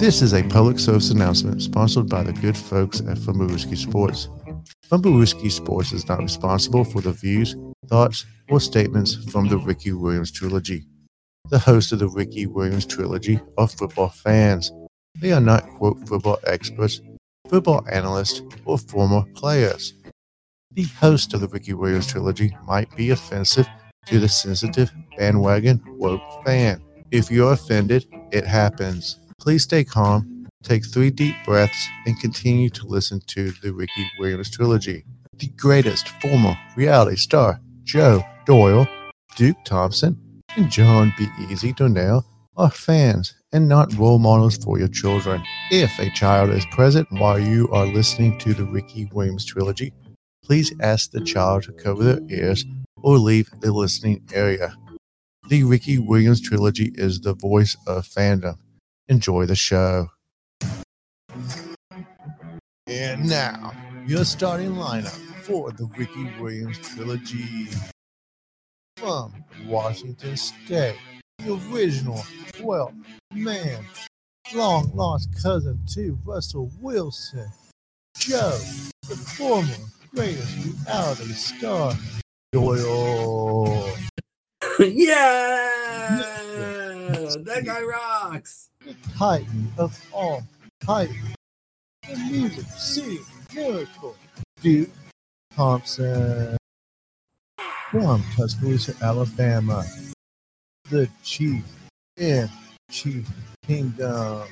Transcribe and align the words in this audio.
This 0.00 0.22
is 0.22 0.32
a 0.32 0.42
public 0.42 0.78
service 0.78 1.10
announcement 1.10 1.60
sponsored 1.60 2.08
by 2.08 2.22
the 2.22 2.32
good 2.32 2.56
folks 2.56 3.00
at 3.00 3.18
Fumbawooski 3.18 3.76
Sports. 3.76 4.30
Fumbawooski 4.90 5.52
Sports 5.52 5.92
is 5.92 6.08
not 6.08 6.22
responsible 6.22 6.84
for 6.84 7.02
the 7.02 7.12
views, 7.12 7.54
thoughts, 7.86 8.24
or 8.48 8.60
statements 8.60 9.30
from 9.30 9.48
the 9.48 9.58
Ricky 9.58 9.92
Williams 9.92 10.30
trilogy. 10.30 10.86
The 11.50 11.58
hosts 11.58 11.92
of 11.92 11.98
the 11.98 12.08
Ricky 12.08 12.46
Williams 12.46 12.86
trilogy 12.86 13.42
are 13.58 13.68
football 13.68 14.08
fans. 14.08 14.72
They 15.20 15.32
are 15.32 15.40
not, 15.40 15.68
quote, 15.68 16.08
football 16.08 16.38
experts, 16.46 17.02
football 17.50 17.86
analysts, 17.92 18.40
or 18.64 18.78
former 18.78 19.26
players. 19.34 19.92
The 20.72 20.84
host 20.84 21.34
of 21.34 21.42
the 21.42 21.48
Ricky 21.48 21.74
Williams 21.74 22.06
trilogy 22.06 22.56
might 22.64 22.88
be 22.96 23.10
offensive 23.10 23.68
to 24.06 24.18
the 24.18 24.30
sensitive 24.30 24.90
bandwagon 25.18 25.82
woke 25.98 26.22
fan. 26.46 26.82
If 27.10 27.30
you're 27.30 27.52
offended, 27.52 28.06
it 28.32 28.46
happens. 28.46 29.18
Please 29.40 29.62
stay 29.62 29.84
calm, 29.84 30.46
take 30.62 30.84
three 30.84 31.10
deep 31.10 31.34
breaths, 31.46 31.88
and 32.04 32.20
continue 32.20 32.68
to 32.68 32.86
listen 32.86 33.22
to 33.28 33.52
the 33.62 33.72
Ricky 33.72 34.06
Williams 34.18 34.50
trilogy. 34.50 35.06
The 35.38 35.48
greatest 35.56 36.10
former 36.20 36.58
reality 36.76 37.16
star, 37.16 37.58
Joe 37.84 38.22
Doyle, 38.44 38.86
Duke 39.36 39.56
Thompson, 39.64 40.20
and 40.58 40.70
Jon 40.70 41.14
B. 41.16 41.26
Easy 41.48 41.72
Donnell 41.72 42.26
are 42.58 42.70
fans 42.70 43.34
and 43.50 43.66
not 43.66 43.96
role 43.96 44.18
models 44.18 44.58
for 44.58 44.78
your 44.78 44.88
children. 44.88 45.42
If 45.70 45.98
a 45.98 46.10
child 46.10 46.50
is 46.50 46.66
present 46.72 47.08
while 47.10 47.38
you 47.38 47.66
are 47.70 47.86
listening 47.86 48.38
to 48.40 48.52
the 48.52 48.64
Ricky 48.64 49.08
Williams 49.14 49.46
trilogy, 49.46 49.94
please 50.44 50.70
ask 50.80 51.12
the 51.12 51.24
child 51.24 51.62
to 51.62 51.72
cover 51.72 52.04
their 52.04 52.20
ears 52.28 52.66
or 53.02 53.16
leave 53.16 53.50
the 53.60 53.72
listening 53.72 54.22
area. 54.34 54.74
The 55.48 55.64
Ricky 55.64 55.98
Williams 55.98 56.42
trilogy 56.42 56.92
is 56.96 57.20
the 57.22 57.32
voice 57.34 57.74
of 57.86 58.06
fandom. 58.06 58.58
Enjoy 59.10 59.44
the 59.44 59.56
show. 59.56 60.08
And 62.86 63.28
now, 63.28 63.72
your 64.06 64.24
starting 64.24 64.74
lineup 64.74 65.18
for 65.42 65.72
the 65.72 65.86
Ricky 65.98 66.30
Williams 66.38 66.78
trilogy. 66.78 67.66
From 68.98 69.44
Washington 69.66 70.36
State, 70.36 70.96
the 71.38 71.60
original 71.72 72.22
12 72.52 72.94
man, 73.34 73.84
long 74.54 74.92
lost 74.94 75.28
cousin 75.42 75.80
to 75.94 76.16
Russell 76.24 76.70
Wilson, 76.80 77.50
Joe, 78.16 78.56
the 79.08 79.16
former 79.16 79.74
greatest 80.14 80.56
reality 80.86 81.32
star, 81.32 81.94
Doyle. 82.52 83.90
yeah, 84.78 85.66
that 87.44 87.62
guy 87.64 87.82
rocks. 87.82 88.69
The 88.90 88.96
titan 89.16 89.72
of 89.78 90.04
all 90.12 90.42
titans, 90.84 91.36
the 92.08 92.16
music 92.28 92.66
city 92.66 93.20
miracle, 93.54 94.16
Duke 94.60 94.90
Thompson. 95.54 96.56
From 97.92 98.24
Tuscaloosa, 98.34 98.96
Alabama, 99.00 99.84
the 100.90 101.08
chief 101.22 101.62
in 102.16 102.50
Chief 102.90 103.28
Kingdom. 103.64 104.48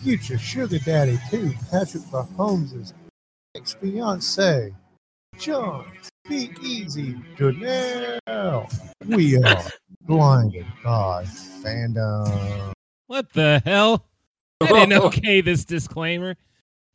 Future 0.00 0.38
sugar 0.38 0.78
daddy 0.78 1.18
to 1.28 1.52
Patrick 1.70 2.04
Mahomes' 2.04 2.94
ex-fiance, 3.54 4.72
Jon 5.38 5.84
Be 6.26 6.50
Easy 6.62 7.16
Donnell. 7.36 8.70
We 9.06 9.36
are 9.36 9.62
blinded 10.06 10.64
by 10.82 11.24
fandom. 11.62 12.72
What 13.08 13.32
the 13.32 13.62
hell? 13.64 14.04
I 14.60 14.66
didn't 14.66 14.92
okay 15.04 15.40
this 15.40 15.64
disclaimer. 15.64 16.36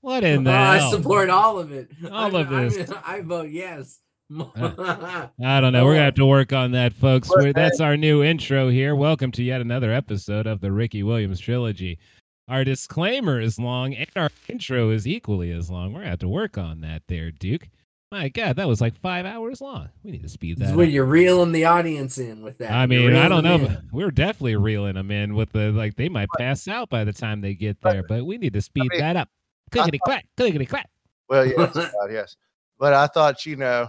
What 0.02 0.24
in 0.24 0.44
the 0.44 0.52
Oh, 0.52 0.54
I 0.54 0.92
support 0.92 1.32
all 1.32 1.58
of 1.58 1.72
it. 1.72 1.90
All 2.12 2.38
I, 2.38 2.42
of 2.42 2.50
this. 2.50 2.92
I, 2.92 3.16
I 3.18 3.22
vote 3.22 3.50
yes. 3.50 4.00
Uh, 4.36 5.28
I 5.44 5.60
don't 5.60 5.74
know. 5.74 5.86
We're 5.86 5.94
gonna 5.94 6.06
have 6.06 6.16
to 6.16 6.26
work 6.26 6.54
on 6.54 6.72
that, 6.72 6.94
folks. 6.94 7.30
We're, 7.30 7.52
that's 7.52 7.80
our 7.80 7.98
new 7.98 8.24
intro 8.24 8.70
here. 8.70 8.96
Welcome 8.96 9.32
to 9.34 9.44
yet 9.44 9.60
another 9.60 9.92
episode 9.92 10.48
of 10.48 10.62
the 10.62 10.72
Ricky 10.72 11.04
Williams 11.04 11.40
trilogy. 11.40 12.00
Our 12.48 12.64
disclaimer 12.64 13.40
is 13.40 13.60
long, 13.60 13.94
and 13.94 14.10
our 14.16 14.30
intro 14.48 14.92
is 14.92 15.08
equally 15.08 15.52
as 15.52 15.70
long. 15.70 15.94
We're 15.94 16.02
gonna 16.02 16.12
have 16.12 16.20
to 16.20 16.28
work 16.28 16.58
on 16.58 16.82
that, 16.82 17.04
there, 17.08 17.32
Duke. 17.32 17.70
My 18.14 18.30
God, 18.30 18.58
that 18.58 18.68
was 18.68 18.80
like 18.80 18.96
five 19.00 19.26
hours 19.26 19.60
long. 19.60 19.90
We 20.04 20.12
need 20.12 20.22
to 20.22 20.30
speed 20.30 20.60
This 20.60 20.68
that. 20.68 20.74
is 20.74 20.78
when 20.78 20.90
up. 20.90 20.94
you're 20.94 21.04
reeling 21.04 21.52
the 21.52 21.66
audience 21.66 22.20
in 22.20 22.44
with 22.44 22.60
that. 22.60 22.72
I 22.72 22.86
mean, 22.86 23.16
I 23.16 23.28
don't 23.28 23.44
know. 23.44 23.58
but 23.58 23.82
We're 23.92 24.12
definitely 24.12 24.56
reeling 24.56 24.94
them 24.94 25.10
in 25.10 25.34
with 25.34 25.52
the 25.52 25.72
like. 25.72 25.96
They 25.96 26.10
might 26.10 26.30
pass 26.38 26.68
out 26.68 26.92
by 26.92 27.06
the 27.06 27.12
time 27.12 27.42
they 27.42 27.56
get 27.56 27.82
there, 27.82 28.04
but 28.04 28.24
we 28.24 28.38
need 28.38 28.54
to 28.54 28.62
speed 28.62 28.86
mean, 28.92 29.02
that 29.02 29.16
up. 29.16 29.30
Clickety 29.72 29.98
clack, 29.98 30.28
clickety 30.38 30.68
clack. 30.68 30.92
Well, 31.28 31.44
yes, 31.44 31.74
God, 31.74 31.92
uh, 32.04 32.08
yes. 32.08 32.36
But 32.78 32.94
I 32.94 33.08
thought, 33.08 33.48
you 33.48 33.56
know, 33.56 33.88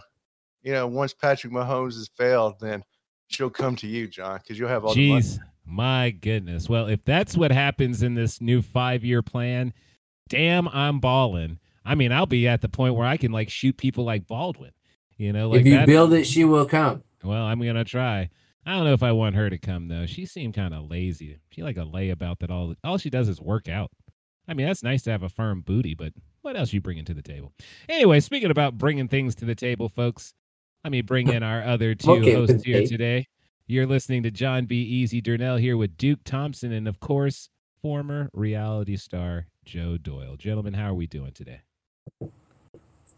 you 0.63 0.73
know, 0.73 0.87
once 0.87 1.13
Patrick 1.13 1.53
Mahomes 1.53 1.97
has 1.97 2.09
failed, 2.17 2.55
then 2.61 2.83
she'll 3.29 3.51
come 3.51 3.77
to 3.77 3.87
you, 3.87 4.09
Jon, 4.09 4.39
because 4.39 4.59
you'll 4.59 4.71
have 4.71 4.87
all 4.87 4.95
the 4.95 5.07
money. 5.07 5.21
Jeez, 5.21 5.39
my 5.67 6.13
goodness. 6.13 6.67
Well, 6.67 6.87
if 6.87 7.05
that's 7.05 7.37
what 7.37 7.53
happens 7.53 8.03
in 8.03 8.15
this 8.15 8.41
new 8.41 8.63
five-year 8.63 9.21
plan, 9.21 9.75
damn, 10.31 10.67
I'm 10.69 10.99
balling. 10.99 11.59
I 11.85 11.95
mean, 11.95 12.13
I'll 12.13 12.27
be 12.27 12.49
at 12.49 12.61
the 12.63 12.69
point 12.69 12.95
where 12.95 13.07
I 13.07 13.17
can 13.17 13.33
like 13.33 13.51
shoot 13.51 13.77
people 13.77 14.05
like 14.05 14.27
Baldwin. 14.27 14.73
You 15.17 15.33
know, 15.33 15.51
like 15.51 15.61
if 15.61 15.67
you 15.67 15.75
that. 15.77 15.87
build 15.87 16.13
it, 16.13 16.25
she 16.25 16.45
will 16.45 16.67
come. 16.67 17.03
well, 17.23 17.45
I'm 17.45 17.61
gonna 17.61 17.85
try. 17.85 18.31
I 18.67 18.73
don't 18.73 18.85
know 18.85 18.95
if 18.95 19.03
I 19.03 19.13
want 19.13 19.37
her 19.37 19.51
to 19.51 19.59
come 19.59 19.89
though. 19.89 20.07
She 20.07 20.27
seemed 20.27 20.55
kind 20.55 20.73
of 20.75 20.91
lazy. 20.91 21.39
She 21.51 21.63
like 21.63 21.77
a 21.77 21.81
layabout 21.85 22.39
that 22.41 22.51
all 22.51 22.75
all 22.83 22.99
she 22.99 23.11
does 23.11 23.29
is 23.29 23.41
work 23.41 23.69
out. 23.69 23.91
I 24.49 24.55
mean, 24.55 24.67
that's 24.67 24.83
nice 24.83 25.03
to 25.03 25.11
have 25.11 25.23
a 25.23 25.29
firm 25.29 25.61
booty, 25.63 25.95
but 25.95 26.13
what 26.43 26.57
else 26.57 26.73
you 26.73 26.81
bringing 26.81 27.05
to 27.07 27.15
the 27.15 27.23
table? 27.23 27.53
Anyway, 27.89 28.21
speaking 28.21 28.51
about 28.51 28.77
bringing 28.77 29.09
things 29.09 29.35
to 29.37 29.45
the 29.47 29.55
table, 29.55 29.89
folks, 29.89 30.35
let 30.85 30.91
me 30.91 31.01
bring 31.01 31.29
in 31.29 31.43
our 31.43 31.63
other 31.63 31.95
two 31.95 32.11
Okay, 32.13 32.35
hosts 32.35 32.63
here 32.65 32.81
day. 32.81 32.87
today. 32.87 33.27
You're 33.67 33.87
listening 33.87 34.23
to 34.25 34.31
Jon 34.31 34.67
B. 34.67 34.83
Easy 34.83 35.23
Durnell 35.23 35.59
here 35.59 35.79
with 35.79 35.97
Duke 35.97 36.21
Thompson 36.25 36.73
and, 36.73 36.87
of 36.87 37.01
course, 37.01 37.49
former 37.81 38.29
reality 38.35 38.97
star 38.97 39.47
Joe 39.65 39.97
Doyle. 39.97 40.37
Gentlemen, 40.37 40.75
how 40.75 40.91
are 40.91 40.95
we 40.95 41.07
doing 41.07 41.33
today? 41.33 41.61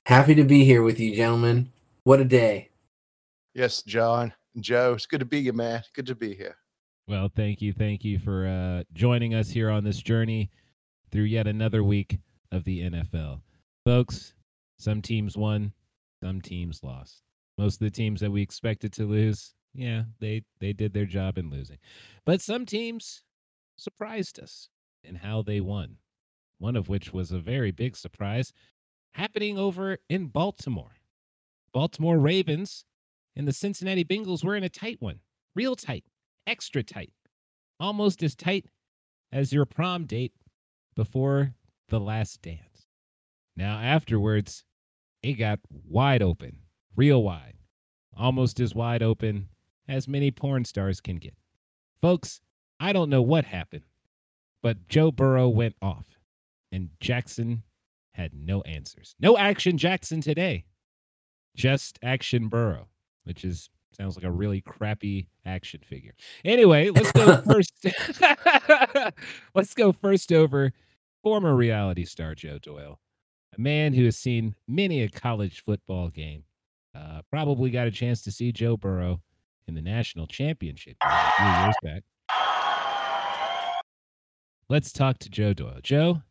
Happy 0.07 0.37
to 0.37 0.45
be 0.45 0.65
here 0.65 0.85
with 0.85 1.01
you, 1.01 1.17
gentlemen. 1.17 1.73
What 2.05 2.21
a 2.21 2.25
day. 2.25 2.71
Yes, 3.55 3.83
Jon, 3.83 4.33
Joe, 4.61 4.95
it's 4.95 5.07
good 5.07 5.19
to 5.19 5.27
be 5.27 5.41
you, 5.41 5.53
man. 5.53 5.83
Good 5.95 6.07
to 6.07 6.15
be 6.15 6.33
here. 6.33 6.57
Well, 7.09 7.29
thank 7.35 7.61
you. 7.61 7.73
Thank 7.73 8.05
you 8.05 8.21
for 8.21 8.47
uh, 8.47 8.85
joining 8.93 9.35
us 9.35 9.51
here 9.51 9.69
on 9.69 9.83
this 9.83 10.01
journey 10.01 10.51
through 11.11 11.25
yet 11.25 11.49
another 11.49 11.83
week 11.83 12.19
of 12.53 12.63
the 12.63 12.83
NFL. 12.83 13.41
Folks, 13.85 14.35
some 14.79 15.03
teams 15.03 15.37
won, 15.37 15.73
some 16.23 16.41
teams 16.41 16.85
lost. 16.85 17.23
Most 17.59 17.75
of 17.75 17.87
the 17.87 17.91
teams 17.91 18.21
that 18.21 18.31
we 18.31 18.43
expected 18.43 18.93
to 18.93 19.07
lose, 19.07 19.55
yeah, 19.75 20.05
they, 20.21 20.45
they 20.61 20.73
did 20.73 20.93
their 20.93 21.07
job 21.07 21.37
in 21.37 21.51
losing. 21.51 21.79
But 22.25 22.41
some 22.41 22.65
teams 22.65 23.25
surprised 23.77 24.39
us 24.39 24.69
in 25.03 25.17
how 25.17 25.43
they 25.43 25.61
won, 25.61 25.97
one 26.59 26.77
of 26.77 26.89
which 26.89 27.13
was 27.13 27.33
a 27.33 27.41
very 27.41 27.73
big 27.73 27.97
surprise 27.97 28.53
happening 29.17 29.59
over 29.59 29.99
in 30.11 30.27
Baltimore. 30.27 30.97
Baltimore 31.73 32.19
Ravens 32.19 32.85
and 33.35 33.49
the 33.49 33.53
Cincinnati 33.53 34.05
Bengals 34.05 34.45
were 34.45 34.57
in 34.57 34.65
a 34.65 34.69
tight 34.69 35.01
one, 35.01 35.21
real 35.55 35.75
tight 35.75 36.05
extra 36.47 36.83
tight, 36.83 37.13
almost 37.81 38.23
as 38.23 38.35
tight 38.35 38.67
as 39.33 39.53
your 39.53 39.65
prom 39.65 40.05
date 40.05 40.33
before 40.95 41.55
the 41.89 41.99
last 41.99 42.43
dance. 42.43 42.87
Now, 43.57 43.79
afterwards, 43.79 44.65
it 45.23 45.35
got 45.35 45.61
wide 45.71 46.23
open, 46.23 46.59
real 46.95 47.23
wide, 47.23 47.55
almost 48.17 48.61
as 48.61 48.75
wide 48.75 49.03
open 49.03 49.49
as 49.89 50.07
many 50.07 50.31
porn 50.31 50.65
stars 50.65 51.01
can 51.01 51.17
get. 51.17 51.35
Folks, 52.01 52.41
I 52.79 52.93
don't 52.93 53.11
know 53.11 53.23
what 53.23 53.47
happened, 53.47 53.85
but 54.63 54.89
Joe 54.89 55.11
Burrow 55.11 55.49
went 55.49 55.75
off, 55.81 56.19
and 56.71 56.91
Jackson 57.01 57.63
had 58.17 58.33
no 58.35 58.63
answers. 58.63 59.15
No 59.21 59.37
action 59.37 59.77
Jackson 59.77 60.21
today, 60.21 60.65
just 61.55 61.99
action 62.03 62.49
Burrow, 62.49 62.89
which 63.25 63.45
is 63.45 63.69
sounds 63.93 64.17
like 64.17 64.25
a 64.25 64.31
really 64.31 64.61
crappy 64.61 65.29
action 65.45 65.81
figure. 65.85 66.15
Anyway, 66.45 66.91
let's 66.91 67.13
go 67.13 67.37
first. 67.47 67.87
let's 69.55 69.75
go 69.75 69.93
first 69.93 70.33
over 70.33 70.73
former 71.23 71.55
reality 71.55 72.05
star 72.05 72.35
Joe 72.35 72.59
Doyle, 72.59 72.99
a 73.57 73.61
man 73.61 73.93
who 73.93 74.05
has 74.05 74.17
seen 74.17 74.55
many 74.67 75.03
a 75.03 75.09
college 75.09 75.63
football 75.63 76.09
game. 76.09 76.45
Uh, 76.95 77.21
probably 77.31 77.71
got 77.71 77.87
a 77.87 77.91
chance 77.91 78.23
to 78.23 78.33
see 78.33 78.51
Joe 78.51 78.79
Burrow 78.79 79.21
in 79.69 79.75
the 79.75 79.83
national 79.83 80.27
championship 80.27 80.97
a 81.05 81.33
few 81.33 81.47
years 81.47 81.75
back. 81.83 82.03
Let's 84.71 84.91
talk 84.93 85.19
to 85.19 85.29
Joe 85.29 85.53
Doyle. 85.53 85.81
Joe, 85.83 86.23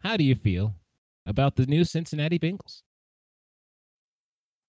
how 0.00 0.18
do 0.18 0.24
you 0.24 0.34
feel 0.34 0.74
about 1.26 1.56
the 1.56 1.66
new 1.66 1.84
Cincinnati 1.84 2.38
Bengals? 2.38 2.82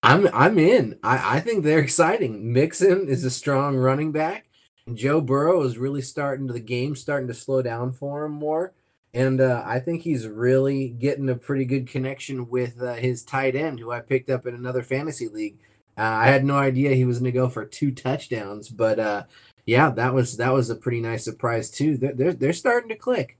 I'm 0.03 0.27
I'm 0.33 0.59
in. 0.59 0.99
I, 1.03 1.37
I 1.37 1.39
think 1.39 1.63
they're 1.63 1.79
exciting. 1.79 2.53
Mixon 2.53 3.07
is 3.07 3.25
a 3.25 3.31
strong 3.31 3.75
running 3.75 4.11
back. 4.11 4.45
Joe 4.93 5.19
Burrow 5.19 5.63
is 5.63 5.79
really 5.79 6.03
starting 6.03 6.47
to 6.47 6.53
the 6.53 6.59
game 6.59 6.95
starting 6.95 7.27
to 7.27 7.33
slow 7.33 7.63
down 7.63 7.91
for 7.91 8.25
him 8.25 8.33
more. 8.33 8.73
And 9.15 9.41
uh, 9.41 9.63
I 9.65 9.79
think 9.79 10.01
he's 10.01 10.27
really 10.27 10.89
getting 10.89 11.29
a 11.29 11.35
pretty 11.35 11.65
good 11.65 11.87
connection 11.87 12.49
with 12.49 12.81
uh, 12.81 12.95
his 12.95 13.23
tight 13.23 13.55
end, 13.55 13.79
who 13.79 13.91
I 13.91 14.01
picked 14.01 14.29
up 14.29 14.45
in 14.45 14.53
another 14.53 14.83
fantasy 14.83 15.27
league. 15.27 15.57
Uh, 15.97 16.01
I 16.01 16.27
had 16.27 16.43
no 16.43 16.57
idea 16.57 16.93
he 16.93 17.05
was 17.05 17.19
going 17.19 17.31
to 17.31 17.39
go 17.39 17.47
for 17.47 17.65
two 17.65 17.91
touchdowns, 17.91 18.67
but 18.67 18.99
uh, 18.99 19.23
yeah, 19.65 19.89
that 19.91 20.13
was 20.13 20.37
that 20.37 20.53
was 20.53 20.69
a 20.69 20.75
pretty 20.75 21.01
nice 21.01 21.23
surprise 21.23 21.71
too. 21.71 21.97
They're 21.97 22.13
they're, 22.13 22.33
they're 22.33 22.53
starting 22.53 22.89
to 22.89 22.95
click. 22.95 23.39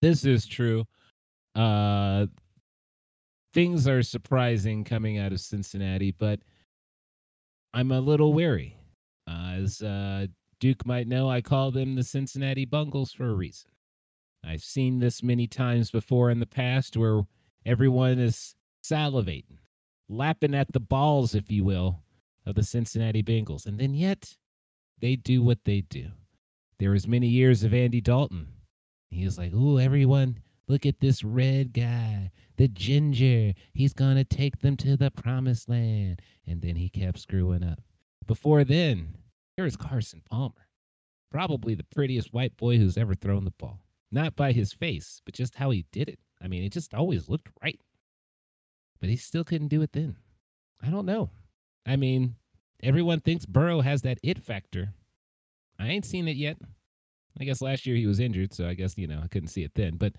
This 0.00 0.24
is 0.24 0.46
true. 0.46 0.84
Uh, 1.54 2.26
things 3.52 3.88
are 3.88 4.02
surprising 4.02 4.84
coming 4.84 5.18
out 5.18 5.32
of 5.32 5.40
Cincinnati, 5.40 6.12
but 6.12 6.40
I'm 7.74 7.90
a 7.90 8.00
little 8.00 8.32
wary. 8.32 8.76
Uh, 9.28 9.54
as 9.56 9.82
uh, 9.82 10.26
Duke 10.60 10.86
might 10.86 11.08
know, 11.08 11.28
I 11.28 11.40
call 11.40 11.70
them 11.70 11.94
the 11.94 12.04
Cincinnati 12.04 12.64
Bungles 12.64 13.12
for 13.12 13.28
a 13.28 13.34
reason. 13.34 13.70
I've 14.44 14.62
seen 14.62 14.98
this 14.98 15.22
many 15.22 15.46
times 15.46 15.90
before 15.90 16.30
in 16.30 16.38
the 16.38 16.46
past 16.46 16.96
where 16.96 17.22
everyone 17.66 18.18
is 18.18 18.54
salivating, 18.84 19.58
lapping 20.08 20.54
at 20.54 20.72
the 20.72 20.80
balls, 20.80 21.34
if 21.34 21.50
you 21.50 21.64
will, 21.64 22.02
of 22.46 22.54
the 22.54 22.62
Cincinnati 22.62 23.22
Bengals. 23.22 23.66
And 23.66 23.78
then 23.78 23.94
yet, 23.94 24.36
they 25.00 25.16
do 25.16 25.42
what 25.42 25.64
they 25.64 25.82
do. 25.82 26.06
There 26.78 26.90
was 26.90 27.06
many 27.06 27.26
years 27.26 27.64
of 27.64 27.74
Andy 27.74 28.00
Dalton. 28.00 28.46
He 29.10 29.24
was 29.24 29.38
like, 29.38 29.52
"Ooh, 29.52 29.78
everyone, 29.78 30.40
look 30.66 30.86
at 30.86 31.00
this 31.00 31.24
red 31.24 31.72
guy, 31.72 32.30
the 32.56 32.68
ginger. 32.68 33.54
He's 33.72 33.92
gonna 33.92 34.24
take 34.24 34.58
them 34.60 34.76
to 34.78 34.96
the 34.96 35.10
promised 35.10 35.68
land." 35.68 36.20
And 36.46 36.60
then 36.62 36.76
he 36.76 36.88
kept 36.88 37.18
screwing 37.18 37.62
up. 37.62 37.82
Before 38.26 38.64
then, 38.64 39.16
there 39.56 39.64
was 39.64 39.76
Carson 39.76 40.22
Palmer, 40.28 40.68
probably 41.30 41.74
the 41.74 41.84
prettiest 41.84 42.32
white 42.32 42.56
boy 42.56 42.76
who's 42.76 42.98
ever 42.98 43.14
thrown 43.14 43.44
the 43.44 43.50
ball. 43.52 43.80
Not 44.10 44.36
by 44.36 44.52
his 44.52 44.72
face, 44.72 45.20
but 45.24 45.34
just 45.34 45.56
how 45.56 45.70
he 45.70 45.84
did 45.92 46.08
it. 46.08 46.18
I 46.40 46.48
mean, 46.48 46.62
it 46.62 46.72
just 46.72 46.94
always 46.94 47.28
looked 47.28 47.48
right. 47.62 47.80
But 49.00 49.10
he 49.10 49.16
still 49.16 49.44
couldn't 49.44 49.68
do 49.68 49.82
it 49.82 49.92
then. 49.92 50.16
I 50.80 50.90
don't 50.90 51.06
know. 51.06 51.30
I 51.84 51.96
mean, 51.96 52.36
everyone 52.82 53.20
thinks 53.20 53.46
Burrow 53.46 53.80
has 53.80 54.02
that 54.02 54.18
it 54.22 54.38
factor. 54.38 54.94
I 55.78 55.88
ain't 55.88 56.04
seen 56.04 56.28
it 56.28 56.36
yet. 56.36 56.58
I 57.40 57.44
guess 57.44 57.62
last 57.62 57.86
year 57.86 57.96
he 57.96 58.06
was 58.06 58.20
injured, 58.20 58.52
so 58.52 58.66
I 58.66 58.74
guess, 58.74 58.96
you 58.96 59.06
know, 59.06 59.20
I 59.22 59.28
couldn't 59.28 59.48
see 59.48 59.62
it 59.62 59.72
then. 59.74 59.96
But 59.96 60.14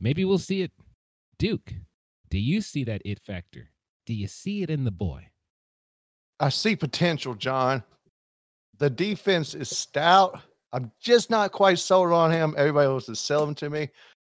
maybe 0.00 0.24
we'll 0.24 0.38
see 0.38 0.62
it. 0.62 0.72
Duke, 1.38 1.72
do 2.30 2.38
you 2.38 2.60
see 2.60 2.84
that 2.84 3.02
it 3.04 3.20
factor? 3.20 3.70
Do 4.06 4.14
you 4.14 4.26
see 4.26 4.62
it 4.62 4.70
in 4.70 4.84
the 4.84 4.90
boy? 4.90 5.28
I 6.40 6.48
see 6.48 6.76
potential, 6.76 7.34
Jon. 7.34 7.82
The 8.78 8.90
defense 8.90 9.54
is 9.54 9.70
stout. 9.70 10.40
I'm 10.72 10.90
just 11.00 11.30
not 11.30 11.52
quite 11.52 11.78
sold 11.78 12.12
on 12.12 12.32
him. 12.32 12.54
Everybody 12.56 12.86
else 12.86 13.08
is 13.08 13.20
selling 13.20 13.54
to 13.56 13.70
me. 13.70 13.88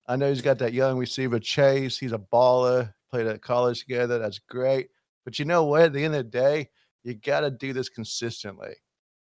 I 0.08 0.16
know 0.16 0.28
he's 0.28 0.42
got 0.42 0.58
that 0.58 0.72
young 0.72 0.98
receiver, 0.98 1.38
Chase. 1.38 1.96
He's 1.96 2.12
a 2.12 2.19
baller. 2.19 2.92
Played 3.10 3.28
at 3.28 3.42
college 3.42 3.80
together. 3.80 4.19
That's 4.19 4.40
great. 4.40 4.88
But 5.25 5.38
you 5.38 5.44
know 5.44 5.64
what? 5.64 5.82
At 5.82 5.92
the 5.92 6.04
end 6.04 6.16
of 6.16 6.25
the 6.25 6.38
day, 6.38 6.69
you 7.04 7.14
got 7.14 7.40
to 7.40 7.50
do 7.50 7.72
this 7.72 7.88
consistently. 7.88 8.75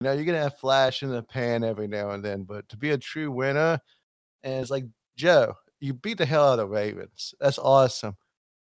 You 0.01 0.05
know, 0.05 0.13
you're 0.13 0.25
to 0.27 0.39
have 0.39 0.59
flash 0.59 1.03
in 1.03 1.11
the 1.11 1.23
pan 1.25 1.65
every 1.65 1.89
now 1.89 2.11
and 2.11 2.25
then, 2.25 2.45
but 2.45 2.69
to 2.69 2.77
be 2.77 2.91
a 2.91 2.99
true 2.99 3.33
winner, 3.33 3.81
and 4.45 4.61
it's 4.61 4.71
like, 4.71 4.85
Joe, 5.17 5.55
you 5.81 5.93
beat 5.93 6.19
the 6.19 6.27
hell 6.27 6.53
out 6.53 6.61
of 6.61 6.71
Ravens. 6.71 7.35
That's 7.41 7.59
awesome. 7.59 8.17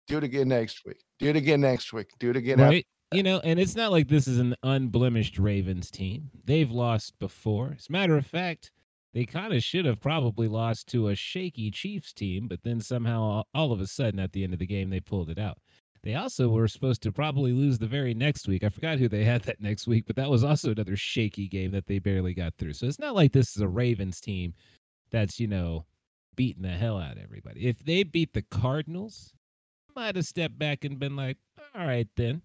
Do 0.07 0.17
it 0.17 0.23
again 0.23 0.47
next 0.47 0.83
week. 0.83 0.97
Do 1.19 1.27
it 1.27 1.35
again 1.35 1.61
next 1.61 1.93
week. 1.93 2.07
Do 2.19 2.31
it 2.31 2.37
again. 2.37 2.59
Right. 2.59 2.87
You 3.13 3.23
know, 3.23 3.39
and 3.43 3.59
it's 3.59 3.75
not 3.75 3.91
like 3.91 4.07
this 4.07 4.27
is 4.27 4.39
an 4.39 4.55
unblemished 4.63 5.37
Ravens 5.37 5.91
team. 5.91 6.29
They've 6.43 6.71
lost 6.71 7.17
before. 7.19 7.75
As 7.77 7.87
a 7.87 7.91
matter 7.91 8.17
of 8.17 8.25
fact, 8.25 8.71
they 9.13 9.25
kind 9.25 9.53
of 9.53 9.63
should 9.63 9.85
have 9.85 10.01
probably 10.01 10.47
lost 10.47 10.87
to 10.89 11.09
a 11.09 11.15
shaky 11.15 11.71
Chiefs 11.71 12.13
team, 12.13 12.47
but 12.47 12.63
then 12.63 12.81
somehow, 12.81 13.43
all 13.53 13.71
of 13.71 13.79
a 13.79 13.87
sudden, 13.87 14.19
at 14.19 14.33
the 14.33 14.43
end 14.43 14.53
of 14.53 14.59
the 14.59 14.67
game, 14.67 14.89
they 14.89 14.99
pulled 14.99 15.29
it 15.29 15.39
out. 15.39 15.59
They 16.07 16.15
also 16.15 16.47
were 16.47 16.69
supposed 16.69 17.01
to 17.01 17.11
probably 17.11 17.51
lose 17.51 17.79
the 17.79 17.85
very 17.85 18.13
next 18.13 18.47
week. 18.47 18.63
I 18.63 18.69
forgot 18.69 18.97
who 18.97 19.09
they 19.09 19.25
had 19.25 19.41
that 19.41 19.59
next 19.59 19.87
week, 19.87 20.05
but 20.07 20.15
that 20.15 20.29
was 20.29 20.41
also 20.41 20.71
another 20.71 20.95
shaky 20.95 21.49
game 21.49 21.71
that 21.71 21.87
they 21.87 21.99
barely 21.99 22.33
got 22.33 22.53
through. 22.57 22.75
So 22.75 22.85
it's 22.85 22.97
not 22.97 23.13
like 23.13 23.33
this 23.33 23.57
is 23.57 23.61
a 23.61 23.67
Ravens 23.67 24.21
team 24.21 24.53
that's, 25.11 25.37
you 25.37 25.47
know, 25.47 25.85
beating 26.37 26.63
the 26.63 26.69
hell 26.69 26.97
out 26.97 27.17
of 27.17 27.23
everybody. 27.23 27.67
If 27.67 27.83
they 27.83 28.03
beat 28.03 28.31
the 28.31 28.41
Cardinals, 28.41 29.33
I 29.89 29.99
might 29.99 30.15
have 30.15 30.23
stepped 30.23 30.57
back 30.57 30.85
and 30.85 30.97
been 30.97 31.17
like, 31.17 31.39
all 31.75 31.85
right, 31.85 32.07
then, 32.15 32.41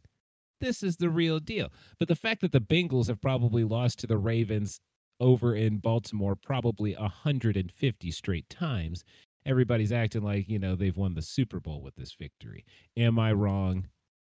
this 0.61 0.83
is 0.83 0.97
the 0.97 1.09
real 1.09 1.39
deal. 1.39 1.69
But 2.01 2.09
the 2.09 2.17
fact 2.17 2.41
that 2.41 2.51
the 2.51 2.61
Bengals 2.61 3.07
have 3.07 3.21
probably 3.21 3.63
lost 3.63 4.01
to 4.01 4.09
the 4.09 4.19
Ravens 4.19 4.81
over 5.21 5.55
in 5.55 5.79
Baltimore 5.79 6.35
probably 6.35 6.97
150 6.97 8.11
straight 8.11 8.51
times 8.51 9.05
everybody's 9.47 9.93
acting 9.93 10.23
like 10.23 10.49
you 10.49 10.59
know 10.59 10.75
they've 10.77 10.97
won 10.97 11.15
the 11.15 11.23
Super 11.23 11.61
Bowl 11.61 11.83
with 11.83 11.95
this 11.97 12.15
victory. 12.15 12.65
Am 12.97 13.19
I 13.19 13.33
wrong? 13.33 13.89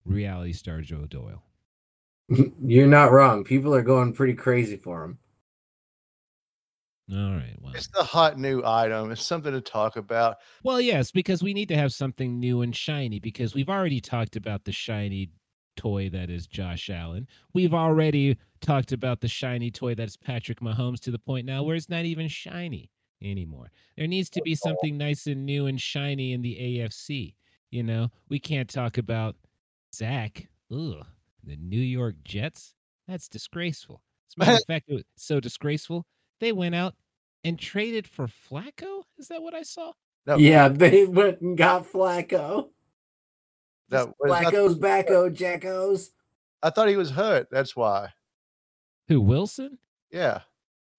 Reality 0.06 0.54
star 0.54 0.82
Joe 0.82 1.06
Doyle. 1.06 1.44
You're 2.64 2.88
not 2.88 3.12
wrong. 3.12 3.44
People 3.44 3.74
are 3.74 3.82
going 3.82 4.14
pretty 4.14 4.34
crazy 4.34 4.78
for 4.78 5.04
him. 5.04 5.18
All 7.12 7.34
right. 7.34 7.56
Well, 7.60 7.74
it's 7.74 7.88
the 7.88 8.04
hot 8.04 8.38
new 8.38 8.62
item. 8.64 9.12
It's 9.12 9.26
something 9.26 9.52
to 9.52 9.62
talk 9.62 9.96
about. 9.96 10.38
Well, 10.64 10.80
yes, 10.80 11.12
because 11.12 11.42
we 11.42 11.56
need 11.56 11.70
to 11.70 11.78
have 11.78 11.92
something 11.92 12.40
new 12.40 12.62
and 12.62 12.76
shiny 12.76 13.20
because 13.20 13.56
we've 13.56 13.70
already 13.70 14.00
talked 14.00 14.36
about 14.36 14.64
the 14.64 14.72
shiny 14.72 15.32
toy 15.76 16.10
that 16.10 16.30
is 16.30 16.46
Josh 16.46 16.90
Allen. 16.90 17.28
We've 17.54 17.74
already 17.74 18.38
talked 18.62 18.92
about 18.92 19.22
the 19.22 19.28
shiny 19.28 19.72
toy 19.72 19.96
that's 19.96 20.18
Patrick 20.18 20.60
Mahomes 20.60 21.00
to 21.02 21.12
the 21.12 21.18
point 21.18 21.48
now 21.48 21.64
where 21.64 21.76
it's 21.76 21.90
not 21.90 22.06
even 22.06 22.28
shiny 22.28 22.92
anymore. 23.22 23.72
There 23.98 24.08
needs 24.08 24.30
to 24.32 24.42
be 24.42 24.56
something 24.56 24.98
nice 24.98 25.28
and 25.28 25.46
new 25.46 25.68
and 25.68 25.80
shiny 25.80 26.34
in 26.34 26.42
the 26.42 26.56
AFC. 26.56 27.36
You 27.72 27.84
know, 27.84 28.10
we 28.30 28.40
can't 28.40 28.70
talk 28.70 28.98
about 28.98 29.36
Zach. 29.94 30.48
Ugh, 30.72 31.06
the 31.44 31.56
New 31.58 31.82
York 31.82 32.16
Jets. 32.24 32.74
That's 33.08 33.28
disgraceful. 33.28 34.02
As 34.30 34.34
a 34.36 34.40
matter 34.40 34.58
of 34.58 34.66
fact, 34.68 34.86
it 34.88 34.94
was 34.96 35.04
so 35.16 35.40
disgraceful. 35.40 36.06
They 36.40 36.52
went 36.52 36.76
out 36.76 36.96
and 37.44 37.58
traded 37.58 38.08
for 38.08 38.28
Flacco. 38.28 39.04
Is 39.18 39.28
that 39.28 39.42
what 39.42 39.54
I 39.54 39.64
saw? 39.64 39.94
No. 40.26 40.38
Yeah, 40.38 40.68
they 40.68 41.06
went 41.06 41.42
and 41.42 41.58
got 41.58 41.86
Flacco. 41.92 42.70
No, 43.92 44.14
Flacco's 44.24 44.78
backo 44.78 45.10
oh, 45.10 45.30
jackos. 45.30 46.12
I 46.62 46.70
thought 46.70 46.90
he 46.90 46.98
was 46.98 47.12
hurt. 47.12 47.48
That's 47.50 47.76
why. 47.76 48.10
Who 49.08 49.22
Wilson? 49.22 49.80
Yeah. 50.12 50.42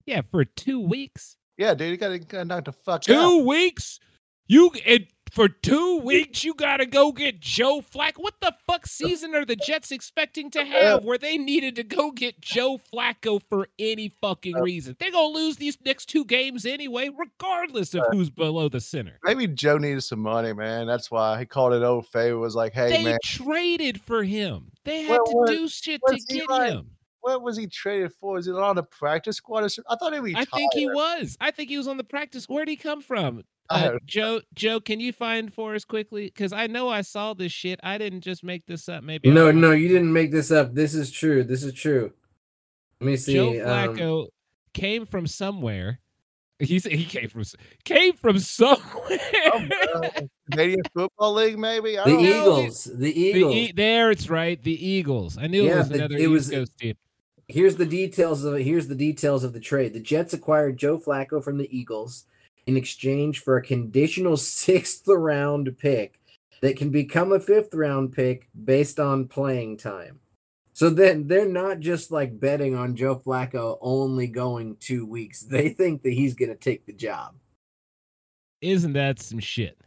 Yeah, 0.05 0.21
for 0.29 0.43
two 0.43 0.79
weeks. 0.79 1.37
Yeah, 1.61 1.75
dude, 1.75 1.91
you 1.91 1.97
gotta, 1.97 2.17
gotta 2.17 2.45
knock 2.45 2.65
the 2.65 2.71
fuck 2.71 3.03
two 3.03 3.13
out. 3.13 3.21
Two 3.21 3.45
weeks? 3.45 3.99
You 4.47 4.71
it, 4.83 5.11
for 5.31 5.47
two 5.47 5.99
weeks 5.99 6.43
you 6.43 6.55
gotta 6.55 6.87
go 6.87 7.11
get 7.11 7.39
Joe 7.39 7.83
Flacco. 7.83 8.17
What 8.17 8.33
the 8.41 8.55
fuck 8.65 8.87
season 8.87 9.35
are 9.35 9.45
the 9.45 9.55
Jets 9.55 9.91
expecting 9.91 10.49
to 10.49 10.65
have 10.65 11.03
where 11.03 11.19
they 11.19 11.37
needed 11.37 11.75
to 11.75 11.83
go 11.83 12.09
get 12.09 12.41
Joe 12.41 12.79
Flacco 12.91 13.39
for 13.47 13.67
any 13.77 14.09
fucking 14.09 14.55
uh, 14.55 14.61
reason? 14.61 14.95
They're 14.99 15.11
gonna 15.11 15.35
lose 15.35 15.57
these 15.57 15.77
next 15.85 16.07
two 16.07 16.25
games 16.25 16.65
anyway, 16.65 17.11
regardless 17.15 17.93
of 17.93 18.01
uh, 18.01 18.09
who's 18.11 18.31
below 18.31 18.67
the 18.67 18.81
center. 18.81 19.19
Maybe 19.23 19.45
Joe 19.45 19.77
needed 19.77 20.01
some 20.01 20.21
money, 20.21 20.53
man. 20.53 20.87
That's 20.87 21.11
why 21.11 21.37
he 21.37 21.45
called 21.45 21.73
it 21.73 21.83
old 21.83 22.07
favor. 22.07 22.39
Was 22.39 22.55
like, 22.55 22.73
hey, 22.73 22.89
they 22.89 23.03
man. 23.03 23.19
traded 23.23 24.01
for 24.01 24.23
him. 24.23 24.71
They 24.83 25.03
had 25.03 25.19
what, 25.19 25.45
to 25.45 25.55
do 25.55 25.67
shit 25.67 26.01
to 26.07 26.19
get 26.27 26.49
like? 26.49 26.71
him 26.71 26.89
what 27.21 27.41
was 27.41 27.57
he 27.57 27.67
traded 27.67 28.13
for? 28.13 28.37
Is 28.37 28.45
he 28.45 28.51
on 28.51 28.75
the 28.75 28.83
practice 28.83 29.37
squad? 29.37 29.63
Or 29.63 29.69
I 29.89 29.95
thought 29.95 30.13
he 30.13 30.19
retired. 30.19 30.47
I 30.51 30.57
think 30.57 30.73
he 30.73 30.87
was. 30.87 31.37
I 31.39 31.51
think 31.51 31.69
he 31.69 31.77
was 31.77 31.87
on 31.87 31.97
the 31.97 32.03
practice. 32.03 32.45
Where'd 32.49 32.67
he 32.67 32.75
come 32.75 33.01
from? 33.01 33.43
Uh, 33.69 33.91
Joe, 34.05 34.41
Joe, 34.53 34.81
can 34.81 34.99
you 34.99 35.13
find 35.13 35.53
for 35.53 35.75
us 35.75 35.85
quickly? 35.85 36.25
Because 36.25 36.51
I 36.51 36.67
know 36.67 36.89
I 36.89 37.01
saw 37.01 37.33
this 37.33 37.51
shit. 37.53 37.79
I 37.83 37.97
didn't 37.97 38.21
just 38.21 38.43
make 38.43 38.65
this 38.65 38.89
up. 38.89 39.03
Maybe 39.03 39.31
no, 39.31 39.51
no, 39.51 39.71
you 39.71 39.87
didn't 39.87 40.11
make 40.11 40.31
this 40.31 40.51
up. 40.51 40.73
This 40.73 40.93
is 40.93 41.09
true. 41.09 41.43
This 41.43 41.63
is 41.63 41.73
true. 41.73 42.11
Let 42.99 43.07
me 43.07 43.17
see. 43.17 43.33
Joe 43.33 43.49
um 43.49 43.55
Flacco 43.55 44.23
um, 44.23 44.27
came 44.73 45.05
from 45.05 45.27
somewhere. 45.27 45.99
He 46.61 46.77
said 46.77 46.91
he 46.91 47.05
came 47.05 47.27
from 47.27 47.43
came 47.85 48.13
from 48.13 48.37
somewhere. 48.37 48.77
Oh, 49.51 49.67
Canadian 50.51 50.83
Football 50.93 51.33
League, 51.33 51.57
maybe. 51.57 51.95
the 51.95 52.19
Eagles. 52.19 52.83
The 52.83 53.19
Eagles. 53.19 53.53
The 53.53 53.71
there, 53.71 54.11
it's 54.11 54.29
right. 54.29 54.61
The 54.61 54.87
Eagles. 54.87 55.39
I 55.39 55.47
knew 55.47 55.63
yeah, 55.63 55.71
it 55.71 55.77
was 55.77 55.89
the, 55.89 55.95
another 55.95 56.15
it 56.17 56.21
East 56.21 56.29
was, 56.29 56.49
Coast 56.51 56.77
team. 56.77 56.95
Here's 57.51 57.75
the 57.75 57.85
details 57.85 58.45
of 58.45 58.57
here's 58.59 58.87
the 58.87 58.95
details 58.95 59.43
of 59.43 59.51
the 59.51 59.59
trade. 59.59 59.93
The 59.93 59.99
Jets 59.99 60.33
acquired 60.33 60.77
Joe 60.77 60.97
Flacco 60.97 61.43
from 61.43 61.57
the 61.57 61.67
Eagles 61.77 62.23
in 62.65 62.77
exchange 62.77 63.39
for 63.39 63.57
a 63.57 63.61
conditional 63.61 64.37
sixth 64.37 65.03
round 65.05 65.77
pick 65.77 66.21
that 66.61 66.77
can 66.77 66.91
become 66.91 67.33
a 67.33 67.41
fifth 67.41 67.73
round 67.73 68.13
pick 68.13 68.47
based 68.63 69.01
on 69.01 69.27
playing 69.27 69.75
time. 69.75 70.21
So 70.71 70.89
then 70.89 71.27
they're 71.27 71.45
not 71.45 71.81
just 71.81 72.09
like 72.09 72.39
betting 72.39 72.73
on 72.73 72.95
Joe 72.95 73.17
Flacco 73.17 73.77
only 73.81 74.27
going 74.27 74.77
two 74.79 75.05
weeks. 75.05 75.43
They 75.49 75.67
think 75.69 76.03
that 76.03 76.13
he's 76.13 76.35
gonna 76.35 76.55
take 76.55 76.85
the 76.85 76.93
job. 76.93 77.35
Isn't 78.61 78.93
that 78.93 79.19
some 79.19 79.39
shit? 79.39 79.77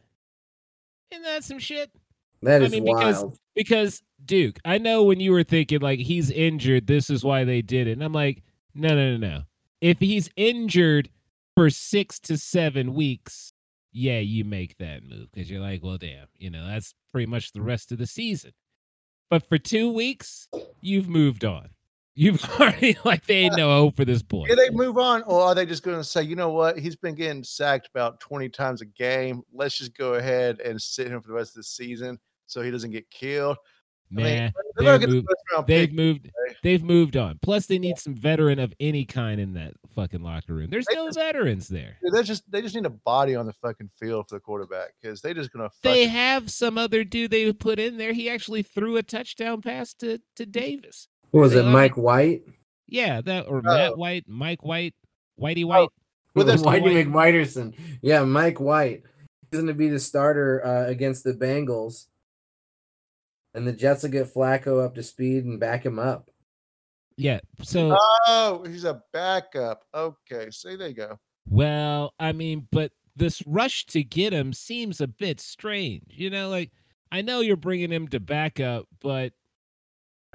Isn't 1.11 1.25
that 1.25 1.45
some 1.45 1.59
shit? 1.59 1.91
That 2.43 2.61
is 2.61 2.75
I 2.75 2.77
mean, 2.77 2.85
wild. 2.85 3.31
Because, 3.31 3.39
because 3.55 4.03
Duke, 4.25 4.59
I 4.65 4.79
know 4.79 5.03
when 5.03 5.21
you 5.21 5.33
were 5.33 5.45
thinking 5.45 5.81
like 5.81 6.01
he's 6.01 6.31
injured, 6.31 6.87
this 6.87 7.11
is 7.11 7.25
why 7.25 7.45
they 7.45 7.63
did 7.63 7.87
it. 7.87 7.93
And 7.93 8.03
I'm 8.03 8.13
like, 8.13 8.43
no, 8.75 8.89
no, 8.89 9.17
no, 9.17 9.17
no. 9.17 9.43
If 9.81 9.99
he's 9.99 10.31
injured, 10.37 11.11
for 11.55 11.71
six 11.71 12.19
to 12.21 12.37
seven 12.37 12.95
weeks, 12.95 13.53
yeah, 13.93 14.19
you 14.19 14.45
make 14.45 14.77
that 14.79 15.05
move 15.05 15.31
because 15.33 15.51
you're 15.51 15.61
like, 15.61 15.83
well, 15.83 15.99
damn, 15.99 16.27
you 16.37 16.51
know, 16.51 16.67
that's 16.67 16.95
pretty 17.13 17.27
much 17.27 17.53
the 17.53 17.63
rest 17.63 17.93
of 17.93 17.99
the 17.99 18.07
season. 18.07 18.53
But 19.31 19.49
for 19.49 19.59
two 19.59 19.93
weeks, 19.93 20.49
you've 20.81 21.09
moved 21.09 21.45
on. 21.45 21.71
You've 22.17 22.45
already 22.61 22.97
like 23.05 23.27
they 23.27 23.37
ain't 23.37 23.57
no 23.57 23.71
hope 23.71 23.97
for 23.97 24.05
this 24.05 24.23
boy. 24.23 24.47
Do 24.47 24.57
they 24.57 24.71
move 24.71 24.99
on, 24.99 25.23
or 25.23 25.43
are 25.43 25.55
they 25.55 25.67
just 25.67 25.83
going 25.83 25.97
to 25.97 26.05
say, 26.05 26.23
you 26.23 26.37
know 26.37 26.51
what? 26.51 26.79
He's 26.79 26.97
been 26.97 27.15
getting 27.15 27.43
sacked 27.43 27.89
about 27.89 28.21
20 28.21 28.49
times 28.49 28.83
a 28.83 28.87
game. 28.87 29.43
Let's 29.53 29.79
just 29.79 29.97
go 29.97 30.15
ahead 30.15 30.61
and 30.61 30.81
sit 30.81 31.09
him 31.09 31.21
for 31.21 31.29
the 31.29 31.35
rest 31.35 31.53
of 31.53 31.57
the 31.57 31.65
season 31.65 32.19
so 32.47 32.63
he 32.63 32.71
doesn't 32.71 32.91
get 32.91 33.09
killed. 33.11 33.57
I 34.13 34.15
mean, 34.17 34.25
they're 34.25 34.53
they're 34.77 34.85
gonna 34.85 34.99
get 34.99 35.07
the 35.09 35.15
moved- 35.15 35.27
first 35.29 35.43
round 35.53 35.67
they've 35.67 35.89
pick. 35.89 35.97
moved. 35.97 36.27
okay? 36.27 36.57
They've 36.63 36.83
moved 36.85 37.17
on. 37.17 37.39
Plus, 37.43 37.67
they 37.67 37.79
need 37.79 37.99
some 37.99 38.15
veteran 38.15 38.59
of 38.61 38.73
any 38.79 39.05
kind 39.05 39.41
in 39.41 39.55
that 39.55 39.73
fucking 39.95 40.23
locker 40.23 40.55
room. 40.55 40.69
There's 40.71 40.87
They 40.87 40.95
no 40.95 41.07
just- 41.07 41.19
veterans 41.19 41.69
there. 41.69 41.97
They 42.13 42.23
just 42.23 42.49
they 42.51 42.61
just 42.63 42.75
need 42.77 42.87
a 42.87 42.91
body 42.91 43.35
on 43.35 43.47
the 43.47 43.55
fucking 43.55 43.91
field 43.99 44.27
for 44.29 44.37
the 44.37 44.41
quarterback 44.41 44.91
because 45.01 45.21
they 45.21 45.35
just 45.35 45.53
gonna 45.53 45.71
They 45.83 46.03
fucking 46.05 46.09
have 46.11 46.51
some 46.51 46.79
other 46.79 47.03
dude 47.03 47.31
they 47.31 47.53
put 47.53 47.79
in 47.81 47.97
there. 47.97 48.13
He 48.13 48.29
actually 48.31 48.63
threw 48.63 48.97
a 48.99 49.03
touchdown 49.03 49.63
pass 49.63 49.95
to 49.95 50.19
to 50.37 50.47
Davis. 50.47 51.09
What 51.31 51.41
was 51.41 51.53
They 51.55 51.61
it, 51.61 51.65
like- 51.65 51.73
Mike 51.73 51.97
White? 51.97 52.43
Yeah, 52.87 53.21
that 53.23 53.47
or 53.49 53.59
Oh. 53.59 53.63
Matt 53.63 53.97
White, 53.99 54.25
Mike 54.29 54.63
White, 54.63 54.95
Whitey 55.41 55.65
White. 55.65 55.89
Well, 56.35 56.45
that's 56.45 56.63
the 56.63 56.69
Whitey 56.69 56.83
White- 56.83 57.07
McWhiterson. 57.35 57.75
Yeah, 58.03 58.23
Mike 58.25 58.61
White. 58.61 59.03
He's 59.51 59.61
going 59.61 59.67
to 59.67 59.75
be 59.75 59.89
the 59.89 59.99
starter 59.99 60.65
uh, 60.65 60.87
against 60.89 61.25
the 61.25 61.33
Bengals. 61.33 62.07
And 63.55 63.67
the 63.67 63.73
Jets 63.73 64.03
will 64.03 64.11
get 64.11 64.33
Flacco 64.33 64.85
up 64.85 64.95
to 64.97 65.03
speed 65.03 65.45
and 65.45 65.61
back 65.61 65.87
him 65.87 65.99
up. 65.99 66.31
Yeah. 67.17 67.41
So 67.63 67.97
Oh, 68.27 68.65
he's 68.69 68.85
a 68.85 69.01
backup. 69.13 69.85
Okay, 69.95 70.51
see, 70.51 70.75
there 70.77 70.89
you 70.89 70.95
go. 70.95 71.19
Well, 71.49 72.15
I 72.19 72.33
mean, 72.33 72.67
but 72.73 72.91
this 73.15 73.43
rush 73.47 73.87
to 73.87 74.03
get 74.03 74.33
him 74.33 74.53
seems 74.53 75.01
a 75.01 75.07
bit 75.07 75.41
strange. 75.41 76.03
You 76.09 76.31
know, 76.31 76.49
like 76.49 76.73
I 77.13 77.23
know 77.23 77.41
you're 77.41 77.57
bringing 77.57 77.93
him 77.93 78.09
to 78.09 78.19
backup, 78.19 78.87
but 79.01 79.33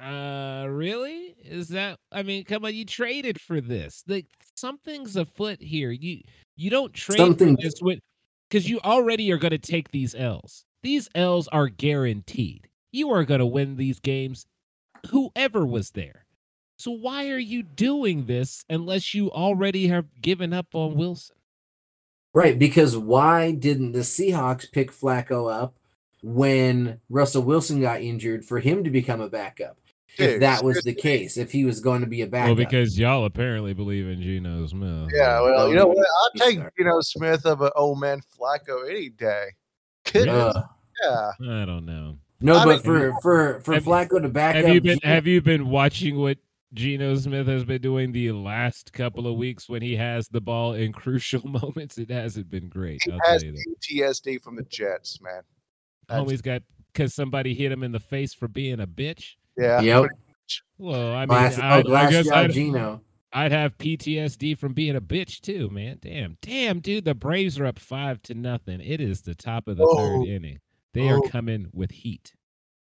uh 0.02 0.66
really? 0.70 1.36
Is 1.44 1.68
that 1.68 1.98
I 2.10 2.22
mean, 2.22 2.44
come 2.44 2.64
on, 2.64 2.74
you 2.74 2.86
traded 2.86 3.38
for 3.38 3.60
this. 3.60 4.02
Like 4.06 4.26
something's 4.56 5.16
afoot 5.16 5.60
here. 5.60 5.90
You 5.90 6.22
you 6.56 6.70
don't 6.70 6.94
trade 6.94 7.18
Something- 7.18 7.56
for 7.56 7.62
this 7.62 7.74
with 7.82 7.98
cuz 8.50 8.66
you 8.68 8.80
already 8.80 9.30
are 9.30 9.36
going 9.38 9.50
to 9.50 9.58
take 9.58 9.90
these 9.90 10.14
L's. 10.14 10.64
These 10.82 11.08
L's 11.14 11.46
are 11.48 11.68
guaranteed. 11.68 12.69
You 12.92 13.10
are 13.10 13.24
going 13.24 13.40
to 13.40 13.46
win 13.46 13.76
these 13.76 14.00
games 14.00 14.46
whoever 15.10 15.64
was 15.64 15.90
there. 15.90 16.26
So 16.78 16.90
why 16.90 17.28
are 17.30 17.38
you 17.38 17.62
doing 17.62 18.26
this 18.26 18.64
unless 18.70 19.14
you 19.14 19.30
already 19.30 19.88
have 19.88 20.06
given 20.20 20.52
up 20.52 20.74
on 20.74 20.94
Wilson? 20.94 21.36
Right, 22.32 22.58
because 22.58 22.96
why 22.96 23.52
didn't 23.52 23.92
the 23.92 24.00
Seahawks 24.00 24.70
pick 24.70 24.92
Flacco 24.92 25.52
up 25.52 25.74
when 26.22 27.00
Russell 27.08 27.42
Wilson 27.42 27.80
got 27.80 28.00
injured 28.00 28.44
for 28.44 28.60
him 28.60 28.84
to 28.84 28.90
become 28.90 29.20
a 29.20 29.28
backup? 29.28 29.76
if 30.18 30.40
that 30.40 30.64
was 30.64 30.82
the 30.82 30.94
case, 30.94 31.36
if 31.36 31.52
he 31.52 31.64
was 31.64 31.80
going 31.80 32.00
to 32.00 32.06
be 32.06 32.22
a 32.22 32.26
backup. 32.26 32.48
Well, 32.48 32.66
because 32.66 32.98
y'all 32.98 33.24
apparently 33.24 33.74
believe 33.74 34.06
in 34.06 34.20
Geno 34.22 34.66
Smith. 34.66 35.10
Yeah, 35.14 35.40
well, 35.40 35.68
you 35.68 35.74
know 35.74 35.86
what? 35.86 35.98
I'll 35.98 36.46
take 36.46 36.58
sorry. 36.58 36.70
you 36.78 36.84
know 36.84 37.00
Smith 37.00 37.46
of 37.46 37.60
an 37.60 37.70
old 37.76 38.00
man 38.00 38.20
Flacco 38.20 38.88
any 38.88 39.08
day. 39.08 39.46
Goodness, 40.12 40.56
Ugh. 40.56 40.64
yeah. 41.02 41.30
I 41.40 41.64
don't 41.64 41.84
know. 41.84 42.16
No, 42.40 42.56
I 42.56 42.64
but 42.64 42.70
mean- 42.70 42.82
for 42.82 43.20
for 43.22 43.60
for 43.60 43.74
Have- 43.74 43.84
Flacco 43.84 44.20
to 44.22 44.28
back 44.28 44.56
Have 44.56 44.64
up, 44.66 44.74
you 44.74 44.80
been 44.80 44.98
Geno- 45.00 45.14
have 45.14 45.26
you 45.26 45.40
been 45.42 45.68
watching 45.68 46.18
what 46.18 46.38
Geno 46.72 47.14
Smith 47.16 47.46
has 47.48 47.64
been 47.64 47.80
doing 47.82 48.12
the 48.12 48.30
last 48.32 48.92
couple 48.92 49.26
of 49.26 49.36
weeks 49.36 49.68
when 49.68 49.82
he 49.82 49.96
has 49.96 50.28
the 50.28 50.40
ball 50.40 50.74
in 50.74 50.92
crucial 50.92 51.46
moments? 51.46 51.98
It 51.98 52.10
hasn't 52.10 52.48
been 52.50 52.68
great. 52.68 53.02
He 53.04 53.12
I'll 53.12 53.18
has 53.24 53.42
tell 53.42 53.52
you 53.52 53.56
that. 53.56 54.22
PTSD 54.24 54.42
from 54.42 54.56
the 54.56 54.62
Jets, 54.64 55.20
man. 55.20 55.42
That's- 56.08 56.26
Homie's 56.28 56.42
got 56.42 56.62
because 56.92 57.14
somebody 57.14 57.54
hit 57.54 57.70
him 57.72 57.82
in 57.82 57.92
the 57.92 58.00
face 58.00 58.34
for 58.34 58.48
being 58.48 58.80
a 58.80 58.86
bitch. 58.86 59.34
Yeah, 59.56 59.80
Yep. 59.80 60.10
Well, 60.78 61.12
I 61.14 61.20
mean, 61.20 61.28
glass, 61.28 61.58
I, 61.58 61.82
oh, 61.82 61.94
I 61.94 62.10
guess 62.10 62.26
jaw 62.26 62.34
I'd, 62.40 62.50
Geno. 62.52 63.02
I'd 63.32 63.52
have 63.52 63.78
PTSD 63.78 64.58
from 64.58 64.72
being 64.72 64.96
a 64.96 65.00
bitch 65.00 65.40
too, 65.40 65.68
man. 65.70 65.98
Damn, 66.00 66.36
damn, 66.42 66.80
dude. 66.80 67.04
The 67.04 67.14
Braves 67.14 67.60
are 67.60 67.66
up 67.66 67.78
five 67.78 68.20
to 68.22 68.34
nothing. 68.34 68.80
It 68.80 69.00
is 69.00 69.20
the 69.22 69.36
top 69.36 69.68
of 69.68 69.76
the 69.76 69.84
Oh. 69.84 69.96
third 69.96 70.26
inning. 70.28 70.58
They 70.92 71.08
are 71.08 71.18
Oh. 71.18 71.22
coming 71.28 71.68
with 71.72 71.90
heat. 71.90 72.34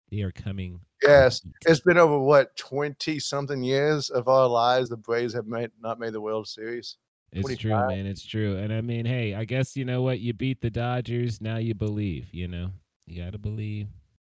They 0.09 0.21
are 0.21 0.31
coming. 0.31 0.81
Yes, 1.01 1.41
it's 1.65 1.79
been 1.81 1.97
over 1.97 2.19
what 2.19 2.55
twenty 2.57 3.19
something 3.19 3.63
years 3.63 4.09
of 4.09 4.27
our 4.27 4.47
lives. 4.47 4.89
The 4.89 4.97
Braves 4.97 5.33
have 5.33 5.47
made, 5.47 5.71
not 5.79 5.99
made 5.99 6.13
the 6.13 6.21
World 6.21 6.47
Series. 6.47 6.97
It's 7.31 7.55
true, 7.57 7.71
man. 7.71 8.05
It's 8.05 8.25
true. 8.25 8.57
And 8.57 8.73
I 8.73 8.81
mean, 8.81 9.05
hey, 9.05 9.33
I 9.35 9.45
guess 9.45 9.77
you 9.77 9.85
know 9.85 10.01
what? 10.01 10.19
You 10.19 10.33
beat 10.33 10.59
the 10.61 10.69
Dodgers. 10.69 11.39
Now 11.39 11.57
you 11.57 11.73
believe. 11.73 12.27
You 12.33 12.47
know, 12.49 12.71
you 13.07 13.23
got 13.23 13.31
to 13.31 13.39
believe. 13.39 13.87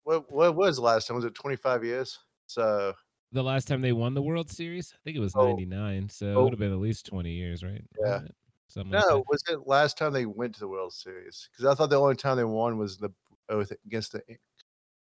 What 0.04 0.30
what 0.32 0.54
was 0.56 0.76
the 0.76 0.82
last 0.82 1.06
time? 1.06 1.16
Was 1.16 1.24
it 1.24 1.34
twenty 1.34 1.56
five 1.56 1.84
years? 1.84 2.18
So 2.46 2.94
The 3.32 3.42
last 3.42 3.68
time 3.68 3.82
they 3.82 3.92
won 3.92 4.14
the 4.14 4.22
World 4.22 4.50
Series, 4.50 4.92
I 4.94 4.98
think 5.04 5.16
it 5.16 5.20
was 5.20 5.34
Oh. 5.36 5.48
'99. 5.48 6.08
So 6.08 6.26
it 6.26 6.34
Oh. 6.36 6.44
would 6.44 6.52
have 6.52 6.60
been 6.60 6.72
at 6.72 6.78
least 6.78 7.06
20 7.06 7.32
years, 7.32 7.62
right? 7.62 7.82
Yeah. 8.00 8.22
It? 8.22 8.34
Something 8.68 8.92
no, 8.92 9.00
that. 9.18 9.24
was 9.28 9.42
it 9.50 9.66
last 9.66 9.98
time 9.98 10.12
they 10.12 10.26
went 10.26 10.54
to 10.54 10.60
the 10.60 10.68
World 10.68 10.92
Series? 10.92 11.48
Because 11.52 11.66
I 11.66 11.74
thought 11.74 11.90
the 11.90 12.00
only 12.00 12.16
time 12.16 12.36
they 12.36 12.44
won 12.44 12.78
was 12.78 12.96
the 12.98 13.10
Oh, 13.48 13.58
with- 13.58 13.72
against 13.86 14.12
the 14.12 14.22
eh, 14.28 14.34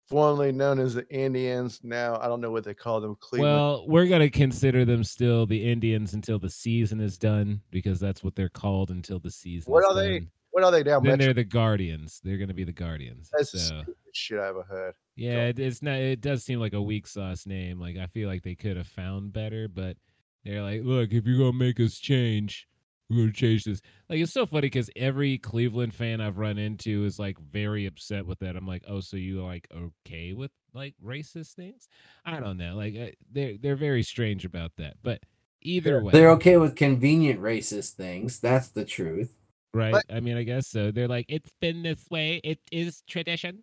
formerly 0.09 0.53
known 0.53 0.79
as 0.79 0.95
the 0.95 1.09
Indians. 1.09 1.81
Now 1.83 2.19
I 2.21 2.29
don't 2.29 2.41
know 2.41 2.51
what 2.51 2.65
they 2.65 2.75
call 2.75 3.01
them. 3.01 3.17
Cleveland. 3.21 3.55
Well, 3.55 3.85
we're 3.89 4.07
gonna 4.07 4.31
consider 4.31 4.85
them 4.85 5.05
still 5.05 5.47
the 5.47 5.71
Indians 5.71 6.15
until 6.15 6.39
the 6.39 6.51
season 6.51 7.01
is 7.01 7.19
done 7.19 7.61
because 7.71 8.01
that's 8.01 8.23
what 8.23 8.35
they're 8.35 8.49
called 8.49 8.91
until 8.91 9.19
the 9.19 9.31
season. 9.31 9.73
What 9.73 9.85
are 9.85 9.95
they? 9.95 10.29
what 10.51 10.65
are 10.65 10.71
they 10.71 10.83
now? 10.83 11.01
Then 11.01 11.13
Metro? 11.13 11.25
they're 11.25 11.35
the 11.35 11.45
Guardians. 11.45 12.21
They're 12.23 12.39
gonna 12.39 12.55
be 12.55 12.65
the 12.65 12.73
Guardians. 12.73 13.31
That's 13.33 13.51
so 13.69 13.83
shit 14.13 14.39
I 14.39 14.49
ever 14.49 14.63
heard. 14.63 14.95
yeah, 15.17 15.47
it, 15.47 15.59
it's 15.59 15.83
not. 15.83 15.97
It 15.97 16.21
does 16.21 16.45
seem 16.45 16.61
like 16.61 16.75
a 16.75 16.83
weak 16.83 17.07
sauce 17.07 17.47
name. 17.47 17.81
Like 17.81 17.97
I 17.97 18.07
feel 18.07 18.29
like 18.29 18.43
they 18.43 18.55
could 18.55 18.77
have 18.77 18.87
found 18.87 19.33
better, 19.33 19.67
but 19.69 19.97
they're 20.45 20.63
like, 20.63 20.83
look, 20.85 21.13
if 21.13 21.27
you're 21.27 21.39
gonna 21.39 21.53
make 21.53 21.81
us 21.81 21.99
change, 21.99 22.69
we're 23.11 23.17
gonna 23.23 23.33
change 23.33 23.65
this. 23.65 23.81
Like 24.09 24.21
it's 24.21 24.33
so 24.33 24.47
funny 24.47 24.63
because 24.67 24.91
every 24.97 25.39
Cleveland 25.39 25.95
fan 25.95 26.21
I've 26.21 26.39
run 26.39 26.59
into 26.59 27.05
is 27.05 27.19
like 27.19 27.39
very 27.39 27.87
upset 27.87 28.27
with 28.27 28.39
that. 28.41 28.57
I'm 28.57 28.67
like, 28.67 28.85
oh, 28.89 29.01
so 29.01 29.17
you 29.17 29.45
like 29.45 29.69
okay 29.75 30.33
with 30.33 30.51
like 30.75 30.95
racist 31.05 31.55
things? 31.55 31.89
I 32.25 32.41
don't 32.41 32.57
know. 32.57 32.75
Like 32.77 32.97
uh, 32.97 33.11
they're 33.31 33.57
they're 33.59 33.77
very 33.77 34.03
strange 34.03 34.45
about 34.45 34.73
that. 34.79 34.95
But 35.03 35.21
either 35.63 36.03
way, 36.03 36.13
They're 36.13 36.31
okay 36.33 36.57
with 36.57 36.75
convenient 36.77 37.41
racist 37.41 37.93
things. 37.95 38.41
That's 38.41 38.69
the 38.69 38.85
truth. 38.85 39.37
right? 39.75 39.93
But- 39.93 40.05
I 40.11 40.21
mean, 40.21 40.37
I 40.37 40.43
guess 40.45 40.69
so. 40.69 40.91
They're 40.91 41.09
like, 41.09 41.27
it's 41.29 41.53
been 41.61 41.83
this 41.83 42.05
way. 42.11 42.41
It 42.43 42.61
is 42.71 43.03
tradition. 43.09 43.63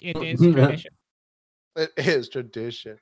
It 0.00 0.16
is 0.22 0.40
tradition. 0.40 0.92
It 1.76 1.90
is 1.96 2.28
tradition. 2.28 2.98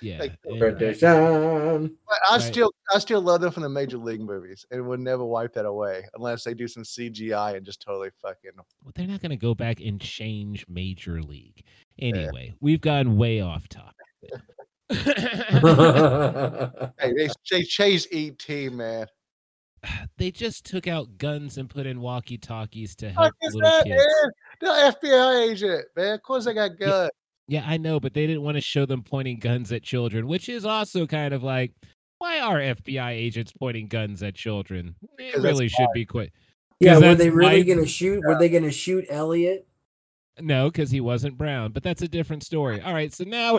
Yeah. 0.00 0.18
Like, 0.20 0.32
and 0.44 0.64
I- 0.64 1.88
But 2.06 2.18
I 2.28 2.36
Right. 2.36 2.42
still 2.42 2.72
I 2.92 2.98
still 2.98 3.20
love 3.22 3.40
them 3.40 3.52
from 3.52 3.62
the 3.62 3.68
major 3.68 3.96
league 3.98 4.20
movies 4.20 4.66
and 4.70 4.86
would 4.88 5.00
never 5.00 5.24
wipe 5.24 5.52
that 5.54 5.64
away 5.66 6.04
unless 6.14 6.44
they 6.44 6.54
do 6.54 6.66
some 6.68 6.82
CGI 6.84 7.56
and 7.56 7.64
just 7.64 7.80
totally 7.80 8.10
fucking 8.20 8.50
Well, 8.56 8.92
they're 8.94 9.06
not 9.06 9.20
going 9.20 9.30
to 9.30 9.36
go 9.36 9.54
back 9.54 9.80
and 9.80 10.00
change 10.00 10.66
Major 10.68 11.22
League. 11.22 11.64
Anyway, 11.98 12.54
we've 12.60 12.80
gone 12.80 13.16
way 13.16 13.40
off 13.40 13.68
topic. 13.68 13.96
Hey, 16.98 17.12
they 17.16 17.28
they 17.50 17.62
chase 17.62 18.06
ET, 18.12 18.48
man. 18.72 19.06
they 20.18 20.30
just 20.30 20.64
took 20.66 20.86
out 20.86 21.16
guns 21.18 21.56
and 21.58 21.68
put 21.70 21.86
in 21.86 22.00
walkie 22.00 22.38
talkies 22.38 22.94
to 22.96 23.12
Fuck 23.12 23.22
help 23.22 23.34
is 23.42 23.54
little 23.54 23.70
that, 23.70 23.84
kids. 23.84 23.96
man? 23.96 24.32
The 24.60 24.66
FBI 25.06 25.50
agent, 25.50 25.84
man. 25.96 26.14
Of 26.14 26.22
course 26.22 26.44
they 26.44 26.54
got 26.54 26.78
guns. 26.78 26.90
Yeah, 26.90 27.08
I 27.66 27.76
know, 27.76 27.98
but 28.00 28.14
they 28.14 28.26
didn't 28.26 28.42
want 28.42 28.56
to 28.56 28.60
show 28.60 28.86
them 28.86 29.02
pointing 29.02 29.38
guns 29.38 29.72
at 29.72 29.82
children, 29.82 30.26
which 30.28 30.48
is 30.48 30.64
also 30.64 31.06
kind 31.06 31.34
of 31.34 31.42
like, 31.42 31.72
why 32.18 32.38
are 32.40 32.58
FBI 32.58 33.10
agents 33.10 33.52
pointing 33.52 33.88
guns 33.88 34.22
at 34.22 34.34
children? 34.34 34.94
It 35.18 35.36
really 35.42 35.68
should 35.68 35.88
be 35.94 36.04
quite. 36.06 36.30
Yeah, 36.78 36.98
were 36.98 37.14
they 37.14 37.30
really 37.30 37.58
life- 37.58 37.66
gonna 37.66 37.86
shoot? 37.86 38.22
Were 38.24 38.38
they 38.38 38.48
gonna 38.48 38.70
shoot 38.70 39.04
Elliott? 39.10 39.66
No, 40.40 40.70
because 40.70 40.90
he 40.90 41.00
wasn't 41.00 41.36
brown, 41.36 41.72
but 41.72 41.82
that's 41.82 42.00
a 42.02 42.08
different 42.08 42.42
story. 42.44 42.80
All 42.80 42.94
right, 42.94 43.12
so 43.12 43.24
now 43.24 43.58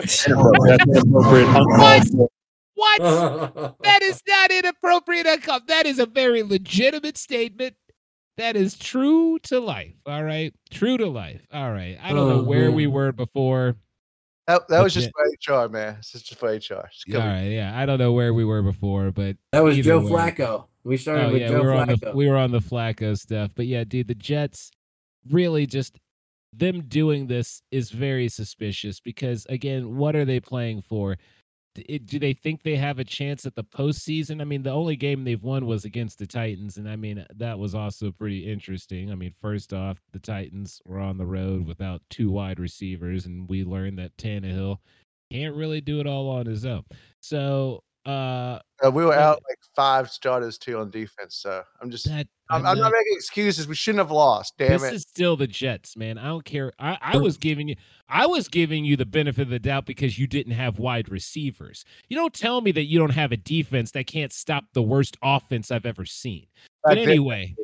What? 2.74 3.00
what? 3.00 3.76
That's 3.82 4.22
not 4.26 4.50
inappropriate. 4.50 5.26
uncom- 5.26 5.66
That 5.68 5.86
is 5.86 5.98
a 5.98 6.06
very 6.06 6.42
legitimate 6.42 7.16
statement. 7.18 7.74
That 8.42 8.56
is 8.56 8.76
true 8.76 9.38
to 9.44 9.60
life. 9.60 9.94
All 10.04 10.24
right. 10.24 10.52
True 10.68 10.98
to 10.98 11.06
life. 11.06 11.46
All 11.52 11.70
right. 11.70 11.96
I 12.02 12.08
don't 12.08 12.28
know 12.28 12.40
Oh, 12.40 12.42
where 12.42 12.72
we 12.72 12.86
mm-hmm. 12.86 12.92
were 12.92 13.12
before. 13.12 13.76
That, 14.48 14.66
that 14.66 14.82
was 14.82 14.92
just 14.92 15.10
Legit. 15.16 15.38
for 15.46 15.64
HR, 15.64 15.68
man. 15.68 15.94
It's 16.00 16.10
just 16.10 16.34
for 16.34 16.48
HR. 16.48 16.58
Just 16.90 17.08
All. 17.14 17.20
Yeah. 17.52 17.70
I 17.72 17.86
don't 17.86 18.00
know 18.00 18.10
where 18.12 18.34
we 18.34 18.44
were 18.44 18.60
before, 18.62 19.12
but 19.12 19.36
that 19.52 19.62
was 19.62 19.78
Joe 19.78 20.00
way. 20.00 20.10
Flacco. 20.10 20.66
We 20.82 20.96
started 20.96 21.26
oh 21.26 21.32
with 21.34 21.42
yeah, 21.42 21.48
Joe 21.50 21.60
we 21.60 21.66
were 21.66 21.74
on 21.74 21.86
the 21.86 21.94
Flacco. 21.94 22.14
we 22.16 22.28
were 22.28 22.36
on 22.36 22.50
the 22.50 22.58
Flacco 22.58 23.16
stuff. 23.16 23.52
But 23.54 23.68
yeah, 23.68 23.84
dude, 23.84 24.08
the 24.08 24.16
Jets 24.16 24.72
really 25.30 25.64
just 25.64 26.00
them 26.52 26.82
doing 26.88 27.28
this 27.28 27.62
is 27.70 27.90
very 27.90 28.28
suspicious 28.28 28.98
because 28.98 29.46
again, 29.50 29.96
what 29.96 30.16
are 30.16 30.24
they 30.24 30.40
playing 30.40 30.82
for? 30.82 31.16
It, 31.76 32.06
do 32.06 32.18
they 32.18 32.32
think 32.32 32.62
they 32.62 32.76
have 32.76 32.98
a 32.98 33.04
chance 33.04 33.46
at 33.46 33.54
the 33.54 33.64
postseason? 33.64 34.40
I 34.40 34.44
mean, 34.44 34.62
the 34.62 34.70
only 34.70 34.96
game 34.96 35.24
they've 35.24 35.42
won 35.42 35.66
was 35.66 35.84
against 35.84 36.18
the 36.18 36.26
Titans, 36.26 36.76
and 36.76 36.88
I 36.88 36.96
mean 36.96 37.24
that 37.36 37.58
was 37.58 37.74
also 37.74 38.12
pretty 38.12 38.50
interesting. 38.50 39.10
I 39.10 39.14
mean, 39.14 39.34
first 39.40 39.72
off, 39.72 40.00
the 40.12 40.18
Titans 40.18 40.80
were 40.84 40.98
on 41.00 41.18
the 41.18 41.26
road 41.26 41.66
without 41.66 42.02
two 42.10 42.30
wide 42.30 42.58
receivers, 42.58 43.26
and 43.26 43.48
we 43.48 43.64
learned 43.64 43.98
that 43.98 44.16
Tannehill 44.16 44.78
can't 45.32 45.56
really 45.56 45.80
do 45.80 46.00
it 46.00 46.06
all 46.06 46.28
on 46.28 46.46
his 46.46 46.66
own. 46.66 46.84
So 47.20 47.82
uh, 48.04 48.58
uh, 48.84 48.90
we 48.90 49.04
were 49.04 49.14
out 49.14 49.40
like 49.48 49.58
five 49.76 50.10
starters 50.10 50.58
too 50.58 50.78
on 50.78 50.90
defense. 50.90 51.36
So 51.36 51.62
I'm 51.80 51.90
just 51.90 52.06
that 52.08 52.26
I'm, 52.50 52.66
I'm, 52.66 52.78
not, 52.78 52.90
making 52.90 53.14
excuses. 53.14 53.68
We 53.68 53.76
shouldn't 53.76 54.00
have 54.00 54.10
lost. 54.10 54.54
Damn 54.58 54.72
this 54.72 54.82
it. 54.82 54.84
This 54.86 54.94
is 54.94 55.02
still 55.02 55.36
the 55.36 55.46
Jets, 55.46 55.96
man. 55.96 56.18
I 56.18 56.26
don't 56.26 56.44
care. 56.44 56.72
I, 56.78 56.98
I 57.00 57.16
was 57.16 57.36
giving 57.36 57.68
you 57.68 57.76
I 58.08 58.26
was 58.26 58.48
giving 58.48 58.84
you 58.84 58.96
the 58.96 59.06
benefit 59.06 59.42
of 59.42 59.50
the 59.50 59.60
doubt 59.60 59.86
because 59.86 60.18
you 60.18 60.26
didn't 60.26 60.54
have 60.54 60.78
wide 60.78 61.10
receivers. 61.10 61.84
You 62.08 62.16
don't 62.16 62.34
tell 62.34 62.60
me 62.60 62.72
that 62.72 62.84
you 62.84 62.98
don't 62.98 63.10
have 63.10 63.30
a 63.30 63.36
defense 63.36 63.92
that 63.92 64.06
can't 64.08 64.32
stop 64.32 64.64
the 64.72 64.82
worst 64.82 65.16
offense 65.22 65.70
I've 65.70 65.86
ever 65.86 66.04
seen. 66.04 66.46
But 66.84 66.98
anyway, 66.98 67.54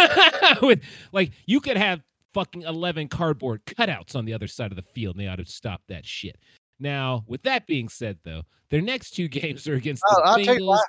with 0.62 0.82
like 1.12 1.32
you 1.46 1.60
could 1.60 1.78
have 1.78 2.02
fucking 2.34 2.62
11 2.62 3.08
cardboard 3.08 3.64
cutouts 3.64 4.14
on 4.14 4.24
the 4.24 4.34
other 4.34 4.46
side 4.46 4.70
of 4.70 4.76
the 4.76 4.82
field 4.82 5.16
and 5.16 5.24
they 5.24 5.28
ought 5.28 5.36
to 5.36 5.46
stop 5.46 5.80
that 5.88 6.04
shit. 6.04 6.36
Now, 6.80 7.24
with 7.26 7.42
that 7.42 7.66
being 7.66 7.88
said, 7.88 8.18
though, 8.24 8.42
their 8.70 8.80
next 8.80 9.10
two 9.10 9.28
games 9.28 9.66
are 9.68 9.74
against 9.74 10.02
oh, 10.10 10.36
the 10.36 10.50
oh, 10.50 10.54
Bengals. 10.54 10.80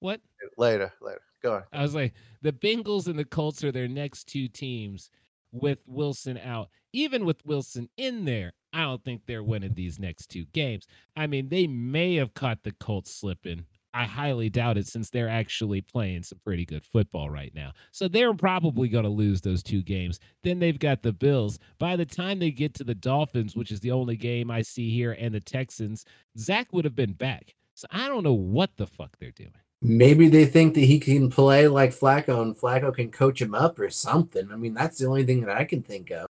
What? 0.00 0.20
Later, 0.58 0.92
later. 1.00 1.20
Go 1.42 1.54
on. 1.54 1.62
I 1.72 1.82
was 1.82 1.94
like, 1.94 2.14
the 2.42 2.52
Bengals 2.52 3.06
and 3.06 3.18
the 3.18 3.24
Colts 3.24 3.62
are 3.64 3.72
their 3.72 3.88
next 3.88 4.24
two 4.24 4.48
teams 4.48 5.10
with 5.52 5.78
Wilson 5.86 6.38
out. 6.38 6.68
Even 6.92 7.24
with 7.24 7.44
Wilson 7.44 7.88
in 7.96 8.24
there, 8.24 8.52
I 8.72 8.82
don't 8.82 9.04
think 9.04 9.22
they're 9.26 9.42
winning 9.42 9.74
these 9.74 9.98
next 9.98 10.28
two 10.28 10.46
games. 10.52 10.86
I 11.16 11.26
mean, 11.26 11.48
they 11.48 11.66
may 11.66 12.16
have 12.16 12.34
caught 12.34 12.62
the 12.62 12.72
Colts 12.72 13.14
slipping 13.14 13.66
I 13.94 14.04
highly 14.04 14.50
doubt 14.50 14.76
it 14.76 14.88
since 14.88 15.08
they're 15.08 15.28
actually 15.28 15.80
playing 15.80 16.24
some 16.24 16.40
pretty 16.42 16.66
good 16.66 16.84
football 16.84 17.30
right 17.30 17.54
now. 17.54 17.72
So 17.92 18.08
they're 18.08 18.34
probably 18.34 18.88
going 18.88 19.04
to 19.04 19.10
lose 19.10 19.40
those 19.40 19.62
two 19.62 19.82
games. 19.82 20.18
Then 20.42 20.58
they've 20.58 20.78
got 20.78 21.02
the 21.02 21.12
Bills. 21.12 21.60
By 21.78 21.94
the 21.94 22.04
time 22.04 22.40
they 22.40 22.50
get 22.50 22.74
to 22.74 22.84
the 22.84 22.96
Dolphins, 22.96 23.54
which 23.54 23.70
is 23.70 23.78
the 23.80 23.92
only 23.92 24.16
game 24.16 24.50
I 24.50 24.62
see 24.62 24.90
here, 24.90 25.12
and 25.12 25.32
the 25.32 25.40
Texans, 25.40 26.04
Zach 26.36 26.72
would 26.72 26.84
have 26.84 26.96
been 26.96 27.12
back. 27.12 27.54
So 27.74 27.86
I 27.92 28.08
don't 28.08 28.24
know 28.24 28.34
what 28.34 28.76
the 28.76 28.86
fuck 28.86 29.16
they're 29.18 29.30
doing. 29.30 29.52
Maybe 29.80 30.28
they 30.28 30.46
think 30.46 30.74
that 30.74 30.80
he 30.80 30.98
can 30.98 31.30
play 31.30 31.68
like 31.68 31.90
Flacco 31.90 32.42
and 32.42 32.56
Flacco 32.56 32.92
can 32.94 33.10
coach 33.10 33.40
him 33.40 33.54
up 33.54 33.78
or 33.78 33.90
something. 33.90 34.50
I 34.50 34.56
mean, 34.56 34.74
that's 34.74 34.98
the 34.98 35.06
only 35.06 35.24
thing 35.24 35.40
that 35.42 35.56
I 35.56 35.64
can 35.64 35.82
think 35.82 36.10
of. 36.10 36.26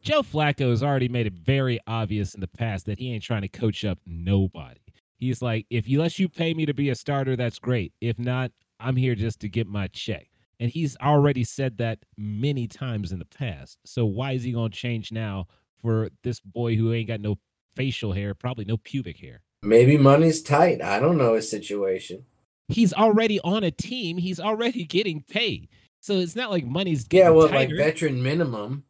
Joe 0.00 0.22
Flacco 0.22 0.70
has 0.70 0.82
already 0.82 1.08
made 1.08 1.26
it 1.26 1.34
very 1.34 1.78
obvious 1.86 2.34
in 2.34 2.40
the 2.40 2.48
past 2.48 2.86
that 2.86 2.98
he 2.98 3.12
ain't 3.12 3.22
trying 3.22 3.42
to 3.42 3.48
coach 3.48 3.84
up 3.84 3.98
nobody. 4.06 4.80
He's 5.22 5.40
like, 5.40 5.66
if 5.70 5.88
you 5.88 6.00
let 6.00 6.18
you 6.18 6.28
pay 6.28 6.52
me 6.52 6.66
to 6.66 6.74
be 6.74 6.90
a 6.90 6.96
starter, 6.96 7.36
that's 7.36 7.60
great. 7.60 7.92
If 8.00 8.18
not, 8.18 8.50
I'm 8.80 8.96
here 8.96 9.14
just 9.14 9.38
to 9.42 9.48
get 9.48 9.68
my 9.68 9.86
check. 9.86 10.26
And 10.58 10.68
he's 10.68 10.96
already 10.96 11.44
said 11.44 11.78
that 11.78 12.00
many 12.16 12.66
times 12.66 13.12
in 13.12 13.20
the 13.20 13.24
past. 13.24 13.78
So 13.84 14.04
why 14.04 14.32
is 14.32 14.42
he 14.42 14.50
going 14.50 14.72
to 14.72 14.76
change 14.76 15.12
now 15.12 15.46
for 15.80 16.10
this 16.24 16.40
boy 16.40 16.74
who 16.74 16.92
ain't 16.92 17.06
got 17.06 17.20
no 17.20 17.38
facial 17.76 18.12
hair, 18.12 18.34
probably 18.34 18.64
no 18.64 18.78
pubic 18.78 19.16
hair? 19.20 19.42
Maybe 19.62 19.96
money's 19.96 20.42
tight. 20.42 20.82
I 20.82 20.98
don't 20.98 21.18
know 21.18 21.34
his 21.34 21.48
situation. 21.48 22.24
He's 22.66 22.92
already 22.92 23.38
on 23.42 23.62
a 23.62 23.70
team. 23.70 24.18
He's 24.18 24.40
already 24.40 24.84
getting 24.84 25.22
paid. 25.22 25.68
So 26.00 26.14
it's 26.14 26.34
not 26.34 26.50
like 26.50 26.66
money's 26.66 27.06
yeah, 27.12 27.30
well, 27.30 27.48
tighter. 27.48 27.76
like 27.76 27.76
veteran 27.76 28.20
minimum. 28.24 28.82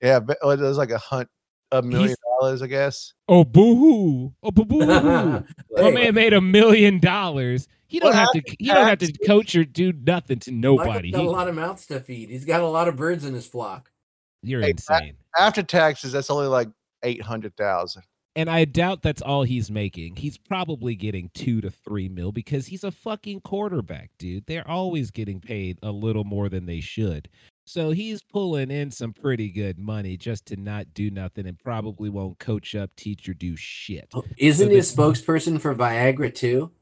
Yeah, 0.00 0.20
but 0.20 0.38
it 0.40 0.46
was 0.46 0.78
like 0.78 0.92
a 0.92 0.98
hunt 0.98 1.28
a 1.72 1.82
million 1.82 2.10
he's, 2.10 2.16
dollars, 2.42 2.62
I 2.62 2.66
guess. 2.66 3.14
Oh 3.28 3.44
boo 3.44 3.74
hoo! 3.74 4.34
Oh 4.42 4.50
boo 4.50 4.64
hoo! 4.64 5.44
My 5.82 5.90
man 5.90 6.14
made 6.14 6.32
a 6.32 6.40
million 6.40 6.98
dollars. 6.98 7.68
He 7.86 7.98
don't 8.00 8.14
have 8.14 8.30
to. 8.32 8.42
He 8.58 8.66
don't 8.66 8.86
have 8.86 8.98
to 8.98 9.12
coach 9.26 9.54
or 9.54 9.64
do 9.64 9.92
nothing 9.92 10.38
to 10.40 10.50
nobody. 10.50 11.08
He's 11.08 11.16
got 11.16 11.22
he, 11.22 11.26
a 11.26 11.30
lot 11.30 11.48
of 11.48 11.54
mouths 11.54 11.86
to 11.86 12.00
feed. 12.00 12.30
He's 12.30 12.44
got 12.44 12.60
a 12.60 12.66
lot 12.66 12.88
of 12.88 12.96
birds 12.96 13.24
in 13.24 13.34
his 13.34 13.46
flock. 13.46 13.90
You're 14.42 14.62
hey, 14.62 14.70
insane. 14.70 15.14
After 15.38 15.62
taxes, 15.62 16.12
that's 16.12 16.30
only 16.30 16.46
like 16.46 16.68
eight 17.02 17.22
hundred 17.22 17.56
thousand. 17.56 18.02
And 18.34 18.48
I 18.48 18.64
doubt 18.64 19.02
that's 19.02 19.20
all 19.20 19.42
he's 19.42 19.70
making. 19.70 20.16
He's 20.16 20.38
probably 20.38 20.94
getting 20.94 21.30
two 21.34 21.60
to 21.60 21.70
three 21.70 22.08
mil 22.08 22.32
because 22.32 22.66
he's 22.66 22.82
a 22.82 22.90
fucking 22.90 23.42
quarterback, 23.42 24.10
dude. 24.18 24.46
They're 24.46 24.66
always 24.66 25.10
getting 25.10 25.38
paid 25.38 25.78
a 25.82 25.90
little 25.90 26.24
more 26.24 26.48
than 26.48 26.64
they 26.64 26.80
should. 26.80 27.28
So 27.64 27.90
he's 27.90 28.22
pulling 28.22 28.70
in 28.70 28.90
some 28.90 29.12
pretty 29.12 29.48
good 29.48 29.78
money 29.78 30.16
just 30.16 30.46
to 30.46 30.56
not 30.56 30.94
do 30.94 31.10
nothing 31.10 31.46
and 31.46 31.58
probably 31.58 32.10
won't 32.10 32.38
coach 32.38 32.74
up, 32.74 32.90
teach, 32.96 33.28
or 33.28 33.34
do 33.34 33.56
shit. 33.56 34.08
Oh, 34.14 34.24
isn't 34.36 34.66
so 34.66 34.72
he 34.72 34.78
a 34.78 34.82
spokesperson 34.82 35.60
for 35.60 35.74
Viagra 35.74 36.34
too? 36.34 36.72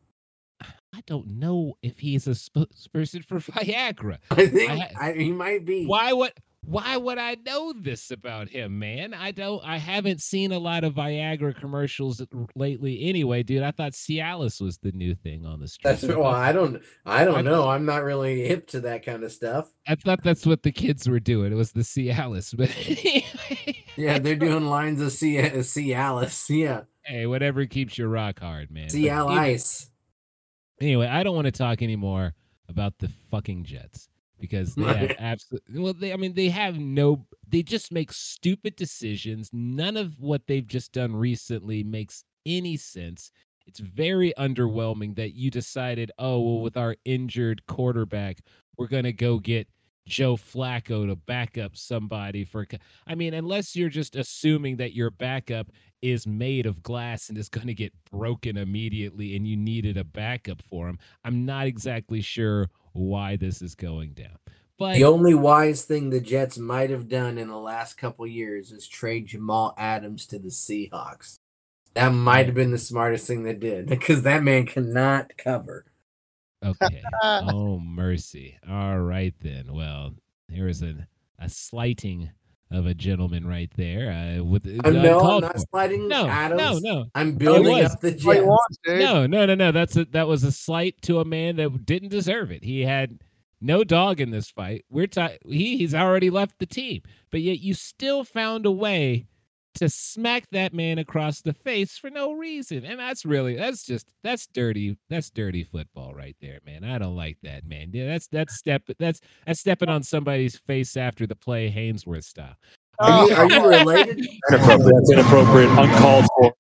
I 0.93 1.03
don't 1.07 1.29
know 1.29 1.75
if 1.83 1.99
he's 1.99 2.27
a 2.27 2.31
spokesperson 2.31 3.25
for 3.25 3.39
Viagra. 3.39 4.19
I 4.31 4.47
think 4.47 4.71
I, 4.71 4.91
I, 4.99 5.13
he 5.13 5.31
might 5.31 5.65
be. 5.65 5.87
Why? 5.87 6.13
What? 6.13 6.37
Why 6.63 6.97
would 6.97 7.19
I 7.19 7.37
know 7.45 7.73
this 7.73 8.11
about 8.11 8.49
him, 8.49 8.79
man? 8.79 9.15
I 9.15 9.31
don't. 9.31 9.65
I 9.65 9.79
haven't 9.79 10.21
seen 10.21 10.53
a 10.53 10.59
lot 10.59 10.85
of 10.85 10.95
Viagra 10.95 11.57
commercials 11.57 12.23
lately, 12.55 13.09
anyway, 13.09 13.43
dude. 13.43 13.63
I 13.63 13.71
thought 13.71 13.93
Cialis 13.93 14.61
was 14.61 14.79
the 14.79 14.93
new 14.93 15.15
thing 15.15 15.47
on 15.47 15.61
the 15.61 15.69
street. 15.69 15.89
That's 15.91 16.03
well, 16.05 16.27
I 16.27 16.53
don't. 16.53 16.83
I 17.07 17.25
don't 17.25 17.45
know. 17.45 17.69
I'm 17.69 17.87
not 17.87 18.05
really 18.05 18.47
hip 18.47 18.67
to 18.69 18.81
that 18.81 19.05
kind 19.05 19.25
of 19.25 19.33
stuff. 19.33 19.73
I 19.89 19.95
thought 19.95 20.23
that's 20.23 20.45
what 20.45 20.63
the 20.63 20.71
kids 20.71 21.09
were 21.09 21.21
doing. 21.21 21.51
It 21.51 21.57
was 21.57 21.73
the 21.73 21.81
Cialis, 21.81 22.55
but 22.57 23.97
yeah, 23.97 24.19
they're 24.19 24.37
doing 24.37 24.67
lines 24.67 25.01
of 25.01 25.13
C- 25.13 25.37
Cialis. 25.37 26.49
Yeah. 26.55 26.83
Hey, 27.03 27.27
whatever 27.27 27.65
keeps 27.65 27.97
your 27.97 28.09
rock 28.09 28.39
hard, 28.39 28.71
man. 28.71 28.89
Cialis. 28.89 29.89
Anyway, 30.79 31.07
I 31.07 31.23
don't 31.23 31.35
want 31.35 31.47
to 31.47 31.53
talk 31.53 31.81
anymore 31.81 32.35
about 32.69 32.99
the 32.99 33.09
fucking 33.31 33.65
Jets 33.65 34.10
because 34.41 34.75
they 34.75 34.83
have 34.83 35.17
absolutely 35.19 35.79
well 35.81 35.93
they 35.93 36.13
I 36.13 36.17
mean 36.17 36.35
they 36.35 36.49
have 36.49 36.79
no 36.79 37.27
they 37.51 37.63
just 37.63 37.93
make 37.93 38.13
stupid 38.13 38.77
decisions. 38.77 39.51
None 39.53 39.97
of 39.97 40.19
what 40.21 40.47
they've 40.47 40.67
just 40.67 40.93
done 40.93 41.15
recently 41.15 41.83
makes 41.83 42.25
any 42.47 42.77
sense. 42.77 43.33
It's 43.67 43.81
very 43.81 44.33
underwhelming 44.39 45.17
that 45.17 45.35
you 45.35 45.51
decided, 45.51 46.11
oh, 46.19 46.41
well, 46.41 46.61
with 46.61 46.77
our 46.77 46.97
injured 47.05 47.67
quarterback, 47.67 48.39
we're 48.77 48.89
going 48.89 49.05
to 49.05 49.13
go 49.13 49.39
get 49.39 49.69
Joe 50.07 50.37
Flacco 50.37 51.07
to 51.07 51.15
back 51.15 51.59
up 51.59 51.77
somebody 51.77 52.45
for. 52.45 52.67
I 53.07 53.15
mean, 53.15 53.35
unless 53.35 53.77
you're 53.77 53.89
just 53.91 54.17
assuming 54.17 54.77
that 54.79 54.95
your 54.95 55.11
backup 55.11 55.69
is 56.03 56.27
made 56.27 56.67
of 56.67 56.83
glass 56.83 57.29
and 57.29 57.37
is 57.37 57.49
going 57.49 57.67
to 57.67 57.75
get 57.75 57.93
broken 58.11 58.57
immediately 58.57 59.37
and 59.37 59.47
you 59.47 59.57
needed 59.57 59.97
a 59.97 60.05
backup 60.05 60.63
for 60.63 60.89
him, 60.89 60.99
I'm 61.25 61.45
not 61.45 61.67
exactly 61.67 62.23
sure 62.23 62.71
why 62.93 63.37
this 63.37 63.63
is 63.63 63.75
going 63.75 64.13
down. 64.13 64.39
But 64.79 64.95
the 64.95 65.05
only 65.05 65.35
wise 65.35 65.85
thing 65.85 66.09
the 66.09 66.21
Jets 66.21 66.57
might 66.57 66.89
have 66.91 67.09
done 67.09 67.37
in 67.37 67.49
the 67.49 67.59
last 67.59 67.99
couple 67.99 68.27
years 68.27 68.73
is 68.73 68.89
trade 68.89 69.27
Jamal 69.27 69.75
Adams 69.77 70.27
to 70.27 70.39
the 70.39 70.49
Seahawks. 70.49 71.37
That 71.95 72.11
might 72.11 72.47
have 72.47 72.55
been 72.55 72.71
the 72.71 72.79
smartest 72.79 73.27
thing 73.27 73.43
they 73.43 73.55
did 73.55 73.87
because 73.89 74.23
that 74.23 74.43
man 74.43 74.67
cannot 74.67 75.37
cover. 75.37 75.85
Okay. 76.65 77.03
oh 77.23 77.79
mercy. 77.79 78.59
All 78.69 78.99
right 78.99 79.35
then. 79.41 79.73
Well, 79.75 80.15
there 80.49 80.65
was 80.65 80.83
a 80.83 81.07
a 81.39 81.49
slighting 81.49 82.31
of 82.71 82.87
a 82.87 82.95
gentleman 82.95 83.47
right 83.47 83.71
there. 83.77 84.11
Uh, 84.11 84.45
with 84.45 84.67
uh, 84.67 84.91
no, 84.91 85.21
I'm 85.21 85.41
not 85.41 85.53
for. 85.53 85.59
sliding. 85.71 86.09
No, 86.09 86.29
Adams. 86.29 86.83
no, 86.83 86.95
no. 86.95 87.05
I'm 87.15 87.35
building 87.35 87.85
up 87.85 88.01
the 88.01 88.13
Jets. 88.13 88.47
No, 88.87 89.27
no, 89.27 89.47
no, 89.47 89.55
no. 89.55 89.73
That's 89.73 89.97
a, 89.97 90.05
that 90.07 90.29
was 90.29 90.45
a 90.45 90.53
slight 90.53 91.01
to 91.03 91.21
a 91.21 91.25
man 91.25 91.57
that 91.57 91.85
didn't 91.85 92.11
deserve 92.11 92.51
it. 92.51 92.65
He 92.65 92.83
had 92.83 93.21
no 93.61 93.85
dog 93.85 94.21
in 94.21 94.31
this 94.31 94.51
fight. 94.51 94.85
We're 94.89 95.07
t- 95.07 95.39
he 95.45 95.77
he's 95.79 95.95
already 95.95 96.31
left 96.31 96.59
the 96.59 96.67
team, 96.67 97.03
but 97.31 97.41
yet 97.41 97.61
you 97.61 97.75
still 97.75 98.25
found 98.25 98.67
a 98.67 98.71
way 98.71 99.27
to 99.75 99.89
smack 99.89 100.45
that 100.51 100.75
man 100.75 100.99
across 100.99 101.41
the 101.41 101.53
face 101.53 101.97
for 101.97 102.11
no 102.11 102.33
reason. 102.33 102.85
And 102.85 102.99
that's 102.99 103.25
really 103.25 103.57
that's 103.57 103.85
just 103.85 104.09
that's 104.23 104.47
dirty. 104.47 104.97
That's 105.09 105.31
dirty 105.31 105.65
football 105.65 106.15
right 106.15 106.37
there, 106.41 106.59
man. 106.67 106.85
I 106.85 106.99
don't 106.99 107.17
like 107.17 107.39
that, 107.43 107.65
man. 107.65 107.91
Yeah, 107.93 108.07
that's 108.07 108.27
that's 108.29 108.57
step 108.57 108.83
that's 108.99 109.21
that's 109.47 109.61
stepping 109.61 109.89
on 109.89 110.03
somebody's 110.03 110.57
face 110.57 110.97
after 110.97 111.27
the 111.27 111.37
play 111.37 111.71
Haynesworth 111.71 112.25
style. 112.25 112.57
Are 112.99 113.27
you, 113.27 113.35
are 113.35 113.51
you 113.51 113.67
related? 113.69 114.19
inappropriate. 114.51 114.95
That's 114.95 115.13
inappropriate. 115.13 115.71
Uncalled 115.71 116.27
for. 116.37 116.53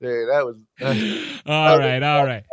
Dude, 0.00 0.28
that 0.28 0.44
was. 0.44 0.56
all 1.46 1.78
right, 1.78 2.02
all 2.02 2.26
right. 2.26 2.44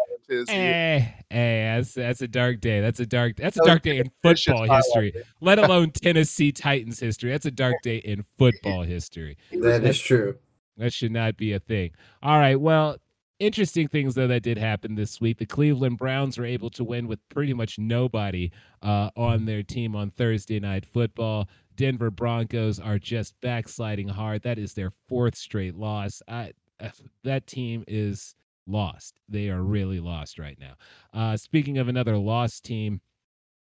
Hey, 0.49 1.15
hey, 1.29 1.73
that's 1.75 1.93
that's 1.93 2.21
a 2.21 2.27
dark 2.27 2.61
day. 2.61 2.81
That's 2.81 2.99
a 2.99 3.05
dark. 3.05 3.37
That's 3.37 3.57
a 3.57 3.65
dark 3.65 3.83
day 3.83 3.97
in 3.97 4.11
football 4.21 4.63
history. 4.63 5.13
Let 5.41 5.59
alone 5.59 5.91
Tennessee 5.91 6.51
Titans 6.51 6.99
history. 6.99 7.31
That's 7.31 7.45
a 7.45 7.51
dark 7.51 7.75
day 7.83 7.97
in 7.97 8.23
football 8.37 8.83
history. 8.83 9.37
That 9.51 9.83
is 9.83 9.99
true. 9.99 10.37
That 10.77 10.93
should 10.93 11.11
not 11.11 11.37
be 11.37 11.53
a 11.53 11.59
thing. 11.59 11.91
All 12.21 12.39
right. 12.39 12.59
Well, 12.59 12.97
interesting 13.39 13.87
things 13.87 14.15
though 14.15 14.27
that 14.27 14.43
did 14.43 14.57
happen 14.57 14.95
this 14.95 15.19
week. 15.19 15.37
The 15.37 15.45
Cleveland 15.45 15.97
Browns 15.97 16.37
were 16.37 16.45
able 16.45 16.69
to 16.71 16.83
win 16.83 17.07
with 17.07 17.19
pretty 17.29 17.53
much 17.53 17.77
nobody 17.77 18.51
uh, 18.81 19.09
on 19.15 19.45
their 19.45 19.63
team 19.63 19.95
on 19.95 20.11
Thursday 20.11 20.59
night 20.59 20.85
football. 20.85 21.47
Denver 21.75 22.11
Broncos 22.11 22.79
are 22.79 22.99
just 22.99 23.39
backsliding 23.41 24.07
hard. 24.07 24.43
That 24.43 24.59
is 24.59 24.73
their 24.73 24.91
fourth 25.07 25.35
straight 25.35 25.75
loss. 25.75 26.21
I, 26.27 26.53
that 27.23 27.47
team 27.47 27.83
is 27.87 28.35
lost. 28.67 29.19
They 29.29 29.49
are 29.49 29.61
really 29.61 29.99
lost 29.99 30.39
right 30.39 30.57
now. 30.59 30.73
Uh, 31.13 31.37
speaking 31.37 31.77
of 31.77 31.87
another 31.87 32.17
lost 32.17 32.63
team, 32.63 33.01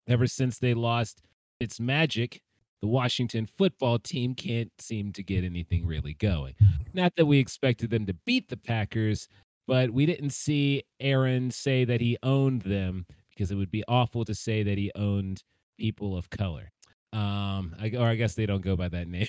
ever 0.08 0.28
since 0.28 0.60
they 0.60 0.74
lost 0.74 1.22
its 1.60 1.80
magic, 1.80 2.42
the 2.82 2.88
Washington 2.88 3.46
football 3.46 3.98
team 4.00 4.36
can't 4.36 4.72
seem 4.80 5.12
to 5.14 5.24
get 5.24 5.44
anything 5.44 5.86
really 5.86 6.14
going. 6.16 6.54
Not 6.94 7.16
that 7.16 7.26
we 7.26 7.40
expected 7.40 7.90
them 7.90 8.06
to 8.06 8.14
beat 8.26 8.50
the 8.50 8.58
Packers, 8.58 9.28
but 9.68 9.92
we 9.92 10.06
didn't 10.06 10.30
see 10.32 10.84
Aaron 11.00 11.52
say 11.52 11.86
that 11.86 12.02
he 12.02 12.18
owned 12.24 12.62
them 12.62 13.06
because 13.30 13.52
it 13.52 13.56
would 13.56 13.72
be 13.72 13.84
awful 13.88 14.26
to 14.26 14.36
say 14.36 14.64
that 14.64 14.78
he 14.78 14.92
owned 14.96 15.44
people 15.78 16.16
of 16.16 16.30
color. 16.30 16.72
Um, 17.14 17.76
I, 17.80 17.92
or 17.98 18.08
I 18.08 18.16
guess 18.16 18.36
they 18.36 18.46
don't 18.46 18.62
go 18.62 18.76
by 18.76 18.90
that 18.90 19.08
name. 19.08 19.28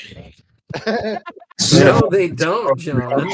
No, 1.75 2.09
they 2.11 2.29
don't, 2.29 2.79
Jon. 2.79 3.29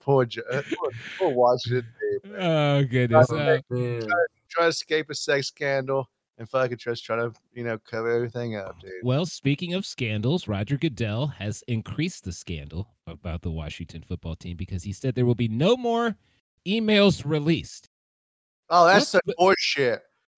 Poor, 0.00 0.26
uh, 0.50 0.62
poor, 0.76 0.90
poor 1.18 1.30
Washington. 1.30 1.86
man. 2.24 2.40
oh 2.40 2.84
goodness! 2.84 3.30
Uh, 3.30 3.60
Man. 3.70 4.02
Try 4.48 4.64
to 4.64 4.68
escape 4.68 5.10
a 5.10 5.14
sex 5.14 5.48
scandal 5.48 6.08
and 6.38 6.48
fucking 6.48 6.78
just 6.78 7.04
try 7.04 7.16
to, 7.16 7.32
you 7.52 7.64
know, 7.64 7.78
cover 7.78 8.10
everything 8.10 8.56
up, 8.56 8.80
dude. 8.80 8.92
well, 9.02 9.26
speaking 9.26 9.74
of 9.74 9.84
scandals, 9.84 10.48
Roger 10.48 10.76
Goodell 10.76 11.26
has 11.26 11.62
increased 11.68 12.24
the 12.24 12.32
scandal 12.32 12.88
about 13.06 13.42
the 13.42 13.50
Washington 13.50 14.02
football 14.02 14.36
team 14.36 14.56
because 14.56 14.84
he 14.84 14.92
said 14.92 15.14
there 15.14 15.26
will 15.26 15.34
be 15.34 15.48
no 15.48 15.76
more 15.76 16.16
emails 16.66 17.24
released. 17.24 17.88
Oh, 18.70 18.86
that's 18.86 19.12
What 19.12 19.24
some 19.26 19.34
horse. 19.36 19.74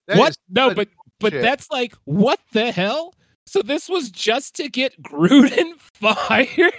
That 0.07 0.17
what? 0.17 0.35
No, 0.49 0.73
but 0.73 0.89
but 1.19 1.33
shit. 1.33 1.41
that's 1.41 1.69
like 1.71 1.93
what 2.05 2.39
the 2.51 2.71
hell? 2.71 3.13
So 3.45 3.61
this 3.61 3.87
was 3.87 4.09
just 4.09 4.55
to 4.55 4.69
get 4.69 5.01
Gruden 5.03 5.73
fired. 5.77 6.73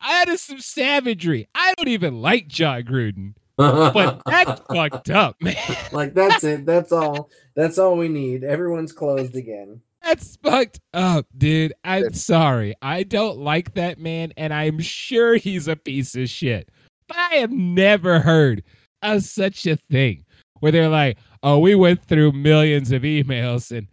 That 0.00 0.28
is 0.28 0.40
some 0.40 0.60
savagery. 0.60 1.48
I 1.54 1.74
don't 1.76 1.88
even 1.88 2.20
like 2.22 2.48
Jon 2.48 2.82
Gruden, 2.82 3.34
but 3.56 4.22
that's 4.26 4.60
fucked 4.72 5.10
up, 5.10 5.36
man. 5.40 5.56
like 5.92 6.14
that's 6.14 6.44
it. 6.44 6.66
That's 6.66 6.92
all. 6.92 7.28
That's 7.56 7.78
all 7.78 7.96
we 7.96 8.08
need. 8.08 8.42
Everyone's 8.42 8.92
closed 8.92 9.34
again. 9.34 9.82
That's 10.02 10.36
fucked 10.36 10.80
up, 10.94 11.26
dude. 11.36 11.74
I'm 11.84 12.14
sorry. 12.14 12.74
I 12.80 13.02
don't 13.02 13.38
like 13.38 13.74
that 13.74 13.98
man, 13.98 14.32
and 14.36 14.54
I'm 14.54 14.78
sure 14.78 15.34
he's 15.34 15.68
a 15.68 15.76
piece 15.76 16.14
of 16.14 16.30
shit. 16.30 16.70
But 17.06 17.18
I 17.18 17.34
have 17.34 17.50
never 17.50 18.20
heard 18.20 18.62
of 19.02 19.24
such 19.24 19.66
a 19.66 19.76
thing 19.76 20.24
where 20.60 20.72
they're 20.72 20.88
like, 20.88 21.18
oh, 21.42 21.58
we 21.58 21.74
went 21.74 22.02
through 22.04 22.32
millions 22.32 22.92
of 22.92 23.02
emails 23.02 23.76
and 23.76 23.88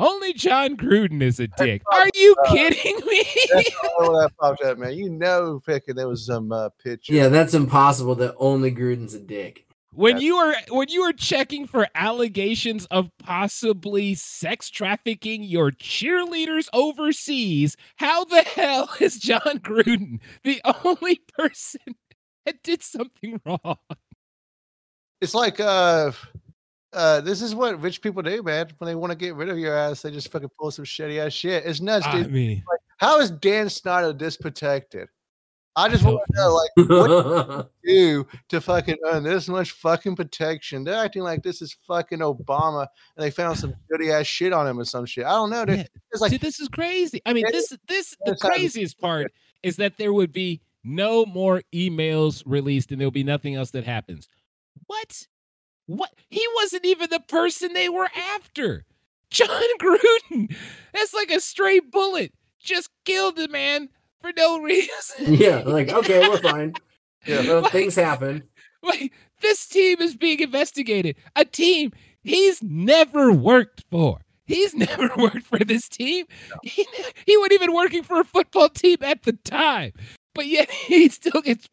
only 0.00 0.32
Jon 0.32 0.76
Gruden 0.76 1.22
is 1.22 1.38
a 1.38 1.46
dick. 1.46 1.82
Are 1.92 2.08
you 2.14 2.34
up. 2.44 2.52
kidding 2.52 2.96
me? 3.06 3.24
That's 3.52 3.70
all 4.00 4.18
that 4.20 4.30
popped 4.40 4.62
up, 4.64 4.78
man. 4.78 4.94
You 4.94 5.10
know, 5.10 5.60
picking 5.64 5.94
there 5.94 6.08
was 6.08 6.26
some 6.26 6.50
uh, 6.52 6.70
picture. 6.82 7.12
Yeah, 7.12 7.28
that's 7.28 7.54
impossible. 7.54 8.14
That 8.16 8.34
only 8.38 8.72
Gruden's 8.72 9.14
a 9.14 9.20
dick. 9.20 9.66
when 9.92 10.16
Yeah. 10.16 10.22
you 10.22 10.36
are 10.36 10.54
when 10.70 10.88
you 10.88 11.02
are 11.02 11.12
checking 11.12 11.66
for 11.66 11.86
allegations 11.94 12.86
of 12.86 13.10
possibly 13.18 14.14
sex 14.14 14.70
trafficking 14.70 15.42
your 15.42 15.70
cheerleaders 15.72 16.68
overseas, 16.72 17.76
how 17.96 18.24
the 18.24 18.42
hell 18.42 18.88
is 19.00 19.18
Jon 19.18 19.58
Gruden 19.58 20.20
the 20.44 20.60
only 20.84 21.20
person 21.36 21.80
that 22.46 22.62
did 22.62 22.82
something 22.82 23.40
wrong? 23.44 23.76
It's 25.20 25.34
like 25.34 25.60
uh 25.60 26.12
uh 26.92 27.20
this 27.20 27.40
is 27.42 27.54
what 27.54 27.80
rich 27.80 28.02
people 28.02 28.22
do, 28.22 28.42
man. 28.42 28.68
When 28.78 28.86
they 28.86 28.94
want 28.94 29.10
to 29.12 29.16
get 29.18 29.34
rid 29.34 29.48
of 29.48 29.58
your 29.58 29.74
ass, 29.76 30.02
they 30.02 30.10
just 30.10 30.30
fucking 30.32 30.50
pull 30.58 30.70
some 30.70 30.84
shitty 30.84 31.24
ass 31.24 31.32
shit. 31.32 31.64
It's 31.64 31.80
nuts, 31.80 32.06
I 32.06 32.22
dude. 32.22 32.32
mean, 32.32 32.64
How 32.98 33.20
is 33.20 33.30
Dan 33.30 33.68
Snyder 33.68 34.12
this 34.12 34.36
protected? 34.36 35.08
I 35.76 35.88
just 35.88 36.02
want 36.04 36.20
to 36.26 36.36
know, 36.36 36.52
like, 36.52 36.88
what 36.88 37.06
do 37.06 37.68
you 37.92 38.24
do 38.24 38.38
to 38.48 38.60
fucking 38.60 38.96
earn 39.06 39.22
this 39.22 39.48
much 39.48 39.70
fucking 39.70 40.16
protection? 40.16 40.82
They're 40.82 41.02
acting 41.02 41.22
like 41.22 41.44
this 41.44 41.62
is 41.62 41.76
fucking 41.86 42.18
Obama, 42.18 42.88
and 43.16 43.24
they 43.24 43.30
found 43.30 43.56
some 43.56 43.74
dirty 43.88 44.10
ass 44.10 44.26
shit 44.26 44.52
on 44.52 44.66
him 44.66 44.80
or 44.80 44.84
some 44.84 45.06
shit. 45.06 45.24
I 45.24 45.30
don't 45.30 45.48
know. 45.48 45.64
dude. 45.64 45.78
Yeah. 45.78 45.84
It's 46.10 46.20
like 46.20 46.32
dude, 46.32 46.40
this 46.40 46.58
is 46.58 46.68
crazy. 46.68 47.22
I 47.24 47.32
mean, 47.32 47.46
this 47.52 47.72
this 47.86 48.10
the 48.24 48.32
that's 48.32 48.42
how 48.42 48.48
it 48.48 48.54
is. 48.56 48.72
craziest 48.72 49.00
part 49.00 49.32
is 49.62 49.76
that 49.76 49.96
there 49.96 50.12
would 50.12 50.32
be 50.32 50.60
no 50.82 51.24
more 51.24 51.62
emails 51.72 52.42
released 52.46 52.90
and 52.90 53.00
there'll 53.00 53.10
be 53.12 53.22
nothing 53.24 53.54
else 53.54 53.70
that 53.70 53.84
happens. 53.84 54.28
What? 54.86 55.26
What? 55.90 56.10
He 56.28 56.44
wasn't 56.54 56.84
even 56.84 57.10
the 57.10 57.18
person 57.18 57.72
they 57.72 57.88
were 57.88 58.08
after. 58.34 58.84
Jon 59.30 59.48
Gruden. 59.80 60.54
That's 60.94 61.12
like 61.12 61.32
a 61.32 61.40
stray 61.40 61.80
bullet. 61.80 62.32
Just 62.60 62.90
killed 63.04 63.36
the 63.36 63.48
man 63.48 63.88
for 64.20 64.30
no 64.36 64.60
reason. 64.60 64.90
yeah, 65.34 65.62
like 65.66 65.92
okay, 65.92 66.28
we're 66.28 66.38
fine. 66.42 66.74
Yeah. 67.26 67.42
Well, 67.42 67.64
things 67.64 67.96
happen. 67.96 68.44
Like 68.82 69.12
this 69.40 69.66
team 69.66 70.00
is 70.00 70.16
being 70.16 70.40
investigated. 70.40 71.16
A 71.34 71.44
team 71.44 71.90
he's 72.22 72.62
never 72.62 73.32
worked 73.32 73.84
for. 73.90 74.20
He's 74.44 74.74
never 74.74 75.10
worked 75.16 75.42
for 75.42 75.58
this 75.58 75.88
team. 75.88 76.26
He, 76.62 76.86
he 77.26 77.36
wasn't 77.36 77.52
even 77.54 77.72
working 77.74 78.02
for 78.02 78.20
a 78.20 78.24
football 78.24 78.68
team 78.68 78.98
at 79.02 79.22
the 79.22 79.32
time. 79.44 79.92
But 80.34 80.46
yet 80.46 80.70
he 80.70 81.08
still 81.08 81.40
gets 81.42 81.68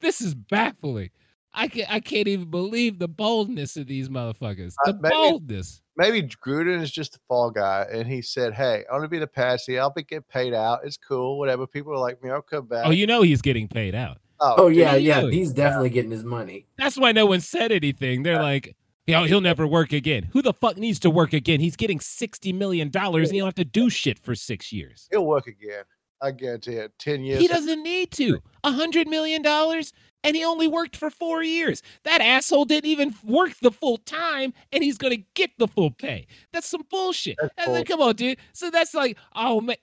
this 0.00 0.20
is 0.20 0.34
baffling. 0.34 1.10
I 1.52 1.68
can 1.68 1.86
I 1.88 2.00
can't 2.00 2.28
even 2.28 2.50
believe 2.50 2.98
the 2.98 3.08
boldness 3.08 3.76
of 3.76 3.86
these 3.86 4.08
motherfuckers. 4.08 4.74
Uh, 4.86 4.92
The 4.92 4.98
maybe- 5.02 5.14
boldness. 5.14 5.82
maybe 5.96 6.22
Gruden 6.22 6.80
is 6.80 6.90
just 6.90 7.16
a 7.16 7.18
fall 7.28 7.50
guy, 7.50 7.86
and 7.92 8.06
he 8.06 8.22
said, 8.22 8.54
"Hey, 8.54 8.84
I 8.88 8.92
want 8.92 9.04
to 9.04 9.08
be 9.08 9.18
the 9.18 9.26
patsy. 9.26 9.78
I'll 9.78 9.90
be 9.90 10.02
get 10.02 10.28
paid 10.28 10.54
out. 10.54 10.80
It's 10.84 10.96
cool. 10.96 11.38
Whatever. 11.38 11.66
People 11.66 11.92
are 11.92 11.98
like 11.98 12.22
me. 12.22 12.30
I'll 12.30 12.40
come 12.42 12.66
back." 12.66 12.86
Oh, 12.86 12.90
you 12.90 13.06
know 13.06 13.22
he's 13.22 13.42
getting 13.42 13.66
paid 13.68 13.94
out. 13.94 14.18
Oh 14.40 14.68
yeah, 14.68 14.94
yeah. 14.94 15.18
really? 15.18 15.34
He's 15.36 15.52
definitely 15.52 15.90
getting 15.90 16.10
his 16.12 16.24
money. 16.24 16.66
That's 16.78 16.96
why 16.96 17.12
no 17.12 17.26
one 17.26 17.40
said 17.40 17.72
anything. 17.72 18.22
They're 18.22 18.40
like, 18.40 18.74
Yo, 19.06 19.24
he'll 19.24 19.40
never 19.42 19.66
work 19.66 19.92
again. 19.92 20.28
Who 20.32 20.40
the 20.40 20.52
fuck 20.54 20.78
needs 20.78 20.98
to 21.00 21.10
work 21.10 21.32
again? 21.32 21.58
He's 21.60 21.74
getting 21.76 21.98
$60 21.98 22.54
million 22.54 22.90
and 22.94 23.26
he'll 23.32 23.44
have 23.44 23.54
to 23.56 23.64
do 23.64 23.90
shit 23.90 24.18
for 24.18 24.34
six 24.36 24.72
years. 24.72 25.08
he'll 25.10 25.26
work 25.26 25.46
again. 25.48 25.82
I 26.22 26.30
guarantee 26.30 26.74
it. 26.74 26.92
Ten 26.98 27.22
years. 27.24 27.40
He 27.40 27.48
doesn't 27.48 27.82
need 27.82 28.12
to. 28.12 28.40
A 28.62 28.70
hundred 28.72 29.08
million 29.08 29.42
dollars, 29.42 29.92
and 30.24 30.36
he 30.36 30.44
only 30.44 30.68
worked 30.68 30.96
for 30.96 31.10
four 31.10 31.42
years. 31.42 31.82
That 32.04 32.20
asshole 32.20 32.64
didn't 32.66 32.88
even 32.90 33.14
work 33.24 33.54
the 33.60 33.70
full 33.70 33.98
time, 33.98 34.52
and 34.72 34.82
he's 34.84 34.98
gonna 34.98 35.18
get 35.34 35.50
the 35.58 35.68
full 35.68 35.90
pay. 35.90 36.26
That's 36.52 36.68
some 36.68 36.84
bullshit. 36.90 37.36
That's 37.40 37.52
I 37.58 37.66
bull- 37.66 37.84
come 37.84 38.00
on, 38.02 38.16
dude. 38.16 38.38
So 38.52 38.70
that's 38.70 38.94
like, 38.94 39.16
oh 39.34 39.60
man, 39.60 39.76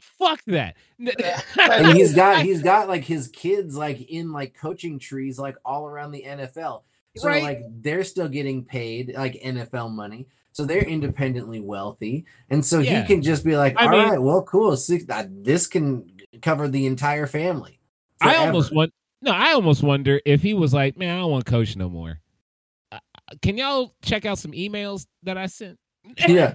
fuck 0.00 0.42
that. 0.46 0.76
And 1.58 1.96
he's 1.96 2.14
got 2.14 2.42
he's 2.42 2.62
got 2.62 2.88
like 2.88 3.04
his 3.04 3.28
kids 3.28 3.76
like 3.76 4.00
in 4.10 4.32
like 4.32 4.54
coaching 4.54 4.98
trees 4.98 5.38
like 5.38 5.56
all 5.64 5.86
around 5.86 6.12
the 6.12 6.22
NFL. 6.26 6.82
So 7.16 7.28
Right. 7.28 7.42
like 7.42 7.60
they're 7.68 8.04
still 8.04 8.28
getting 8.28 8.64
paid 8.64 9.12
like 9.16 9.34
NFL 9.42 9.90
money. 9.90 10.28
So 10.52 10.64
they're 10.66 10.82
independently 10.84 11.60
wealthy. 11.60 12.24
And 12.50 12.64
so 12.64 12.78
Yeah. 12.80 13.00
he 13.02 13.06
can 13.06 13.22
just 13.22 13.42
be 13.44 13.56
like, 13.56 13.74
I 13.78 13.84
"All 13.84 13.88
right, 13.90 14.10
mean- 14.12 14.22
well, 14.22 14.42
cool. 14.42 14.76
Six, 14.76 15.04
uh, 15.08 15.26
this 15.30 15.66
can 15.66 16.10
cover 16.42 16.68
the 16.68 16.86
entire 16.86 17.26
family. 17.26 17.78
I 18.20 18.36
almost 18.36 18.68
forever." 18.68 18.76
want. 18.76 18.92
No, 19.22 19.30
I 19.30 19.52
almost 19.52 19.82
wonder 19.82 20.20
if 20.26 20.42
he 20.42 20.52
was 20.52 20.74
like, 20.74 20.96
man, 20.98 21.16
I 21.16 21.20
don't 21.20 21.30
want 21.30 21.44
to 21.46 21.50
coach 21.50 21.76
no 21.76 21.88
more. 21.88 22.20
Uh, 22.90 22.98
can 23.40 23.56
y'all 23.56 23.94
check 24.02 24.26
out 24.26 24.38
some 24.38 24.52
emails 24.52 25.06
that 25.22 25.38
I 25.38 25.46
sent? 25.46 25.78
Yeah. 26.28 26.54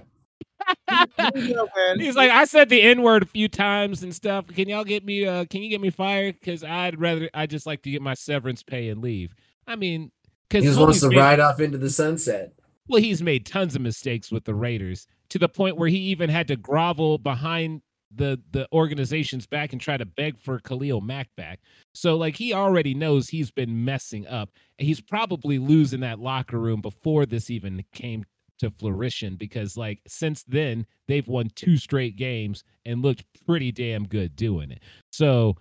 You. 1.34 1.68
He's 1.96 2.14
like, 2.16 2.30
I 2.30 2.44
said 2.44 2.68
the 2.68 2.82
N 2.82 3.02
word 3.02 3.22
a 3.22 3.26
few 3.26 3.48
times 3.48 4.02
and 4.02 4.14
stuff. 4.14 4.46
Can 4.48 4.68
y'all 4.68 4.84
get 4.84 5.04
me? 5.04 5.24
Uh, 5.26 5.46
can 5.46 5.62
you 5.62 5.70
get 5.70 5.80
me 5.80 5.90
fired? 5.90 6.36
Because 6.38 6.62
I'd 6.62 7.00
rather, 7.00 7.30
I 7.32 7.46
just 7.46 7.66
like 7.66 7.82
to 7.82 7.90
get 7.90 8.02
my 8.02 8.14
severance 8.14 8.62
pay 8.62 8.90
and 8.90 9.00
leave. 9.00 9.34
I 9.66 9.76
mean, 9.76 10.10
because 10.48 10.64
He 10.64 10.68
just 10.70 10.80
wants 10.80 11.00
to 11.00 11.08
ride 11.08 11.40
off 11.40 11.60
into 11.60 11.78
the 11.78 11.90
sunset. 11.90 12.52
well, 12.88 13.00
he's 13.00 13.22
made 13.22 13.46
tons 13.46 13.74
of 13.76 13.80
mistakes 13.82 14.30
with 14.30 14.44
the 14.44 14.54
Raiders 14.54 15.06
to 15.30 15.38
the 15.38 15.48
point 15.48 15.76
where 15.76 15.88
he 15.88 15.98
even 15.98 16.28
had 16.30 16.48
to 16.48 16.56
grovel 16.56 17.18
behind 17.18 17.82
the 18.14 18.40
the 18.52 18.66
organization's 18.72 19.46
back 19.46 19.72
and 19.72 19.80
try 19.80 19.96
to 19.96 20.06
beg 20.06 20.38
for 20.38 20.58
Khalil 20.60 21.00
Mack 21.00 21.28
back. 21.36 21.60
So 21.94 22.16
like 22.16 22.36
he 22.36 22.52
already 22.54 22.94
knows 22.94 23.28
he's 23.28 23.50
been 23.50 23.84
messing 23.84 24.26
up. 24.26 24.50
And 24.78 24.86
he's 24.86 25.00
probably 25.00 25.58
losing 25.58 26.00
that 26.00 26.18
locker 26.18 26.58
room 26.58 26.80
before 26.80 27.26
this 27.26 27.50
even 27.50 27.84
came 27.92 28.24
to 28.60 28.70
fruition 28.70 29.36
because 29.36 29.76
like 29.76 30.00
since 30.06 30.42
then 30.44 30.86
they've 31.06 31.28
won 31.28 31.50
two 31.54 31.76
straight 31.76 32.16
games 32.16 32.64
and 32.84 33.02
looked 33.02 33.24
pretty 33.46 33.70
damn 33.72 34.06
good 34.06 34.34
doing 34.34 34.70
it. 34.70 34.82
So 35.12 35.56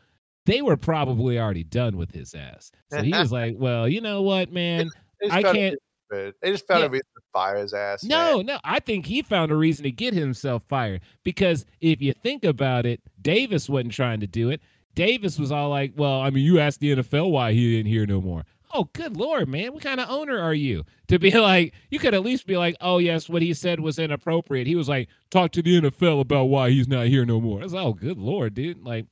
they 0.45 0.61
were 0.61 0.77
probably 0.77 1.37
already 1.37 1.63
done 1.65 1.97
with 1.97 2.11
his 2.11 2.33
ass. 2.33 2.71
So 2.91 3.01
he 3.03 3.11
was 3.11 3.31
like, 3.33 3.55
"Well, 3.57 3.87
you 3.87 3.99
know 4.01 4.21
what, 4.21 4.51
man? 4.51 4.89
I 5.29 5.41
can't- 5.53 5.75
reason- 6.09 6.33
They 6.41 6.51
just 6.51 6.67
found 6.67 6.81
Yeah. 6.81 6.85
a 6.87 6.89
reason 6.89 7.05
to 7.15 7.21
fire 7.33 7.57
his 7.57 7.73
ass. 7.73 8.03
man. 8.03 8.09
No, 8.09 8.41
no. 8.41 8.59
I 8.63 8.79
think 8.79 9.05
he 9.05 9.21
found 9.21 9.51
a 9.51 9.55
reason 9.55 9.83
to 9.83 9.91
get 9.91 10.13
himself 10.13 10.63
fired 10.69 11.01
because 11.23 11.65
if 11.81 12.01
you 12.01 12.13
think 12.13 12.43
about 12.43 12.85
it, 12.85 13.01
Davis 13.21 13.67
wasn't 13.69 13.93
trying 13.93 14.19
to 14.21 14.27
do 14.27 14.49
it. 14.49 14.61
Davis 14.95 15.37
was 15.37 15.51
all 15.51 15.69
like, 15.69 15.93
"Well, 15.95 16.21
I 16.21 16.29
mean, 16.31 16.43
you 16.43 16.59
asked 16.59 16.79
the 16.79 16.91
NFL 16.95 17.29
why 17.31 17.53
he 17.53 17.75
didn't 17.77 17.91
hear 17.91 18.05
no 18.07 18.19
more." 18.21 18.43
Oh, 18.73 18.89
good 18.93 19.15
lord, 19.15 19.47
man! 19.47 19.71
What 19.73 19.81
kind 19.83 19.99
of 19.99 20.09
owner 20.09 20.37
are 20.39 20.53
you 20.53 20.83
to 21.07 21.19
be 21.19 21.31
like? 21.39 21.73
You 21.91 21.99
could 21.99 22.13
at 22.15 22.23
least 22.23 22.47
be 22.47 22.57
like, 22.57 22.75
"Oh, 22.81 22.97
yes, 22.97 23.29
what 23.29 23.41
he 23.43 23.53
said 23.53 23.79
was 23.79 23.99
inappropriate." 23.99 24.65
He 24.67 24.75
was 24.75 24.89
like, 24.89 25.07
"Talk 25.29 25.51
to 25.51 25.61
the 25.61 25.77
NFL 25.81 26.19
about 26.21 26.45
why 26.45 26.71
he's 26.71 26.87
not 26.87 27.07
here 27.07 27.25
no 27.25 27.39
more." 27.39 27.59
I 27.59 27.63
was 27.63 27.73
like, 27.73 27.85
"Oh, 27.85 27.93
good 27.93 28.17
lord, 28.17 28.55
dude!" 28.55 28.83
Like, 28.83 29.05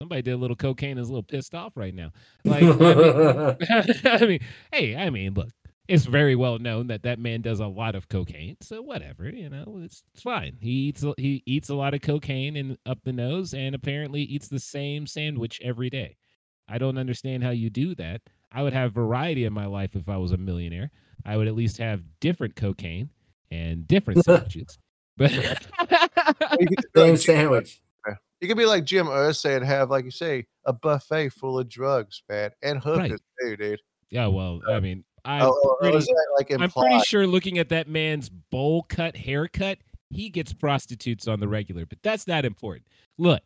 Somebody 0.00 0.22
did 0.22 0.32
a 0.32 0.36
little 0.36 0.56
cocaine 0.56 0.92
and 0.92 1.00
is 1.00 1.08
a 1.08 1.12
little 1.12 1.22
pissed 1.22 1.54
off 1.54 1.76
right 1.76 1.94
now. 1.94 2.10
Like, 2.44 2.64
I 2.64 3.56
mean, 3.56 3.96
I 4.04 4.26
mean, 4.26 4.40
hey, 4.72 4.96
I 4.96 5.10
mean, 5.10 5.34
look, 5.34 5.48
it's 5.88 6.04
very 6.04 6.36
well 6.36 6.58
known 6.58 6.86
that 6.88 7.02
that 7.02 7.18
man 7.18 7.40
does 7.42 7.60
a 7.60 7.66
lot 7.66 7.94
of 7.94 8.08
cocaine. 8.08 8.56
So 8.60 8.80
whatever, 8.82 9.28
you 9.28 9.48
know, 9.50 9.80
it's, 9.82 10.02
it's 10.14 10.22
fine. 10.22 10.56
He 10.60 10.70
eats 10.70 11.02
a- 11.02 11.14
he 11.16 11.42
eats 11.46 11.68
a 11.70 11.74
lot 11.74 11.92
of 11.94 12.00
cocaine 12.02 12.56
and 12.56 12.78
up 12.86 12.98
the 13.04 13.12
nose, 13.12 13.52
and 13.54 13.74
apparently 13.74 14.22
eats 14.22 14.48
the 14.48 14.60
same 14.60 15.06
sandwich 15.06 15.60
every 15.62 15.90
day. 15.90 16.16
I 16.68 16.78
don't 16.78 16.98
understand 16.98 17.42
how 17.44 17.50
you 17.50 17.68
do 17.70 17.94
that. 17.96 18.22
I 18.52 18.62
would 18.62 18.72
have 18.72 18.92
variety 18.92 19.44
in 19.44 19.52
my 19.52 19.66
life 19.66 19.96
if 19.96 20.08
I 20.08 20.16
was 20.18 20.32
a 20.32 20.36
millionaire. 20.36 20.90
I 21.24 21.36
would 21.36 21.48
at 21.48 21.54
least 21.54 21.78
have 21.78 22.02
different 22.20 22.54
cocaine 22.56 23.10
and 23.50 23.86
different 23.88 24.24
sandwiches. 24.24 24.78
But 25.16 25.32
Same 26.96 27.16
sandwich. 27.16 27.80
you 28.40 28.48
could 28.48 28.56
be 28.56 28.66
like 28.66 28.84
Jim 28.84 29.06
Irsay 29.06 29.56
and 29.56 29.64
have, 29.64 29.90
like 29.90 30.04
you 30.04 30.10
say, 30.10 30.46
a 30.64 30.72
buffet 30.72 31.30
full 31.30 31.58
of 31.58 31.68
drugs, 31.68 32.22
man, 32.28 32.50
and 32.62 32.78
hookers 32.82 33.20
too, 33.40 33.56
dude. 33.56 33.80
yeah, 34.10 34.26
well, 34.26 34.60
I 34.70 34.80
mean, 34.80 35.04
I'm 35.24 35.42
Oh, 35.42 35.60
oh, 35.64 35.76
oh, 35.80 35.90
pretty, 35.90 36.12
like 36.36 36.52
I'm 36.52 36.70
pretty 36.70 37.00
sure 37.00 37.26
looking 37.26 37.58
at 37.58 37.68
that 37.68 37.88
man's 37.88 38.28
bowl 38.28 38.84
cut 38.88 39.16
haircut, 39.16 39.78
he 40.10 40.28
gets 40.28 40.52
prostitutes 40.52 41.28
on 41.28 41.40
the 41.40 41.48
regular, 41.48 41.86
but 41.86 41.98
that's 42.02 42.26
not 42.26 42.44
important. 42.44 42.86
Look, 43.18 43.42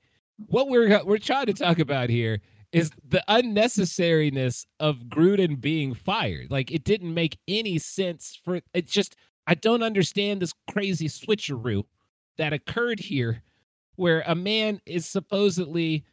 what 0.46 0.68
we're 0.68 0.96
uh, 0.96 1.04
we're 1.04 1.18
trying 1.18 1.46
to 1.46 1.54
talk 1.54 1.78
about 1.78 2.10
here 2.10 2.40
is 2.72 2.90
the 3.08 3.22
unnecessariness 3.28 4.66
of 4.80 5.04
Gruden 5.08 5.60
being 5.60 5.94
fired. 5.94 6.50
Like 6.50 6.70
it 6.70 6.84
didn't 6.84 7.14
make 7.14 7.38
any 7.46 7.78
sense 7.78 8.38
for 8.42 8.60
it 8.74 8.86
just 8.86 9.16
I 9.46 9.54
don't 9.54 9.82
understand 9.82 10.42
this 10.42 10.52
crazy 10.70 11.08
switcheroo 11.08 11.84
that 12.36 12.52
occurred 12.52 13.00
here 13.00 13.42
where 13.94 14.22
a 14.26 14.34
man 14.34 14.80
is 14.84 15.06
supposedly 15.06 16.04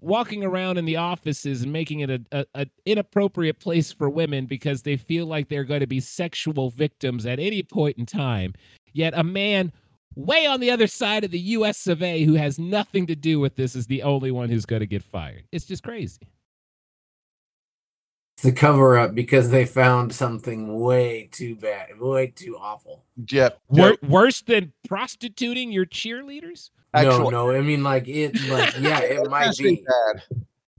walking 0.00 0.44
around 0.44 0.78
in 0.78 0.84
the 0.84 0.96
offices 0.96 1.62
and 1.62 1.72
making 1.72 2.00
it 2.00 2.10
a, 2.10 2.20
a, 2.32 2.46
a 2.54 2.66
inappropriate 2.84 3.58
place 3.60 3.92
for 3.92 4.08
women 4.08 4.46
because 4.46 4.82
they 4.82 4.96
feel 4.96 5.26
like 5.26 5.48
they're 5.48 5.64
going 5.64 5.80
to 5.80 5.86
be 5.86 6.00
sexual 6.00 6.70
victims 6.70 7.26
at 7.26 7.38
any 7.38 7.62
point 7.62 7.98
in 7.98 8.06
time. 8.06 8.54
Yet 8.92 9.12
a 9.16 9.24
man 9.24 9.72
way 10.14 10.46
on 10.46 10.60
the 10.60 10.70
other 10.70 10.86
side 10.86 11.24
of 11.24 11.30
the 11.30 11.40
us 11.40 11.86
of 11.86 12.02
a 12.02 12.24
who 12.24 12.34
has 12.34 12.58
nothing 12.58 13.06
to 13.06 13.14
do 13.14 13.38
with 13.38 13.56
this 13.56 13.76
is 13.76 13.86
the 13.86 14.02
only 14.02 14.30
one 14.30 14.48
who's 14.48 14.66
going 14.66 14.80
to 14.80 14.86
get 14.86 15.02
fired. 15.02 15.44
It's 15.52 15.66
just 15.66 15.82
crazy 15.82 16.20
The 18.42 18.52
cover 18.52 18.98
up 18.98 19.14
because 19.14 19.48
they 19.50 19.64
found 19.64 20.14
something 20.14 20.78
way 20.78 21.28
too 21.32 21.56
bad, 21.56 21.98
way 21.98 22.26
too 22.28 22.56
awful. 22.60 23.02
Yep. 23.30 23.58
Wor- 23.68 23.96
worse 24.06 24.42
than 24.42 24.72
prostituting 24.86 25.72
your 25.72 25.86
cheerleaders 25.86 26.70
no, 26.94 27.00
Actual- 27.10 27.30
no, 27.30 27.50
I 27.50 27.60
mean 27.60 27.82
like 27.82 28.08
it, 28.08 28.34
like 28.48 28.74
yeah, 28.80 29.00
it 29.00 29.28
might 29.30 29.56
be. 29.58 29.84
bad. 29.86 30.22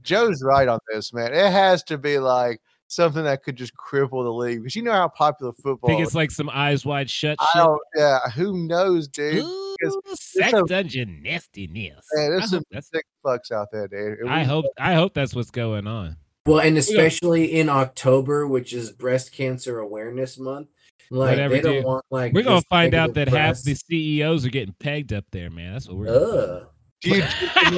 Joe's 0.04 0.42
right 0.44 0.68
on 0.68 0.80
this, 0.92 1.14
man. 1.14 1.34
It 1.34 1.52
has 1.52 1.84
to 1.84 1.98
be 1.98 2.18
like 2.18 2.62
something 2.88 3.24
that 3.26 3.44
could 3.44 3.56
just 3.56 3.74
cripple 3.76 4.24
the 4.24 4.32
league 4.34 4.60
because 4.62 4.76
you 4.76 4.82
know 4.84 4.94
how 4.94 5.10
popular 5.10 5.52
football. 5.54 5.90
I 5.90 5.94
think 5.94 6.06
it's 6.06 6.16
like 6.16 6.32
some 6.32 6.50
eyes 6.50 6.86
wide 6.86 7.10
shut 7.10 7.38
I 7.40 7.48
don't. 7.56 7.80
Yeah, 7.96 8.20
who 8.30 8.66
knows, 8.68 9.08
dude? 9.08 9.44
Ooh, 9.44 9.76
it's 9.80 10.32
sex 10.34 10.54
a- 10.54 10.64
dungeon 10.64 11.22
nastiness 11.24 12.00
Man, 12.14 12.26
I 12.26 12.30
there's 12.30 12.50
some 12.50 12.64
hope 12.74 12.84
sick 12.84 13.06
fucks 13.26 13.52
out 13.52 13.68
there, 13.72 13.88
dude. 13.88 14.20
And 14.20 14.30
I 14.30 14.40
we- 14.40 14.46
hope 14.46 14.66
I 14.80 14.94
hope 14.94 15.14
that's 15.14 15.36
what's 15.36 15.52
going 15.52 15.88
on. 15.88 16.18
Well, 16.48 16.60
and 16.60 16.78
especially 16.78 17.60
in 17.60 17.68
October, 17.68 18.48
which 18.48 18.72
is 18.72 18.92
Breast 18.92 19.34
Cancer 19.34 19.80
Awareness 19.80 20.40
Month, 20.40 20.70
like 21.10 21.32
Whatever, 21.32 21.56
they 21.56 21.62
don't 21.62 21.74
dude. 21.74 21.84
want 21.84 22.06
like 22.10 22.34
We're 22.34 22.44
gonna 22.44 22.62
find 22.70 22.94
out 22.94 23.14
that 23.16 23.32
negative 23.32 23.40
half 23.40 23.62
the 23.64 23.76
CEOs 23.76 24.46
are 24.46 24.50
getting 24.50 24.76
pegged 24.80 25.12
up 25.12 25.26
there, 25.32 25.50
man. 25.50 25.74
That's 25.74 25.88
what 25.88 25.98
we're. 25.98 26.06
gonna. 26.06 26.68
Do 27.02 27.10
you, 27.10 27.24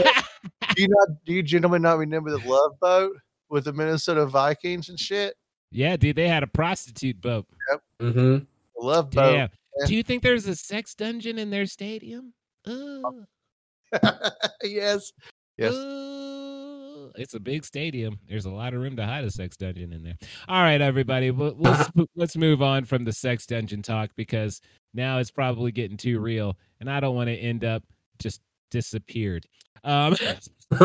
do 0.76 0.82
you 0.84 0.88
not? 0.88 1.08
Do 1.26 1.34
you 1.34 1.44
gentlemen 1.44 1.82
not 1.82 1.98
remember 1.98 2.32
the 2.32 2.48
Love 2.48 2.80
Boat 2.80 3.18
with 3.50 3.66
the 3.66 3.74
Minnesota 3.74 4.26
Vikings 4.26 4.90
and 4.90 5.00
shit? 5.00 5.36
yeah, 5.72 5.98
dude, 5.98 6.16
they 6.16 6.28
had 6.28 6.44
a 6.44 6.48
prostitute 6.48 7.20
boat. 7.22 7.46
Mm-hmm. 8.00 8.20
The 8.20 8.46
Love 8.78 9.10
Boat. 9.12 9.34
Damn. 9.34 9.50
Do 9.88 9.96
you 9.96 10.04
think 10.04 10.24
there's 10.24 10.48
a 10.48 10.56
sex 10.56 10.94
dungeon 10.96 11.38
in 11.38 11.50
their 11.50 11.66
stadium? 11.66 12.34
Ooh, 12.68 13.26
yes. 14.64 15.12
Yes. 15.58 15.74
ooh. 15.74 16.09
It's 17.16 17.34
a 17.34 17.40
big 17.40 17.66
stadium. 17.66 18.20
There's 18.28 18.46
a 18.46 18.52
lot 18.52 18.74
of 18.74 18.82
room 18.82 18.96
to 18.98 19.06
hide 19.06 19.24
a 19.24 19.32
sex 19.32 19.58
dungeon 19.58 19.94
in 19.94 20.04
there. 20.04 20.18
All 20.48 20.62
right, 20.62 20.82
everybody, 20.82 21.32
we'll, 21.32 21.56
let's 21.58 21.90
let's 22.16 22.38
move 22.38 22.62
on 22.62 22.86
from 22.86 23.04
the 23.04 23.14
sex 23.14 23.46
dungeon 23.46 23.82
talk 23.82 24.12
because 24.16 24.62
now 24.94 25.20
it's 25.20 25.32
probably 25.32 25.72
getting 25.72 25.98
too 25.98 26.20
real, 26.20 26.58
and 26.80 26.90
I 26.90 27.00
don't 27.00 27.16
want 27.16 27.28
to 27.28 27.36
end 27.36 27.64
up 27.64 27.84
just 28.20 28.42
disappeared. 28.72 29.46
Um, 29.84 30.16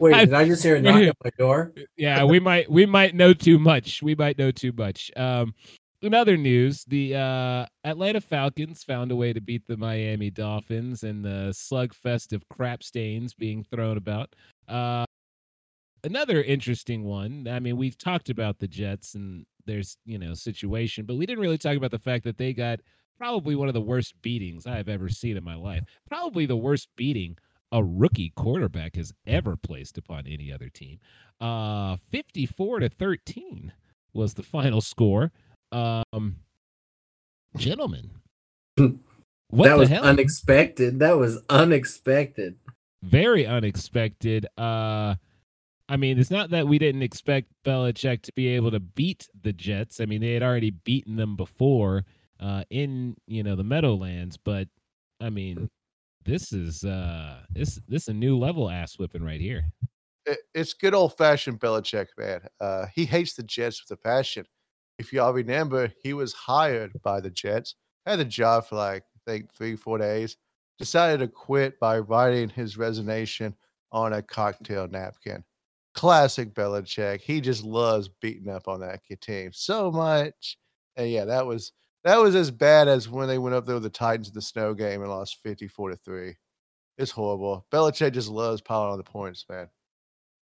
Wait, 0.00 0.12
did 0.12 0.34
I 0.34 0.44
just 0.46 0.62
hear 0.62 0.76
a 0.76 0.82
knock 0.82 1.02
at 1.02 1.16
my 1.22 1.30
door? 1.38 1.72
yeah, 1.96 2.24
we 2.24 2.40
might 2.40 2.70
we 2.70 2.86
might 2.86 3.14
know 3.14 3.32
too 3.32 3.58
much. 3.58 4.02
We 4.02 4.14
might 4.14 4.36
know 4.36 4.50
too 4.50 4.72
much. 4.72 5.10
Um, 5.16 5.54
in 6.02 6.14
other 6.14 6.36
news, 6.36 6.84
the 6.84 7.14
uh, 7.14 7.66
Atlanta 7.84 8.20
Falcons 8.20 8.82
found 8.82 9.12
a 9.12 9.16
way 9.16 9.32
to 9.32 9.40
beat 9.40 9.66
the 9.66 9.76
Miami 9.76 10.30
Dolphins, 10.30 11.02
and 11.02 11.24
the 11.24 11.52
slugfest 11.52 12.32
of 12.32 12.48
crap 12.48 12.82
stains 12.82 13.34
being 13.34 13.64
thrown 13.64 13.96
about. 13.96 14.34
Uh, 14.66 15.04
another 16.04 16.42
interesting 16.42 17.04
one. 17.04 17.46
I 17.48 17.60
mean, 17.60 17.76
we've 17.76 17.98
talked 17.98 18.30
about 18.30 18.58
the 18.58 18.68
Jets 18.68 19.14
and 19.14 19.44
there's 19.66 19.96
you 20.04 20.18
know 20.18 20.34
situation, 20.34 21.04
but 21.04 21.16
we 21.16 21.26
didn't 21.26 21.42
really 21.42 21.58
talk 21.58 21.76
about 21.76 21.90
the 21.90 21.98
fact 21.98 22.24
that 22.24 22.38
they 22.38 22.52
got 22.52 22.80
probably 23.18 23.54
one 23.54 23.68
of 23.68 23.74
the 23.74 23.80
worst 23.80 24.14
beatings 24.22 24.66
I've 24.66 24.88
ever 24.88 25.08
seen 25.08 25.36
in 25.36 25.44
my 25.44 25.54
life. 25.54 25.84
Probably 26.08 26.46
the 26.46 26.56
worst 26.56 26.88
beating 26.96 27.36
a 27.72 27.84
rookie 27.84 28.32
quarterback 28.34 28.96
has 28.96 29.12
ever 29.26 29.56
placed 29.56 29.98
upon 29.98 30.26
any 30.26 30.50
other 30.52 30.68
team. 30.70 30.98
Uh 31.40 31.96
54 32.10 32.80
to 32.80 32.88
13 32.88 33.72
was 34.12 34.34
the 34.34 34.42
final 34.42 34.80
score. 34.80 35.30
Um 35.72 36.36
gentlemen. 37.56 38.10
What 39.52 39.64
that 39.64 39.74
the 39.74 39.78
was 39.80 39.88
hell? 39.88 40.04
unexpected. 40.04 41.00
That 41.00 41.16
was 41.18 41.40
unexpected. 41.48 42.56
very 43.02 43.46
unexpected. 43.46 44.46
Uh 44.56 45.16
I 45.88 45.96
mean, 45.96 46.20
it's 46.20 46.30
not 46.30 46.50
that 46.50 46.68
we 46.68 46.78
didn't 46.78 47.02
expect 47.02 47.48
Belichick 47.66 48.22
to 48.22 48.32
be 48.36 48.46
able 48.46 48.70
to 48.70 48.78
beat 48.78 49.26
the 49.42 49.52
Jets. 49.52 50.00
I 50.00 50.04
mean, 50.06 50.20
they 50.20 50.34
had 50.34 50.44
already 50.44 50.70
beaten 50.70 51.16
them 51.16 51.34
before 51.36 52.04
uh 52.38 52.62
in, 52.70 53.16
you 53.26 53.42
know, 53.42 53.56
the 53.56 53.64
Meadowlands, 53.64 54.36
but 54.36 54.68
I 55.20 55.30
mean, 55.30 55.68
this 56.24 56.52
is 56.52 56.84
uh 56.84 57.40
this 57.50 57.80
this 57.88 58.06
a 58.06 58.14
new 58.14 58.38
level 58.38 58.70
ass 58.70 58.98
whipping 59.00 59.24
right 59.24 59.40
here. 59.40 59.64
It's 60.54 60.74
good 60.74 60.94
old 60.94 61.16
fashioned 61.16 61.58
Belichick, 61.58 62.06
man. 62.16 62.42
Uh, 62.60 62.86
he 62.94 63.04
hates 63.04 63.34
the 63.34 63.42
Jets 63.42 63.82
with 63.82 63.98
a 63.98 64.00
passion. 64.00 64.46
If 65.00 65.14
y'all 65.14 65.32
remember, 65.32 65.90
he 66.02 66.12
was 66.12 66.34
hired 66.34 66.92
by 67.02 67.20
the 67.20 67.30
Jets, 67.30 67.74
had 68.04 68.18
the 68.18 68.24
job 68.26 68.66
for 68.66 68.76
like 68.76 69.02
I 69.02 69.30
think 69.30 69.50
three, 69.50 69.74
four 69.74 69.96
days, 69.96 70.36
decided 70.78 71.20
to 71.20 71.28
quit 71.28 71.80
by 71.80 72.00
writing 72.00 72.50
his 72.50 72.76
resignation 72.76 73.54
on 73.92 74.12
a 74.12 74.20
cocktail 74.20 74.86
napkin. 74.88 75.42
Classic 75.94 76.52
Belichick. 76.52 77.22
He 77.22 77.40
just 77.40 77.64
loves 77.64 78.10
beating 78.20 78.50
up 78.50 78.68
on 78.68 78.80
that 78.80 79.00
team 79.22 79.52
so 79.54 79.90
much. 79.90 80.58
And 80.96 81.10
yeah, 81.10 81.24
that 81.24 81.46
was 81.46 81.72
that 82.04 82.18
was 82.18 82.34
as 82.34 82.50
bad 82.50 82.86
as 82.86 83.08
when 83.08 83.26
they 83.26 83.38
went 83.38 83.54
up 83.54 83.64
there 83.64 83.76
with 83.76 83.84
the 83.84 83.88
Titans 83.88 84.28
in 84.28 84.34
the 84.34 84.42
snow 84.42 84.74
game 84.74 85.00
and 85.00 85.10
lost 85.10 85.38
54 85.42 85.92
to 85.92 85.96
3. 85.96 86.36
It's 86.98 87.10
horrible. 87.10 87.66
Belichick 87.72 88.12
just 88.12 88.28
loves 88.28 88.60
piling 88.60 88.92
on 88.92 88.98
the 88.98 89.04
points, 89.04 89.46
man. 89.48 89.70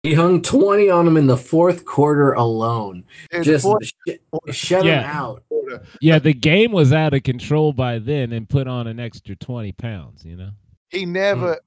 He 0.05 0.13
hung 0.13 0.43
20 0.43 0.91
on 0.91 1.07
him 1.09 1.17
in 1.17 1.27
the 1.27 1.37
fourth 1.37 1.87
quarter 1.87 2.35
alone. 2.35 3.05
Dude, 3.31 3.43
Just 3.45 3.65
fourth 3.65 3.87
sh- 3.87 4.11
shut 4.51 4.85
Yeah. 4.85 5.01
him 5.01 5.11
out. 5.11 5.43
Yeah, 6.01 6.19
the 6.19 6.35
game 6.35 6.73
was 6.73 6.93
out 6.93 7.15
of 7.15 7.23
control 7.23 7.73
by 7.73 7.99
then 7.99 8.33
and 8.33 8.47
put 8.47 8.69
on 8.69 8.87
an 8.87 9.01
extra 9.01 9.35
20 9.35 9.73
pounds, 9.73 10.23
you 10.25 10.37
know? 10.37 10.51
he 10.91 11.05
never 11.07 11.59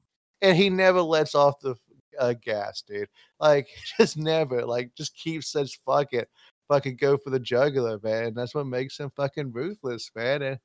and 0.41 0.55
he 0.55 0.69
never 0.69 1.01
lets 1.01 1.33
off 1.35 1.59
the 1.59 1.75
uh, 2.19 2.33
gas, 2.41 2.83
dude. 2.83 3.09
Like 3.39 3.67
just 3.97 4.17
never. 4.17 4.63
Like 4.65 4.91
just 4.95 5.15
keeps 5.17 5.49
such 5.51 5.79
fuck 5.83 6.13
it, 6.13 6.29
fucking 6.69 6.97
go 6.97 7.17
for 7.17 7.31
the 7.31 7.39
jugular, 7.39 7.99
man. 8.03 8.35
That's 8.35 8.53
what 8.53 8.67
makes 8.67 8.99
him 8.99 9.09
fucking 9.15 9.51
ruthless, 9.51 10.11
man. 10.15 10.43
And 10.43 10.59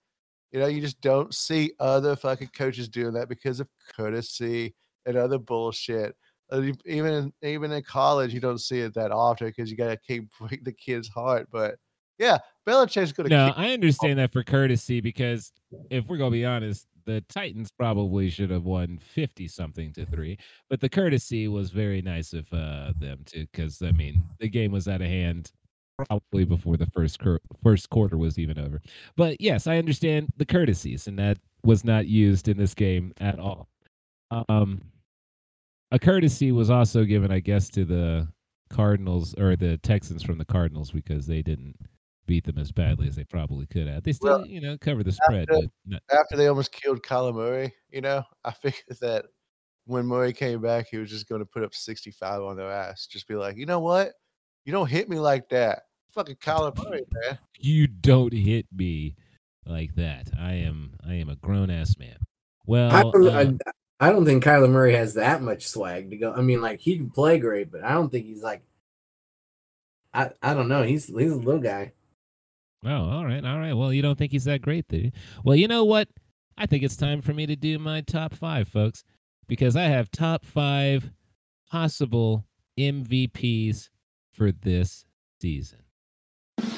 you 0.52 0.60
know, 0.60 0.66
you 0.66 0.82
just 0.82 1.00
don't 1.00 1.34
see 1.34 1.72
other 1.80 2.16
fucking 2.16 2.50
coaches 2.54 2.86
doing 2.90 3.14
that 3.14 3.30
because 3.30 3.60
of 3.60 3.68
courtesy 3.96 4.74
and 5.06 5.16
other 5.16 5.38
bullshit. 5.38 6.14
Uh, 6.52 6.70
Even 6.84 7.32
even 7.42 7.72
in 7.72 7.82
college, 7.82 8.34
you 8.34 8.40
don't 8.40 8.60
see 8.60 8.80
it 8.80 8.92
that 8.94 9.10
often 9.10 9.46
because 9.46 9.70
you 9.70 9.76
gotta 9.76 9.96
keep 9.96 10.28
the 10.62 10.72
kid's 10.72 11.08
heart. 11.08 11.48
But 11.50 11.76
yeah, 12.18 12.38
Belichick's 12.66 13.12
gonna 13.12 13.30
No, 13.30 13.52
I 13.56 13.72
understand 13.72 14.18
that 14.18 14.32
for 14.32 14.42
courtesy 14.42 15.00
because 15.00 15.50
if 15.90 16.06
we're 16.06 16.18
going 16.18 16.30
to 16.30 16.36
be 16.36 16.44
honest, 16.44 16.86
the 17.04 17.22
Titans 17.22 17.72
probably 17.72 18.30
should 18.30 18.50
have 18.50 18.64
won 18.64 18.98
50 18.98 19.48
something 19.48 19.92
to 19.94 20.06
3, 20.06 20.38
but 20.70 20.80
the 20.80 20.88
courtesy 20.88 21.48
was 21.48 21.70
very 21.70 22.00
nice 22.02 22.32
of 22.32 22.46
uh, 22.52 22.92
them 22.98 23.20
too 23.24 23.46
cuz 23.52 23.80
I 23.82 23.90
mean, 23.92 24.22
the 24.38 24.48
game 24.48 24.72
was 24.72 24.86
out 24.88 25.00
of 25.00 25.08
hand 25.08 25.50
probably 25.96 26.44
before 26.44 26.76
the 26.76 26.86
first 26.86 27.18
cur- 27.18 27.40
first 27.62 27.88
quarter 27.90 28.18
was 28.18 28.38
even 28.38 28.58
over. 28.58 28.80
But 29.16 29.40
yes, 29.40 29.66
I 29.66 29.78
understand 29.78 30.28
the 30.36 30.46
courtesies 30.46 31.06
and 31.06 31.18
that 31.18 31.38
was 31.64 31.84
not 31.84 32.06
used 32.06 32.46
in 32.48 32.58
this 32.58 32.74
game 32.74 33.12
at 33.18 33.38
all. 33.38 33.68
Um 34.48 34.82
a 35.92 35.98
courtesy 35.98 36.50
was 36.52 36.70
also 36.70 37.04
given, 37.04 37.30
I 37.30 37.38
guess, 37.40 37.68
to 37.70 37.84
the 37.84 38.26
Cardinals 38.70 39.34
or 39.38 39.54
the 39.56 39.76
Texans 39.78 40.22
from 40.22 40.38
the 40.38 40.44
Cardinals 40.44 40.90
because 40.90 41.26
they 41.26 41.42
didn't 41.42 41.76
beat 42.26 42.44
them 42.44 42.58
as 42.58 42.72
badly 42.72 43.06
as 43.08 43.16
they 43.16 43.24
probably 43.24 43.66
could 43.66 43.86
have. 43.86 44.02
They 44.02 44.12
still, 44.12 44.38
Well, 44.38 44.46
you 44.46 44.60
know, 44.60 44.78
cover 44.78 45.02
the 45.04 45.12
spread, 45.12 45.48
after- 45.50 45.60
but 45.62 45.70
not, 45.86 46.02
After 46.10 46.36
they 46.36 46.46
almost 46.48 46.72
killed 46.72 47.02
Kyler 47.02 47.34
Murray, 47.34 47.74
you 47.90 48.00
know, 48.00 48.24
I 48.44 48.50
figured 48.62 48.98
that 49.00 49.26
when 49.84 50.06
Murray 50.06 50.32
came 50.32 50.60
back, 50.60 50.86
he 50.90 50.96
was 50.98 51.10
just 51.10 51.28
going 51.28 51.40
to 51.40 51.46
put 51.46 51.62
up 51.64 51.74
65 51.74 52.42
on 52.42 52.56
their 52.56 52.70
ass. 52.70 53.06
Just 53.06 53.28
be 53.28 53.34
like, 53.34 53.56
you 53.56 53.66
know 53.66 53.80
what? 53.80 54.12
You 54.64 54.72
don't 54.72 54.88
hit 54.88 55.08
me 55.08 55.18
like 55.18 55.48
that. 55.50 55.82
Fucking 56.14 56.36
Kyler 56.36 56.76
Murray, 56.84 57.02
man. 57.12 57.38
you 57.58 57.86
don't 57.86 58.32
hit 58.32 58.66
me 58.74 59.16
like 59.66 59.94
that. 59.96 60.30
I 60.38 60.54
am, 60.54 60.94
I 61.06 61.14
am 61.14 61.28
a 61.28 61.36
grown 61.36 61.68
ass 61.70 61.96
man. 61.98 62.16
Well, 62.64 62.90
I 62.90 63.02
don't, 63.02 63.60
uh, 63.66 63.72
I, 64.00 64.08
I 64.08 64.12
don't 64.12 64.24
think 64.24 64.44
Kyler 64.44 64.70
Murray 64.70 64.94
has 64.94 65.14
that 65.14 65.42
much 65.42 65.68
swag 65.68 66.10
to 66.10 66.16
go. 66.16 66.32
I 66.32 66.40
mean, 66.42 66.60
like 66.60 66.80
he 66.80 66.96
can 66.96 67.10
play 67.10 67.38
great, 67.38 67.70
but 67.70 67.84
I 67.84 67.92
don't 67.92 68.10
think 68.10 68.26
he's 68.26 68.42
like. 68.42 68.62
I 70.14 70.30
I 70.42 70.54
don't 70.54 70.68
know. 70.68 70.82
He's 70.82 71.06
he's 71.06 71.32
a 71.32 71.36
little 71.36 71.60
guy. 71.60 71.92
Oh, 72.84 73.08
all 73.10 73.24
right, 73.24 73.44
all 73.44 73.58
right. 73.58 73.74
Well, 73.74 73.92
you 73.92 74.02
don't 74.02 74.18
think 74.18 74.32
he's 74.32 74.44
that 74.44 74.60
great, 74.60 74.88
do 74.88 74.96
you? 74.96 75.12
Well, 75.44 75.54
you 75.54 75.68
know 75.68 75.84
what? 75.84 76.08
I 76.58 76.66
think 76.66 76.82
it's 76.82 76.96
time 76.96 77.22
for 77.22 77.32
me 77.32 77.46
to 77.46 77.56
do 77.56 77.78
my 77.78 78.00
top 78.02 78.34
five, 78.34 78.68
folks, 78.68 79.04
because 79.46 79.76
I 79.76 79.84
have 79.84 80.10
top 80.10 80.44
five 80.44 81.10
possible 81.70 82.44
MVPs 82.78 83.88
for 84.32 84.52
this 84.52 85.06
season. 85.40 85.78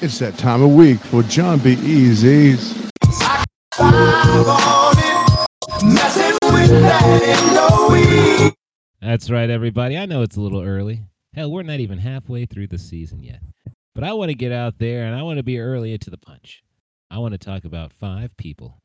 It's 0.01 0.19
that 0.19 0.37
time 0.37 0.61
of 0.61 0.71
week 0.71 0.99
for 0.99 1.23
Jon 1.23 1.59
Be 1.59 1.75
Eazy's. 1.75 2.89
That's 9.01 9.29
right, 9.29 9.49
everybody. 9.49 9.97
I 9.97 10.05
know 10.07 10.23
it's 10.23 10.35
a 10.35 10.41
little 10.41 10.63
early. 10.63 11.03
Hell, 11.35 11.51
we're 11.51 11.61
not 11.61 11.79
even 11.79 11.99
halfway 11.99 12.45
through 12.45 12.67
the 12.67 12.79
season 12.79 13.21
yet. 13.21 13.39
But 13.93 14.03
I 14.03 14.13
want 14.13 14.29
to 14.29 14.35
get 14.35 14.51
out 14.51 14.79
there 14.79 15.05
and 15.05 15.15
I 15.15 15.21
want 15.21 15.37
to 15.37 15.43
be 15.43 15.59
early 15.59 15.95
to 15.97 16.09
the 16.09 16.17
punch. 16.17 16.63
I 17.11 17.19
want 17.19 17.33
to 17.33 17.37
talk 17.37 17.65
about 17.65 17.93
five 17.93 18.35
people 18.37 18.81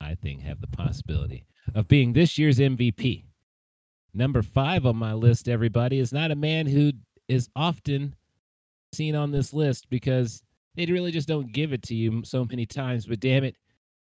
I 0.00 0.14
think 0.14 0.42
have 0.42 0.60
the 0.60 0.66
possibility 0.66 1.46
of 1.74 1.88
being 1.88 2.12
this 2.12 2.36
year's 2.36 2.58
MVP. 2.58 3.24
Number 4.12 4.42
five 4.42 4.84
on 4.84 4.96
my 4.96 5.14
list, 5.14 5.48
everybody, 5.48 5.98
is 5.98 6.12
not 6.12 6.32
a 6.32 6.36
man 6.36 6.66
who 6.66 6.92
is 7.28 7.48
often 7.56 8.14
seen 8.92 9.16
on 9.16 9.30
this 9.30 9.54
list 9.54 9.88
because 9.88 10.42
they 10.74 10.84
really 10.84 11.12
just 11.12 11.28
don't 11.28 11.50
give 11.50 11.72
it 11.72 11.82
to 11.84 11.94
you 11.94 12.22
so 12.24 12.44
many 12.44 12.66
times. 12.66 13.06
But 13.06 13.20
damn 13.20 13.44
it, 13.44 13.56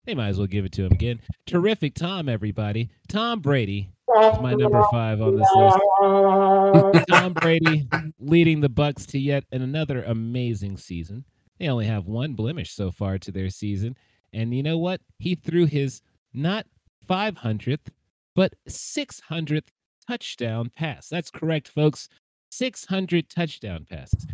they 0.07 0.15
might 0.15 0.29
as 0.29 0.37
well 0.37 0.47
give 0.47 0.65
it 0.65 0.71
to 0.71 0.85
him 0.85 0.93
again. 0.93 1.19
Terrific 1.45 1.93
Tom, 1.93 2.29
everybody. 2.29 2.89
Tom 3.09 3.41
Brady 3.41 3.91
is 4.21 4.39
my 4.39 4.53
number 4.53 4.81
five 4.89 5.21
on 5.21 5.35
this 5.35 5.49
list. 5.53 7.05
Tom 7.09 7.33
Brady 7.33 7.87
leading 8.17 8.61
the 8.61 8.69
Bucs 8.69 9.05
to 9.07 9.19
yet 9.19 9.43
another 9.51 10.03
amazing 10.03 10.77
season. 10.77 11.25
They 11.59 11.67
only 11.67 11.85
have 11.85 12.05
one 12.05 12.33
blemish 12.33 12.71
so 12.71 12.89
far 12.89 13.17
to 13.19 13.31
their 13.31 13.49
season, 13.49 13.97
and 14.31 14.55
you 14.55 14.63
know 14.63 14.77
what? 14.77 15.01
He 15.19 15.35
threw 15.35 15.65
his 15.65 16.01
not 16.33 16.65
500th 17.07 17.89
but 18.33 18.53
600th 18.69 19.67
touchdown 20.07 20.71
pass. 20.75 21.09
That's 21.09 21.31
correct, 21.31 21.67
folks. 21.67 22.07
600 22.51 23.29
touchdown 23.29 23.85
passes. 23.89 24.27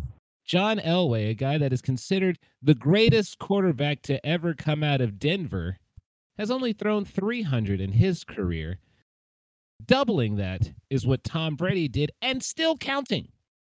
John 0.45 0.79
Elway, 0.79 1.29
a 1.29 1.33
guy 1.33 1.57
that 1.57 1.73
is 1.73 1.81
considered 1.81 2.37
the 2.61 2.75
greatest 2.75 3.39
quarterback 3.39 4.01
to 4.03 4.23
ever 4.25 4.53
come 4.53 4.83
out 4.83 5.01
of 5.01 5.19
Denver, 5.19 5.77
has 6.37 6.51
only 6.51 6.73
thrown 6.73 7.05
300 7.05 7.79
in 7.79 7.93
his 7.93 8.23
career. 8.23 8.79
Doubling 9.85 10.35
that 10.37 10.71
is 10.89 11.05
what 11.05 11.23
Tom 11.23 11.55
Brady 11.55 11.87
did, 11.87 12.11
and 12.21 12.43
still 12.43 12.77
counting, 12.77 13.29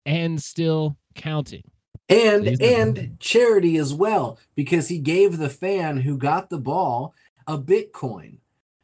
and 0.06 0.42
still 0.42 0.98
counting. 1.16 1.64
And 2.08 2.60
and 2.60 3.20
charity 3.20 3.78
as 3.78 3.94
well 3.94 4.40
because 4.56 4.88
he 4.88 4.98
gave 4.98 5.38
the 5.38 5.50
fan 5.50 5.98
who 5.98 6.18
got 6.18 6.50
the 6.50 6.58
ball 6.58 7.14
a 7.46 7.58
Bitcoin, 7.58 8.38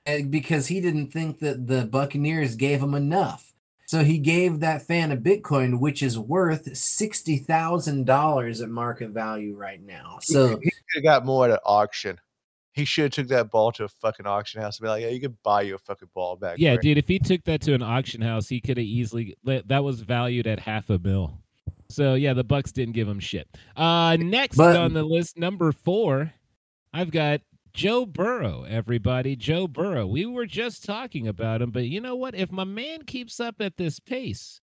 eh, 0.06 0.22
because 0.30 0.68
he 0.68 0.80
didn't 0.80 1.12
think 1.12 1.40
that 1.40 1.66
the 1.66 1.86
Buccaneers 1.86 2.56
gave 2.56 2.84
him 2.84 2.94
enough. 2.94 3.55
So 3.88 4.04
he 4.04 4.18
gave 4.18 4.60
that 4.62 4.82
fan 4.82 5.12
a 5.12 5.18
Bitcoin, 5.18 5.80
which 5.80 6.02
is 6.02 6.18
worth 6.18 6.76
sixty 6.76 7.38
thousand 7.38 8.06
dollars 8.06 8.62
at 8.62 8.70
market 8.70 9.12
value 9.12 9.56
right 9.56 9.82
now. 9.82 10.18
So 10.22 10.48
he 10.48 10.72
could 10.72 10.96
have 10.96 11.04
got 11.04 11.26
more 11.26 11.46
at 11.46 11.52
an 11.52 11.60
auction. 11.66 12.20
He 12.74 12.84
should 12.84 13.04
have 13.04 13.12
took 13.12 13.28
that 13.28 13.52
ball 13.52 13.72
to 13.74 13.86
a 13.86 13.88
fucking 13.88 14.26
auction 14.26 14.62
house 14.62 14.80
and 14.80 14.86
be 14.86 14.90
like, 14.90 15.02
yeah, 15.04 15.10
you 15.10 15.22
can 15.22 15.38
buy 15.44 15.62
you 15.62 15.76
a 15.76 15.78
fucking 15.78 16.10
ball 16.14 16.36
back. 16.36 16.58
Yeah, 16.58 16.76
dude, 16.76 16.98
if 16.98 17.08
he 17.08 17.20
took 17.20 17.44
that 17.46 17.62
to 17.62 17.74
an 17.74 17.82
auction 17.82 18.22
house, 18.22 18.50
he 18.50 18.60
could 18.60 18.78
have 18.78 18.86
easily 18.86 19.38
that 19.44 19.84
was 19.84 20.02
valued 20.02 20.48
at 20.48 20.60
half 20.60 20.90
a 20.90 21.00
mil. 21.00 21.38
So 21.88 22.16
yeah, 22.16 22.34
the 22.34 22.44
Bucs 22.44 22.74
didn't 22.74 22.96
give 22.96 23.08
him 23.08 23.20
shit. 23.20 23.48
Uh 23.76 24.18
next 24.20 24.58
But- 24.58 24.76
on 24.76 24.94
the 24.94 25.04
list, 25.04 25.38
number 25.38 25.72
four, 25.72 26.34
I've 26.92 27.12
got 27.12 27.42
Joe 27.76 28.06
Burrow, 28.06 28.64
everybody. 28.64 29.36
Joe 29.36 29.68
Burrow. 29.68 30.08
We 30.08 30.26
were 30.26 30.46
just 30.46 30.86
talking 30.86 31.28
about 31.28 31.62
him, 31.62 31.72
but 31.72 31.84
you 31.84 32.00
know 32.00 32.16
what? 32.16 32.34
If 32.34 32.50
my 32.50 32.64
man 32.64 33.02
keeps 33.02 33.42
up 33.42 33.56
at 33.60 33.76
this 33.76 34.00
pace, 34.00 34.62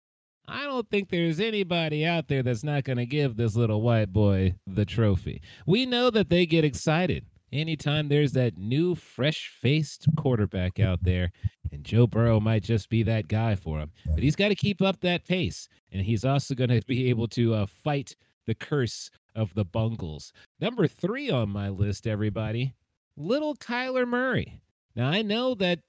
I 0.48 0.64
don't 0.64 0.88
think 0.88 1.10
there's 1.10 1.38
anybody 1.38 2.06
out 2.06 2.28
there 2.28 2.42
that's 2.42 2.64
not 2.64 2.84
going 2.84 2.96
to 2.96 3.04
give 3.04 3.36
this 3.36 3.56
little 3.56 3.82
white 3.82 4.10
boy 4.10 4.54
the 4.66 4.86
trophy. 4.86 5.42
We 5.66 5.84
know 5.84 6.08
that 6.08 6.30
they 6.30 6.46
get 6.46 6.64
excited 6.64 7.26
anytime 7.52 8.08
there's 8.08 8.32
that 8.32 8.56
new, 8.56 8.94
fresh 8.94 9.52
faced 9.60 10.06
quarterback 10.16 10.80
out 10.80 11.02
there, 11.02 11.30
and 11.72 11.84
Joe 11.84 12.06
Burrow 12.06 12.40
might 12.40 12.62
just 12.62 12.88
be 12.88 13.02
that 13.02 13.28
guy 13.28 13.54
for 13.54 13.80
him. 13.80 13.92
But 14.14 14.22
he's 14.22 14.34
got 14.34 14.48
to 14.48 14.54
keep 14.54 14.80
up 14.80 15.02
that 15.02 15.26
pace, 15.26 15.68
and 15.92 16.00
he's 16.00 16.24
also 16.24 16.54
going 16.54 16.70
to 16.70 16.80
be 16.86 17.10
able 17.10 17.28
to 17.28 17.52
uh, 17.52 17.66
fight 17.66 18.16
the 18.46 18.54
curse 18.54 19.10
of 19.34 19.52
the 19.52 19.66
Bungles. 19.66 20.32
Number 20.58 20.86
three 20.86 21.28
on 21.28 21.50
my 21.50 21.68
list, 21.68 22.06
everybody, 22.06 22.72
little 23.16 23.55
Kyler 23.55 24.07
Murray. 24.07 24.61
Now, 24.96 25.09
I 25.09 25.22
know 25.22 25.55
that 25.57 25.81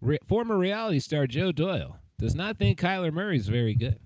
re- 0.00 0.18
former 0.28 0.56
reality 0.56 0.98
star 0.98 1.26
Joe 1.26 1.52
Doyle 1.52 1.96
does 2.18 2.34
not 2.34 2.58
think 2.58 2.78
Kyler 2.78 3.12
Murray 3.12 3.36
is 3.36 3.48
very 3.48 3.74
good. 3.74 3.98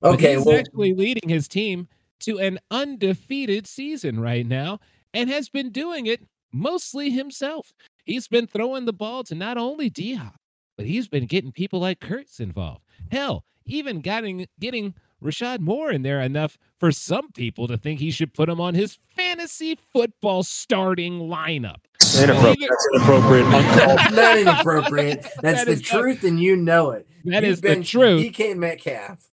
But 0.00 0.14
okay, 0.14 0.36
he's 0.36 0.46
well, 0.46 0.58
actually 0.58 0.94
leading 0.94 1.28
his 1.28 1.48
team 1.48 1.88
to 2.20 2.38
an 2.38 2.58
undefeated 2.70 3.66
season 3.66 4.20
right 4.20 4.46
now 4.46 4.80
and 5.14 5.28
has 5.30 5.48
been 5.48 5.70
doing 5.70 6.06
it 6.06 6.26
mostly 6.52 7.10
himself. 7.10 7.72
He's 8.04 8.28
been 8.28 8.46
throwing 8.46 8.84
the 8.84 8.92
ball 8.92 9.24
to 9.24 9.34
not 9.34 9.58
only 9.58 9.90
D 9.90 10.14
Hop, 10.14 10.36
but 10.76 10.86
he's 10.86 11.08
been 11.08 11.26
getting 11.26 11.52
people 11.52 11.80
like 11.80 12.00
Kurtz 12.00 12.40
involved. 12.40 12.82
Hell, 13.10 13.44
even 13.66 14.00
getting 14.00 14.46
getting 14.60 14.94
Rashad 15.22 15.60
Moore 15.60 15.90
in 15.90 16.02
there 16.02 16.20
enough 16.20 16.58
for 16.78 16.92
some 16.92 17.32
people 17.32 17.66
to 17.68 17.76
think 17.76 18.00
he 18.00 18.10
should 18.10 18.32
put 18.34 18.48
him 18.48 18.60
on 18.60 18.74
his 18.74 18.98
fantasy 19.16 19.74
football 19.92 20.42
starting 20.42 21.20
lineup. 21.20 21.78
Inappropriate. 22.22 22.70
That's 22.70 22.88
inappropriate. 22.94 23.46
That's 23.50 24.14
not 24.14 24.38
inappropriate. 24.56 25.22
That's 25.42 25.58
That 25.58 25.66
the 25.66 25.72
is 25.72 25.92
not- 25.92 26.00
truth, 26.00 26.24
and 26.24 26.40
you 26.40 26.56
know 26.56 26.90
it. 26.92 27.06
That 27.24 27.42
You've 27.42 27.52
is 27.52 27.60
the 27.60 27.68
been 27.68 27.82
truth. 27.82 28.22
DK 28.22 28.56
Metcalf. 28.56 29.28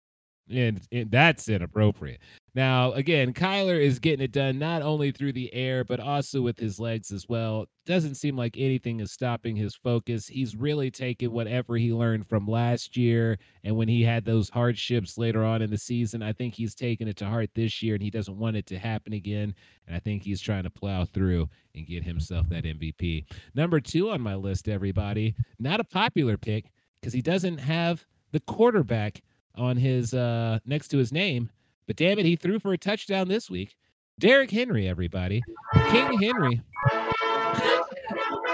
and, 0.50 0.82
and 0.91 1.12
that's 1.12 1.48
inappropriate. 1.50 2.19
Now, 2.55 2.91
again, 2.91 3.33
Kyler 3.33 3.79
is 3.81 3.97
getting 3.97 4.23
it 4.23 4.31
done 4.31 4.59
not 4.59 4.83
only 4.83 5.11
through 5.11 5.33
the 5.33 5.51
air, 5.55 5.83
but 5.83 5.99
also 5.99 6.41
with 6.41 6.59
his 6.59 6.79
legs 6.79 7.11
as 7.11 7.27
well. 7.27 7.65
Doesn't 7.87 8.13
seem 8.13 8.37
like 8.37 8.55
anything 8.57 8.99
is 8.99 9.11
stopping 9.11 9.55
his 9.55 9.73
focus. 9.73 10.27
He's 10.27 10.55
really 10.55 10.91
taken 10.91 11.31
whatever 11.31 11.77
he 11.77 11.91
learned 11.91 12.27
from 12.27 12.45
last 12.45 12.95
year. 12.95 13.39
And 13.63 13.75
when 13.75 13.87
he 13.87 14.03
had 14.03 14.23
those 14.23 14.49
hardships 14.49 15.17
later 15.17 15.43
on 15.43 15.63
in 15.63 15.71
the 15.71 15.79
season, 15.79 16.21
I 16.21 16.31
think 16.31 16.53
he's 16.53 16.75
taken 16.75 17.07
it 17.07 17.17
to 17.17 17.25
heart 17.25 17.49
this 17.55 17.81
year 17.81 17.95
and 17.95 18.03
he 18.03 18.11
doesn't 18.11 18.37
want 18.37 18.55
it 18.55 18.67
to 18.67 18.77
happen 18.77 19.13
again. 19.13 19.55
And 19.87 19.95
I 19.95 19.99
think 19.99 20.21
he's 20.21 20.39
trying 20.39 20.63
to 20.63 20.69
plow 20.69 21.05
through 21.05 21.49
and 21.73 21.87
get 21.87 22.03
himself 22.03 22.47
that 22.49 22.65
MVP. 22.65 23.25
Number 23.55 23.79
two 23.79 24.11
on 24.11 24.21
my 24.21 24.35
list, 24.35 24.69
everybody, 24.69 25.33
not 25.57 25.79
a 25.79 25.83
popular 25.83 26.37
pick 26.37 26.71
because 27.01 27.13
he 27.13 27.21
doesn't 27.23 27.57
have 27.57 28.05
the 28.31 28.39
quarterback 28.41 29.23
on 29.55 29.75
his 29.75 30.13
uh 30.13 30.60
next 30.65 30.89
to 30.89 30.97
his 30.97 31.12
name. 31.12 31.49
But 31.88 31.96
damn 31.96 32.19
it, 32.19 32.25
he 32.25 32.36
threw 32.36 32.60
for 32.60 32.73
a 32.73 32.77
touchdown 32.77 33.27
this 33.27 33.50
week. 33.50 33.75
Derrick 34.19 34.52
Henry, 34.52 34.88
everybody. 34.88 35.42
King 35.90 36.21
Henry 36.21 36.62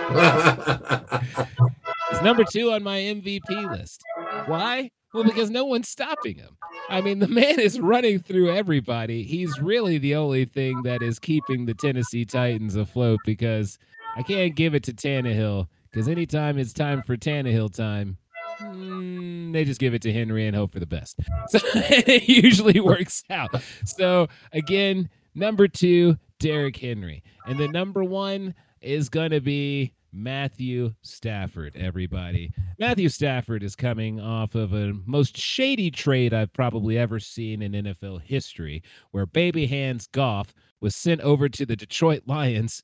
is 2.12 2.22
number 2.22 2.44
two 2.44 2.72
on 2.72 2.82
my 2.82 3.00
MVP 3.00 3.72
list. 3.72 4.02
Why? 4.46 4.90
Well, 5.14 5.24
because 5.24 5.50
no 5.50 5.66
one's 5.66 5.90
stopping 5.90 6.38
him. 6.38 6.58
I 6.90 7.02
mean, 7.02 7.20
the 7.20 7.28
man 7.28 7.60
is 7.60 7.80
running 7.80 8.20
through 8.20 8.52
everybody. 8.52 9.24
He's 9.24 9.60
really 9.60 9.98
the 9.98 10.16
only 10.16 10.46
thing 10.46 10.84
that 10.84 11.02
is 11.02 11.20
keeping 11.20 11.66
the 11.66 11.74
Tennessee 11.74 12.26
Titans 12.26 12.76
afloat 12.76 13.20
because 13.26 13.78
I 14.16 14.24
can't 14.24 14.56
give 14.56 14.76
it 14.76 14.84
to 14.84 14.94
Tannehill 14.94 15.68
because 15.92 16.08
anytime 16.08 16.58
it's 16.58 16.74
time 16.74 17.02
for 17.02 17.18
Tannehill 17.18 17.76
time, 17.76 18.18
mm, 18.62 19.54
they 19.54 19.66
just 19.66 19.80
give 19.80 19.94
it 19.94 20.02
to 20.04 20.14
Henry 20.14 20.48
and 20.48 20.56
hope 20.56 20.72
for 20.72 20.80
the 20.80 20.86
best. 20.86 21.20
So 21.50 21.60
it 21.74 22.28
usually 22.28 22.80
works 22.80 23.24
out. 23.30 23.50
So 23.86 24.28
again, 24.54 25.10
number 25.34 25.68
two, 25.68 26.18
Derrick 26.40 26.78
Henry. 26.78 27.24
And 27.48 27.60
the 27.60 27.68
number 27.68 28.04
one 28.04 28.54
is 28.82 29.10
going 29.10 29.32
to 29.32 29.42
be 29.42 29.94
Matthew 30.12 30.94
Stafford, 31.02 31.76
everybody. 31.76 32.52
Matthew 32.80 33.10
Stafford 33.10 33.64
is 33.64 33.76
coming 33.76 34.20
off 34.20 34.56
of 34.56 34.74
a 34.74 34.94
most 35.06 35.38
shady 35.38 35.92
trade 35.92 36.34
I've 36.34 36.54
probably 36.54 36.98
ever 36.98 37.20
seen 37.20 37.62
in 37.62 37.72
NFL 37.74 38.22
history, 38.24 38.84
where 39.12 39.26
baby 39.26 39.68
hands 39.68 40.08
Goff 40.08 40.54
was 40.82 40.96
sent 40.96 41.22
over 41.22 41.50
to 41.50 41.66
the 41.66 41.76
Detroit 41.76 42.24
Lions 42.26 42.84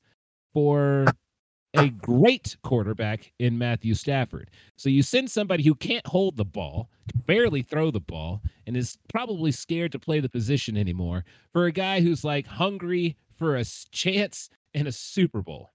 for 0.52 1.06
a 1.76 1.88
great 1.88 2.56
quarterback 2.62 3.32
in 3.38 3.58
Matthew 3.58 3.94
Stafford. 3.94 4.50
So 4.76 4.88
you 4.88 5.02
send 5.02 5.30
somebody 5.30 5.62
who 5.62 5.74
can't 5.74 6.06
hold 6.06 6.36
the 6.36 6.44
ball, 6.44 6.90
can 7.08 7.20
barely 7.26 7.62
throw 7.62 7.90
the 7.90 8.00
ball, 8.00 8.42
and 8.66 8.76
is 8.76 8.98
probably 9.08 9.52
scared 9.52 9.92
to 9.92 9.98
play 9.98 10.20
the 10.20 10.28
position 10.28 10.76
anymore 10.76 11.24
for 11.52 11.66
a 11.66 11.72
guy 11.72 12.00
who's 12.00 12.24
like 12.24 12.46
hungry 12.46 13.16
for 13.34 13.56
a 13.56 13.64
chance 13.90 14.48
in 14.74 14.86
a 14.86 14.92
Super 14.92 15.42
Bowl. 15.42 15.72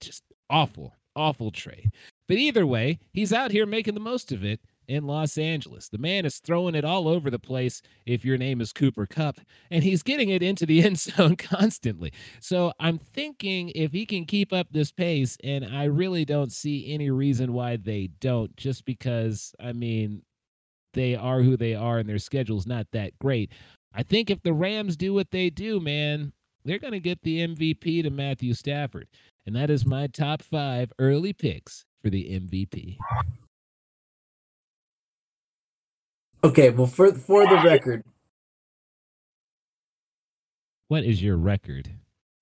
Just 0.00 0.22
awful, 0.50 0.94
awful 1.16 1.50
trade. 1.50 1.90
But 2.28 2.38
either 2.38 2.66
way, 2.66 2.98
he's 3.12 3.32
out 3.32 3.50
here 3.50 3.66
making 3.66 3.94
the 3.94 4.00
most 4.00 4.32
of 4.32 4.44
it 4.44 4.60
in 4.88 5.06
Los 5.06 5.38
Angeles. 5.38 5.88
The 5.88 5.98
man 5.98 6.24
is 6.24 6.38
throwing 6.38 6.74
it 6.74 6.84
all 6.84 7.08
over 7.08 7.30
the 7.30 7.38
place 7.38 7.82
if 8.06 8.24
your 8.24 8.36
name 8.36 8.60
is 8.60 8.72
Cooper 8.72 9.06
Kupp, 9.06 9.40
and 9.70 9.82
he's 9.82 10.02
getting 10.02 10.28
it 10.28 10.42
into 10.42 10.66
the 10.66 10.82
end 10.84 10.98
zone 10.98 11.36
constantly. 11.36 12.12
So 12.40 12.72
I'm 12.80 12.98
thinking 12.98 13.70
if 13.74 13.92
he 13.92 14.06
can 14.06 14.24
keep 14.24 14.52
up 14.52 14.68
this 14.70 14.92
pace, 14.92 15.36
and 15.42 15.64
I 15.64 15.84
really 15.84 16.24
don't 16.24 16.52
see 16.52 16.92
any 16.92 17.10
reason 17.10 17.52
why 17.52 17.76
they 17.76 18.10
don't, 18.20 18.54
just 18.56 18.84
because, 18.84 19.54
I 19.60 19.72
mean, 19.72 20.22
they 20.94 21.14
are 21.14 21.42
who 21.42 21.56
they 21.56 21.74
are 21.74 21.98
and 21.98 22.08
their 22.08 22.18
schedule's 22.18 22.66
not 22.66 22.86
that 22.92 23.18
great. 23.18 23.52
I 23.92 24.02
think 24.02 24.30
if 24.30 24.42
the 24.42 24.52
Rams 24.52 24.96
do 24.96 25.12
what 25.12 25.30
they 25.30 25.50
do, 25.50 25.80
man, 25.80 26.32
they're 26.64 26.78
going 26.78 26.92
to 26.92 27.00
get 27.00 27.22
the 27.22 27.46
MVP 27.46 28.02
to 28.02 28.10
Matthew 28.10 28.54
Stafford. 28.54 29.08
And 29.46 29.54
that 29.54 29.70
is 29.70 29.84
my 29.84 30.06
top 30.06 30.42
five 30.42 30.92
early 30.98 31.32
picks 31.32 31.84
for 32.02 32.10
the 32.10 32.24
MVP. 32.24 32.96
Okay, 36.44 36.68
well 36.68 36.86
for 36.86 37.10
for 37.14 37.46
the 37.46 37.56
record, 37.64 38.04
What 40.88 41.04
is 41.04 41.22
your 41.22 41.38
record? 41.38 41.90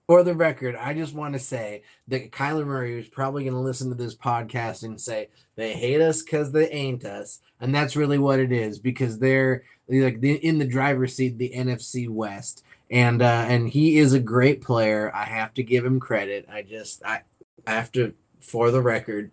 for 0.09 0.25
the 0.25 0.35
record, 0.35 0.75
I 0.75 0.93
just 0.93 1.15
want 1.15 1.35
to 1.35 1.39
say 1.39 1.85
that 2.09 2.33
Kyler 2.33 2.67
Murray 2.67 2.99
is 2.99 3.09
probably 3.09 3.45
going 3.45 3.55
to 3.55 3.61
listen 3.61 3.89
to 3.91 3.95
this 3.95 4.17
podcast 4.17 4.83
and 4.83 5.01
say 5.01 5.29
they 5.55 5.75
hate 5.75 6.01
us 6.01 6.21
because 6.23 6.51
they 6.51 6.69
ain't 6.71 7.05
us, 7.05 7.39
and 7.61 7.73
that's 7.73 7.95
really 7.95 8.19
what 8.19 8.41
it 8.41 8.51
is 8.51 8.81
because 8.81 9.21
they're 9.21 9.63
like 9.89 10.21
in 10.23 10.59
the 10.59 10.67
driver's 10.67 11.15
seat, 11.15 11.39
the 11.39 11.53
NFC 11.55 12.09
West, 12.09 12.65
and 12.91 13.23
uh, 13.23 13.45
and 13.47 13.69
he 13.69 13.99
is 13.99 14.13
a 14.13 14.21
great 14.21 14.61
player. 14.61 15.15
I 15.15 15.27
have 15.27 15.55
to 15.55 15.63
give 15.63 15.85
him 15.85 16.01
credit. 16.01 16.47
I 16.51 16.63
just 16.63 17.05
I, 17.05 17.23
I 17.69 17.75
have 17.75 17.93
to, 17.93 18.15
for 18.41 18.73
the 18.73 18.83
record, 18.83 19.31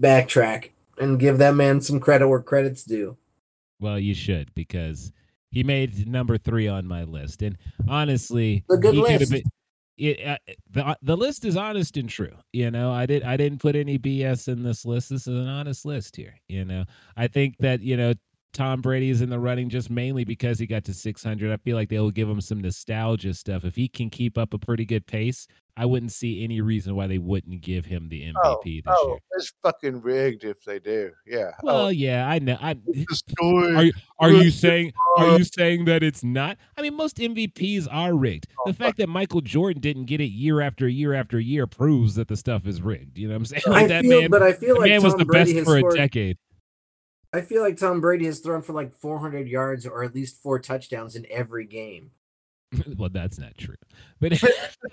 backtrack 0.00 0.70
and 0.96 1.20
give 1.20 1.36
that 1.38 1.54
man 1.54 1.82
some 1.82 2.00
credit 2.00 2.26
where 2.28 2.40
credit's 2.40 2.84
due. 2.84 3.18
Well, 3.80 3.98
you 3.98 4.14
should 4.14 4.54
because 4.54 5.12
he 5.50 5.62
made 5.62 6.08
number 6.08 6.36
three 6.38 6.68
on 6.68 6.86
my 6.86 7.04
list, 7.04 7.42
and 7.42 7.56
honestly, 7.88 8.64
A 8.70 8.76
good 8.76 8.94
list. 8.96 9.30
been. 9.30 9.42
It, 9.96 10.24
uh, 10.24 10.36
the 10.70 10.96
the 11.02 11.16
list 11.16 11.44
is 11.44 11.56
honest 11.56 11.96
and 11.96 12.08
true. 12.08 12.36
You 12.52 12.70
know, 12.70 12.92
I 12.92 13.04
did 13.06 13.24
I 13.24 13.36
didn't 13.36 13.58
put 13.60 13.74
any 13.74 13.98
BS 13.98 14.46
in 14.46 14.62
this 14.62 14.84
list. 14.84 15.10
This 15.10 15.26
is 15.26 15.34
an 15.34 15.48
honest 15.48 15.84
list 15.84 16.14
here. 16.14 16.34
You 16.48 16.64
know, 16.64 16.84
I 17.16 17.26
think 17.26 17.56
that 17.58 17.80
you 17.80 17.96
know 17.96 18.14
Tom 18.52 18.80
Brady 18.80 19.10
is 19.10 19.20
in 19.20 19.30
the 19.30 19.38
running 19.38 19.68
just 19.68 19.90
mainly 19.90 20.24
because 20.24 20.58
he 20.58 20.66
got 20.66 20.84
to 20.84 20.94
600. 20.94 21.52
I 21.52 21.56
feel 21.58 21.76
like 21.76 21.88
they'll 21.88 22.10
give 22.10 22.28
him 22.28 22.40
some 22.40 22.60
nostalgia 22.60 23.34
stuff. 23.34 23.64
If 23.64 23.76
he 23.76 23.88
can 23.88 24.10
keep 24.10 24.38
up 24.38 24.54
a 24.54 24.58
pretty 24.58 24.84
good 24.84 25.06
pace, 25.06 25.46
I 25.76 25.84
wouldn't 25.84 26.10
see 26.10 26.42
any 26.42 26.60
reason 26.60 26.96
why 26.96 27.06
they 27.06 27.18
wouldn't 27.18 27.60
give 27.60 27.84
him 27.84 28.08
the 28.08 28.22
MVP 28.22 28.34
oh, 28.44 28.60
this 28.64 28.82
Oh, 28.88 29.08
year. 29.10 29.18
it's 29.36 29.52
fucking 29.62 30.00
rigged 30.00 30.42
if 30.42 30.64
they 30.64 30.80
do. 30.80 31.12
Yeah. 31.24 31.52
Well, 31.62 31.86
oh, 31.86 31.88
yeah, 31.88 32.28
I 32.28 32.40
know. 32.40 32.56
I. 32.60 32.76
Are 33.40 33.84
you 33.84 33.92
are 34.18 34.30
you 34.32 34.50
saying 34.50 34.92
are 35.16 35.38
you 35.38 35.44
saying 35.44 35.84
that 35.84 36.02
it's 36.02 36.24
not? 36.24 36.56
I 36.76 36.82
mean, 36.82 36.94
most 36.94 37.18
MVPs 37.18 37.86
are 37.88 38.14
rigged. 38.14 38.48
Oh, 38.58 38.70
The 38.70 38.74
fact 38.74 38.96
that 38.98 39.08
Michael 39.08 39.40
Jordan 39.40 39.80
didn't 39.80 40.06
get 40.06 40.20
it 40.20 40.30
year 40.30 40.60
after 40.60 40.88
year 40.88 41.14
after 41.14 41.38
year 41.38 41.68
proves 41.68 42.16
that 42.16 42.26
the 42.26 42.36
stuff 42.36 42.66
is 42.66 42.82
rigged. 42.82 43.16
You 43.16 43.28
know 43.28 43.34
what 43.34 43.38
I'm 43.38 43.44
saying? 43.44 43.62
I 43.66 43.70
Like 43.70 43.88
that 43.88 44.02
feel, 44.02 44.22
man, 44.22 44.30
but 44.30 44.42
I 44.42 44.52
feel 44.54 44.76
like 44.76 44.88
man 44.90 45.00
Tom 45.00 45.10
was 45.10 45.14
the 45.14 45.24
Brady 45.24 45.54
best 45.54 45.64
for 45.64 45.76
a 45.76 45.94
decade. 45.94 46.38
I 47.32 47.42
feel 47.42 47.62
like 47.62 47.76
Tom 47.76 48.00
Brady 48.00 48.26
has 48.26 48.40
thrown 48.40 48.62
for 48.62 48.72
like 48.72 48.94
400 48.94 49.48
yards 49.48 49.86
or 49.86 50.02
at 50.02 50.14
least 50.14 50.42
four 50.42 50.58
touchdowns 50.58 51.14
in 51.14 51.26
every 51.30 51.66
game. 51.66 52.10
well, 52.96 53.08
that's 53.10 53.38
not 53.38 53.56
true. 53.56 53.76
But 54.20 54.32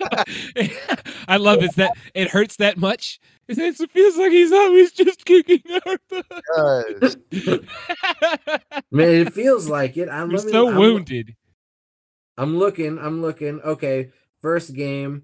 I 1.28 1.36
love 1.36 1.62
it 1.62 1.74
that 1.76 1.92
it 2.14 2.30
hurts 2.30 2.56
that 2.56 2.76
much. 2.76 3.20
It 3.48 3.76
feels 3.90 4.16
like 4.16 4.32
he's 4.32 4.52
always 4.52 4.92
just 4.92 5.24
kicking 5.24 5.62
out. 5.86 6.00
Guys, 6.56 7.16
Man, 8.90 9.08
it 9.26 9.32
feels 9.32 9.68
like 9.68 9.96
it. 9.96 10.08
I'm 10.08 10.30
You're 10.30 10.40
so 10.40 10.68
I'm- 10.68 10.78
wounded. 10.78 11.34
I'm 12.38 12.58
looking. 12.58 12.98
I'm 12.98 13.22
looking. 13.22 13.60
Okay, 13.62 14.10
first 14.42 14.74
game. 14.74 15.22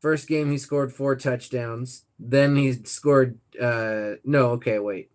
First 0.00 0.26
game 0.28 0.50
he 0.50 0.56
scored 0.56 0.92
four 0.94 1.14
touchdowns. 1.16 2.04
Then 2.18 2.56
he 2.56 2.72
scored 2.84 3.38
uh 3.60 4.12
no, 4.24 4.50
okay, 4.52 4.78
wait. 4.78 5.10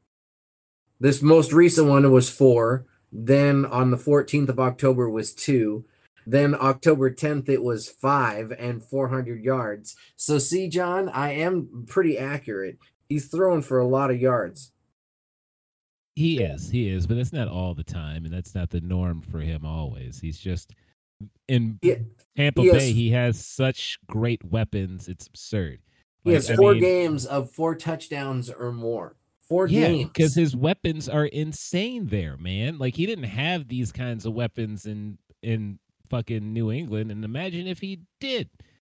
This 1.00 1.22
most 1.22 1.52
recent 1.54 1.88
one 1.88 2.10
was 2.12 2.30
4. 2.30 2.86
Then 3.12 3.66
on 3.66 3.92
the 3.92 3.98
14th 3.98 4.50
of 4.50 4.60
October 4.60 5.10
was 5.10 5.34
2. 5.34 5.86
Then 6.28 6.56
October 6.56 7.12
10th 7.12 7.50
it 7.50 7.64
was 7.64 7.88
5 7.88 8.52
and 8.58 8.84
400 8.84 9.44
yards. 9.44 9.96
So 10.16 10.38
see 10.40 10.68
Jon, 10.68 11.08
I 11.10 11.34
am 11.34 11.86
pretty 11.88 12.18
accurate. 12.18 12.78
He's 13.08 13.28
throwing 13.28 13.62
for 13.62 13.78
a 13.80 13.88
lot 13.88 14.10
of 14.10 14.20
yards. 14.20 14.72
He 16.16 16.42
is, 16.42 16.70
he 16.70 16.90
is, 16.90 17.06
but 17.08 17.18
that's 17.18 17.34
not 17.34 17.50
all 17.50 17.74
the 17.76 17.84
time, 17.84 18.24
and 18.26 18.34
that's 18.34 18.56
not 18.56 18.70
the 18.70 18.80
norm 18.82 19.22
for 19.22 19.40
him 19.40 19.66
always. 19.66 20.20
He's 20.20 20.40
just 20.40 20.74
in 21.50 21.78
Yeah, 21.82 21.96
Tampa 22.38 22.62
he 22.62 22.68
has- 22.70 22.78
Bay. 22.78 22.92
He 22.94 23.10
has 23.12 23.46
such 23.46 24.00
great 24.08 24.44
weapons; 24.46 25.10
it's 25.10 25.28
absurd. 25.28 25.80
He 26.24 26.30
Like, 26.32 26.36
has 26.36 26.52
I 26.52 26.56
four 26.56 26.72
mean, 26.72 26.82
games 26.82 27.26
of 27.26 27.52
four 27.52 27.76
touchdowns 27.76 28.50
or 28.50 28.72
more. 28.72 29.18
Four 29.48 29.68
Yeah, 29.68 29.88
games. 29.88 30.10
because 30.14 30.36
his 30.36 30.56
weapons 30.56 31.08
are 31.08 31.26
insane 31.26 32.08
there, 32.08 32.38
man. 32.38 32.78
Like 32.78 32.96
he 32.96 33.06
didn't 33.06 33.26
have 33.26 33.68
these 33.68 33.92
kinds 33.92 34.26
of 34.26 34.34
weapons 34.34 34.86
in 34.86 35.18
in 35.42 35.80
fucking 36.10 36.54
New 36.54 36.72
England, 36.72 37.12
and 37.12 37.24
imagine 37.24 37.68
if 37.68 37.80
he 37.80 38.00
did. 38.20 38.50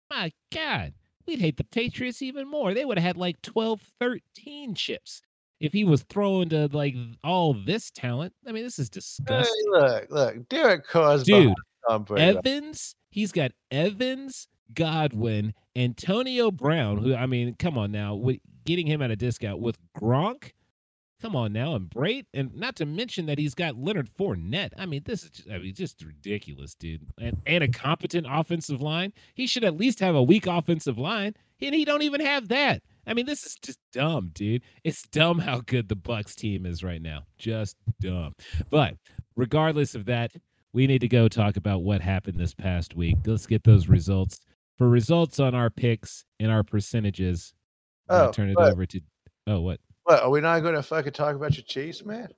My 0.09 0.31
God, 0.51 0.93
we'd 1.27 1.39
hate 1.39 1.57
the 1.57 1.63
Patriots 1.63 2.21
even 2.23 2.47
more. 2.49 2.73
They 2.73 2.85
would 2.85 2.97
have 2.97 3.05
had 3.05 3.17
like 3.17 3.41
12, 3.43 3.79
13 3.99 4.73
chips 4.73 5.21
if 5.59 5.71
he 5.73 5.83
was 5.83 6.01
throwing 6.03 6.49
to 6.49 6.67
like 6.71 6.95
all 7.23 7.53
this 7.53 7.91
talent. 7.91 8.33
I 8.47 8.51
mean, 8.51 8.63
this 8.63 8.79
is 8.79 8.87
hey, 8.87 8.99
disgusting. 8.99 9.65
look, 9.71 10.07
look. 10.09 10.49
Derek 10.49 10.87
Carr's 10.87 11.23
Dude, 11.23 11.35
behind 11.43 11.55
Tom 11.87 12.03
Brady. 12.03 12.37
Evans, 12.37 12.95
he's 13.11 13.31
got 13.31 13.51
Evans, 13.69 14.47
Godwin, 14.73 15.53
Antonio 15.75 16.49
Brown, 16.51 16.97
who 16.97 17.13
I 17.13 17.25
mean, 17.27 17.55
come 17.59 17.77
on 17.77 17.91
now, 17.91 18.15
with 18.15 18.39
getting 18.65 18.87
him 18.87 19.01
at 19.01 19.11
a 19.11 19.15
discount 19.15 19.59
with 19.59 19.77
Gronk. 19.97 20.51
Come 21.21 21.35
on 21.35 21.51
now, 21.51 21.75
and 21.75 21.89
Brate, 21.89 22.27
and 22.33 22.55
not 22.55 22.77
to 22.77 22.85
mention 22.85 23.25
that 23.25 23.37
he's 23.37 23.53
got 23.53 23.75
Leonard 23.75 24.09
Fournette. 24.09 24.71
I 24.77 24.85
mean, 24.85 25.01
this 25.03 25.23
is 25.23 25.29
just, 25.31 25.49
I 25.49 25.57
mean, 25.57 25.73
just 25.73 26.01
ridiculous, 26.01 26.75
dude. 26.75 27.09
And 27.19 27.41
and 27.45 27.61
a 27.61 27.67
competent 27.67 28.25
offensive 28.29 28.81
line. 28.81 29.11
He 29.33 29.45
should 29.45 29.65
at 29.65 29.75
least 29.75 29.99
have 29.99 30.15
a 30.15 30.23
weak 30.23 30.47
offensive 30.47 30.97
line, 30.97 31.35
and 31.61 31.75
he 31.75 31.83
don't 31.83 32.03
even 32.03 32.21
have 32.21 32.47
that. 32.47 32.81
I 33.05 33.13
mean, 33.13 33.25
this 33.25 33.45
is 33.45 33.55
just 33.55 33.79
dumb, 33.91 34.31
dude. 34.33 34.61
It's 34.83 35.01
dumb 35.09 35.39
how 35.39 35.61
good 35.65 35.89
the 35.89 35.95
Bucs 35.95 36.35
team 36.35 36.65
is 36.65 36.83
right 36.83 37.01
now. 37.01 37.23
Just 37.37 37.75
dumb. 37.99 38.33
But 38.69 38.95
regardless 39.35 39.95
of 39.95 40.05
that, 40.05 40.31
we 40.73 40.87
need 40.87 41.01
to 41.01 41.07
go 41.07 41.27
talk 41.27 41.57
about 41.57 41.81
what 41.81 42.01
happened 42.01 42.39
this 42.39 42.53
past 42.53 42.95
week. 42.95 43.17
Let's 43.25 43.47
get 43.47 43.63
those 43.63 43.87
results. 43.89 44.39
For 44.77 44.87
results 44.87 45.39
on 45.39 45.55
our 45.55 45.69
picks 45.69 46.23
and 46.39 46.49
our 46.51 46.63
percentages, 46.63 47.53
I'll 48.09 48.29
Oh, 48.29 48.31
turn 48.31 48.49
it 48.49 48.55
what? 48.57 48.71
over 48.71 48.85
to. 48.85 49.01
Oh, 49.47 49.61
what? 49.61 49.79
What, 50.03 50.23
are 50.23 50.29
we 50.29 50.41
not 50.41 50.61
going 50.61 50.75
to 50.75 50.83
fucking 50.83 51.13
talk 51.13 51.35
about 51.35 51.55
your 51.55 51.63
Chiefs, 51.63 52.03
man? 52.03 52.29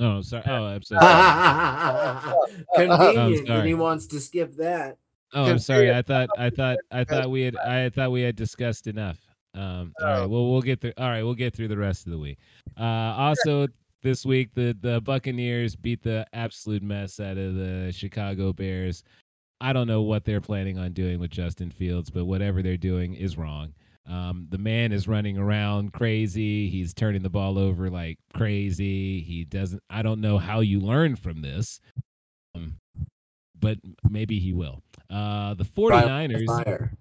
Oh, 0.00 0.20
sorry. 0.22 0.44
Oh, 0.46 0.64
I'm 0.64 0.82
sorry. 0.84 2.34
Convenient 2.74 3.46
that 3.46 3.46
sorry. 3.46 3.68
he 3.68 3.74
wants 3.74 4.06
to 4.06 4.20
skip 4.20 4.54
that. 4.56 4.98
Oh, 5.34 5.44
I'm 5.44 5.58
sorry. 5.58 5.92
I 5.92 6.00
thought 6.02 6.30
I 6.38 6.48
thought 6.50 6.78
I 6.90 7.04
thought 7.04 7.30
we 7.30 7.42
had 7.42 7.56
I 7.56 7.90
thought 7.90 8.12
we 8.12 8.22
had 8.22 8.36
discussed 8.36 8.86
enough. 8.86 9.18
Um, 9.54 9.92
all 10.00 10.06
right. 10.06 10.18
Oh. 10.20 10.28
Well, 10.28 10.50
we'll 10.50 10.62
get 10.62 10.80
through. 10.80 10.92
All 10.96 11.08
right, 11.08 11.22
we'll 11.22 11.34
get 11.34 11.54
through 11.54 11.68
the 11.68 11.76
rest 11.76 12.06
of 12.06 12.12
the 12.12 12.18
week. 12.18 12.38
Uh, 12.78 12.82
also 12.84 13.66
this 14.02 14.24
week, 14.24 14.54
the 14.54 14.74
the 14.80 15.00
Buccaneers 15.02 15.76
beat 15.76 16.02
the 16.02 16.26
absolute 16.32 16.82
mess 16.82 17.20
out 17.20 17.36
of 17.36 17.56
the 17.56 17.92
Chicago 17.94 18.52
Bears. 18.52 19.02
I 19.60 19.72
don't 19.72 19.88
know 19.88 20.02
what 20.02 20.24
they're 20.24 20.40
planning 20.40 20.78
on 20.78 20.92
doing 20.92 21.18
with 21.18 21.30
Justin 21.30 21.70
Fields, 21.70 22.08
but 22.08 22.24
whatever 22.26 22.62
they're 22.62 22.76
doing 22.76 23.14
is 23.14 23.36
wrong. 23.36 23.74
Um, 24.08 24.46
the 24.48 24.58
man 24.58 24.92
is 24.92 25.06
running 25.06 25.36
around 25.36 25.92
crazy. 25.92 26.68
He's 26.70 26.94
turning 26.94 27.22
the 27.22 27.28
ball 27.28 27.58
over 27.58 27.90
like 27.90 28.18
crazy. 28.34 29.20
He 29.20 29.44
doesn't. 29.44 29.82
I 29.90 30.00
don't 30.02 30.20
know 30.20 30.38
how 30.38 30.60
you 30.60 30.80
learn 30.80 31.14
from 31.16 31.42
this, 31.42 31.80
um, 32.54 32.76
but 33.60 33.78
maybe 34.08 34.38
he 34.38 34.52
will. 34.54 34.82
Uh, 35.10 35.54
the 35.54 35.64
Trial 35.64 35.90
by 35.90 36.26
49ers. 36.26 36.46
Fire. 36.46 36.92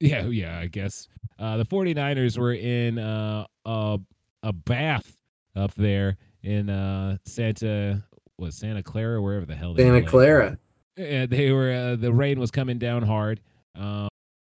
Yeah, 0.00 0.26
yeah, 0.26 0.58
I 0.58 0.66
guess 0.66 1.08
Uh, 1.38 1.56
the 1.58 1.64
49ers 1.64 2.36
were 2.38 2.52
in 2.54 2.98
uh, 2.98 3.44
a, 3.64 3.98
a 4.42 4.52
bath 4.52 5.16
up 5.56 5.74
there 5.74 6.16
in 6.42 6.68
uh, 6.70 7.18
Santa 7.24 8.02
was 8.38 8.56
Santa 8.56 8.82
Clara, 8.82 9.20
wherever 9.22 9.46
the 9.46 9.54
hell 9.54 9.74
they 9.74 9.84
Santa. 9.84 10.02
Clara. 10.02 10.58
Yeah, 10.96 11.26
they 11.26 11.50
were. 11.52 11.72
Uh, 11.72 11.96
the 11.96 12.12
rain 12.12 12.38
was 12.40 12.50
coming 12.50 12.78
down 12.78 13.02
hard, 13.02 13.40
um, 13.76 14.08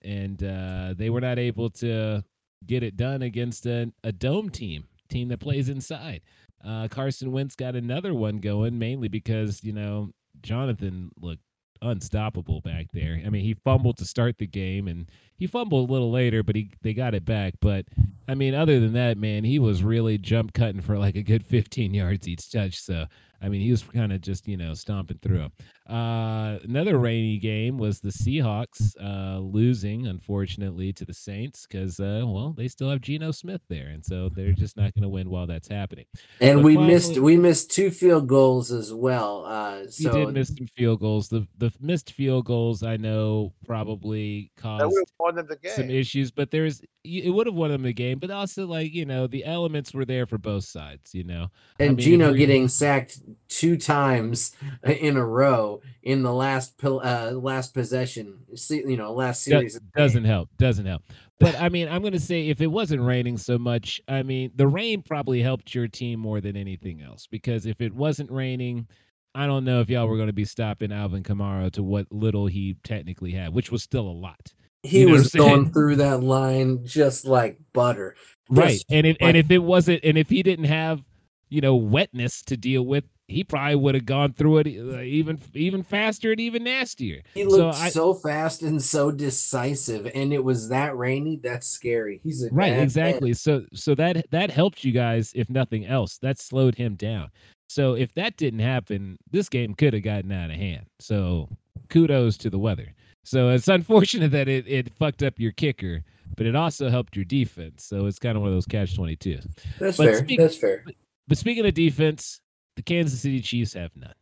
and 0.07 0.41
uh, 0.41 0.93
they 0.97 1.09
were 1.09 1.21
not 1.21 1.37
able 1.37 1.69
to 1.69 2.23
get 2.65 2.81
it 2.81 2.95
done 2.95 3.21
against 3.21 3.65
a, 3.65 3.91
a 4.03 4.11
dome 4.11 4.49
team, 4.49 4.85
team 5.09 5.27
that 5.27 5.39
plays 5.39 5.69
inside. 5.69 6.21
Uh, 6.65 6.87
Carson 6.87 7.31
Wentz 7.31 7.55
got 7.55 7.75
another 7.75 8.13
one 8.13 8.37
going, 8.37 8.79
mainly 8.79 9.09
because 9.09 9.63
you 9.63 9.73
know 9.73 10.09
Jonathan 10.41 11.11
looked 11.19 11.41
unstoppable 11.81 12.61
back 12.61 12.87
there. 12.93 13.21
I 13.25 13.29
mean, 13.29 13.43
he 13.43 13.53
fumbled 13.53 13.97
to 13.97 14.05
start 14.05 14.37
the 14.37 14.47
game, 14.47 14.87
and 14.87 15.09
he 15.37 15.45
fumbled 15.45 15.89
a 15.89 15.93
little 15.93 16.11
later, 16.11 16.41
but 16.41 16.55
he 16.55 16.71
they 16.81 16.93
got 16.93 17.13
it 17.13 17.25
back. 17.25 17.55
But 17.59 17.85
I 18.27 18.35
mean, 18.35 18.55
other 18.55 18.79
than 18.79 18.93
that, 18.93 19.17
man, 19.17 19.43
he 19.43 19.59
was 19.59 19.83
really 19.83 20.17
jump 20.17 20.53
cutting 20.53 20.81
for 20.81 20.97
like 20.97 21.15
a 21.15 21.21
good 21.21 21.45
15 21.45 21.93
yards 21.93 22.27
each 22.27 22.49
touch. 22.49 22.79
So 22.79 23.05
I 23.41 23.49
mean, 23.49 23.61
he 23.61 23.71
was 23.71 23.83
kind 23.83 24.13
of 24.13 24.21
just 24.21 24.47
you 24.47 24.57
know 24.57 24.73
stomping 24.73 25.19
through. 25.21 25.49
Uh, 25.89 26.59
another 26.63 26.97
rainy 26.97 27.37
game 27.37 27.77
was 27.77 28.01
the 28.01 28.09
Seahawks 28.09 28.93
uh, 29.01 29.39
losing, 29.39 30.07
unfortunately, 30.07 30.91
to 30.93 31.05
the 31.05 31.13
Saints 31.13 31.65
because 31.65 31.99
uh, 31.99 32.23
well, 32.25 32.53
they 32.57 32.67
still 32.67 32.89
have 32.89 32.99
Geno 32.99 33.31
Smith 33.31 33.61
there, 33.69 33.87
and 33.87 34.03
so 34.03 34.27
they're 34.29 34.51
just 34.51 34.75
not 34.75 34.93
going 34.93 35.03
to 35.03 35.09
win 35.09 35.29
while 35.29 35.47
that's 35.47 35.69
happening. 35.69 36.05
And 36.41 36.59
But 36.59 36.65
we 36.65 36.75
finally- 36.75 36.93
missed 36.93 37.17
we 37.19 37.37
missed 37.37 37.71
two 37.71 37.89
field 37.89 38.27
goals 38.27 38.71
as 38.71 38.93
well. 38.93 39.45
Uh, 39.45 39.79
You 39.83 39.89
so 39.91 40.11
did 40.11 40.33
miss 40.33 40.49
some 40.49 40.67
field 40.67 40.99
goals. 40.99 41.29
The 41.29 41.47
the 41.57 41.71
missed 41.79 42.11
field 42.11 42.45
goals, 42.45 42.83
I 42.83 42.97
know, 42.97 43.53
probably 43.65 44.51
caused 44.57 44.85
would 44.85 44.93
have 44.95 45.13
won 45.19 45.35
them 45.35 45.47
some 45.75 45.89
issues, 45.89 46.31
but 46.31 46.51
there's 46.51 46.81
it 47.03 47.33
would 47.33 47.47
have 47.47 47.55
won 47.55 47.71
them 47.71 47.83
the 47.83 47.93
game. 47.93 48.19
But 48.19 48.31
also, 48.31 48.67
like 48.67 48.93
you 48.93 49.05
know, 49.05 49.27
the 49.27 49.45
elements 49.45 49.93
were 49.93 50.05
there 50.05 50.25
for 50.25 50.37
both 50.37 50.65
sides. 50.65 51.15
You 51.15 51.23
know, 51.23 51.47
and 51.79 51.91
mean, 51.91 51.99
if 51.99 52.05
Geno 52.05 52.33
getting 52.33 52.67
sacked 52.67 53.19
two 53.47 53.77
times 53.77 54.51
in 54.83 55.15
a 55.15 55.25
row 55.25 55.76
in 56.03 56.23
the 56.23 56.33
last 56.33 56.73
uh, 56.83 57.31
last 57.33 57.73
possession, 57.73 58.39
you 58.69 58.97
know, 58.97 59.13
last 59.13 59.43
series. 59.43 59.79
doesn't 59.95 60.25
help. 60.25 60.49
Doesn't 60.57 60.85
help. 60.85 61.03
But 61.39 61.55
I 61.59 61.69
mean, 61.69 61.87
I'm 61.87 62.01
gonna 62.01 62.19
say 62.19 62.49
if 62.49 62.61
it 62.61 62.67
wasn't 62.67 63.01
raining 63.03 63.37
so 63.37 63.57
much, 63.57 64.01
I 64.07 64.23
mean, 64.23 64.51
the 64.55 64.67
rain 64.67 65.01
probably 65.03 65.41
helped 65.41 65.75
your 65.75 65.87
team 65.87 66.19
more 66.19 66.41
than 66.41 66.57
anything 66.57 67.01
else. 67.01 67.27
Because 67.27 67.65
if 67.65 67.79
it 67.81 67.93
wasn't 67.93 68.31
raining, 68.31 68.87
I 69.35 69.45
don't 69.45 69.63
know 69.63 69.81
if 69.81 69.89
y'all 69.89 70.07
were 70.07 70.15
going 70.15 70.27
to 70.27 70.33
be 70.33 70.45
stopping 70.45 70.91
Alvin 70.91 71.21
Kamara 71.21 71.71
to 71.73 71.83
what 71.83 72.11
little 72.11 72.47
he 72.47 72.75
technically 72.83 73.31
had, 73.31 73.53
which 73.53 73.71
was 73.71 73.83
still 73.83 74.07
a 74.07 74.11
lot. 74.11 74.53
He 74.83 75.01
you 75.01 75.07
know 75.07 75.13
was 75.13 75.29
going 75.31 75.71
through 75.71 75.97
that 75.97 76.23
line 76.23 76.85
just 76.85 77.25
like 77.25 77.59
butter. 77.73 78.15
Right. 78.49 78.69
Just 78.73 78.85
And 78.89 79.05
if 79.05 79.17
like- 79.21 79.27
and 79.29 79.37
if 79.37 79.51
it 79.51 79.59
wasn't 79.59 79.99
and 80.03 80.17
if 80.17 80.29
he 80.29 80.41
didn't 80.41 80.65
have, 80.65 81.03
you 81.49 81.61
know, 81.61 81.75
wetness 81.75 82.41
to 82.43 82.57
deal 82.57 82.83
with, 82.83 83.03
he 83.27 83.43
probably 83.43 83.75
would 83.75 83.95
have 83.95 84.05
gone 84.05 84.33
through 84.33 84.59
it 84.59 84.67
uh, 84.67 85.01
even 85.01 85.39
even 85.53 85.83
faster 85.83 86.31
and 86.31 86.39
even 86.39 86.63
nastier. 86.63 87.21
He 87.33 87.43
So 87.43 87.49
looked 87.49 87.77
I- 87.77 87.89
so 87.89 88.13
fast 88.13 88.61
and 88.63 88.81
so 88.81 89.11
decisive, 89.11 90.09
and 90.15 90.33
it 90.33 90.43
was 90.43 90.69
that 90.69 90.95
rainy. 90.97 91.39
That's 91.41 91.67
scary. 91.67 92.19
He's 92.23 92.43
a 92.43 92.49
Right, 92.51 92.69
bad 92.69 92.75
man. 92.77 92.83
exactly. 92.83 93.33
So 93.33 93.65
so 93.73 93.95
that 93.95 94.25
that 94.31 94.49
helped 94.51 94.83
you 94.83 94.91
guys 94.91 95.31
if 95.35 95.49
nothing 95.49 95.85
else. 95.85 96.17
That 96.19 96.39
slowed 96.39 96.75
him 96.75 96.95
down. 96.95 97.29
So 97.69 97.95
if 97.95 98.13
that 98.13 98.37
didn't 98.37 98.59
happen, 98.61 99.17
this 99.29 99.49
game 99.49 99.73
could 99.73 99.93
have 99.93 100.03
gotten 100.03 100.31
out 100.31 100.49
of 100.49 100.55
hand. 100.55 100.85
So 100.99 101.49
kudos 101.89 102.37
to 102.37 102.49
the 102.49 102.59
weather. 102.59 102.93
So 103.25 103.49
it's 103.49 103.67
unfortunate 103.67 104.31
that 104.31 104.47
it, 104.47 104.65
it 104.69 104.93
fucked 104.93 105.21
up 105.21 105.37
your 105.37 105.51
kicker, 105.51 106.01
but 106.37 106.45
it 106.45 106.55
also 106.55 106.89
helped 106.89 107.17
your 107.17 107.25
defense. 107.25 107.83
So 107.83 108.05
it's 108.05 108.19
kind 108.19 108.37
of 108.37 108.41
one 108.41 108.49
of 108.51 108.55
those 108.55 108.65
catch 108.65 108.95
22. 108.95 109.39
That's 109.79 109.97
But 109.97 110.05
fair. 110.05 110.15
speak- 110.19 110.39
That's 110.39 110.55
fair. 110.55 110.85
But 111.27 111.37
speaking 111.37 111.65
of 111.65 111.73
defense, 111.73 112.39
the 112.77 112.83
Kansas 112.83 113.19
City 113.19 113.41
Chiefs 113.41 113.73
have 113.73 113.91
none. 113.95 114.13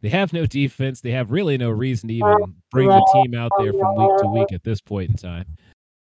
They 0.00 0.10
have 0.10 0.32
no 0.32 0.46
defense. 0.46 1.00
They 1.00 1.10
have 1.10 1.32
really 1.32 1.58
no 1.58 1.70
reason 1.70 2.08
to 2.08 2.14
even 2.14 2.54
bring 2.70 2.88
the 2.88 3.10
team 3.12 3.34
out 3.34 3.50
there 3.58 3.72
from 3.72 3.96
week 3.96 4.18
to 4.20 4.26
week 4.28 4.52
at 4.52 4.62
this 4.62 4.80
point 4.80 5.10
in 5.10 5.16
time. 5.16 5.44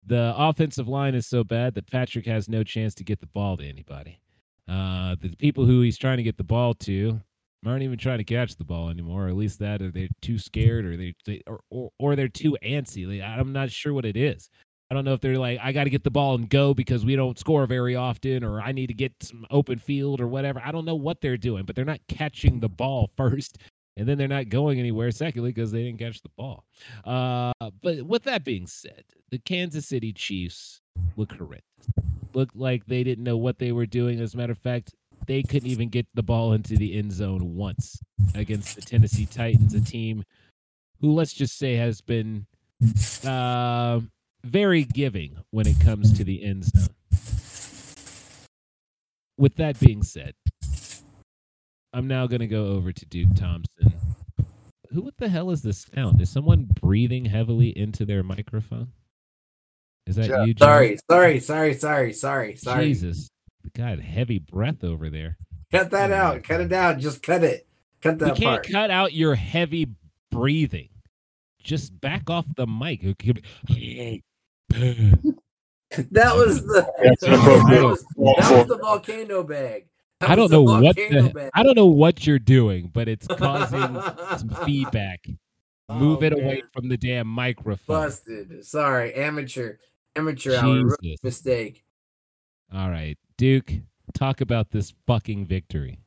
The 0.06 0.34
offensive 0.36 0.88
line 0.88 1.14
is 1.14 1.26
so 1.26 1.44
bad 1.44 1.74
that 1.74 1.88
Patrick 1.90 2.26
has 2.26 2.48
no 2.48 2.64
chance 2.64 2.94
to 2.96 3.04
get 3.04 3.20
the 3.20 3.26
ball 3.26 3.56
to 3.58 3.68
anybody. 3.68 4.20
Uh, 4.68 5.14
the 5.20 5.34
people 5.36 5.64
who 5.64 5.82
he's 5.82 5.98
trying 5.98 6.16
to 6.16 6.24
get 6.24 6.36
the 6.36 6.42
ball 6.44 6.74
to 6.74 7.20
aren't 7.64 7.82
even 7.82 7.98
trying 7.98 8.18
to 8.18 8.24
catch 8.24 8.56
the 8.56 8.64
ball 8.64 8.88
anymore. 8.88 9.26
Or 9.26 9.28
at 9.28 9.36
least 9.36 9.58
that, 9.60 9.82
or 9.82 9.90
they're 9.90 10.08
too 10.22 10.38
scared, 10.38 10.84
or 10.84 10.96
they, 10.96 11.14
they 11.24 11.42
or, 11.46 11.60
or 11.70 11.90
or 11.98 12.16
they're 12.16 12.28
too 12.28 12.56
antsy. 12.64 13.22
I'm 13.22 13.52
not 13.52 13.70
sure 13.70 13.92
what 13.92 14.04
it 14.04 14.16
is. 14.16 14.48
I 14.90 14.94
don't 14.94 15.04
know 15.04 15.14
if 15.14 15.20
they're 15.20 15.38
like, 15.38 15.58
I 15.60 15.72
got 15.72 15.84
to 15.84 15.90
get 15.90 16.04
the 16.04 16.10
ball 16.10 16.36
and 16.36 16.48
go 16.48 16.72
because 16.72 17.04
we 17.04 17.16
don't 17.16 17.38
score 17.38 17.66
very 17.66 17.96
often, 17.96 18.44
or 18.44 18.60
I 18.60 18.72
need 18.72 18.86
to 18.86 18.94
get 18.94 19.12
some 19.20 19.44
open 19.50 19.78
field 19.78 20.20
or 20.20 20.28
whatever. 20.28 20.62
I 20.64 20.70
don't 20.70 20.84
know 20.84 20.94
what 20.94 21.20
they're 21.20 21.36
doing, 21.36 21.64
but 21.64 21.74
they're 21.74 21.84
not 21.84 22.00
catching 22.08 22.60
the 22.60 22.68
ball 22.68 23.10
first, 23.16 23.58
and 23.96 24.08
then 24.08 24.16
they're 24.16 24.28
not 24.28 24.48
going 24.48 24.78
anywhere 24.78 25.10
secondly 25.10 25.50
because 25.50 25.72
they 25.72 25.82
didn't 25.82 25.98
catch 25.98 26.22
the 26.22 26.30
ball. 26.36 26.64
Uh, 27.04 27.52
but 27.82 28.02
with 28.02 28.22
that 28.24 28.44
being 28.44 28.66
said, 28.66 29.04
the 29.30 29.38
Kansas 29.38 29.88
City 29.88 30.12
Chiefs 30.12 30.80
look 31.16 31.32
horrendous. 31.32 31.62
Looked 32.32 32.56
like 32.56 32.86
they 32.86 33.02
didn't 33.02 33.24
know 33.24 33.36
what 33.36 33.58
they 33.58 33.72
were 33.72 33.86
doing. 33.86 34.20
As 34.20 34.34
a 34.34 34.36
matter 34.36 34.52
of 34.52 34.58
fact, 34.58 34.94
they 35.26 35.42
couldn't 35.42 35.68
even 35.68 35.88
get 35.88 36.06
the 36.14 36.22
ball 36.22 36.52
into 36.52 36.76
the 36.76 36.96
end 36.96 37.12
zone 37.12 37.56
once 37.56 38.00
against 38.34 38.76
the 38.76 38.82
Tennessee 38.82 39.26
Titans, 39.26 39.74
a 39.74 39.80
team 39.80 40.22
who, 41.00 41.12
let's 41.12 41.32
just 41.32 41.58
say, 41.58 41.74
has 41.74 42.00
been 42.00 42.46
uh, 43.24 44.00
very 44.46 44.84
giving 44.84 45.38
when 45.50 45.66
it 45.66 45.80
comes 45.80 46.16
to 46.16 46.24
the 46.24 46.42
end 46.44 46.64
zone. 46.64 46.88
With 49.38 49.56
that 49.56 49.78
being 49.80 50.02
said, 50.02 50.34
I'm 51.92 52.06
now 52.08 52.26
going 52.26 52.40
to 52.40 52.46
go 52.46 52.68
over 52.68 52.92
to 52.92 53.06
Duke 53.06 53.34
Thompson. 53.36 53.92
Who 54.90 55.02
what 55.02 55.16
the 55.18 55.28
hell 55.28 55.50
is 55.50 55.62
this 55.62 55.86
sound? 55.94 56.20
Is 56.20 56.30
someone 56.30 56.68
breathing 56.80 57.24
heavily 57.26 57.76
into 57.76 58.04
their 58.04 58.22
microphone? 58.22 58.92
Is 60.06 60.16
that 60.16 60.28
Yeah. 60.28 60.44
you? 60.44 60.54
Jon? 60.54 60.66
Sorry, 60.68 60.98
sorry, 61.10 61.40
sorry, 61.40 61.74
sorry, 61.74 62.12
sorry, 62.12 62.56
sorry. 62.56 62.84
Jesus. 62.86 63.28
God, 63.74 63.98
heavy 64.00 64.38
breath 64.38 64.84
over 64.84 65.10
there. 65.10 65.36
Cut 65.72 65.90
that 65.90 66.12
Oh 66.12 66.14
out. 66.14 66.42
Cut 66.44 66.60
it 66.60 66.72
out. 66.72 66.98
Just 66.98 67.22
cut 67.22 67.42
it. 67.42 67.66
Cut 68.00 68.18
that 68.20 68.36
can't 68.36 68.62
part. 68.62 68.68
cut 68.70 68.90
out 68.90 69.12
your 69.12 69.34
heavy 69.34 69.88
breathing. 70.30 70.88
Just 71.62 72.00
back 72.00 72.30
off 72.30 72.46
the 72.56 72.66
mic. 72.66 73.02
It 74.70 74.96
could 74.96 75.22
be- 75.22 76.02
That 76.12 76.34
was 76.36 76.64
the 76.66 76.86
That's 77.02 77.20
that 77.22 77.30
was, 77.30 77.40
inappropriate. 77.40 77.80
that 78.16 78.58
was- 78.58 78.66
the 78.68 78.78
volcano 78.78 79.42
bag. 79.42 79.86
That 80.20 80.30
I 80.30 80.34
don't 80.34 80.50
know 80.50 80.62
what 80.62 80.96
the, 80.96 81.30
bag. 81.34 81.50
I 81.54 81.62
don't 81.62 81.76
know 81.76 81.86
what 81.86 82.26
you're 82.26 82.38
doing, 82.38 82.90
but 82.92 83.06
it's 83.08 83.26
causing 83.26 83.80
some 84.38 84.48
feedback. 84.64 85.26
Move 85.90 86.18
Oh, 86.22 86.24
it 86.26 86.32
away 86.32 86.62
from 86.72 86.88
the 86.88 86.96
damn 86.96 87.26
microphone. 87.28 87.96
Busted. 88.06 88.64
Sorry, 88.64 89.14
amateur, 89.14 89.74
amateur 90.16 90.56
hour. 90.56 90.96
Mistake. 91.22 91.84
All 92.74 92.90
right, 92.90 93.16
Duke, 93.36 93.72
talk 94.14 94.40
about 94.40 94.70
this 94.70 94.92
fucking 95.06 95.46
victory. 95.46 96.00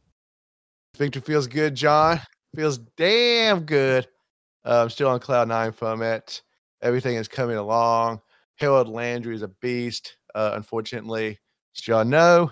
Victory 0.97 1.21
feels 1.21 1.47
good, 1.47 1.75
Jon. 1.75 2.19
Feels 2.55 2.79
damn 2.97 3.61
good. 3.61 4.07
Uh, 4.65 4.81
I'm 4.81 4.89
still 4.89 5.07
on 5.07 5.19
cloud 5.21 5.47
nine 5.47 5.71
from 5.71 6.01
it. 6.01 6.41
Everything 6.81 7.15
is 7.15 7.27
coming 7.29 7.55
along. 7.57 8.19
Harold 8.59 8.89
Landry 8.89 9.35
is 9.35 9.41
a 9.41 9.47
beast. 9.47 10.17
Uh, 10.35 10.51
unfortunately, 10.53 11.39
as 11.77 11.87
y'all 11.87 12.05
know, 12.05 12.51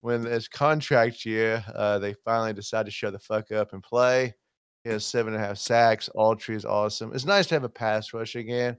when 0.00 0.26
it's 0.26 0.48
contract 0.48 1.24
year, 1.24 1.64
uh, 1.74 1.98
they 1.98 2.14
finally 2.24 2.52
decide 2.52 2.86
to 2.86 2.92
shut 2.92 3.12
the 3.12 3.18
fuck 3.18 3.50
up 3.50 3.72
and 3.72 3.82
play. 3.82 4.34
He 4.84 4.90
has 4.90 5.04
seven 5.04 5.34
and 5.34 5.42
a 5.42 5.46
half 5.46 5.58
sacks. 5.58 6.08
Autry 6.16 6.54
is 6.54 6.64
awesome. 6.64 7.12
It's 7.12 7.24
nice 7.24 7.46
to 7.48 7.56
have 7.56 7.64
a 7.64 7.68
pass 7.68 8.12
rush 8.12 8.36
again. 8.36 8.76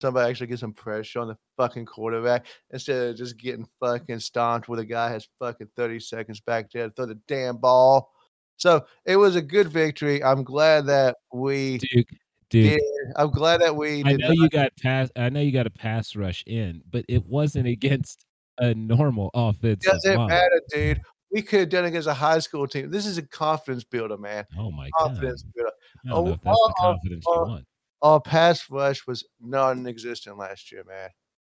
Somebody 0.00 0.30
actually 0.30 0.46
get 0.46 0.60
some 0.60 0.72
pressure 0.72 1.20
on 1.20 1.28
the 1.28 1.36
fucking 1.58 1.84
quarterback 1.84 2.46
instead 2.70 3.10
of 3.10 3.16
just 3.16 3.36
getting 3.36 3.68
fucking 3.80 4.20
stomped 4.20 4.68
where 4.68 4.78
the 4.78 4.84
guy 4.84 5.10
has 5.10 5.28
fucking 5.38 5.68
30 5.76 6.00
seconds 6.00 6.40
back 6.40 6.70
there 6.70 6.88
to 6.88 6.94
throw 6.94 7.06
the 7.06 7.18
damn 7.28 7.58
ball. 7.58 8.10
So 8.56 8.86
it 9.04 9.16
was 9.16 9.36
a 9.36 9.42
good 9.42 9.68
victory. 9.68 10.22
I'm 10.22 10.44
glad 10.44 10.86
that 10.86 11.16
we 11.32 11.78
Duke, 11.78 12.06
Duke. 12.50 12.72
did. 12.74 12.80
I'm 13.16 13.30
glad 13.30 13.60
that 13.60 13.74
we 13.76 14.00
I 14.04 14.12
know 14.12 14.28
not 14.28 14.36
you 14.36 14.48
got 14.50 14.72
pass. 14.82 15.10
I 15.16 15.28
know 15.30 15.40
you 15.40 15.52
got 15.52 15.66
a 15.66 15.70
pass 15.70 16.14
rush 16.16 16.42
in, 16.46 16.82
but 16.90 17.04
it 17.08 17.24
wasn't 17.26 17.66
against 17.68 18.26
a 18.58 18.74
normal 18.74 19.30
offensive 19.34 19.80
doesn't 19.92 20.16
line. 20.16 20.28
matter, 20.28 20.60
dude. 20.72 21.00
We 21.32 21.42
could 21.42 21.60
have 21.60 21.68
done 21.68 21.84
it 21.84 21.88
against 21.88 22.08
a 22.08 22.14
high 22.14 22.40
school 22.40 22.66
team. 22.66 22.90
This 22.90 23.06
is 23.06 23.16
a 23.18 23.22
confidence 23.22 23.84
builder, 23.84 24.16
man. 24.18 24.44
Oh 24.58 24.70
my 24.72 24.90
god! 24.98 25.06
Confidence 25.10 25.44
builder. 25.54 25.70
I 26.04 26.08
don't 26.08 26.24
know 26.24 26.30
Oh, 26.30 26.34
if 26.34 26.40
that's 26.42 26.56
the 26.58 26.74
oh, 26.78 26.82
confidence 26.82 27.24
you 27.26 27.32
oh, 27.34 27.44
want. 27.48 27.64
Our 28.02 28.20
pass 28.20 28.68
rush 28.70 29.06
was 29.06 29.24
non-existent 29.40 30.36
last 30.38 30.72
year, 30.72 30.82
man. 30.88 31.10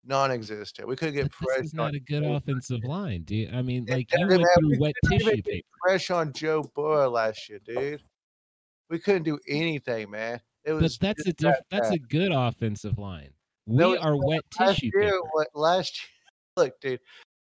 Non-existent. 0.05 0.89
We 0.89 0.97
couldn't 0.97 1.15
get 1.15 1.31
pressure. 1.31 1.61
this 1.63 1.67
is 1.69 1.75
not 1.75 1.95
a 1.95 2.01
good 2.01 2.23
Joe- 2.25 2.35
offensive 2.35 2.83
line, 2.85 3.23
dude. 3.23 3.55
I 3.55 3.63
mean, 3.63 3.85
like 3.87 4.09
you 4.17 4.27
went 4.27 4.41
matter. 4.41 4.49
through 4.59 4.69
We 4.71 4.79
wet 4.79 4.95
tissue 5.09 5.43
paper. 5.43 5.67
pressure 5.87 6.15
on 6.15 6.33
Joe 6.33 6.69
Burrow 6.75 7.11
last 7.11 7.49
year, 7.49 7.61
dude. 7.65 8.03
We 8.89 8.99
couldn't 8.99 9.23
do 9.25 9.39
anything, 9.47 10.11
man. 10.11 10.41
It 10.65 10.73
But 10.79 10.97
that's 11.01 11.27
a 11.27 11.33
diff- 11.33 11.57
that's 11.71 11.91
a 11.91 11.99
good 11.99 12.33
offensive 12.33 12.99
line. 12.99 13.31
We 13.67 13.77
No, 13.77 13.97
are 13.99 14.17
wet 14.17 14.43
last 14.59 14.75
tissue 14.81 14.91
year, 14.95 15.11
paper. 15.13 15.21
what, 15.33 15.49
last 15.55 16.03
year, 16.03 16.09
look, 16.67 16.81
dude, 16.81 17.01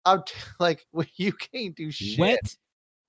I'm 0.05 0.23
t- 0.23 0.33
like, 0.59 0.85
you 1.15 1.33
can't 1.33 1.75
do 1.75 1.91
shit. 1.91 2.19
Wet, 2.19 2.55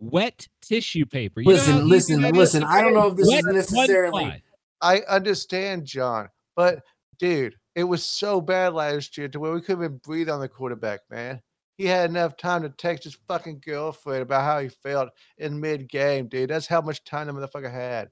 wet 0.00 0.46
tissue 0.60 1.06
paper. 1.06 1.40
You 1.40 1.52
know 1.52 1.56
how 1.56 1.78
listen, 1.78 1.88
listen, 1.88 2.20
that 2.22 2.34
is? 2.34 2.38
listen. 2.38 2.64
I 2.64 2.80
don't 2.82 2.94
know 2.94 3.08
if 3.08 3.16
this 3.16 3.28
Wet 3.28 3.38
is 3.38 3.44
one 3.44 3.54
necessarily. 3.54 4.42
I 4.80 5.00
understand, 5.08 5.86
Jon, 5.86 6.28
but 6.56 6.82
dude, 7.18 7.54
it 7.74 7.84
was 7.84 8.04
so 8.04 8.40
bad 8.40 8.74
last 8.74 9.16
year 9.16 9.28
to 9.28 9.40
where 9.40 9.52
we 9.52 9.60
couldn't 9.60 9.84
even 9.84 9.96
breathe 9.98 10.28
on 10.28 10.40
the 10.40 10.48
quarterback, 10.48 11.00
man. 11.10 11.40
He 11.78 11.86
had 11.86 12.10
enough 12.10 12.36
time 12.36 12.62
to 12.62 12.68
text 12.68 13.04
his 13.04 13.18
fucking 13.26 13.62
girlfriend 13.64 14.22
about 14.22 14.44
how 14.44 14.60
he 14.60 14.68
felt 14.68 15.08
in 15.38 15.58
mid 15.58 15.88
game, 15.88 16.28
dude. 16.28 16.50
That's 16.50 16.66
how 16.66 16.80
much 16.80 17.02
time 17.04 17.26
the 17.26 17.32
motherfucker 17.32 17.72
had. 17.72 18.10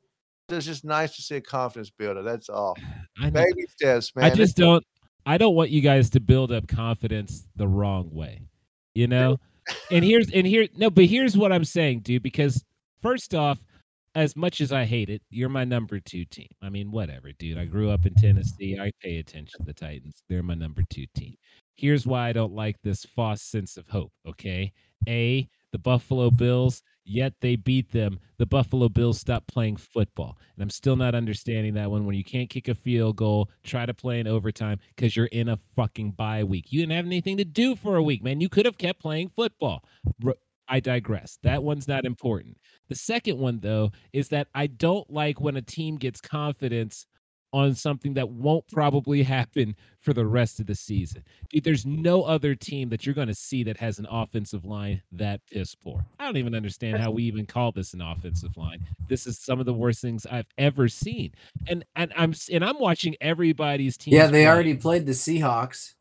It 0.49 0.55
was 0.55 0.66
just 0.66 0.84
nice 0.84 1.16
to 1.16 1.22
see 1.22 1.36
a 1.36 1.40
confidence 1.40 1.90
builder. 1.90 2.22
That's 2.22 2.49
all. 2.49 2.76
Baby 3.20 3.66
steps, 3.68 4.14
man. 4.14 4.24
I 4.24 4.34
just 4.34 4.57
don't. 4.57 4.84
I 5.24 5.38
don't 5.38 5.55
want 5.55 5.70
you 5.70 5.80
guys 5.80 6.11
to 6.11 6.20
build 6.20 6.51
up 6.51 6.66
confidence 6.66 7.47
the 7.57 7.68
wrong 7.68 8.11
way, 8.12 8.43
you 8.95 9.07
know. 9.07 9.38
and 9.90 10.05
here's 10.05 10.30
and 10.30 10.47
here 10.47 10.66
no, 10.76 10.90
but 10.90 11.05
here's 11.05 11.36
what 11.36 11.53
I'm 11.53 11.64
saying, 11.64 12.01
dude. 12.01 12.22
Because 12.22 12.64
first 13.01 13.34
off, 13.34 13.59
as 14.14 14.36
much 14.36 14.61
as 14.61 14.72
I 14.72 14.84
hate 14.84 15.09
it, 15.09 15.22
you're 15.30 15.49
my 15.49 15.64
number 15.64 16.01
two 16.01 16.24
team. 16.24 16.49
I 16.61 16.68
mean, 16.68 16.90
whatever, 16.90 17.32
dude. 17.38 17.59
I 17.59 17.64
grew 17.64 17.90
up 17.90 18.05
in 18.05 18.14
Tennessee. 18.14 18.78
I 18.78 18.93
pay 19.01 19.18
attention 19.18 19.61
to 19.61 19.64
the 19.64 19.72
Titans. 19.72 20.22
They're 20.28 20.43
my 20.43 20.55
number 20.55 20.82
two 20.90 21.07
team. 21.14 21.36
Here's 21.76 22.07
why 22.07 22.28
I 22.28 22.32
don't 22.32 22.53
like 22.53 22.76
this 22.82 23.05
false 23.05 23.43
sense 23.43 23.76
of 23.76 23.88
hope. 23.88 24.12
Okay, 24.26 24.72
a 25.09 25.49
the 25.72 25.78
Buffalo 25.78 26.30
Bills. 26.30 26.82
Yet 27.05 27.34
they 27.40 27.57
beat 27.57 27.90
them. 27.90 28.20
The 28.38 28.46
Buffalo 28.46 28.88
Bills 28.88 29.18
stopped 29.18 29.48
playing 29.48 29.76
football. 29.76 30.38
And 30.55 30.62
I'm 30.62 30.70
still 30.70 30.96
not 30.96 31.14
understanding 31.14 31.74
that 31.74 31.90
one 31.90 32.07
when 32.07 32.14
you 32.14 32.24
can't 32.24 32.48
kick 32.48 32.68
a 32.68 32.74
field 32.74 33.16
goal, 33.16 33.50
try 33.64 33.86
to 33.86 33.94
play 33.94 34.20
in 34.20 34.26
overtime 34.26 34.78
because 34.94 35.16
you're 35.16 35.26
in 35.26 35.48
a 35.48 35.57
fucking 35.74 36.12
bye 36.12 36.44
week. 36.44 36.66
You 36.70 36.80
didn't 36.80 36.96
have 36.96 37.07
anything 37.07 37.38
to 37.38 37.44
do 37.44 37.74
for 37.74 37.96
a 37.96 38.03
week, 38.03 38.22
man. 38.22 38.40
You 38.40 38.48
could 38.48 38.66
have 38.66 38.78
kept 38.78 39.00
playing 39.00 39.30
football. 39.30 39.84
I 40.68 40.80
digress. 40.80 41.38
That 41.42 41.62
one's 41.62 41.88
not 41.88 42.05
important. 42.05 42.57
The 42.88 42.94
second 42.94 43.38
one, 43.38 43.61
though, 43.61 43.90
is 44.12 44.28
that 44.28 44.48
I 44.55 44.68
don't 44.68 45.11
like 45.11 45.40
when 45.40 45.57
a 45.57 45.62
team 45.62 45.96
gets 45.96 46.20
confidence 46.20 47.07
on 47.53 47.74
something 47.74 48.14
that 48.14 48.30
won't 48.30 48.66
probably 48.68 49.22
happen 49.22 49.76
for 49.98 50.12
the 50.12 50.26
rest 50.26 50.59
of 50.61 50.66
the 50.66 50.74
season. 50.74 51.22
Dude, 51.50 51.64
there's 51.64 51.86
no 51.86 52.22
other 52.22 52.55
team 52.55 52.88
that 52.88 53.05
you're 53.05 53.14
going 53.14 53.28
to 53.28 53.34
see 53.34 53.62
that 53.64 53.76
has 53.76 53.98
an 53.98 54.07
offensive 54.11 54.64
line 54.64 55.03
that 55.12 55.40
piss 55.50 55.74
poor. 55.74 56.05
I 56.18 56.24
don't 56.24 56.36
even 56.36 56.55
understand 56.55 56.98
how 56.98 57.11
we 57.11 57.24
even 57.24 57.46
call 57.46 57.72
this 57.72 57.94
an 57.94 58.00
offensive 58.00 58.57
line. 58.57 58.80
This 59.09 59.26
is 59.26 59.38
some 59.38 59.61
of 59.61 59.66
the 59.66 59.74
worst 59.74 60.00
things 60.00 60.26
I've 60.26 60.48
ever 60.59 60.88
seen. 60.88 61.32
And 61.68 61.84
and 61.94 62.12
I'm 62.16 62.34
and 62.53 62.64
I'm 62.64 62.78
watching 62.78 63.16
everybody's 63.20 63.96
team. 63.96 64.14
Yeah, 64.14 64.26
they 64.26 64.46
already 64.46 64.74
played 64.74 65.07
the 65.07 65.12
Seahawks. 65.12 65.94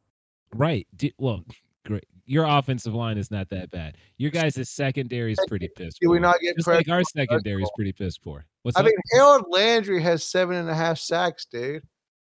right. 0.54 0.88
Well, 1.18 1.44
great. 1.86 2.06
Your 2.32 2.46
offensive 2.46 2.94
line 2.94 3.18
is 3.18 3.30
not 3.30 3.50
that 3.50 3.72
bad. 3.72 3.98
Your 4.18 4.32
guys' 4.32 4.70
secondary 4.70 5.34
is 5.34 5.40
pretty 5.50 5.68
pissed. 5.76 5.98
Do 6.00 6.10
we 6.10 6.18
not 6.18 6.40
get 6.40 6.56
Just 6.56 6.66
like 6.66 6.88
our 6.88 7.04
secondary 7.04 7.62
is 7.62 7.70
pretty 7.76 7.92
pissed 7.92 8.24
poor. 8.24 8.46
What's 8.62 8.78
I 8.78 8.80
up? 8.80 8.86
mean, 8.86 8.96
Harold 9.12 9.48
Landry 9.50 10.02
has 10.02 10.24
seven 10.24 10.56
and 10.56 10.70
a 10.70 10.74
half 10.74 10.98
sacks, 10.98 11.46
dude. 11.52 11.84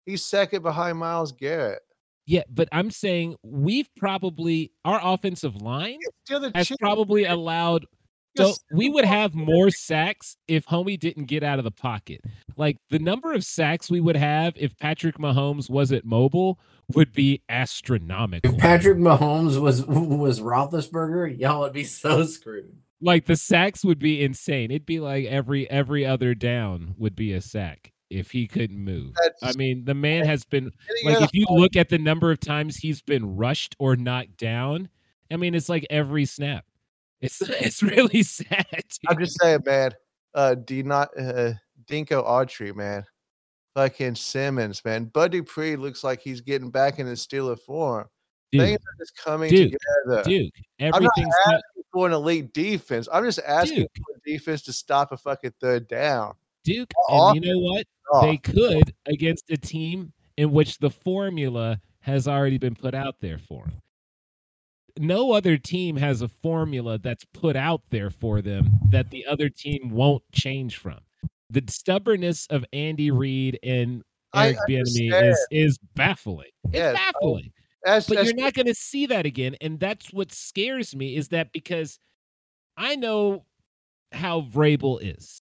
He's 0.05 0.23
second 0.23 0.61
behind 0.63 0.99
Myles 0.99 1.33
Garrett. 1.33 1.81
Yeah, 2.25 2.43
but 2.49 2.69
I'm 2.71 2.91
saying 2.91 3.35
we've 3.43 3.89
probably 3.97 4.71
our 4.85 5.01
offensive 5.03 5.61
line 5.61 5.99
has 6.55 6.71
probably 6.79 7.25
allowed 7.25 7.85
so 8.39 8.53
we 8.71 8.89
would 8.89 9.05
have 9.19 9.35
more 9.35 9.69
sacks 9.69 10.35
if 10.47 10.65
Homie 10.65 10.99
didn't 10.99 11.25
get 11.25 11.43
out 11.43 11.59
of 11.59 11.65
the 11.65 11.71
pocket. 11.71 12.21
Like 12.57 12.77
the 12.89 12.99
number 12.99 13.33
of 13.33 13.43
sacks 13.43 13.89
we 13.89 13.99
would 14.01 14.15
have 14.17 14.53
if 14.55 14.77
Patrick 14.77 15.17
Mahomes 15.17 15.69
wasn't 15.69 16.05
mobile 16.05 16.59
would 16.95 17.13
be 17.13 17.41
astronomical. 17.49 18.53
If 18.53 18.59
Patrick 18.59 18.97
Mahomes 18.97 19.61
was 19.61 19.85
was 19.85 20.39
Roethlisberger, 20.39 21.39
y'all 21.39 21.61
would 21.61 21.73
be 21.73 21.83
so 21.83 22.23
screwed. 22.25 22.75
like 23.01 23.25
the 23.25 23.35
sacks 23.35 23.85
would 23.85 23.99
be 23.99 24.21
insane. 24.23 24.71
It'd 24.71 24.85
be 24.85 24.99
like 24.99 25.25
every 25.25 25.69
every 25.69 26.05
other 26.05 26.33
down 26.33 26.95
would 26.97 27.15
be 27.15 27.33
a 27.33 27.41
sack 27.41 27.93
if 28.09 28.31
he 28.31 28.47
couldn't 28.47 28.79
move. 28.79 29.13
I 29.43 29.53
mean, 29.55 29.85
the 29.85 29.93
man 29.93 30.25
has 30.25 30.43
been 30.43 30.71
like 31.03 31.21
if 31.21 31.29
you 31.33 31.45
look 31.49 31.75
at 31.75 31.89
the 31.89 31.99
number 31.99 32.31
of 32.31 32.39
times 32.39 32.75
he's 32.77 33.01
been 33.01 33.37
rushed 33.37 33.75
or 33.79 33.95
knocked 33.95 34.37
down, 34.37 34.89
I 35.31 35.37
mean 35.37 35.53
it's 35.55 35.69
like 35.69 35.85
every 35.89 36.25
snap. 36.25 36.65
It's 37.21 37.41
it's 37.49 37.83
really 37.83 38.23
sad. 38.23 38.65
I'm 39.07 39.19
just 39.19 39.39
saying, 39.41 39.61
man. 39.65 39.91
Uh, 40.33 40.55
D 40.55 40.83
not 40.83 41.09
uh, 41.17 41.53
Denico 41.85 42.25
Autry, 42.25 42.75
man. 42.75 43.03
Fucking 43.75 44.15
Simmons, 44.15 44.83
man. 44.85 45.05
Bud 45.05 45.31
Dupree 45.31 45.75
looks 45.75 46.03
like 46.03 46.21
he's 46.21 46.41
getting 46.41 46.69
back 46.71 46.99
in 46.99 47.07
his 47.07 47.25
Steeler 47.25 47.57
form. 47.59 48.07
Dude, 48.51 48.61
Things 48.61 48.79
are 48.79 48.97
just 49.03 49.15
coming 49.17 49.49
Duke, 49.49 49.71
together. 50.05 50.23
Duke, 50.23 50.53
not 50.79 50.95
everything's 50.95 51.35
got- 51.45 51.53
asking 51.55 51.83
for 51.93 52.07
an 52.07 52.13
elite 52.13 52.51
defense. 52.53 53.07
I'm 53.11 53.23
just 53.23 53.39
asking 53.45 53.79
Duke. 53.79 53.91
for 53.97 54.15
a 54.17 54.31
defense 54.31 54.61
to 54.63 54.73
stop 54.73 55.11
a 55.11 55.17
fucking 55.17 55.53
third 55.61 55.87
down. 55.87 56.33
Duke, 56.63 56.91
and 57.09 57.35
you 57.35 57.41
know 57.53 57.59
what? 57.59 57.85
Oh, 58.11 58.21
They 58.25 58.37
could 58.37 58.93
against 59.05 59.49
a 59.49 59.57
team 59.57 60.13
in 60.37 60.51
which 60.51 60.77
the 60.79 60.89
formula 60.89 61.79
has 62.01 62.27
already 62.27 62.57
been 62.57 62.75
put 62.75 62.93
out 62.95 63.15
there 63.21 63.37
for 63.39 63.65
them. 63.65 63.81
No 64.99 65.31
other 65.31 65.57
team 65.57 65.95
has 65.95 66.21
a 66.21 66.27
formula 66.27 66.97
that's 66.99 67.23
put 67.33 67.55
out 67.55 67.81
there 67.89 68.09
for 68.09 68.41
them 68.41 68.69
that 68.91 69.09
the 69.11 69.25
other 69.25 69.47
team 69.49 69.91
won't 69.91 70.23
change 70.33 70.75
from. 70.77 70.99
The 71.49 71.63
stubbornness 71.69 72.45
of 72.47 72.65
Andy 72.73 73.09
Reid 73.09 73.57
and 73.63 74.03
Eric 74.35 74.57
Bieniemy 74.67 75.29
is 75.31 75.47
is 75.51 75.79
baffling. 75.95 76.49
It's 76.65 76.73
Yes, 76.75 76.95
I- 76.99 77.11
baffling. 77.13 77.51
that's, 77.83 78.07
but 78.07 78.15
that's 78.17 78.27
you're 78.27 78.35
not 78.35 78.53
going 78.53 78.65
to 78.65 78.75
see 78.75 79.05
that 79.05 79.25
again 79.25 79.55
and 79.61 79.79
that's 79.79 80.11
what 80.11 80.33
scares 80.33 80.93
me 80.93 81.15
is 81.15 81.29
that 81.29 81.53
because 81.53 81.97
i 82.75 82.95
know 82.97 83.45
how 84.11 84.41
vrabel 84.41 84.99
is 85.01 85.41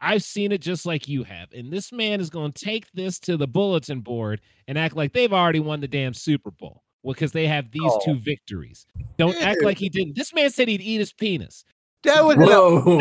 i've 0.00 0.22
seen 0.22 0.50
it 0.50 0.62
just 0.62 0.86
like 0.86 1.08
you 1.08 1.24
have 1.24 1.52
and 1.52 1.70
this 1.70 1.92
man 1.92 2.20
is 2.20 2.30
going 2.30 2.52
to 2.52 2.64
take 2.64 2.90
this 2.92 3.18
to 3.20 3.36
the 3.36 3.46
bulletin 3.46 4.00
board 4.00 4.40
and 4.66 4.78
act 4.78 4.96
like 4.96 5.12
they've 5.12 5.32
already 5.34 5.60
won 5.60 5.80
the 5.80 5.86
damn 5.88 6.14
super 6.14 6.50
bowl 6.50 6.83
because 7.12 7.32
they 7.32 7.46
have 7.46 7.70
these 7.70 7.82
Oh. 7.84 8.00
two 8.04 8.14
victories 8.20 8.86
don't 9.18 9.36
act 9.42 9.62
like 9.62 9.78
he 9.78 9.88
didn't 9.88 10.16
this 10.16 10.32
man 10.34 10.50
said 10.50 10.68
he'd 10.68 10.80
eat 10.80 10.98
his 10.98 11.12
penis 11.12 11.64
that 12.04 12.22
was 12.22 12.36
Whoa. 12.36 12.98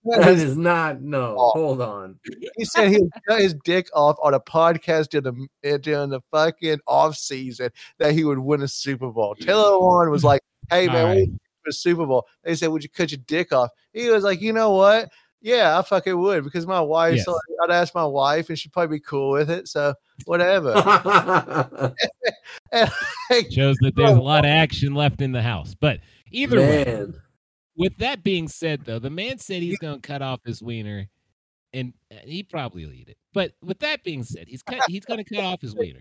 that 0.05 0.27
is 0.29 0.57
not 0.57 1.01
no. 1.01 1.35
Oh. 1.37 1.51
Hold 1.51 1.81
on. 1.81 2.19
he 2.57 2.65
said 2.65 2.89
he 2.89 2.97
would 2.99 3.11
cut 3.27 3.39
his 3.41 3.53
dick 3.63 3.87
off 3.93 4.17
on 4.23 4.33
a 4.33 4.39
podcast 4.39 5.09
during 5.09 5.47
the, 5.63 5.73
uh, 5.73 5.77
during 5.77 6.09
the 6.09 6.21
fucking 6.31 6.79
off 6.87 7.15
season 7.15 7.69
that 7.99 8.13
he 8.13 8.23
would 8.23 8.39
win 8.39 8.61
a 8.63 8.67
Super 8.67 9.11
Bowl. 9.11 9.35
Taylor 9.35 9.63
Lewan 9.79 10.09
was 10.09 10.23
like, 10.23 10.41
"Hey 10.69 10.87
man, 10.87 10.95
All 10.95 11.03
we 11.13 11.19
right. 11.21 11.27
need 11.29 11.39
a 11.67 11.71
Super 11.73 12.05
Bowl." 12.05 12.25
They 12.43 12.55
said, 12.55 12.69
"Would 12.69 12.83
you 12.83 12.89
cut 12.89 13.11
your 13.11 13.21
dick 13.27 13.53
off?" 13.53 13.69
He 13.93 14.09
was 14.09 14.23
like, 14.23 14.41
"You 14.41 14.53
know 14.53 14.71
what? 14.71 15.09
Yeah, 15.41 15.77
I 15.77 15.81
fucking 15.81 16.17
would 16.17 16.43
because 16.43 16.67
my 16.67 16.81
wife. 16.81 17.15
Yes. 17.15 17.25
So 17.25 17.37
I'd 17.63 17.71
ask 17.71 17.95
my 17.95 18.05
wife, 18.05 18.49
and 18.49 18.57
she'd 18.57 18.71
probably 18.71 18.97
be 18.97 19.03
cool 19.03 19.31
with 19.31 19.49
it. 19.49 19.67
So 19.67 19.95
whatever." 20.25 20.73
Like, 20.73 21.93
shows 23.51 23.77
that 23.81 23.93
there's 23.95 24.11
a 24.11 24.21
lot 24.21 24.45
of 24.45 24.49
action 24.51 24.93
left 24.93 25.21
in 25.21 25.31
the 25.31 25.41
house 25.41 25.75
but 25.79 25.99
either 26.31 26.59
way 26.59 27.07
with 27.75 27.97
that 27.97 28.23
being 28.23 28.47
said, 28.47 28.85
though, 28.85 28.99
the 28.99 29.09
man 29.09 29.39
said 29.39 29.61
he's 29.61 29.79
going 29.79 29.99
to 30.01 30.07
cut 30.07 30.21
off 30.21 30.41
his 30.45 30.61
wiener, 30.61 31.07
and 31.73 31.93
uh, 32.11 32.15
he 32.23 32.43
probably 32.43 32.85
will 32.85 32.93
eat 32.93 33.09
it. 33.09 33.17
But 33.33 33.53
with 33.63 33.79
that 33.79 34.03
being 34.03 34.23
said, 34.23 34.47
he's 34.47 34.61
cut. 34.61 34.81
He's 34.87 35.05
going 35.05 35.23
to 35.23 35.35
cut 35.35 35.43
off 35.43 35.61
his 35.61 35.75
wiener. 35.75 35.99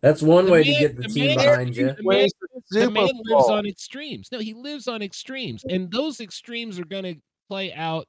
That's 0.00 0.22
one 0.22 0.46
The 0.46 0.52
way 0.52 0.64
man- 0.64 0.72
to 0.72 0.78
get 0.80 0.96
the, 0.96 1.02
the 1.02 1.08
team 1.08 1.26
man- 1.26 1.36
behind 1.38 1.76
you. 1.76 1.92
The 1.92 2.02
man, 2.02 2.28
the 2.70 2.90
man 2.90 3.10
lives 3.24 3.48
on 3.48 3.66
extremes. 3.66 4.28
No, 4.30 4.38
he 4.38 4.54
lives 4.54 4.86
on 4.86 5.02
extremes, 5.02 5.64
and 5.68 5.90
those 5.90 6.20
extremes 6.20 6.78
are 6.78 6.84
going 6.84 7.04
to 7.04 7.16
play 7.48 7.72
out 7.72 8.06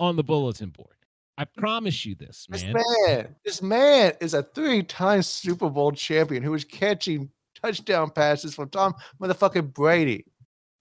on 0.00 0.16
the 0.16 0.24
bulletin 0.24 0.70
board. 0.70 0.88
I 1.36 1.44
promise 1.44 2.06
you 2.06 2.14
this, 2.14 2.46
man. 2.48 2.60
This 2.60 2.84
man. 3.08 3.34
this 3.44 3.62
man 3.62 4.12
is 4.20 4.34
a 4.34 4.42
three-time 4.42 5.22
Super 5.22 5.68
Bowl 5.68 5.90
champion 5.92 6.42
who 6.42 6.52
was 6.52 6.64
catching 6.64 7.28
touchdown 7.60 8.10
passes 8.10 8.54
from 8.54 8.68
Tom 8.68 8.94
motherfucking 9.20 9.72
Brady. 9.74 10.24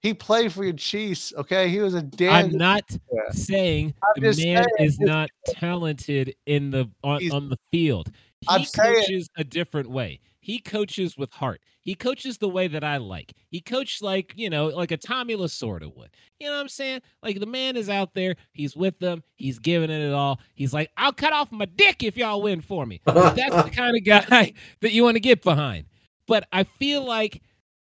He 0.02 0.14
played 0.14 0.52
for 0.52 0.64
your 0.66 0.74
Chiefs, 0.74 1.34
okay? 1.38 1.70
He 1.70 1.80
was 1.80 1.94
a 1.94 2.02
damn. 2.02 2.34
I'm 2.48 2.58
not 2.58 2.88
player. 2.88 3.24
saying 3.32 3.94
I'm 4.04 4.22
the 4.22 4.28
man 4.28 4.36
saying, 4.36 4.66
is 4.80 5.00
not 5.00 5.30
talented 5.48 6.36
in 6.46 6.72
the 6.72 6.90
on, 7.04 7.32
on 7.32 7.50
the 7.50 7.58
field. 7.72 8.12
He 8.42 8.48
I'm 8.50 8.66
saying- 8.66 8.96
coaches 8.96 9.30
a 9.38 9.44
different 9.44 9.90
way. 9.90 10.20
He 10.42 10.60
coaches 10.60 11.18
with 11.18 11.32
heart. 11.32 11.62
He 11.84 11.96
coaches 11.96 12.38
the 12.38 12.50
way 12.50 12.68
that 12.70 12.84
I 12.84 12.98
like. 12.98 13.34
He 13.50 13.60
coached 13.60 14.02
like, 14.02 14.34
you 14.36 14.50
know, 14.50 14.68
like 14.68 14.92
a 14.92 14.98
Tommy 14.98 15.36
Lasorda 15.36 15.94
would. 15.96 16.10
You 16.40 16.48
know 16.48 16.54
what 16.54 16.62
I'm 16.62 16.70
saying? 16.70 17.02
Like 17.22 17.40
the 17.40 17.46
man 17.46 17.76
is 17.76 17.90
out 17.90 18.14
there, 18.14 18.36
he's 18.54 18.76
with 18.76 18.98
them, 19.00 19.24
he's 19.36 19.60
giving 19.60 19.90
it 19.90 20.02
it 20.02 20.14
all. 20.14 20.40
He's 20.56 20.74
like, 20.74 20.90
I'll 20.98 21.14
cut 21.14 21.34
off 21.34 21.52
my 21.52 21.66
dick 21.66 22.02
if 22.02 22.16
y'all 22.18 22.42
win 22.42 22.62
for 22.62 22.86
me. 22.86 23.02
That's 23.06 23.64
the 23.64 23.72
kind 23.72 23.98
of 23.98 24.06
guy 24.06 24.54
that 24.82 24.94
you 24.94 25.04
want 25.04 25.16
to 25.16 25.22
get 25.22 25.44
behind. 25.44 25.86
But 26.26 26.48
I 26.54 26.64
feel 26.64 27.04
like 27.06 27.42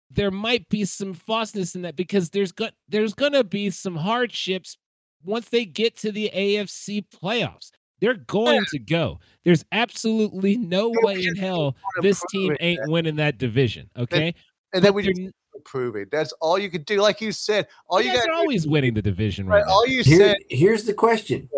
there 0.10 0.32
might 0.32 0.68
be 0.70 0.86
some 0.86 1.14
falseness 1.14 1.76
in 1.76 1.84
that 1.84 1.96
because 1.96 2.30
there's 2.30 2.52
got 2.52 2.74
there's 2.90 3.14
gonna 3.14 3.44
be 3.44 3.70
some 3.70 3.96
hardships 3.96 4.78
once 5.24 5.50
they 5.50 5.66
get 5.66 5.98
to 5.98 6.12
the 6.12 6.30
AFC 6.34 7.06
playoffs. 7.10 7.72
They're 8.00 8.16
going 8.16 8.64
to 8.70 8.80
go. 8.80 9.20
There's 9.44 9.66
absolutely 9.72 10.58
no 10.58 10.94
way 11.04 11.26
in 11.26 11.36
hell 11.36 11.76
this 12.02 12.22
team 12.32 12.56
ain't 12.60 12.80
winning 12.90 13.16
that 13.18 13.38
division. 13.38 13.90
Okay, 13.98 14.34
And 14.74 14.84
then 14.84 14.94
we 14.94 15.04
just 15.04 15.20
they're- 15.20 15.32
prove 15.66 15.96
it. 15.96 16.10
That's 16.12 16.32
all 16.34 16.60
you 16.60 16.70
could 16.70 16.86
do. 16.86 17.02
Like 17.02 17.20
you 17.20 17.32
said, 17.32 17.68
all 17.90 18.00
you 18.00 18.12
you 18.12 18.18
guys 18.18 18.28
are 18.28 18.34
always 18.34 18.68
winning 18.68 18.94
the 18.94 19.02
division 19.02 19.48
right, 19.48 19.64
right 19.64 19.68
all 19.68 19.88
you 19.88 20.04
Here, 20.04 20.20
said 20.20 20.38
here's 20.50 20.84
the 20.84 20.94
question. 20.94 21.50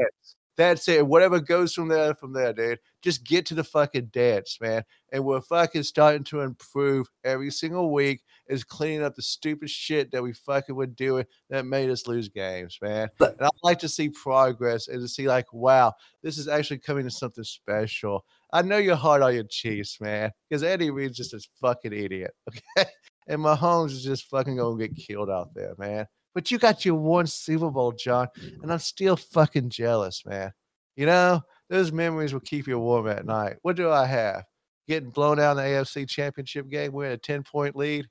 That's 0.56 0.88
it. 0.90 1.06
Whatever 1.06 1.40
goes 1.40 1.74
from 1.74 1.88
there, 1.90 2.14
from 2.16 2.34
there, 2.34 2.52
dude. 2.54 2.80
Just 3.02 3.24
get 3.24 3.46
to 3.48 3.56
the 3.56 3.64
fucking 3.64 4.08
dance, 4.08 4.58
man. 4.60 4.84
And 5.14 5.24
we're 5.24 5.40
fucking 5.42 5.84
starting 5.84 6.24
to 6.26 6.42
improve 6.42 7.08
every 7.24 7.50
single 7.52 7.92
week. 7.94 8.22
Is 8.50 8.64
cleaning 8.64 9.04
up 9.04 9.16
the 9.16 9.22
stupid 9.22 9.70
shit 9.70 10.12
that 10.12 10.24
we 10.24 10.34
fucking 10.34 10.76
were 10.76 10.88
doing 10.88 11.26
that 11.52 11.66
made 11.66 11.89
us 11.89 12.08
lose 12.08 12.28
games, 12.30 12.78
man. 12.82 13.08
But- 13.20 13.38
and 13.38 13.45
I 13.45 13.50
like 13.64 13.80
to 13.80 13.88
see 13.88 14.10
progress 14.10 14.88
and 14.88 15.00
to 15.02 15.08
see 15.08 15.28
like, 15.28 15.54
wow, 15.54 15.93
this 16.24 16.38
is 16.39 16.47
actually 16.47 16.80
coming 16.80 17.04
to 17.04 17.12
something 17.12 17.43
special. 17.43 18.26
I 18.52 18.64
know 18.64 18.78
you're 18.78 18.95
hard 18.95 19.22
on 19.22 19.36
your 19.36 19.43
Chiefs, 19.43 20.02
man, 20.02 20.32
because 20.50 20.64
Eddie 20.64 20.89
Reid's 20.89 21.18
just 21.18 21.34
a 21.34 21.41
fucking 21.62 21.93
idiot. 21.93 22.32
Okay, 22.78 22.89
and 23.28 23.41
Mahomes 23.41 23.91
is 23.91 24.04
just 24.04 24.26
fucking 24.26 24.58
gonna 24.58 24.78
get 24.88 24.95
killed 24.95 25.30
out 25.30 25.54
there, 25.54 25.76
man. 25.78 26.08
But 26.34 26.50
you 26.50 26.58
got 26.58 26.84
your 26.84 26.95
one 26.95 27.28
Super 27.28 27.70
Bowl, 27.70 27.91
Jon, 27.91 28.28
and 28.64 28.72
I'm 28.72 28.80
still 28.80 29.16
fucking 29.16 29.70
jealous, 29.70 30.24
man. 30.26 30.52
You 30.95 31.06
know, 31.06 31.41
those 31.70 31.91
memories 31.91 32.34
will 32.34 32.39
keep 32.39 32.66
you 32.68 32.80
warm 32.80 33.08
at 33.08 33.26
night. 33.26 33.58
What 33.62 33.76
do 33.76 33.91
I 33.91 34.06
have? 34.08 34.43
Getting 34.88 35.12
blown 35.12 35.39
out 35.39 35.52
in 35.52 35.58
the 35.58 35.64
AFC 35.64 36.10
championship 36.10 36.68
game, 36.70 36.91
we're 36.91 37.06
in 37.06 37.12
a 37.12 37.18
10 37.18 37.43
point 37.43 37.76
lead. 37.76 38.08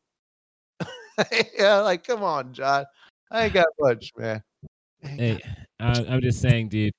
yeah, 1.59 1.81
like, 1.81 2.07
come 2.07 2.23
on, 2.23 2.53
Jon. 2.53 2.85
I 3.31 3.45
ain't 3.45 3.55
got 3.55 3.67
much, 3.81 4.13
man. 4.17 4.43
Hey, 5.03 5.41
I'm 5.81 6.21
just 6.21 6.41
saying, 6.41 6.69
dude. 6.69 6.95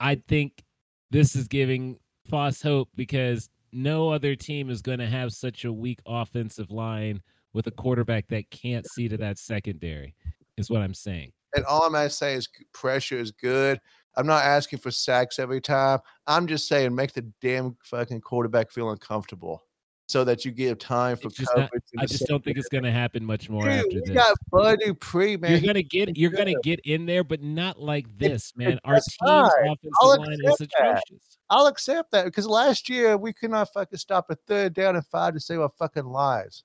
I 0.00 0.16
think 0.28 0.62
this 1.10 1.34
is 1.36 1.48
giving 1.48 1.98
false 2.28 2.60
hope 2.60 2.88
because 2.96 3.48
no 3.72 4.10
other 4.10 4.34
team 4.34 4.70
is 4.70 4.82
going 4.82 4.98
to 4.98 5.06
have 5.06 5.32
such 5.32 5.64
a 5.64 5.72
weak 5.72 6.00
offensive 6.06 6.70
line 6.70 7.22
with 7.52 7.66
a 7.66 7.70
quarterback 7.70 8.26
that 8.28 8.50
can't 8.50 8.86
see 8.90 9.08
to 9.08 9.16
that 9.18 9.38
secondary. 9.38 10.14
Is 10.56 10.70
what 10.70 10.82
I'm 10.82 10.94
saying. 10.94 11.32
and 11.56 11.64
all 11.64 11.82
I'm 11.82 11.92
gonna 11.92 12.10
say 12.10 12.34
is 12.34 12.48
pressure 12.72 13.18
is 13.18 13.32
good. 13.32 13.80
I'm 14.16 14.26
not 14.26 14.44
asking 14.44 14.78
for 14.78 14.92
sacks 14.92 15.40
every 15.40 15.60
time. 15.60 15.98
I'm 16.28 16.46
just 16.46 16.68
saying 16.68 16.94
make 16.94 17.12
the 17.12 17.22
damn 17.40 17.76
fucking 17.82 18.20
quarterback 18.20 18.70
feel 18.70 18.90
uncomfortable 18.90 19.64
so 20.06 20.22
that 20.24 20.44
you 20.44 20.50
give 20.50 20.78
time 20.78 21.16
for 21.16 21.30
just 21.30 21.50
not- 21.56 21.70
coverage. 21.70 21.82
I 21.98 22.06
just 22.06 22.26
don't 22.26 22.44
think 22.44 22.58
it's 22.58 22.68
going 22.68 22.84
to 22.84 22.90
happen 22.90 23.24
much 23.24 23.48
more 23.48 23.64
Dude, 23.64 23.72
after 23.72 23.88
we 23.88 24.00
this. 24.00 24.10
got 24.10 24.36
Bud 24.50 24.78
Dupree, 24.84 25.36
man. 25.36 25.52
You're 25.52 25.60
gonna 25.60 25.82
get 25.82 26.16
you're 26.16 26.30
gonna 26.30 26.54
get 26.62 26.80
in 26.80 27.06
there, 27.06 27.24
but 27.24 27.42
not 27.42 27.80
like 27.80 28.06
this, 28.18 28.52
man. 28.56 28.78
Our 28.84 28.94
team's 28.94 29.16
offensive 29.22 29.90
I'll 30.00 30.18
line 30.18 30.32
is 30.32 30.56
that. 30.58 30.68
atrocious. 30.78 31.38
I'll 31.50 31.66
accept 31.66 32.10
that 32.12 32.24
because 32.24 32.46
last 32.46 32.88
year 32.88 33.16
we 33.16 33.32
could 33.32 33.50
not 33.50 33.72
fucking 33.72 33.98
stop 33.98 34.26
a 34.30 34.34
third 34.46 34.74
down 34.74 34.96
and 34.96 35.06
five 35.06 35.34
to 35.34 35.40
save 35.40 35.60
our 35.60 35.70
fucking 35.78 36.06
lives. 36.06 36.64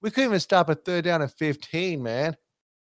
We 0.00 0.10
couldn't 0.10 0.30
even 0.30 0.40
stop 0.40 0.68
a 0.68 0.74
third 0.74 1.04
down 1.04 1.22
and 1.22 1.32
15, 1.32 2.02
man. 2.02 2.36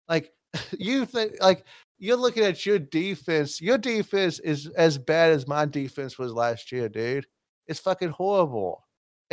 Like 0.08 0.32
you 0.78 1.06
think 1.06 1.34
like 1.40 1.64
you're 1.98 2.16
looking 2.16 2.44
at 2.44 2.66
your 2.66 2.78
defense. 2.78 3.60
Your 3.60 3.78
defense 3.78 4.40
is 4.40 4.66
as 4.76 4.98
bad 4.98 5.30
as 5.32 5.46
my 5.46 5.64
defense 5.66 6.18
was 6.18 6.32
last 6.32 6.72
year, 6.72 6.88
dude. 6.88 7.26
It's 7.66 7.80
fucking 7.80 8.10
horrible. 8.10 8.83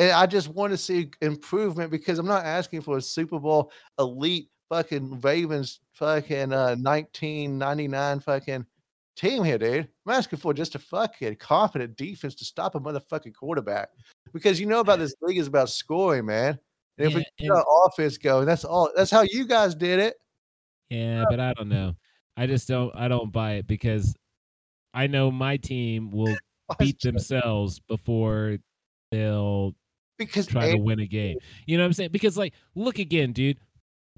And 0.02 0.14
I 0.14 0.26
just 0.26 0.48
want 0.48 0.72
to 0.74 0.78
see 0.78 1.12
improvement 1.22 1.92
because 1.92 2.18
I'm 2.18 2.26
not 2.26 2.44
asking 2.44 2.82
for 2.82 2.98
a 2.98 3.02
Super 3.02 3.40
Bowl 3.40 3.72
elite 4.00 4.50
fucking 4.68 5.20
Ravens 5.22 5.80
fucking 5.94 6.52
uh 6.52 6.76
1999 6.76 8.20
fucking 8.22 8.66
team 9.16 9.44
here, 9.44 9.60
dude. 9.60 9.88
I'm 10.08 10.14
asking 10.14 10.40
for 10.40 10.56
just 10.56 10.74
a 10.74 10.80
fucking 10.80 11.36
confident 11.36 11.98
defense 11.98 12.34
to 12.36 12.46
stop 12.46 12.74
a 12.74 12.80
motherfucking 12.80 13.36
quarterback. 13.36 13.90
Because 14.34 14.60
you 14.60 14.66
know 14.66 14.80
about 14.80 14.98
this 14.98 15.14
league 15.22 15.38
is 15.38 15.46
about 15.46 15.70
scoring, 15.70 16.26
man. 16.26 16.58
And 16.98 17.08
if 17.08 17.14
we 17.14 17.24
Yeah, 17.38 17.50
get 17.50 17.52
our 17.52 17.66
offense 17.86 18.18
going, 18.18 18.48
that's 18.48 18.66
all 18.66 18.90
that's 18.96 19.12
how 19.12 19.22
you 19.22 19.46
guys 19.46 19.76
did 19.76 20.00
it. 20.00 20.16
Yeah, 20.90 21.26
but 21.30 21.40
I 21.40 21.54
don't 21.54 21.70
know. 21.70 21.94
I 22.38 22.48
just 22.48 22.68
don't 22.68 22.92
I 22.96 23.08
don't 23.08 23.32
buy 23.32 23.54
it 23.54 23.68
because 23.68 24.16
I 24.96 25.06
know 25.06 25.30
my 25.30 25.58
team 25.58 26.10
will 26.10 26.36
beat 26.80 27.00
themselves 27.02 27.80
before 27.82 28.58
they'll 29.12 29.76
because 30.28 30.48
try 30.48 30.72
to 30.72 30.78
win 30.78 31.00
a 31.00 31.06
game. 31.08 31.38
You 31.66 31.78
know 31.78 31.84
what 31.84 31.88
I'm 31.88 31.94
saying? 31.94 32.12
Because 32.12 32.38
like, 32.38 32.54
look 32.76 33.00
again, 33.00 33.32
dude. 33.34 33.58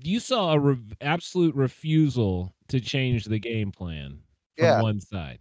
You 0.01 0.19
saw 0.19 0.53
a 0.53 0.59
re- 0.59 0.77
absolute 1.01 1.53
refusal 1.55 2.53
to 2.69 2.79
change 2.79 3.25
the 3.25 3.39
game 3.39 3.71
plan 3.71 4.19
from 4.57 4.65
Yeah. 4.65 4.81
one 4.81 4.99
side, 4.99 5.39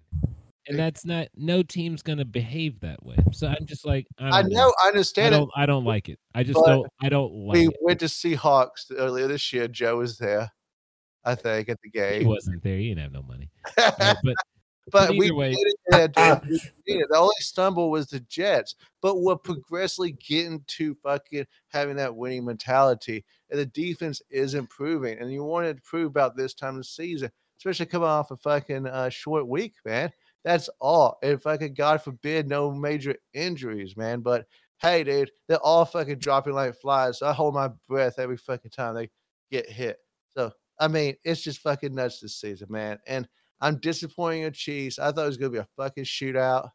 and 0.68 0.78
that's 0.78 1.04
not. 1.06 1.28
No 1.36 1.62
team's 1.62 2.02
gonna 2.02 2.24
behave 2.26 2.78
that 2.80 3.02
way. 3.04 3.16
So 3.32 3.46
I'm 3.48 3.64
just 3.66 3.86
like, 3.86 4.06
I, 4.18 4.28
I 4.28 4.42
don't 4.42 4.52
know, 4.52 4.72
I 4.82 4.86
I 4.86 4.88
understand 4.88 5.34
it. 5.34 5.38
don't. 5.38 5.50
I 5.56 5.64
don't 5.66 5.84
like 5.84 6.08
it. 6.10 6.18
I 6.34 6.42
just 6.42 6.54
But 6.62 6.66
don't. 6.66 6.86
I 7.00 7.08
don't 7.08 7.32
like 7.32 7.54
We 7.54 7.66
it. 7.68 7.76
went 7.80 8.00
to 8.00 8.06
Seahawks 8.06 8.90
earlier 8.96 9.26
this 9.26 9.52
year. 9.54 9.68
Joe 9.68 9.96
was 9.98 10.18
there, 10.18 10.52
I 11.24 11.34
think, 11.34 11.68
at 11.70 11.78
the 11.82 11.90
game. 11.90 12.20
He 12.20 12.26
wasn't 12.26 12.62
there. 12.62 12.76
He 12.76 12.88
didn't 12.90 13.02
have 13.02 13.12
no 13.12 13.22
money. 13.22 13.50
Uh, 13.78 14.14
but 14.22 14.34
but 14.92 15.10
we 15.16 15.30
way- 15.30 15.54
did 15.54 15.66
it 15.66 15.76
there, 15.88 16.08
dude. 16.08 16.50
We 16.50 16.58
did 16.86 17.00
it. 17.02 17.08
The 17.10 17.16
only 17.16 17.34
stumble 17.38 17.90
was 17.90 18.08
the 18.08 18.20
Jets, 18.20 18.74
but 19.00 19.20
we're 19.20 19.36
progressively 19.36 20.12
getting 20.12 20.62
to 20.68 20.94
fucking 21.02 21.46
having 21.68 21.96
that 21.96 22.14
winning 22.14 22.44
mentality, 22.44 23.24
and 23.50 23.58
the 23.58 23.66
defense 23.66 24.22
is 24.30 24.54
improving. 24.54 25.18
And 25.18 25.32
you 25.32 25.42
wanted 25.42 25.76
to 25.76 25.82
prove 25.82 26.08
about 26.08 26.36
this 26.36 26.54
time 26.54 26.74
of 26.74 26.80
the 26.80 26.84
season, 26.84 27.30
especially 27.58 27.86
coming 27.86 28.08
off 28.08 28.30
a 28.30 28.36
fucking 28.36 28.86
uh, 28.86 29.08
short 29.08 29.48
week, 29.48 29.74
man. 29.84 30.12
That's 30.44 30.68
all. 30.80 31.18
And 31.22 31.40
fucking 31.40 31.74
God 31.74 32.02
forbid, 32.02 32.48
no 32.48 32.70
major 32.70 33.16
injuries, 33.32 33.96
man. 33.96 34.20
But 34.20 34.46
hey, 34.78 35.04
dude, 35.04 35.30
they're 35.48 35.58
all 35.58 35.84
fucking 35.84 36.18
dropping 36.18 36.54
like 36.54 36.74
flies. 36.74 37.20
So 37.20 37.26
I 37.26 37.32
hold 37.32 37.54
my 37.54 37.70
breath 37.88 38.18
every 38.18 38.36
fucking 38.36 38.72
time 38.72 38.94
they 38.94 39.10
get 39.50 39.70
hit. 39.70 39.98
So 40.30 40.52
I 40.78 40.88
mean, 40.88 41.14
it's 41.24 41.42
just 41.42 41.60
fucking 41.60 41.94
nuts 41.94 42.20
this 42.20 42.36
season, 42.36 42.66
man. 42.70 42.98
And 43.06 43.28
I'm 43.62 43.78
disappointing 43.78 44.42
in 44.42 44.52
Chiefs. 44.52 44.98
I 44.98 45.12
thought 45.12 45.24
it 45.24 45.28
was 45.28 45.38
gonna 45.38 45.50
be 45.50 45.58
a 45.58 45.68
fucking 45.78 46.04
shootout. 46.04 46.70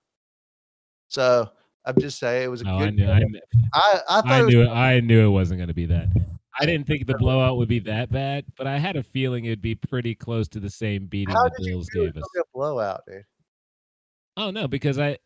So 1.10 1.50
I'm 1.86 2.00
just 2.00 2.20
saying 2.20 2.46
it 2.46 2.48
was 2.48 2.62
a 2.64 2.70
oh, 2.70 2.78
I 2.78 2.86
good. 2.86 2.96
knew. 2.96 3.10
I, 3.10 3.20
game. 3.20 3.32
kn- 3.32 3.70
I, 3.74 4.02
I 4.10 4.22
thought 4.22 4.32
I 4.32 4.42
knew 4.42 4.64
it. 4.64 4.70
I 4.70 5.00
knew 5.00 5.26
it 5.26 5.30
wasn't 5.30 5.60
going 5.60 5.70
to 5.70 5.74
be 5.74 5.86
that. 5.86 6.10
I 6.60 6.66
didn't 6.66 6.88
think 6.88 7.06
the 7.06 7.18
blowout 7.18 7.58
would 7.58 7.70
be 7.70 7.80
that 7.80 8.12
bad, 8.12 8.44
but 8.58 8.66
I 8.66 8.78
had 8.78 8.96
a 8.96 9.04
feeling 9.04 9.46
it'd 9.46 9.62
be 9.62 9.76
pretty 9.76 10.16
close 10.16 10.48
to 10.50 10.60
the 10.60 10.70
same 10.70 11.06
beating 11.06 11.34
how 11.34 11.44
the 11.44 11.64
Bills 11.64 11.88
gave 11.90 12.18
us. 12.18 12.24
a 12.38 12.44
blowout, 12.54 13.02
dude? 13.08 13.24
Oh 14.36 14.50
no, 14.52 14.68
because 14.68 15.00
I, 15.00 15.18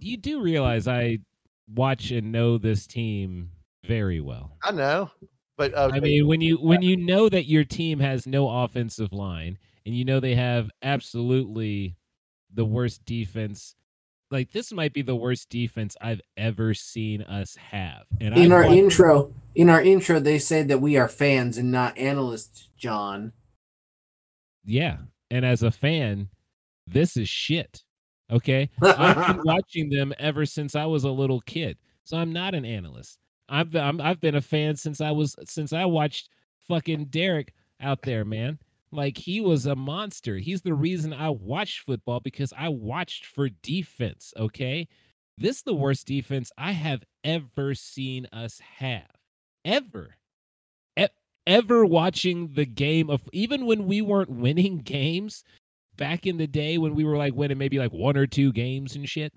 you 0.00 0.16
do 0.16 0.40
realize 0.40 0.88
I 0.88 1.18
watch 1.72 2.10
and 2.10 2.32
know 2.32 2.58
this 2.58 2.86
team 2.86 3.50
very 3.84 4.20
well. 4.20 4.56
I 4.64 4.72
know, 4.72 5.10
but 5.56 5.74
okay, 5.74 5.96
I 5.96 6.00
mean, 6.00 6.26
when 6.26 6.40
you 6.40 6.56
when 6.56 6.82
you 6.82 6.96
know 6.96 7.28
that 7.28 7.46
your 7.46 7.64
team 7.64 8.00
has 8.00 8.26
no 8.26 8.48
offensive 8.48 9.12
line 9.12 9.58
and 9.86 9.96
you 9.96 10.04
know 10.04 10.20
they 10.20 10.34
have 10.34 10.70
absolutely 10.82 11.96
the 12.54 12.64
worst 12.64 13.04
defense, 13.04 13.74
like 14.30 14.50
this 14.52 14.72
might 14.72 14.92
be 14.92 15.02
the 15.02 15.16
worst 15.16 15.48
defense 15.48 15.96
I've 16.00 16.20
ever 16.36 16.74
seen 16.74 17.22
us 17.22 17.56
have. 17.56 18.04
And 18.20 18.36
In 18.36 18.52
I've 18.52 18.52
our 18.52 18.64
intro, 18.64 19.32
in 19.54 19.68
our 19.68 19.80
intro, 19.82 20.20
they 20.20 20.38
said 20.38 20.68
that 20.68 20.80
we 20.80 20.96
are 20.96 21.08
fans 21.08 21.58
and 21.58 21.70
not 21.70 21.96
analysts, 21.98 22.68
Jon. 22.76 23.32
yeah, 24.64 24.98
and 25.30 25.44
as 25.44 25.62
a 25.62 25.70
fan, 25.70 26.28
this 26.86 27.16
is 27.16 27.28
shit. 27.28 27.82
Okay, 28.30 28.70
I've 28.82 29.26
been 29.36 29.42
watching 29.44 29.90
them 29.90 30.14
ever 30.18 30.46
since 30.46 30.74
I 30.74 30.86
was 30.86 31.04
a 31.04 31.10
little 31.10 31.40
kid, 31.42 31.76
so 32.04 32.16
I'm 32.16 32.32
not 32.32 32.54
an 32.54 32.64
analyst. 32.64 33.18
I've 33.48 33.74
I'm, 33.76 34.00
I've 34.00 34.20
been 34.20 34.36
a 34.36 34.40
fan 34.40 34.76
since 34.76 35.00
I 35.00 35.10
was 35.10 35.36
since 35.46 35.72
I 35.72 35.84
watched 35.84 36.30
fucking 36.68 37.06
Derek 37.06 37.52
out 37.80 38.02
there, 38.02 38.24
man. 38.24 38.58
Like 38.92 39.16
he 39.16 39.40
was 39.40 39.64
a 39.66 39.74
monster. 39.74 40.36
He's 40.36 40.60
the 40.60 40.74
reason 40.74 41.14
I 41.14 41.30
watched 41.30 41.80
football 41.80 42.20
because 42.20 42.52
I 42.56 42.68
watched 42.68 43.24
for 43.24 43.48
defense. 43.62 44.34
Okay, 44.36 44.86
this 45.38 45.56
is 45.56 45.62
the 45.62 45.74
worst 45.74 46.06
defense 46.06 46.52
I 46.58 46.72
have 46.72 47.02
ever 47.24 47.74
seen 47.74 48.26
us 48.32 48.60
have, 48.78 49.10
ever, 49.64 50.16
E- 50.98 51.06
ever 51.46 51.86
watching 51.86 52.52
the 52.54 52.66
game 52.66 53.08
of 53.08 53.22
even 53.32 53.64
when 53.64 53.86
we 53.86 54.02
weren't 54.02 54.30
winning 54.30 54.78
games 54.78 55.42
back 55.96 56.26
in 56.26 56.36
the 56.36 56.46
day 56.46 56.78
when 56.78 56.94
we 56.94 57.04
were 57.04 57.16
like 57.16 57.34
winning 57.34 57.58
maybe 57.58 57.78
like 57.78 57.92
one 57.92 58.16
or 58.16 58.26
two 58.26 58.52
games 58.52 58.94
and 58.94 59.08
shit 59.08 59.32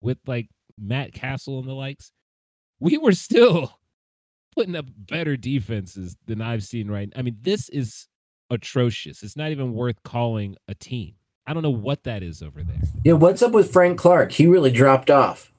with 0.00 0.18
like 0.26 0.48
Matt 0.78 1.12
Cassel 1.12 1.58
and 1.58 1.68
the 1.68 1.74
likes, 1.74 2.12
we 2.78 2.96
were 2.96 3.12
still 3.12 3.76
putting 4.54 4.76
up 4.76 4.86
better 4.96 5.36
defenses 5.36 6.16
than 6.26 6.40
I've 6.40 6.62
seen 6.64 6.90
right. 6.90 7.12
I 7.16 7.22
mean, 7.22 7.38
this 7.40 7.68
is 7.70 8.06
atrocious. 8.50 9.22
It's 9.22 9.36
not 9.36 9.50
even 9.50 9.74
worth 9.74 10.02
calling 10.02 10.56
a 10.68 10.74
team. 10.74 11.14
I 11.46 11.54
don't 11.54 11.62
know 11.62 11.70
what 11.70 12.04
that 12.04 12.22
is 12.22 12.42
over 12.42 12.62
there. 12.62 12.80
Yeah, 13.04 13.14
what's 13.14 13.42
up 13.42 13.52
with 13.52 13.72
Frank 13.72 13.98
Clark? 13.98 14.32
He 14.32 14.46
really 14.46 14.70
dropped 14.70 15.10
off. 15.10 15.52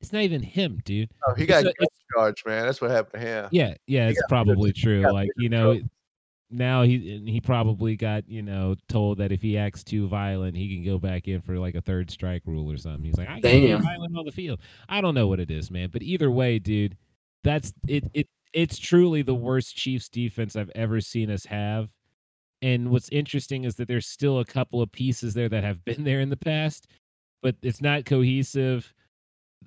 It's 0.00 0.12
not 0.12 0.22
even 0.22 0.42
him, 0.42 0.80
dude. 0.84 1.10
oh, 1.26 1.34
he 1.34 1.46
got 1.46 1.64
it's 1.64 1.78
a- 1.80 1.86
gun 2.16 2.34
man. 2.46 2.66
That's 2.66 2.80
what 2.80 2.90
happened 2.90 3.22
to 3.22 3.28
him. 3.28 3.48
Yeah, 3.52 3.74
yeah, 3.86 4.08
it's 4.08 4.22
probably 4.28 4.72
true. 4.72 5.02
Like, 5.12 5.30
you 5.36 5.48
know, 5.48 5.74
trouble. 5.74 5.90
now 6.50 6.82
he 6.82 7.22
he 7.26 7.40
probably 7.40 7.96
got 7.96 8.28
you 8.28 8.42
know 8.42 8.76
told 8.88 9.18
that 9.18 9.30
if 9.30 9.42
he 9.42 9.58
acts 9.58 9.84
too 9.84 10.08
violent, 10.08 10.56
he 10.56 10.74
can 10.74 10.84
go 10.84 10.98
back 10.98 11.28
in 11.28 11.40
for 11.42 11.58
like 11.58 11.74
a 11.74 11.80
third 11.82 12.10
strike 12.10 12.42
rule 12.46 12.70
or 12.70 12.78
something. 12.78 13.04
He's 13.04 13.16
like, 13.18 13.28
I 13.28 13.40
can't 13.40 13.42
be 13.42 13.72
violent 13.72 14.16
on 14.16 14.24
the 14.24 14.32
field. 14.32 14.60
I 14.88 15.00
don't 15.00 15.14
know 15.14 15.28
what 15.28 15.40
it 15.40 15.50
is, 15.50 15.70
man. 15.70 15.90
But 15.92 16.02
either 16.02 16.30
way, 16.30 16.58
dude, 16.58 16.96
that's 17.44 17.72
it. 17.86 18.04
It 18.14 18.28
it's 18.52 18.78
truly 18.78 19.22
the 19.22 19.34
worst 19.34 19.76
Chiefs 19.76 20.08
defense 20.08 20.56
I've 20.56 20.70
ever 20.74 21.00
seen 21.00 21.30
us 21.30 21.44
have. 21.46 21.90
And 22.62 22.90
what's 22.90 23.08
interesting 23.10 23.64
is 23.64 23.76
that 23.76 23.88
there's 23.88 24.06
still 24.06 24.40
a 24.40 24.44
couple 24.44 24.82
of 24.82 24.92
pieces 24.92 25.32
there 25.34 25.48
that 25.48 25.64
have 25.64 25.84
been 25.84 26.04
there 26.04 26.20
in 26.20 26.28
the 26.30 26.36
past, 26.36 26.88
but 27.42 27.56
it's 27.62 27.80
not 27.80 28.04
cohesive. 28.04 28.92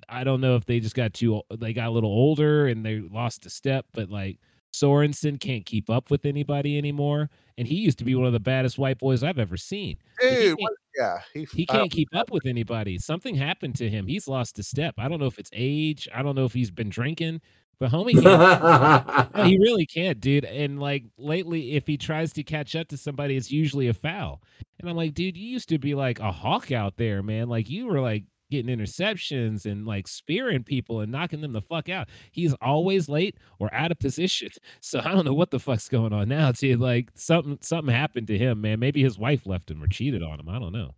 I 0.08 0.24
don't 0.24 0.40
know 0.40 0.56
if 0.56 0.64
they 0.66 0.80
just 0.80 0.94
got 0.96 1.14
too 1.14 1.42
they 1.56 1.72
got 1.72 1.88
a 1.88 1.90
little 1.90 2.10
older 2.10 2.66
and 2.66 2.84
they 2.84 3.00
lost 3.00 3.46
a 3.46 3.50
step, 3.50 3.86
but 3.92 4.10
like 4.10 4.38
Sorensen 4.74 5.38
can't 5.38 5.64
keep 5.64 5.88
up 5.88 6.10
with 6.10 6.26
anybody 6.26 6.76
anymore, 6.76 7.30
and 7.56 7.66
he 7.68 7.76
used 7.76 7.98
to 7.98 8.04
be 8.04 8.16
one 8.16 8.26
of 8.26 8.32
the 8.32 8.40
baddest 8.40 8.76
white 8.76 8.98
boys 8.98 9.22
I've 9.22 9.38
ever 9.38 9.56
seen. 9.56 9.96
He 10.20 10.28
Dude, 10.28 10.42
can't- 10.46 10.60
what, 10.60 10.72
yeah, 10.98 11.18
he, 11.32 11.46
he 11.54 11.64
can't 11.66 11.90
keep 11.92 12.08
up 12.14 12.30
with 12.32 12.44
anybody. 12.44 12.98
Something 12.98 13.36
happened 13.36 13.76
to 13.76 13.88
him. 13.88 14.06
He's 14.08 14.26
lost 14.26 14.58
a 14.58 14.64
step. 14.64 14.94
I 14.98 15.06
don't 15.08 15.20
know 15.20 15.26
if 15.26 15.38
it's 15.38 15.50
age. 15.52 16.08
I 16.12 16.22
don't 16.22 16.34
know 16.34 16.44
if 16.44 16.52
he's 16.52 16.72
been 16.72 16.88
drinking, 16.88 17.40
but 17.78 17.90
homie, 17.90 18.12
can't 18.22 19.34
no, 19.34 19.44
he 19.44 19.58
really 19.58 19.86
can't, 19.86 20.20
dude. 20.20 20.44
And 20.44 20.80
like 20.80 21.04
lately, 21.18 21.74
if 21.74 21.86
he 21.86 21.96
tries 21.96 22.32
to 22.34 22.42
catch 22.42 22.74
up 22.76 22.88
to 22.88 22.96
somebody, 22.96 23.36
it's 23.36 23.50
usually 23.50 23.88
a 23.88 23.94
foul. 23.94 24.42
And 24.80 24.88
I'm 24.88 24.96
like, 24.96 25.14
dude, 25.14 25.36
you 25.36 25.46
used 25.48 25.68
to 25.70 25.78
be 25.78 25.94
like 25.94 26.18
a 26.20 26.32
hawk 26.32 26.72
out 26.72 26.96
there, 26.96 27.22
man. 27.22 27.48
Like 27.48 27.68
you 27.68 27.86
were 27.86 28.00
like 28.00 28.24
getting 28.50 28.76
interceptions 28.76 29.64
and 29.64 29.86
like 29.86 30.06
spearing 30.06 30.62
people 30.62 31.00
and 31.00 31.10
knocking 31.10 31.40
them 31.40 31.52
the 31.52 31.60
fuck 31.62 31.88
out. 31.88 32.08
He's 32.30 32.54
always 32.60 33.08
late 33.08 33.36
or 33.58 33.72
out 33.74 33.90
of 33.90 33.98
position. 33.98 34.48
So 34.80 35.00
I 35.00 35.12
don't 35.12 35.24
know 35.24 35.34
what 35.34 35.50
the 35.50 35.58
fuck's 35.58 35.88
going 35.88 36.12
on 36.12 36.28
now, 36.28 36.52
dude. 36.52 36.78
Like 36.78 37.10
something 37.14 37.58
something 37.62 37.92
happened 37.94 38.26
to 38.28 38.38
him, 38.38 38.60
man. 38.60 38.78
Maybe 38.78 39.02
his 39.02 39.18
wife 39.18 39.46
left 39.46 39.70
him 39.70 39.82
or 39.82 39.86
cheated 39.86 40.22
on 40.22 40.38
him. 40.38 40.48
I 40.48 40.58
don't 40.58 40.72
know. 40.72 40.92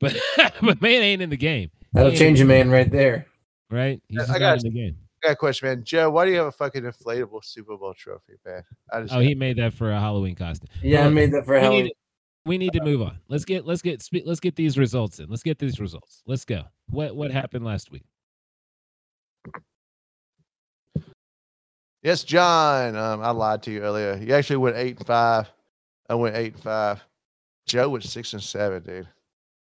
But 0.00 0.16
but 0.62 0.82
man 0.82 1.02
ain't 1.02 1.22
in 1.22 1.30
the 1.30 1.36
game, 1.36 1.70
That'll 1.92 2.12
change 2.12 2.40
a 2.40 2.44
man 2.44 2.70
right 2.70 2.90
there. 2.90 3.26
right? 3.70 4.02
He's 4.08 4.18
I 4.18 4.22
just 4.22 4.32
not 4.32 4.38
got 4.40 4.56
in 4.58 4.64
the 4.64 4.70
game. 4.70 4.96
I 5.24 5.28
got 5.28 5.32
a 5.32 5.36
question, 5.36 5.68
man. 5.68 5.82
Joe, 5.84 6.10
why 6.10 6.24
do 6.24 6.30
you 6.30 6.36
have 6.38 6.46
a 6.46 6.52
fucking 6.52 6.82
inflatable 6.82 7.44
Super 7.44 7.76
Bowl 7.76 7.92
trophy, 7.94 8.34
man? 8.46 8.62
I 8.92 9.02
just 9.02 9.12
Oh, 9.14 9.18
he 9.20 9.34
made 9.34 9.56
that 9.58 9.74
for 9.74 9.90
a 9.90 9.98
Halloween 9.98 10.34
costume. 10.36 10.68
Yeah, 10.82 11.06
I 11.06 11.08
made 11.08 11.32
that 11.32 11.44
for 11.44 11.54
we 11.54 11.60
Halloween. 11.60 11.84
need, 11.84 11.92
we 12.46 12.58
need 12.58 12.72
to 12.74 12.82
move 12.84 13.02
on. 13.02 13.18
Let's 13.28 13.44
get 13.44 13.66
let's 13.66 13.82
get 13.82 14.00
spe- 14.00 14.24
let's 14.24 14.40
get 14.40 14.54
these 14.56 14.78
results 14.78 15.18
in. 15.18 15.28
Let's 15.28 15.42
get 15.42 15.58
these 15.58 15.80
results. 15.80 16.22
Let's 16.26 16.44
go. 16.44 16.62
What 16.90 17.16
what 17.16 17.30
happened 17.32 17.64
last 17.64 17.90
week? 17.90 18.04
Yes, 22.02 22.22
Jon. 22.22 22.94
Um, 22.96 23.20
I 23.22 23.30
lied 23.30 23.62
to 23.64 23.70
you 23.72 23.80
earlier. 23.80 24.16
You 24.16 24.34
actually 24.34 24.58
went 24.58 24.76
eight 24.76 24.98
and 24.98 25.06
five. 25.06 25.48
I 26.08 26.14
went 26.14 26.36
eight 26.36 26.54
and 26.54 26.62
five. 26.62 27.02
Joe 27.66 27.88
went 27.90 28.04
six 28.04 28.32
and 28.32 28.42
seven, 28.42 28.82
dude. 28.82 29.08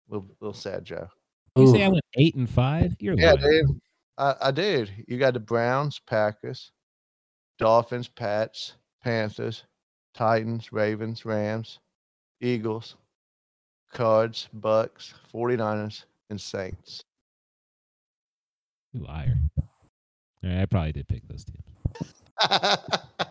Little 0.09 0.26
little 0.40 0.55
sad 0.55 0.84
Joe. 0.84 1.09
You 1.57 1.70
say 1.70 1.84
I 1.84 1.88
went 1.88 2.03
eight 2.16 2.34
and 2.34 2.49
five? 2.49 2.97
You're 2.99 3.14
Yeah, 3.18 3.32
lying. 3.34 3.66
dude. 3.66 3.80
I, 4.18 4.34
I 4.40 4.50
did. 4.50 4.90
You 5.08 5.18
got 5.18 5.34
the 5.34 5.40
Browns, 5.40 5.98
Packers, 5.98 6.72
Dolphins, 7.58 8.08
Pats, 8.08 8.74
Panthers, 9.02 9.64
Titans, 10.14 10.72
Ravens, 10.72 11.24
Rams, 11.24 11.80
Eagles, 12.40 12.96
Cards, 13.92 14.48
Bucs, 14.58 15.14
49ers, 15.32 16.04
and 16.30 16.40
Saints. 16.40 17.04
You 18.92 19.04
liar. 19.04 19.36
All 19.58 20.50
right, 20.50 20.62
I 20.62 20.66
probably 20.66 20.92
did 20.92 21.08
pick 21.08 21.26
those 21.28 21.44
teams. 21.44 22.14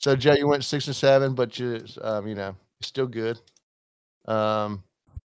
so 0.00 0.14
Joe, 0.14 0.34
you 0.34 0.46
went 0.46 0.64
six 0.64 0.86
and 0.86 0.96
seven, 0.96 1.34
but 1.34 1.58
you 1.58 1.80
um, 2.02 2.26
you 2.26 2.34
know, 2.34 2.54
you're 2.80 2.82
still 2.82 3.06
good. 3.06 3.40
Um 4.26 4.82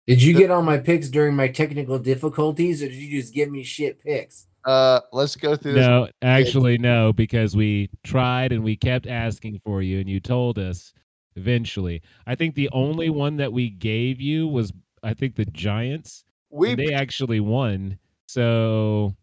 Did 0.06 0.22
you 0.24 0.34
get 0.34 0.52
all 0.52 0.62
my 0.62 0.78
picks 0.78 1.10
during 1.10 1.36
my 1.36 1.48
technical 1.50 2.00
difficulties, 2.00 2.82
or 2.82 2.88
did 2.88 2.96
you 2.96 3.22
just 3.22 3.34
give 3.34 3.50
me 3.50 3.64
shit 3.64 4.00
picks? 4.02 4.48
Uh 4.68 5.00
let's 5.12 5.36
go 5.36 5.56
through 5.56 5.74
this. 5.74 5.88
No, 5.88 6.08
actually 6.22 6.78
no, 6.78 7.14
because 7.14 7.56
we 7.56 7.90
tried 8.04 8.52
and 8.52 8.64
we 8.64 8.76
kept 8.76 9.08
asking 9.08 9.60
for 9.66 9.82
you, 9.82 10.00
and 10.00 10.08
you 10.08 10.20
told 10.20 10.60
us 10.60 10.94
eventually. 11.36 12.02
I 12.28 12.36
think 12.36 12.56
the 12.56 12.70
only 12.72 13.10
one 13.10 13.38
that 13.38 13.54
we 13.54 13.70
gave 13.70 14.20
you 14.22 14.48
was 14.48 14.72
I 15.04 15.14
think 15.14 15.36
the 15.36 15.46
Giants. 15.46 16.26
We 16.50 16.76
they 16.76 16.94
actually 16.94 17.40
won. 17.40 17.98
So 18.28 19.16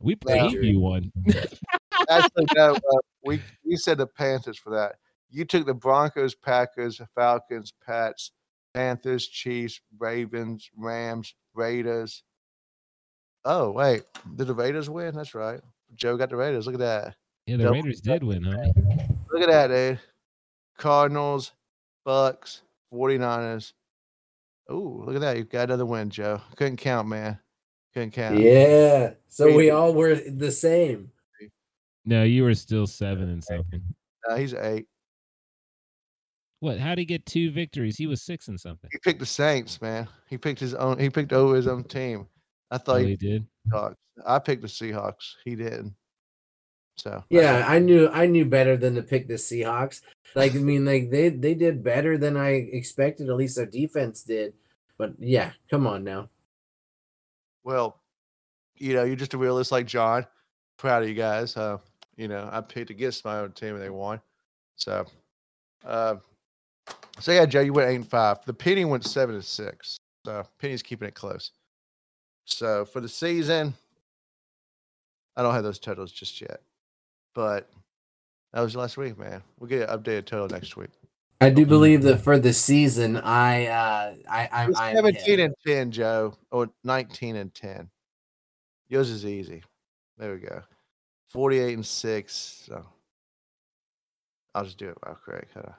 we 0.00 0.16
Yeah. 0.26 0.48
gave 0.48 0.64
you 0.64 0.80
one. 0.80 1.12
actually 2.08 2.46
no, 2.56 2.74
uh, 2.74 2.98
we 3.22 3.42
you 3.64 3.76
said 3.76 3.98
the 3.98 4.06
Panthers 4.06 4.58
for 4.58 4.70
that. 4.70 4.96
You 5.30 5.44
took 5.44 5.66
the 5.66 5.74
Broncos, 5.74 6.34
Packers, 6.34 7.00
Falcons, 7.14 7.72
Pats, 7.86 8.32
Panthers, 8.74 9.28
Chiefs, 9.28 9.80
Ravens, 9.98 10.70
Rams, 10.76 11.34
Raiders. 11.54 12.22
Oh 13.44 13.70
wait, 13.70 14.02
did 14.36 14.46
the 14.46 14.54
Raiders 14.54 14.90
win? 14.90 15.14
That's 15.14 15.34
right. 15.34 15.60
Joe 15.94 16.16
got 16.16 16.30
the 16.30 16.36
Raiders. 16.36 16.66
Look 16.66 16.74
at 16.74 16.80
that. 16.80 17.14
yeah, 17.46 17.56
the 17.56 17.64
Double- 17.64 17.76
Raiders 17.76 18.00
did 18.00 18.22
win, 18.22 18.42
homie. 18.42 19.16
Look 19.32 19.42
at 19.42 19.48
that, 19.48 19.68
dude. 19.68 20.00
Cardinals, 20.76 21.52
Bucs, 22.06 22.60
49ers. 22.92 23.72
Oh, 24.70 25.02
look 25.04 25.14
at 25.16 25.20
that. 25.22 25.36
You've 25.36 25.48
got 25.48 25.64
another 25.68 25.86
win, 25.86 26.10
Joe. 26.10 26.40
Couldn't 26.56 26.76
count, 26.76 27.08
man. 27.08 27.38
Couldn't 27.94 28.12
count. 28.12 28.38
Yeah. 28.38 29.12
So 29.28 29.54
we 29.54 29.70
all 29.70 29.94
were 29.94 30.14
the 30.14 30.52
same. 30.52 31.10
No, 32.04 32.22
you 32.22 32.44
were 32.44 32.54
still 32.54 32.86
seven 32.86 33.28
and 33.28 33.42
something. 33.42 33.82
Uh, 34.28 34.36
he's 34.36 34.54
eight. 34.54 34.86
What? 36.60 36.78
How 36.78 36.90
would 36.90 36.98
he 36.98 37.04
get 37.04 37.24
two 37.26 37.50
victories? 37.50 37.96
He 37.96 38.06
was 38.06 38.22
six 38.22 38.48
and 38.48 38.58
something. 38.58 38.90
He 38.92 38.98
picked 38.98 39.20
the 39.20 39.26
Saints, 39.26 39.80
man. 39.80 40.08
He 40.28 40.36
picked 40.36 40.60
his 40.60 40.74
own. 40.74 40.98
He 40.98 41.08
picked 41.10 41.32
over 41.32 41.54
his 41.54 41.66
own 41.68 41.84
team. 41.84 42.26
I 42.70 42.78
thought 42.78 42.96
Oh, 42.96 42.98
he 42.98 43.08
he 43.10 43.16
did. 43.16 43.46
Seahawks. 43.70 43.94
I 44.26 44.38
picked 44.38 44.62
the 44.62 44.68
Seahawks. 44.68 45.34
He 45.44 45.54
didn't. 45.54 45.94
So 46.96 47.22
Yeah, 47.30 47.64
I 47.66 47.78
knew 47.78 48.08
I 48.08 48.26
knew 48.26 48.44
better 48.44 48.76
than 48.76 48.94
to 48.96 49.02
pick 49.02 49.28
the 49.28 49.34
Seahawks. 49.34 50.00
Like 50.34 50.54
I 50.54 50.58
mean, 50.58 50.84
like 50.84 51.10
they 51.10 51.28
they 51.28 51.54
did 51.54 51.82
better 51.84 52.18
than 52.18 52.36
I 52.36 52.50
expected. 52.50 53.28
At 53.28 53.36
least 53.36 53.56
their 53.56 53.66
defense 53.66 54.22
did. 54.22 54.54
But 54.98 55.12
yeah, 55.18 55.52
come 55.70 55.86
on 55.86 56.02
now. 56.04 56.28
well, 57.64 58.00
you 58.76 58.94
know, 58.94 59.04
you're 59.04 59.16
just 59.16 59.34
a 59.34 59.38
realist 59.38 59.70
like 59.72 59.86
John. 59.86 60.26
Proud 60.76 61.02
of 61.02 61.08
you 61.08 61.14
guys. 61.14 61.56
Uh, 61.56 61.78
you 62.16 62.26
know, 62.28 62.48
I 62.52 62.60
picked 62.60 62.90
against 62.90 63.24
my 63.24 63.38
own 63.40 63.52
team 63.52 63.74
and 63.74 63.82
they 63.82 63.90
won. 63.90 64.20
So, 64.76 65.06
uh, 65.86 66.16
so 67.20 67.32
yeah, 67.32 67.46
Joe, 67.46 67.60
you 67.60 67.72
went 67.72 67.90
eight 67.90 67.96
and 67.96 68.08
five. 68.08 68.44
The 68.44 68.54
Penny 68.54 68.84
went 68.84 69.04
seven 69.04 69.34
and 69.36 69.44
six. 69.44 69.98
So 70.26 70.44
Penny's 70.60 70.82
keeping 70.82 71.06
it 71.08 71.14
close. 71.14 71.52
So 72.50 72.84
for 72.84 73.00
the 73.00 73.08
season, 73.08 73.74
I 75.36 75.42
don't 75.42 75.54
have 75.54 75.64
those 75.64 75.78
totals 75.78 76.10
just 76.12 76.40
yet, 76.40 76.60
but 77.34 77.68
that 78.52 78.60
was 78.62 78.74
last 78.74 78.96
week, 78.96 79.18
man. 79.18 79.42
We'll 79.58 79.68
get 79.68 79.88
an 79.88 79.98
updated 79.98 80.24
total 80.26 80.48
next 80.48 80.76
week. 80.76 80.90
I 81.40 81.50
do 81.50 81.64
believe 81.66 82.02
that 82.02 82.20
for 82.22 82.38
the 82.38 82.52
season, 82.52 83.16
I 83.18 83.66
uh 83.66 84.14
I 84.28 84.48
I'm, 84.50 84.70
It's 84.70 84.80
I'm 84.80 84.96
17 84.96 85.38
ahead. 85.38 85.40
and 85.40 85.54
10, 85.66 85.90
Joe, 85.92 86.34
or 86.50 86.70
19 86.84 87.36
and 87.36 87.54
10. 87.54 87.88
Yours 88.88 89.10
is 89.10 89.24
easy. 89.26 89.62
There 90.16 90.32
we 90.32 90.40
go. 90.40 90.62
48 91.28 91.74
and 91.74 91.86
6. 91.86 92.64
So 92.66 92.84
I'll 94.54 94.64
just 94.64 94.78
do 94.78 94.88
it 94.88 94.96
real 95.06 95.18
quick. 95.22 95.48
huh? 95.54 95.72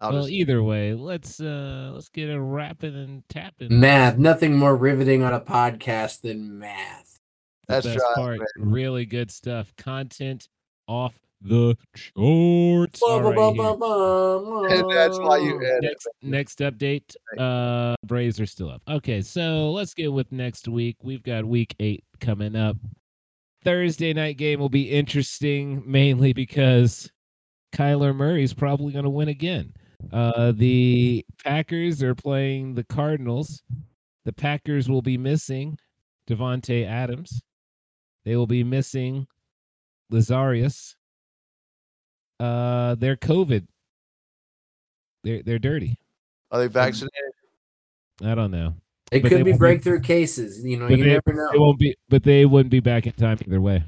I'll 0.00 0.12
well, 0.12 0.22
just, 0.22 0.32
either 0.32 0.62
way, 0.62 0.94
let's 0.94 1.40
uh 1.40 1.90
let's 1.94 2.08
get 2.08 2.28
it 2.28 2.38
rapping 2.38 2.94
and 2.94 3.22
tapping. 3.28 3.78
math. 3.78 4.18
Nothing 4.18 4.56
more 4.56 4.76
riveting 4.76 5.22
on 5.22 5.32
a 5.32 5.40
podcast 5.40 6.20
than 6.22 6.58
math. 6.58 7.18
The 7.66 7.74
That's 7.74 7.86
best 7.86 7.98
right, 8.00 8.14
part. 8.14 8.38
man. 8.38 8.70
Really 8.70 9.06
good 9.06 9.30
stuff. 9.30 9.72
Content 9.76 10.48
off 10.86 11.18
the 11.44 11.76
charts. 11.94 13.02
All 13.02 13.20
right, 13.20 13.54
here. 13.54 14.80
and 14.80 14.90
that's 14.90 15.18
why 15.18 15.38
you 15.38 15.60
edit. 15.62 15.82
next 15.82 16.08
next 16.22 16.58
update 16.60 17.14
uh 17.38 17.94
braves 18.06 18.40
are 18.40 18.46
still 18.46 18.70
up 18.70 18.80
okay 18.88 19.20
so 19.20 19.70
let's 19.70 19.92
get 19.92 20.10
with 20.10 20.30
next 20.32 20.68
week 20.68 20.96
we've 21.02 21.22
got 21.22 21.44
week 21.44 21.74
eight 21.80 22.02
coming 22.18 22.56
up 22.56 22.76
thursday 23.62 24.14
night 24.14 24.38
game 24.38 24.58
will 24.58 24.70
be 24.70 24.90
interesting 24.90 25.82
mainly 25.84 26.32
because 26.32 27.10
kyler 27.74 28.14
murray's 28.14 28.54
probably 28.54 28.92
going 28.92 29.04
to 29.04 29.10
win 29.10 29.28
again 29.28 29.74
uh 30.12 30.52
the 30.52 31.24
packers 31.42 32.02
are 32.02 32.14
playing 32.14 32.74
the 32.74 32.84
cardinals 32.84 33.62
the 34.24 34.32
packers 34.32 34.88
will 34.88 35.02
be 35.02 35.16
missing 35.18 35.76
davante 36.28 36.86
adams 36.86 37.42
they 38.24 38.36
will 38.36 38.46
be 38.46 38.64
missing 38.64 39.26
lazarius 40.12 40.94
uh 42.40 42.94
they're 42.96 43.16
covid 43.16 43.66
they're 45.22 45.42
they're 45.42 45.58
dirty 45.58 45.96
Are 46.50 46.60
they 46.60 46.66
vaccinated? 46.68 47.12
I 48.22 48.34
don't 48.34 48.50
know. 48.50 48.74
It 49.10 49.22
But 49.22 49.28
could 49.30 49.44
be 49.44 49.50
won't 49.52 49.54
be- 49.54 49.58
breakthrough 49.58 50.00
cases. 50.00 50.64
You 50.64 50.78
know, 50.78 50.88
but 50.88 50.98
you 50.98 51.04
they- 51.04 51.10
never 51.10 51.22
They 51.26 51.32
know. 51.32 51.50
won't 51.54 51.78
be, 51.78 51.96
but 52.08 52.22
they 52.22 52.44
wouldn't 52.46 52.70
be 52.70 52.80
back 52.80 53.06
in 53.06 53.12
time 53.14 53.38
either 53.46 53.60
way, 53.60 53.82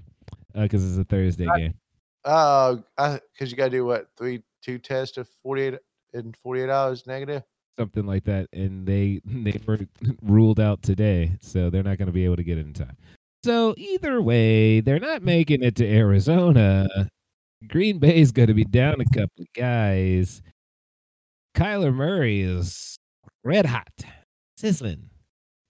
because 0.54 0.84
it's 0.88 0.98
a 0.98 1.04
Thursday 1.04 1.46
Right. 1.46 1.58
game. 1.62 1.74
Uh, 2.24 2.76
because 2.96 3.50
you 3.50 3.56
got 3.56 3.66
to 3.66 3.70
do 3.70 3.84
what 3.86 4.08
three, 4.16 4.42
two 4.62 4.78
tests 4.78 5.16
of 5.18 5.28
forty 5.42 5.62
eight 5.62 5.74
in 6.14 6.32
forty 6.42 6.62
eight 6.62 6.70
hours 6.70 7.06
negative. 7.06 7.42
something 7.78 8.06
like 8.06 8.24
that, 8.24 8.48
and 8.52 8.86
they 8.86 9.20
they 9.24 9.60
were 9.66 9.80
ruled 10.22 10.60
out 10.60 10.82
today, 10.82 11.36
so 11.40 11.70
they're 11.70 11.82
not 11.82 11.98
going 11.98 12.06
to 12.06 12.12
be 12.12 12.24
able 12.24 12.36
to 12.36 12.44
get 12.44 12.58
it 12.58 12.66
in 12.66 12.72
time. 12.72 12.96
So 13.44 13.74
either 13.76 14.20
way, 14.20 14.80
they're 14.80 14.98
not 14.98 15.22
making 15.22 15.62
it 15.62 15.76
to 15.76 15.86
Arizona. 15.86 16.88
Green 17.68 17.98
Bay's 17.98 18.32
going 18.32 18.48
to 18.48 18.54
be 18.54 18.64
down 18.64 19.00
a 19.00 19.04
couple 19.04 19.40
of 19.40 19.46
guys. 19.54 20.42
Kyler 21.56 21.94
Murray 21.94 22.40
is 22.40 22.98
red 23.44 23.66
hot, 23.66 23.88
sizzling. 24.56 25.10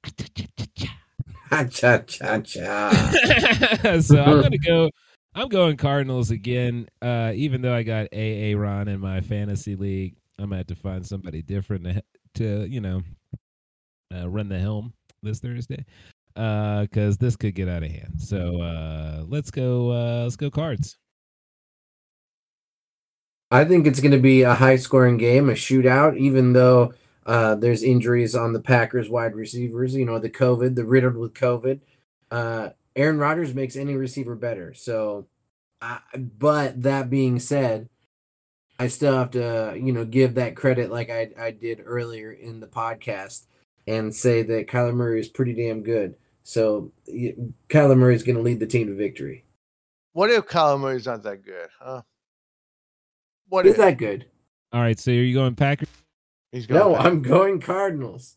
Ha 0.05 1.64
cha 1.70 1.99
cha 1.99 2.41
cha. 2.41 4.01
so 4.01 4.20
I'm 4.22 4.43
gonna 4.43 4.59
go. 4.59 4.91
I'm 5.34 5.49
going 5.49 5.76
Cardinals 5.76 6.30
again. 6.30 6.89
Uh, 7.01 7.32
even 7.34 7.62
though 7.62 7.74
I 7.74 7.82
got 7.82 8.09
AA 8.12 8.59
Ron 8.59 8.89
in 8.89 9.01
my 9.01 9.20
fantasy 9.20 9.76
league, 9.76 10.16
I'm 10.39 10.47
gonna 10.47 10.59
have 10.59 10.66
to 10.68 10.74
find 10.74 11.07
somebody 11.07 11.43
different 11.43 11.84
to, 11.84 12.03
to 12.34 12.66
you 12.68 12.80
know, 12.80 13.03
uh, 14.14 14.28
run 14.28 14.49
the 14.49 14.59
helm 14.59 14.93
this 15.22 15.41
Thursday. 15.41 15.84
Uh, 16.37 16.82
because 16.82 17.16
this 17.16 17.34
could 17.34 17.55
get 17.55 17.66
out 17.66 17.82
of 17.82 17.91
hand. 17.91 18.20
So 18.20 18.61
uh, 18.61 19.24
let's 19.26 19.51
go. 19.51 19.91
Uh, 19.91 20.24
let's 20.24 20.37
go 20.37 20.51
Cards. 20.51 20.99
I 23.51 23.64
think 23.64 23.87
it's 23.87 24.01
going 24.01 24.12
to 24.12 24.18
be 24.18 24.43
a 24.43 24.55
high 24.55 24.76
scoring 24.76 25.16
game, 25.16 25.49
a 25.49 25.53
shootout, 25.53 26.18
even 26.18 26.53
though 26.53 26.93
uh, 27.24 27.55
there's 27.55 27.82
injuries 27.82 28.34
on 28.34 28.53
the 28.53 28.61
Packers 28.61 29.09
wide 29.09 29.34
receivers. 29.34 29.95
You 29.95 30.05
know, 30.05 30.18
the 30.18 30.28
COVID, 30.28 30.74
the 30.74 30.84
riddled 30.84 31.16
with 31.16 31.32
COVID. 31.32 31.80
Uh, 32.30 32.70
Aaron 32.95 33.18
Rodgers 33.18 33.55
makes 33.55 33.76
any 33.76 33.95
receiver 33.95 34.34
better. 34.34 34.74
So, 34.74 35.28
I, 35.80 36.01
but 36.16 36.82
that 36.82 37.09
being 37.09 37.39
said, 37.39 37.89
I 38.79 38.89
still 38.89 39.16
have 39.16 39.31
to, 39.33 39.74
you 39.81 39.93
know, 39.93 40.05
give 40.05 40.35
that 40.35 40.57
credit 40.57 40.91
like 40.91 41.09
I, 41.11 41.31
I 41.39 41.51
did 41.51 41.81
earlier 41.85 42.33
in 42.33 42.61
the 42.61 42.66
podcast 42.66 43.47
and 43.87 44.14
say 44.14 44.43
that 44.43 44.66
Kyler 44.66 44.95
Murray 44.95 45.20
is 45.20 45.29
pretty 45.29 45.55
damn 45.55 45.83
good. 45.83 46.14
So, 46.43 46.93
y- 47.07 47.35
Kyler 47.68 47.97
Murray 47.97 48.14
is 48.14 48.22
going 48.22 48.37
to 48.37 48.43
lead 48.43 48.61
the 48.61 48.66
team 48.66 48.89
to 48.89 48.95
victory. 48.95 49.45
What 50.12 50.31
if 50.31 50.47
Kyler 50.47 50.79
Murray's 50.81 51.07
not 51.07 51.22
that 51.22 51.45
good? 51.45 51.68
Huh? 51.81 52.03
What 53.49 53.66
Is 53.66 53.72
if 53.72 53.77
that 53.79 53.99
good? 53.99 54.27
All 54.72 54.81
right. 54.81 54.99
So 54.99 55.11
are 55.11 55.14
you 55.14 55.35
going 55.35 55.55
Packers? 55.55 55.89
he's 56.53 56.66
going? 56.66 56.81
No, 56.81 56.95
back? 56.95 57.05
I'm 57.07 57.22
going 57.22 57.61
Cardinals. 57.61 58.37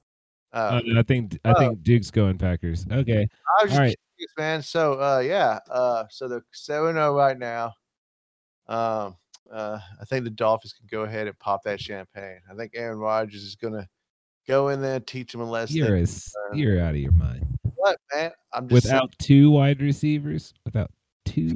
Uh, 0.53 0.81
Oh, 0.83 0.99
I 0.99 1.03
think 1.03 1.39
I 1.45 1.53
think 1.53 1.83
Duke's 1.83 2.11
going 2.11 2.37
Packers. 2.37 2.85
Okay. 2.91 3.27
I 3.59 3.63
was 3.63 3.73
All 3.73 3.79
right. 3.79 3.95
curious, 4.17 4.33
man. 4.37 4.61
So, 4.61 4.93
uh, 4.93 5.19
yeah, 5.19 5.59
uh, 5.69 6.05
so 6.09 6.27
they're 6.27 6.45
seven 6.51 6.93
zero 6.95 7.15
right 7.15 7.37
now. 7.37 7.73
Um, 8.67 9.15
uh, 9.51 9.79
I 9.99 10.05
think 10.05 10.23
the 10.23 10.29
Dolphins 10.29 10.73
can 10.73 10.87
go 10.89 11.03
ahead 11.03 11.27
and 11.27 11.37
pop 11.39 11.63
that 11.63 11.79
champagne. 11.81 12.39
I 12.49 12.55
think 12.55 12.73
Aaron 12.75 12.99
Rodgers 12.99 13.43
is 13.43 13.55
gonna 13.55 13.87
go 14.47 14.69
in 14.69 14.81
there, 14.81 14.99
teach 14.99 15.31
them 15.31 15.41
a 15.41 15.49
lesson. 15.49 15.77
You're 15.77 15.95
a 15.95 16.01
s 16.01 16.33
you're 16.53 16.79
out 16.81 16.91
of 16.91 16.97
your 16.97 17.11
mind. 17.13 17.45
what, 17.75 17.97
man? 18.13 18.31
I'm 18.53 18.67
just 18.67 18.87
saying, 18.87 18.95
Without 18.95 19.11
two 19.19 19.51
wide 19.51 19.81
receivers, 19.81 20.53
without 20.65 20.91
two. 21.25 21.55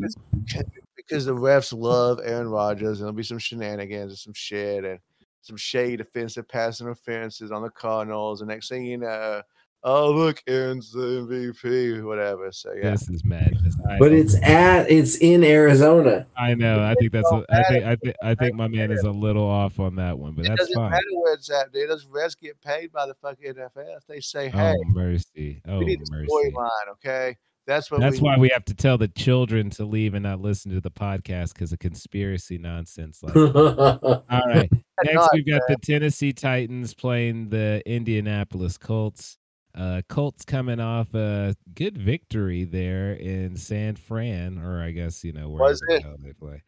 because 0.95 1.25
the 1.25 1.35
refs 1.35 1.77
love 1.77 2.19
Aaron 2.23 2.49
Rodgers, 2.49 2.99
and 2.99 3.05
there'll 3.05 3.13
be 3.13 3.23
some 3.23 3.39
shenanigans 3.39 4.11
and 4.11 4.19
some 4.19 4.33
shit 4.33 4.85
and 4.85 4.99
some 5.41 5.57
shade 5.57 5.99
offensive 5.99 6.47
pass 6.47 6.79
interferences 6.79 7.51
on 7.51 7.61
the 7.61 7.69
Cardinals. 7.69 8.41
And 8.41 8.49
next 8.49 8.69
thing 8.69 8.85
you 8.85 8.97
know, 8.97 9.41
oh 9.83 10.11
look, 10.11 10.41
Aaron's 10.47 10.91
the 10.91 10.99
MVP, 11.27 12.03
whatever. 12.03 12.51
So 12.51 12.71
yeah, 12.73 12.91
This 12.91 13.09
is 13.09 13.23
madness. 13.25 13.75
I 13.89 13.97
But 13.99 14.11
know. 14.11 14.17
it's 14.17 14.35
at 14.43 14.89
it's 14.89 15.17
in 15.17 15.43
Arizona. 15.43 16.25
I 16.37 16.53
know. 16.53 16.81
I 16.83 16.93
think 16.99 17.11
that's. 17.11 17.29
don't 17.29 17.45
A, 17.49 17.59
I 17.59 17.63
think. 17.63 17.85
I 17.85 17.95
think. 17.95 18.15
I 18.23 18.35
think 18.35 18.55
my 18.55 18.67
man 18.67 18.91
is 18.91 19.03
a 19.03 19.11
little 19.11 19.45
off 19.45 19.79
on 19.79 19.95
that 19.95 20.17
one, 20.17 20.33
but 20.33 20.45
it 20.45 20.49
that's 20.49 20.61
doesn't 20.61 20.75
fine. 20.75 20.91
matter 20.91 21.03
where 21.13 21.33
it's 21.33 21.49
at, 21.51 21.71
dude. 21.71 21.89
Those 21.89 22.05
refs 22.05 22.39
get 22.39 22.59
paid 22.61 22.91
by 22.91 23.05
the 23.07 23.13
fucking 23.15 23.53
NFL. 23.53 23.99
They 24.07 24.19
say, 24.19 24.47
oh, 24.53 24.57
hey, 24.57 24.73
Oh 24.77 24.83
mercy! 24.89 25.61
Oh 25.67 25.79
we 25.79 25.85
need 25.85 26.01
a 26.01 26.11
mercy! 26.11 26.27
storyline, 26.29 26.91
okay? 26.93 27.37
That's 27.65 27.89
what 27.89 28.01
That's 28.01 28.19
we 28.19 28.27
why 28.27 28.37
we 28.37 28.49
have 28.49 28.65
to 28.65 28.73
tell 28.73 28.97
the 28.97 29.07
children 29.07 29.69
to 29.71 29.85
leave 29.85 30.15
and 30.15 30.23
not 30.23 30.41
listen 30.41 30.69
to 30.73 30.81
the 30.81 30.91
podcast 30.91 31.53
because 31.53 31.71
of 31.71 31.79
conspiracy 31.79 32.57
nonsense. 32.57 33.23
Like, 33.23 33.33
All 33.37 33.45
all 34.29 34.47
right. 34.47 34.69
Next, 35.05 35.15
not, 35.15 35.29
we've 35.33 35.47
got 35.47 35.61
the 35.69 35.77
Tennessee 35.81 36.33
Titans 36.33 36.93
playing 36.93 37.47
the 37.49 37.81
Indianapolis 37.85 38.77
Colts. 38.77 39.37
Uh, 39.75 40.03
Colts 40.07 40.45
coming 40.45 40.79
off 40.79 41.13
a 41.15 41.55
good 41.73 41.97
victory 41.97 42.63
there 42.63 43.13
in 43.13 43.55
San 43.55 43.95
Fran, 43.95 44.59
or 44.59 44.83
I 44.83 44.91
guess 44.91 45.23
you 45.23 45.33
know 45.33 45.49
Was 45.49 45.81
it? 45.87 46.05
they 46.21 46.33
play. 46.33 46.61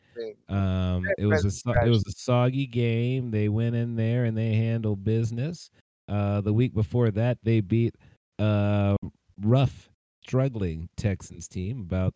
Um, 0.49 1.05
it 1.17 1.25
was 1.25 1.45
a 1.45 1.71
it 1.85 1.89
was 1.89 2.03
a 2.07 2.11
soggy 2.11 2.65
game. 2.65 3.29
They 3.29 3.47
went 3.47 3.75
in 3.75 3.95
there 3.95 4.25
and 4.25 4.35
they 4.35 4.53
handled 4.53 5.03
business. 5.03 5.69
Uh, 6.07 6.41
the 6.41 6.53
week 6.53 6.73
before 6.73 7.11
that, 7.11 7.37
they 7.43 7.61
beat 7.61 7.95
uh 8.39 8.95
rough, 9.41 9.89
struggling 10.23 10.89
Texans 10.97 11.47
team, 11.47 11.81
about 11.81 12.15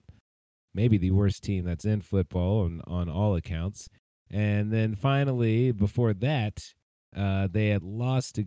maybe 0.73 0.97
the 0.97 1.11
worst 1.11 1.43
team 1.43 1.65
that's 1.65 1.85
in 1.85 2.01
football 2.01 2.63
on 2.63 2.81
on 2.87 3.09
all 3.09 3.35
accounts. 3.35 3.89
And 4.31 4.71
then 4.71 4.95
finally, 4.95 5.71
before 5.71 6.13
that, 6.15 6.73
uh, 7.15 7.47
they 7.51 7.67
had 7.67 7.83
lost 7.83 8.37
a 8.39 8.45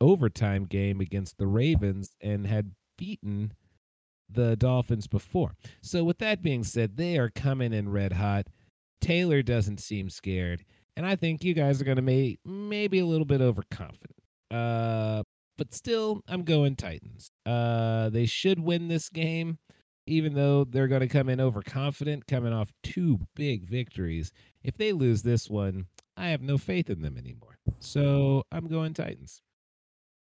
overtime 0.00 0.64
game 0.64 1.00
against 1.00 1.38
the 1.38 1.46
Ravens 1.46 2.16
and 2.20 2.46
had 2.46 2.72
beaten 2.96 3.52
the 4.28 4.56
Dolphins 4.56 5.06
before. 5.06 5.54
So 5.80 6.04
with 6.04 6.18
that 6.18 6.42
being 6.42 6.64
said, 6.64 6.96
they 6.96 7.16
are 7.18 7.30
coming 7.30 7.72
in 7.72 7.88
red 7.88 8.12
hot. 8.12 8.46
Taylor 9.00 9.42
doesn't 9.42 9.80
seem 9.80 10.10
scared, 10.10 10.64
and 10.96 11.06
I 11.06 11.16
think 11.16 11.44
you 11.44 11.54
guys 11.54 11.80
are 11.80 11.84
going 11.84 11.96
to 11.96 12.02
be 12.02 12.38
maybe 12.44 12.98
a 12.98 13.06
little 13.06 13.24
bit 13.24 13.40
overconfident. 13.40 14.18
Uh, 14.50 15.22
but 15.56 15.74
still, 15.74 16.22
I'm 16.28 16.42
going 16.42 16.76
Titans. 16.76 17.30
Uh, 17.46 18.10
they 18.10 18.26
should 18.26 18.60
win 18.60 18.88
this 18.88 19.08
game, 19.08 19.58
even 20.06 20.34
though 20.34 20.64
they're 20.64 20.88
going 20.88 21.00
to 21.00 21.08
come 21.08 21.28
in 21.28 21.40
overconfident, 21.40 22.26
coming 22.26 22.52
off 22.52 22.72
two 22.82 23.20
big 23.34 23.64
victories. 23.64 24.32
If 24.62 24.76
they 24.76 24.92
lose 24.92 25.22
this 25.22 25.48
one, 25.48 25.86
I 26.16 26.28
have 26.28 26.42
no 26.42 26.58
faith 26.58 26.90
in 26.90 27.02
them 27.02 27.16
anymore. 27.16 27.58
So 27.80 28.42
I'm 28.50 28.66
going 28.66 28.94
Titans. 28.94 29.42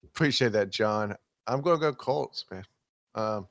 Appreciate 0.05 0.53
that, 0.53 0.71
Jon. 0.71 1.15
I'm 1.47 1.61
gonna 1.61 1.79
go 1.79 1.93
Colts, 1.93 2.45
man. 2.51 2.65
Um, 3.15 3.49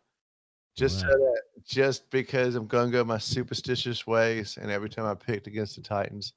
just 0.75 0.99
so 1.01 1.07
Wow. 1.07 1.13
that, 1.13 1.41
just 1.65 2.09
because 2.09 2.55
I'm 2.55 2.67
gonna 2.67 2.91
go 2.91 3.03
my 3.03 3.17
superstitious 3.17 4.07
ways, 4.07 4.57
and 4.57 4.71
every 4.71 4.89
time 4.89 5.05
I 5.05 5.13
picked 5.13 5.47
against 5.47 5.75
the 5.75 5.81
Titans, 5.81 6.33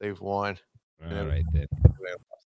they've 0.00 0.20
won. 0.20 0.58
All 1.02 1.26
right, 1.26 1.44
then. 1.52 1.66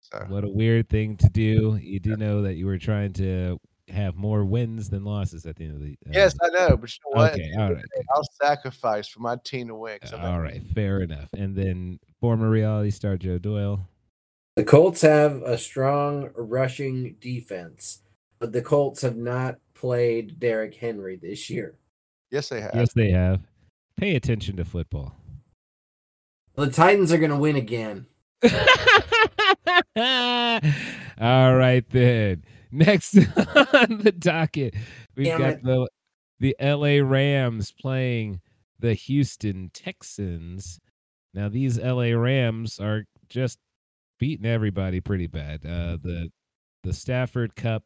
So 0.01 0.25
What 0.29 0.45
a 0.45 0.49
weird 0.49 0.89
thing 0.89 1.17
to 1.17 1.29
do. 1.29 1.79
You 1.83 1.99
do 1.99 2.17
know 2.17 2.43
that 2.43 2.55
you 2.55 2.67
were 2.67 2.79
trying 2.79 3.13
to 3.15 3.59
have 3.89 4.17
more 4.17 4.45
wins 4.45 4.89
than 4.89 5.05
losses 5.05 5.47
at 5.47 5.57
the 5.57 5.65
end 5.65 5.75
of 5.75 5.81
the. 5.81 5.99
Uh, 6.07 6.13
yes, 6.13 6.35
I 6.43 6.49
know, 6.51 6.77
but 6.77 6.91
you 6.91 6.99
know 7.05 7.23
what? 7.23 7.35
Okay. 7.35 7.53
All 7.59 7.73
right. 7.73 7.85
I'll 8.15 8.29
sacrifice 8.41 9.09
for 9.09 9.21
my 9.21 9.37
team 9.45 9.69
to 9.69 9.75
win. 9.75 9.99
All 10.13 10.41
right. 10.41 10.63
Fair 10.75 11.01
enough. 11.01 11.29
And 11.37 11.57
then 11.57 11.99
former 12.21 12.49
reality 12.49 12.91
star 12.91 13.17
Joe 13.17 13.39
Doyle. 13.39 13.89
The 14.57 14.65
Colts 14.65 15.03
have 15.03 15.43
a 15.43 15.59
strong 15.59 16.31
rushing 16.35 17.17
defense, 17.21 18.01
but 18.39 18.53
the 18.53 18.63
Colts 18.63 19.03
have 19.03 19.17
not 19.17 19.57
played 19.75 20.41
Derrick 20.41 20.75
Henry 20.75 21.17
this 21.17 21.51
year. 21.51 21.77
Yes, 22.31 22.49
they 22.49 22.63
have. 22.63 22.71
Yes, 22.75 22.89
they 22.95 23.11
have. 23.11 23.43
Pay 23.99 24.17
attention 24.17 24.57
to 24.57 24.65
football. 24.65 25.15
The 26.55 26.71
Titans 26.71 27.13
are 27.13 27.19
going 27.19 27.31
to 27.31 27.37
win 27.37 27.57
again. 27.57 28.07
All 31.21 31.55
right 31.55 31.85
then. 31.91 32.43
Next 32.73 33.17
on 33.75 33.99
the 33.99 34.15
docket, 34.19 34.75
we've 35.17 35.27
Damn 35.27 35.39
got 35.39 35.53
it. 35.53 35.63
the 35.63 35.89
the 36.41 36.57
LA 36.61 37.07
Rams 37.07 37.73
playing 37.73 38.41
the 38.79 38.95
Houston 38.95 39.71
Texans. 39.73 40.81
Now 41.35 41.49
these 41.51 41.79
LA 41.79 42.11
Rams 42.11 42.79
are 42.81 43.05
just 43.29 43.59
beating 44.19 44.47
everybody 44.47 45.01
pretty 45.01 45.27
bad. 45.27 45.65
Uh, 45.65 45.99
the 46.03 46.31
the 46.83 46.93
Stafford 46.93 47.57
Cup 47.57 47.85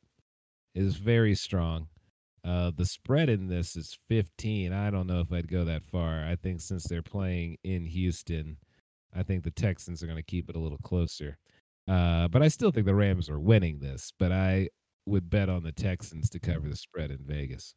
is 0.75 0.97
very 0.97 1.35
strong. 1.35 1.89
Uh, 2.45 2.71
the 2.75 2.87
spread 2.87 3.29
in 3.29 3.49
this 3.49 3.77
is 3.77 3.99
15. 4.09 4.73
I 4.73 4.91
don't 4.91 5.07
know 5.07 5.21
if 5.21 5.33
I'd 5.33 5.49
go 5.49 5.65
that 5.65 5.85
far. 5.85 6.25
I 6.25 6.37
think 6.37 6.61
since 6.61 6.85
they're 6.85 7.03
playing 7.03 7.59
in 7.65 7.85
Houston, 7.85 8.57
I 9.15 9.23
think 9.23 9.45
the 9.45 9.51
Texans 9.51 10.03
are 10.03 10.07
going 10.07 10.17
to 10.17 10.23
keep 10.23 10.49
it 10.49 10.57
a 10.57 10.61
little 10.61 10.79
closer. 10.79 11.39
Uh, 11.89 12.29
but 12.29 12.43
I 12.43 12.49
still 12.49 12.71
think 12.71 12.87
the 12.87 12.95
Rams 12.95 13.29
are 13.29 13.41
winning 13.41 13.79
this. 13.81 14.13
But 14.19 14.33
I 14.33 14.69
would 15.07 15.29
bet 15.29 15.49
on 15.49 15.63
the 15.63 15.73
Texans 15.73 16.31
to 16.31 16.39
cover 16.39 16.69
the 16.69 16.77
spread 16.77 17.11
in 17.11 17.19
Vegas. 17.21 17.75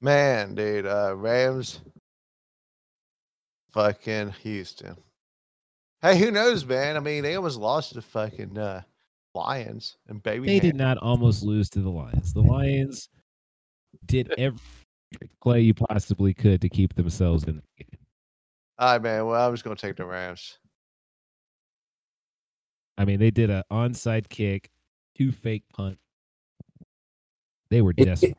Man, 0.00 0.54
dude, 0.54 0.86
uh, 0.86 1.14
Rams, 1.16 1.80
fucking 3.72 4.30
Houston. 4.42 4.96
Hey, 6.04 6.18
who 6.18 6.30
knows, 6.30 6.66
man? 6.66 6.98
I 6.98 7.00
mean, 7.00 7.22
they 7.22 7.34
almost 7.34 7.58
lost 7.58 7.88
to 7.88 7.94
the 7.94 8.02
fucking 8.02 8.58
uh, 8.58 8.82
Lions 9.34 9.96
and 10.06 10.22
baby. 10.22 10.46
They 10.46 10.60
did 10.60 10.76
not 10.76 10.98
almost 10.98 11.42
lose 11.42 11.70
to 11.70 11.80
the 11.80 11.88
Lions. 11.88 12.34
The 12.34 12.42
Lions 12.42 13.08
did 14.04 14.30
every 14.38 14.58
play 15.42 15.62
you 15.62 15.72
possibly 15.72 16.34
could 16.34 16.60
to 16.60 16.68
keep 16.68 16.94
themselves 16.94 17.44
in 17.44 17.56
the 17.56 17.62
game. 17.84 17.98
All 18.78 18.92
right, 18.92 19.02
man. 19.02 19.24
Well, 19.24 19.48
I'm 19.48 19.54
just 19.54 19.64
gonna 19.64 19.76
take 19.76 19.96
the 19.96 20.04
Rams. 20.04 20.58
I 22.98 23.06
mean, 23.06 23.18
they 23.18 23.30
did 23.30 23.48
an 23.48 23.62
onside 23.72 24.28
kick, 24.28 24.70
two 25.16 25.32
fake 25.32 25.64
punt. 25.74 25.96
They 27.70 27.80
were 27.80 27.94
It- 27.96 28.04
desperate. 28.04 28.36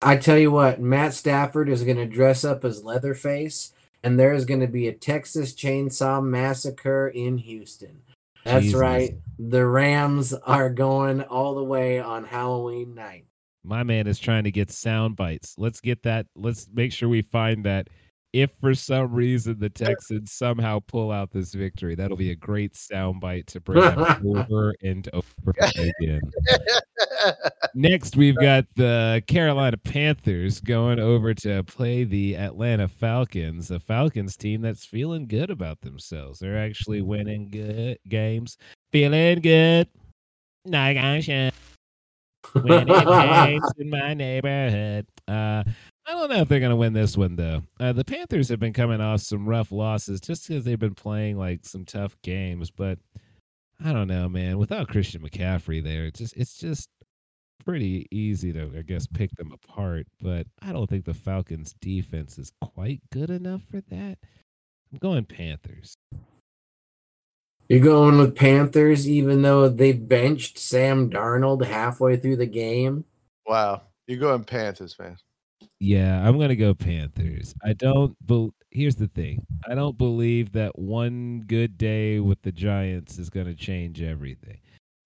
I 0.00 0.16
tell 0.16 0.38
you 0.38 0.50
what, 0.50 0.80
Matt 0.80 1.12
Stafford 1.14 1.68
is 1.68 1.82
going 1.82 1.96
to 1.96 2.06
dress 2.06 2.44
up 2.44 2.64
as 2.66 2.84
Leatherface, 2.84 3.72
and 4.02 4.18
there 4.18 4.32
is 4.32 4.44
going 4.44 4.60
to 4.60 4.66
be 4.66 4.88
a 4.88 4.92
Texas 4.92 5.54
Chainsaw 5.54 6.24
Massacre 6.24 7.08
in 7.08 7.38
Houston. 7.38 8.02
That's 8.44 8.66
Jesus. 8.66 8.80
right. 8.80 9.14
The 9.38 9.66
Rams 9.66 10.32
are 10.32 10.70
going 10.70 11.22
all 11.22 11.56
the 11.56 11.64
way 11.64 11.98
on 11.98 12.24
Halloween 12.24 12.94
night. 12.94 13.26
My 13.64 13.82
man 13.82 14.06
is 14.06 14.20
trying 14.20 14.44
to 14.44 14.52
get 14.52 14.70
sound 14.70 15.16
bites. 15.16 15.56
Let's 15.58 15.80
get 15.80 16.04
that. 16.04 16.26
Let's 16.36 16.68
make 16.72 16.92
sure 16.92 17.08
we 17.08 17.22
find 17.22 17.64
that. 17.64 17.88
If 18.32 18.52
for 18.60 18.74
some 18.74 19.14
reason 19.14 19.58
the 19.58 19.70
Texans 19.70 20.30
somehow 20.32 20.80
pull 20.86 21.10
out 21.10 21.30
this 21.30 21.54
victory, 21.54 21.94
that'll 21.94 22.18
be 22.18 22.32
a 22.32 22.36
great 22.36 22.76
sound 22.76 23.20
bite 23.20 23.46
to 23.48 23.60
bring 23.60 23.82
up 23.82 24.20
over 24.24 24.74
and 24.82 25.08
over 25.12 25.54
again. 25.58 26.20
Next, 27.78 28.16
we've 28.16 28.38
got 28.38 28.64
the 28.74 29.22
Carolina 29.26 29.76
Panthers 29.76 30.62
going 30.62 30.98
over 30.98 31.34
to 31.34 31.62
play 31.64 32.04
the 32.04 32.34
Atlanta 32.34 32.88
Falcons, 32.88 33.70
a 33.70 33.78
Falcons 33.78 34.34
team 34.34 34.62
that's 34.62 34.86
feeling 34.86 35.26
good 35.26 35.50
about 35.50 35.82
themselves. 35.82 36.38
They're 36.38 36.58
actually 36.58 37.02
winning 37.02 37.50
good 37.50 37.98
games, 38.08 38.56
feeling 38.92 39.40
good. 39.42 39.88
Like 40.64 40.96
I 40.96 41.20
should. 41.20 41.52
Winning 42.54 42.86
games 42.86 43.72
in 43.76 43.90
my 43.90 44.14
neighborhood. 44.14 45.06
Uh, 45.28 45.62
I 46.06 46.12
don't 46.12 46.30
know 46.30 46.40
if 46.40 46.48
they're 46.48 46.60
going 46.60 46.70
to 46.70 46.76
win 46.76 46.94
this 46.94 47.14
one 47.14 47.36
though. 47.36 47.60
Uh, 47.78 47.92
the 47.92 48.06
Panthers 48.06 48.48
have 48.48 48.58
been 48.58 48.72
coming 48.72 49.02
off 49.02 49.20
some 49.20 49.46
rough 49.46 49.70
losses 49.70 50.22
just 50.22 50.48
because 50.48 50.64
they've 50.64 50.78
been 50.78 50.94
playing 50.94 51.36
like 51.36 51.66
some 51.66 51.84
tough 51.84 52.16
games, 52.22 52.70
but 52.70 52.98
I 53.84 53.92
don't 53.92 54.08
know, 54.08 54.30
man. 54.30 54.56
Without 54.56 54.88
Christian 54.88 55.20
McCaffrey 55.20 55.84
there, 55.84 56.06
it's 56.06 56.20
just 56.20 56.36
it's 56.38 56.56
just 56.56 56.88
pretty 57.66 58.06
easy 58.10 58.52
to 58.52 58.70
I 58.78 58.82
guess 58.82 59.06
pick 59.06 59.30
them 59.36 59.52
apart. 59.52 60.06
But 60.22 60.46
I 60.62 60.72
don't 60.72 60.88
think 60.88 61.04
the 61.04 61.14
Falcons 61.14 61.74
defense 61.80 62.38
is 62.38 62.52
quite 62.62 63.00
good 63.12 63.28
enough 63.28 63.62
for 63.70 63.82
that. 63.90 64.18
I'm 64.92 64.98
going 64.98 65.24
Panthers. 65.24 65.96
You're 67.68 67.80
going 67.80 68.18
with 68.18 68.36
Panthers, 68.36 69.08
even 69.08 69.42
though 69.42 69.68
they 69.68 69.92
benched 69.92 70.56
Sam 70.56 71.10
Darnold 71.10 71.64
halfway 71.64 72.16
through 72.16 72.36
the 72.36 72.46
game. 72.46 73.04
wow, 73.44 73.82
you're 74.06 74.20
going 74.20 74.44
Panthers, 74.44 74.96
man. 74.98 75.16
Yeah, 75.80 76.26
I'm 76.26 76.38
gonna 76.38 76.56
go 76.56 76.74
Panthers. 76.74 77.54
I 77.64 77.72
don't. 77.72 78.16
But 78.24 78.50
here's 78.70 78.94
the 78.94 79.08
thing: 79.08 79.44
I 79.68 79.74
don't 79.74 79.98
believe 79.98 80.52
that 80.52 80.78
one 80.78 81.42
good 81.46 81.76
day 81.76 82.20
with 82.20 82.40
the 82.42 82.52
Giants 82.52 83.18
is 83.18 83.28
gonna 83.28 83.54
change 83.54 84.00
everything. 84.00 84.58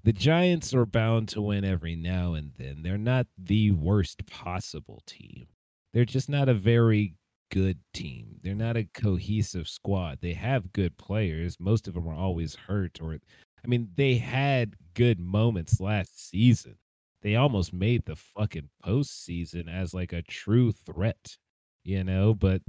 The 0.03 0.13
Giants 0.13 0.75
are 0.75 0.87
bound 0.87 1.29
to 1.31 1.43
win 1.43 1.65
every 1.65 1.95
now 1.95 2.35
and 2.35 2.53
then. 2.57 2.83
They're 2.83 2.99
not 2.99 3.27
the 3.37 3.73
worst 3.73 4.27
possible 4.27 5.03
team. 5.07 5.47
They're 5.93 6.05
just 6.05 6.29
not 6.29 6.49
a 6.49 6.55
very 6.55 7.15
good 7.51 7.79
team. 7.93 8.37
They're 8.43 8.55
not 8.55 8.77
a 8.77 8.89
cohesive 8.95 9.69
squad. 9.69 10.19
They 10.21 10.33
have 10.35 10.73
good 10.73 10.97
players. 10.97 11.59
Most 11.61 11.89
of 11.89 11.95
them 11.95 12.09
are 12.09 12.15
always 12.15 12.55
hurt, 12.55 12.99
or 13.03 13.19
I 13.63 13.69
mean, 13.69 13.91
they 13.97 14.17
had 14.17 14.75
good 14.95 15.21
moments 15.21 15.81
last 15.81 16.31
season 16.31 16.77
they 17.23 17.37
almost 17.37 17.73
made 17.73 18.05
the 18.05 18.17
fucking 18.17 18.69
postseason 18.85 19.69
as 19.73 19.93
like 19.93 20.13
a 20.13 20.23
true 20.23 20.73
threat, 20.73 21.37
you 21.85 22.03
know. 22.05 22.35
But 22.35 22.63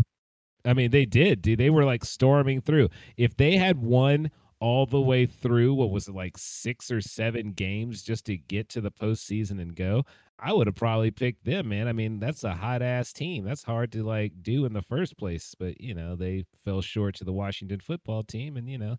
I 0.65 0.73
mean, 0.73 0.91
they 0.91 1.05
did, 1.05 1.41
dude. 1.41 1.59
They 1.59 1.69
were 1.69 1.85
like 1.85 2.03
storming 2.03 2.61
through. 2.61 2.89
If 3.17 3.35
they 3.37 3.55
had 3.55 3.77
won 3.77 4.31
all 4.61 4.85
the 4.85 5.01
way 5.01 5.25
through, 5.25 5.73
what 5.73 5.89
was 5.91 6.07
it 6.07 6.15
like 6.15 6.37
six 6.37 6.89
or 6.91 7.01
seven 7.01 7.51
games 7.51 8.03
just 8.03 8.25
to 8.27 8.37
get 8.37 8.69
to 8.69 8.79
the 8.79 8.91
postseason 8.91 9.59
and 9.61 9.75
go, 9.75 10.03
I 10.39 10.53
would 10.53 10.67
have 10.67 10.75
probably 10.75 11.11
picked 11.11 11.43
them, 11.43 11.69
man. 11.69 11.87
I 11.87 11.93
mean, 11.93 12.19
that's 12.19 12.43
a 12.43 12.53
hot 12.53 12.81
ass 12.81 13.11
team. 13.11 13.43
That's 13.43 13.63
hard 13.63 13.91
to 13.91 14.03
like 14.03 14.31
do 14.41 14.65
in 14.65 14.73
the 14.73 14.81
first 14.81 15.17
place. 15.17 15.53
But 15.59 15.81
you 15.81 15.93
know, 15.93 16.15
they 16.15 16.45
fell 16.63 16.81
short 16.81 17.15
to 17.15 17.23
the 17.25 17.33
Washington 17.33 17.79
football 17.79 18.23
team, 18.23 18.55
and 18.55 18.69
you 18.69 18.77
know, 18.77 18.97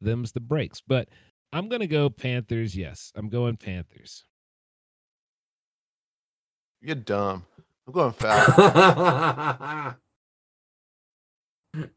them's 0.00 0.32
the 0.32 0.40
breaks. 0.40 0.80
But 0.86 1.08
I'm 1.52 1.68
gonna 1.68 1.86
go 1.86 2.10
Panthers. 2.10 2.74
Yes, 2.76 3.12
I'm 3.14 3.28
going 3.28 3.56
Panthers. 3.56 4.24
You're 6.82 6.96
dumb. 6.96 7.44
I'm 7.86 7.92
going 7.92 8.12
Falcons. 8.12 8.56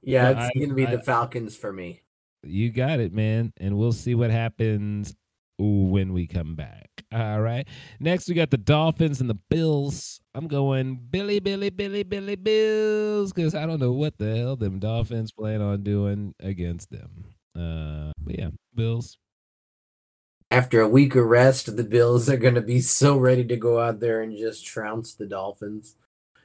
yeah, 0.02 0.30
it's 0.30 0.40
I- 0.40 0.52
going 0.56 0.70
to 0.70 0.76
be 0.76 0.88
I- 0.88 0.96
the 0.96 1.02
Falcons 1.02 1.56
for 1.58 1.72
me. 1.74 2.04
You 2.44 2.72
got 2.72 3.00
it, 3.00 3.14
man. 3.14 3.54
And 3.58 3.78
we'll 3.78 3.94
see 3.94 4.16
what 4.16 4.32
happens 4.32 5.16
when 5.60 6.14
we 6.14 6.28
come 6.28 6.56
back. 6.56 6.90
All 7.12 7.42
right. 7.42 7.68
Next, 8.00 8.28
we 8.28 8.36
got 8.36 8.52
the 8.52 8.58
Dolphins 8.58 9.22
and 9.22 9.30
the 9.30 9.40
Bills. 9.50 10.20
I'm 10.36 10.48
going 10.48 10.96
Billy, 11.10 11.40
Billy, 11.40 11.70
Billy, 11.70 12.04
Billy, 12.04 12.36
Bills 12.36 13.34
because 13.34 13.56
I 13.56 13.66
don't 13.66 13.80
know 13.80 13.94
what 13.94 14.18
the 14.18 14.36
hell 14.36 14.56
them 14.56 14.80
Dolphins 14.80 15.32
plan 15.32 15.62
on 15.62 15.84
doing 15.84 16.36
against 16.40 16.92
them. 16.92 17.26
Uh, 17.56 18.12
but 18.22 18.38
yeah, 18.38 18.50
Bills. 18.76 19.18
After 20.52 20.80
a 20.80 20.88
week 20.88 21.16
of 21.16 21.26
rest, 21.26 21.76
the 21.76 21.84
Bills 21.84 22.30
are 22.30 22.38
going 22.38 22.56
to 22.56 22.62
be 22.62 22.80
so 22.80 23.18
ready 23.18 23.44
to 23.46 23.58
go 23.58 23.80
out 23.80 24.00
there 24.00 24.22
and 24.22 24.38
just 24.38 24.66
trounce 24.66 25.14
the 25.14 25.26
Dolphins. 25.26 25.96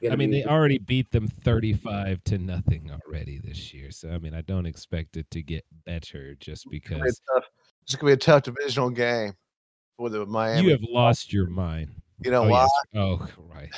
Gonna 0.03 0.15
I 0.15 0.17
mean, 0.17 0.31
they 0.31 0.43
already 0.43 0.79
beat 0.79 1.11
them 1.11 1.29
35 1.29 2.21
to 2.25 2.37
nothing 2.37 2.91
already 2.91 3.39
this 3.39 3.73
year. 3.73 3.89
So, 3.89 4.09
I 4.09 4.17
mean, 4.17 4.33
I 4.33 4.41
don't 4.41 4.65
expect 4.65 5.15
it 5.15 5.31
to 5.31 5.41
get 5.41 5.63
better 5.85 6.35
just 6.35 6.65
It's 6.69 6.89
gonna 6.89 7.03
be 7.03 7.05
because 7.05 7.21
it's 7.83 7.95
gonna 7.95 8.09
be 8.09 8.13
a 8.13 8.17
tough 8.17 8.43
divisional 8.43 8.89
game 8.89 9.33
for 9.95 10.09
the 10.09 10.25
Miami. 10.25 10.63
you 10.63 10.71
have 10.71 10.83
lost 10.83 11.31
your 11.31 11.47
mind. 11.47 11.89
You 12.21 12.31
know 12.31 12.43
oh, 12.43 12.49
why? 12.49 12.61
yes. 12.63 12.71
Oh, 12.95 13.27
right. 13.37 13.69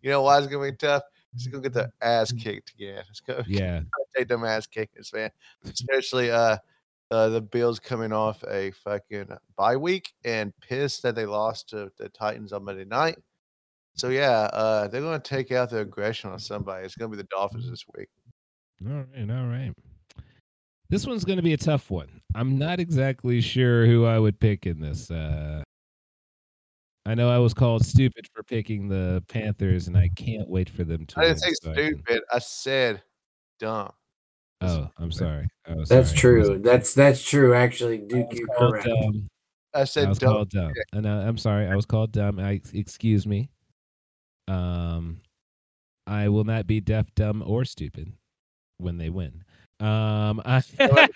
You 0.00 0.08
know 0.08 0.22
why 0.22 0.38
it's 0.38 0.46
gonna 0.46 0.70
be 0.70 0.76
tough? 0.78 1.02
It's 1.34 1.46
gonna 1.46 1.62
get 1.62 1.74
the 1.74 1.90
ass 2.00 2.32
kicked 2.32 2.72
again. 2.72 3.04
It's 3.10 3.20
gonna 3.20 3.44
Yeah. 3.46 3.82
take 4.16 4.28
them 4.28 4.44
ass 4.44 4.66
kickings, 4.66 5.12
man. 5.12 5.30
Especially 5.64 6.30
uh, 6.30 6.56
uh 7.10 7.28
the 7.28 7.42
Bills 7.42 7.78
coming 7.78 8.12
off 8.12 8.42
a 8.48 8.70
fucking 8.70 9.28
bye 9.58 9.76
week 9.76 10.14
and 10.24 10.54
pissed 10.60 11.02
that 11.02 11.14
they 11.14 11.26
lost 11.26 11.68
to 11.68 11.92
the 11.98 12.08
Titans 12.08 12.54
on 12.54 12.64
Monday 12.64 12.86
night. 12.86 13.18
So 14.00 14.08
yeah, 14.08 14.48
uh 14.52 14.88
they're 14.88 15.02
gonna 15.02 15.18
take 15.18 15.52
out 15.52 15.68
their 15.70 15.82
aggression 15.82 16.30
on 16.30 16.38
somebody. 16.38 16.84
It's 16.86 16.94
gonna 16.94 17.10
be 17.10 17.16
the 17.18 17.24
Dolphins 17.24 17.68
this 17.68 17.84
week. 17.96 18.08
All 18.86 19.04
right, 19.14 19.30
all 19.30 19.46
right. 19.46 19.72
This 20.88 21.06
one's 21.06 21.24
going 21.24 21.36
to 21.36 21.42
be 21.42 21.52
a 21.52 21.56
tough 21.56 21.88
one. 21.88 22.08
I'm 22.34 22.58
not 22.58 22.80
exactly 22.80 23.40
sure 23.40 23.86
who 23.86 24.06
I 24.06 24.18
would 24.18 24.40
pick 24.40 24.66
in 24.66 24.80
this. 24.80 25.08
Uh, 25.08 25.62
I 27.06 27.14
know 27.14 27.30
I 27.30 27.38
was 27.38 27.54
called 27.54 27.84
stupid 27.84 28.26
for 28.34 28.42
picking 28.42 28.88
the 28.88 29.22
Panthers, 29.28 29.86
and 29.86 29.96
I 29.96 30.08
can't 30.16 30.48
wait 30.48 30.68
for 30.68 30.82
them 30.82 31.06
to. 31.06 31.20
I 31.20 31.24
didn't 31.26 31.38
say 31.40 31.52
so 31.62 31.70
I 31.70 31.74
can- 31.74 31.84
stupid. 31.94 32.22
I 32.32 32.38
said 32.40 33.02
dumb. 33.60 33.92
Oh, 34.62 34.88
I'm 34.98 35.12
sorry. 35.12 35.46
Oh, 35.68 35.84
That's 35.84 36.08
sorry. 36.08 36.18
true. 36.18 36.58
That's 36.58 36.92
that's 36.92 37.22
true. 37.22 37.54
Actually, 37.54 38.02
I 38.02 38.06
Duke, 38.06 38.30
was 38.30 38.38
you're 38.40 38.48
correct. 38.58 38.86
dumb. 38.86 39.28
I 39.74 39.82
I 39.82 39.84
said 39.84 40.08
was 40.08 40.18
dumb. 40.18 40.32
called 40.32 40.50
dumb. 40.50 40.72
And 40.92 41.06
uh, 41.06 41.22
I'm 41.24 41.38
sorry. 41.38 41.68
I 41.68 41.76
was 41.76 41.86
called 41.86 42.10
dumb. 42.12 42.40
I 42.40 42.60
excuse 42.74 43.26
me. 43.28 43.48
Um, 44.50 45.20
I 46.06 46.28
will 46.28 46.44
not 46.44 46.66
be 46.66 46.80
deaf, 46.80 47.14
dumb, 47.14 47.42
or 47.46 47.64
stupid 47.64 48.12
when 48.78 48.98
they 48.98 49.10
win. 49.10 49.44
Um, 49.78 50.42
I, 50.44 50.62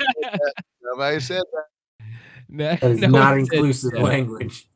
Nobody 0.82 1.20
said 1.20 1.42
that. 1.52 2.06
no, 2.48 2.64
That 2.64 2.82
is 2.84 3.00
no 3.00 3.08
not 3.08 3.36
one 3.36 3.46
said 3.46 3.54
inclusive 3.54 3.92
language. 3.94 4.68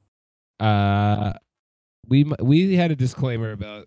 Uh, 0.58 1.34
we 2.08 2.24
we 2.40 2.74
had 2.74 2.90
a 2.90 2.96
disclaimer 2.96 3.52
about 3.52 3.86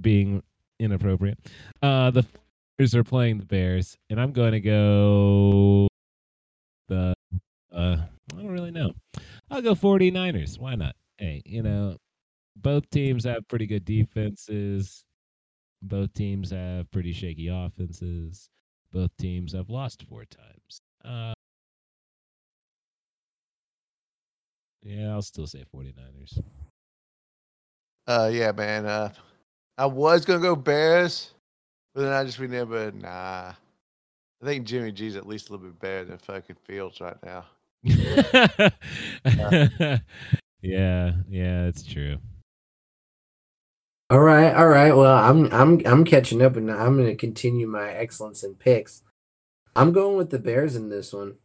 being 0.00 0.42
inappropriate. 0.78 1.38
Uh, 1.82 2.10
the 2.12 2.24
Bears 2.78 2.94
are 2.94 3.04
playing 3.04 3.38
the 3.38 3.44
Bears, 3.44 3.96
and 4.10 4.20
I'm 4.20 4.32
going 4.32 4.52
to 4.52 4.60
go 4.60 5.88
the. 6.88 7.14
Uh, 7.74 7.96
I 8.32 8.36
don't 8.36 8.52
really 8.52 8.70
know. 8.70 8.92
I'll 9.50 9.62
go 9.62 9.74
49ers. 9.74 10.58
Why 10.58 10.76
not? 10.76 10.94
Hey, 11.18 11.42
you 11.44 11.62
know, 11.62 11.96
both 12.56 12.88
teams 12.90 13.24
have 13.24 13.46
pretty 13.48 13.66
good 13.66 13.84
defenses. 13.84 15.04
Both 15.82 16.12
teams 16.14 16.50
have 16.50 16.90
pretty 16.90 17.12
shaky 17.12 17.48
offenses. 17.48 18.48
Both 18.92 19.10
teams 19.18 19.52
have 19.52 19.70
lost 19.70 20.04
four 20.08 20.24
times. 20.24 20.80
Uh, 21.04 21.34
yeah, 24.82 25.12
I'll 25.12 25.22
still 25.22 25.46
say 25.46 25.64
49ers. 25.74 26.40
Uh 28.06 28.30
yeah, 28.32 28.52
man. 28.52 28.84
Uh 28.84 29.10
I 29.78 29.86
was 29.86 30.24
gonna 30.24 30.40
go 30.40 30.54
Bears, 30.54 31.32
but 31.94 32.02
then 32.02 32.12
I 32.12 32.24
just 32.24 32.38
remembered, 32.38 32.94
nah. 32.94 33.52
I 34.42 34.44
think 34.44 34.66
Jimmy 34.66 34.92
G's 34.92 35.16
at 35.16 35.26
least 35.26 35.48
a 35.48 35.52
little 35.52 35.66
bit 35.66 35.80
better 35.80 36.04
than 36.04 36.18
fucking 36.18 36.56
Fields 36.64 37.00
right 37.00 37.16
now. 37.24 37.46
yeah, 40.62 41.12
yeah, 41.28 41.66
it's 41.66 41.82
true. 41.82 42.18
All 44.10 44.20
right, 44.20 44.54
all 44.54 44.68
right. 44.68 44.94
Well, 44.94 45.16
I'm 45.16 45.50
I'm 45.52 45.80
I'm 45.86 46.04
catching 46.04 46.42
up, 46.42 46.56
and 46.56 46.70
I'm 46.70 46.96
going 46.96 47.08
to 47.08 47.14
continue 47.16 47.66
my 47.66 47.90
excellence 47.90 48.42
in 48.44 48.54
picks. 48.54 49.02
I'm 49.74 49.92
going 49.92 50.16
with 50.16 50.30
the 50.30 50.38
Bears 50.38 50.76
in 50.76 50.88
this 50.90 51.12
one. 51.12 51.36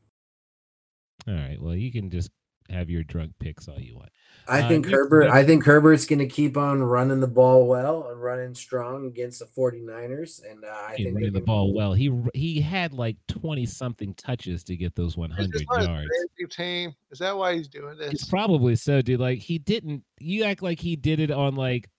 All 1.27 1.33
right. 1.33 1.57
Well, 1.61 1.75
you 1.75 1.91
can 1.91 2.09
just 2.09 2.31
have 2.69 2.89
your 2.89 3.01
drunk 3.03 3.31
picks 3.39 3.67
all 3.67 3.79
you 3.79 3.95
want. 3.95 4.09
I 4.47 4.61
Uh, 4.61 4.67
think 4.67 4.85
next- 4.85 4.93
Herbert. 4.95 5.29
I 5.29 5.43
think 5.43 5.63
Herbert's 5.65 6.05
going 6.05 6.19
to 6.19 6.27
keep 6.27 6.55
on 6.57 6.83
running 6.83 7.19
the 7.21 7.27
ball 7.27 7.65
well 7.67 8.07
and 8.09 8.21
running 8.21 8.53
strong 8.53 9.07
against 9.07 9.39
the 9.39 9.45
49ers, 9.45 10.41
and 10.47 10.63
uh, 10.63 10.67
I 10.67 10.95
He 10.97 11.05
think 11.05 11.15
running 11.15 11.33
the 11.33 11.41
ball 11.41 11.73
well. 11.73 11.93
He 11.93 12.11
he 12.33 12.59
had 12.59 12.93
like 12.93 13.15
twenty 13.29 13.65
something 13.65 14.13
touches 14.15 14.65
to 14.65 14.75
get 14.75 14.95
those 14.95 15.15
hundred 15.15 15.51
this 15.53 15.63
not 15.69 15.79
his 15.79 15.87
yards. 15.87 16.55
team? 16.55 16.93
Is 17.09 17.19
that 17.19 17.37
why 17.37 17.55
he's 17.55 17.69
doing 17.69 17.97
this? 17.97 18.11
It's 18.13 18.25
probably 18.25 18.75
so, 18.75 19.01
dude. 19.01 19.21
Like 19.21 19.39
he 19.39 19.57
didn't. 19.59 20.03
You 20.19 20.43
act 20.43 20.61
like 20.61 20.79
he 20.81 20.97
did 20.97 21.21
it 21.21 21.31
on 21.31 21.55
like 21.55 21.89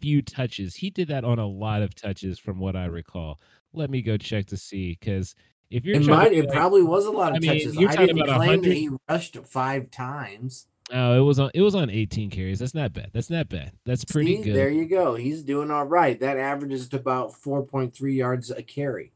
few 0.00 0.22
touches. 0.22 0.74
He 0.74 0.90
did 0.90 1.08
that 1.08 1.24
on 1.24 1.38
a 1.38 1.46
lot 1.46 1.82
of 1.82 1.94
touches, 1.94 2.38
from 2.38 2.58
what 2.58 2.76
I 2.76 2.86
recall. 2.86 3.40
Let 3.72 3.90
me 3.90 4.02
go 4.02 4.16
check 4.16 4.46
to 4.46 4.56
see, 4.56 4.96
because 4.98 5.34
if 5.70 5.84
you're 5.84 5.96
It 5.96 6.06
might. 6.06 6.28
to 6.30 6.36
It 6.36 6.44
like, 6.46 6.54
probably 6.54 6.82
was 6.82 7.06
a 7.06 7.10
lot 7.10 7.30
of 7.32 7.36
I 7.36 7.38
mean, 7.40 7.50
touches. 7.52 7.74
you're 7.76 7.88
I 7.90 7.92
talking 7.92 8.06
didn't 8.16 8.22
about 8.22 8.36
claim 8.36 8.62
that 8.62 8.68
100 8.68 8.72
he 8.76 8.90
rushed 9.08 9.36
five 9.46 9.90
times. 9.90 10.66
oh, 10.92 11.16
it 11.16 11.20
was 11.20 11.38
on 11.40 11.50
it 11.54 11.62
was 11.62 11.74
on 11.74 11.88
eighteen 11.90 12.30
carries. 12.30 12.58
That's 12.58 12.74
not 12.74 12.92
bad. 12.92 13.10
That's 13.12 13.30
not 13.30 13.48
bad. 13.48 13.72
That's 13.86 14.04
pretty 14.04 14.36
See, 14.36 14.42
good. 14.42 14.54
There 14.56 14.70
you 14.70 14.86
go. 14.86 15.14
He's 15.14 15.42
doing 15.42 15.70
all 15.70 15.86
right. 15.86 16.18
That 16.20 16.36
averages 16.36 16.88
to 16.90 16.96
about 16.96 17.32
4.3 17.32 18.14
yards 18.14 18.50
a 18.50 18.62
carry. 18.62 19.12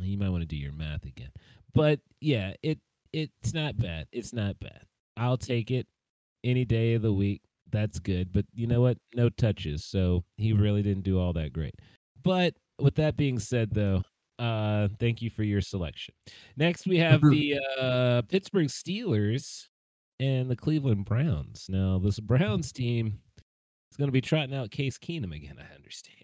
You 0.00 0.18
might 0.18 0.30
want 0.30 0.42
to 0.42 0.46
do 0.48 0.56
your 0.56 0.72
math 0.72 1.04
again. 1.04 1.30
But 1.74 2.00
yeah, 2.20 2.54
it 2.62 2.78
it's 3.12 3.54
not 3.54 3.78
bad. 3.78 4.06
It's 4.12 4.32
not 4.32 4.58
bad. 4.58 4.82
I'll 5.16 5.36
take 5.38 5.70
it 5.70 5.86
any 6.42 6.64
day 6.64 6.94
of 6.94 7.02
the 7.02 7.12
week. 7.12 7.42
That's 7.72 7.98
good. 7.98 8.32
But 8.32 8.44
you 8.54 8.66
know 8.66 8.80
what? 8.82 8.98
No 9.14 9.28
touches. 9.28 9.84
So 9.84 10.24
he 10.36 10.52
really 10.52 10.82
didn't 10.82 11.04
do 11.04 11.18
all 11.18 11.32
that 11.32 11.52
great. 11.52 11.74
But 12.22 12.54
with 12.78 12.94
that 12.96 13.16
being 13.16 13.38
said 13.38 13.70
though, 13.70 14.02
uh 14.38 14.88
thank 14.98 15.20
you 15.22 15.30
for 15.30 15.42
your 15.42 15.60
selection. 15.60 16.14
Next 16.56 16.86
we 16.86 16.98
have 16.98 17.20
the 17.20 17.58
uh 17.80 18.22
Pittsburgh 18.28 18.68
Steelers 18.68 19.66
and 20.20 20.48
the 20.48 20.56
Cleveland 20.56 21.04
Browns. 21.04 21.66
Now, 21.68 21.98
this 21.98 22.20
Browns 22.20 22.72
team 22.72 23.18
is 23.90 23.96
going 23.96 24.08
to 24.08 24.12
be 24.12 24.20
trotting 24.20 24.54
out 24.54 24.70
Case 24.70 24.96
Keenum 24.96 25.34
again, 25.34 25.56
I 25.58 25.74
understand. 25.74 26.18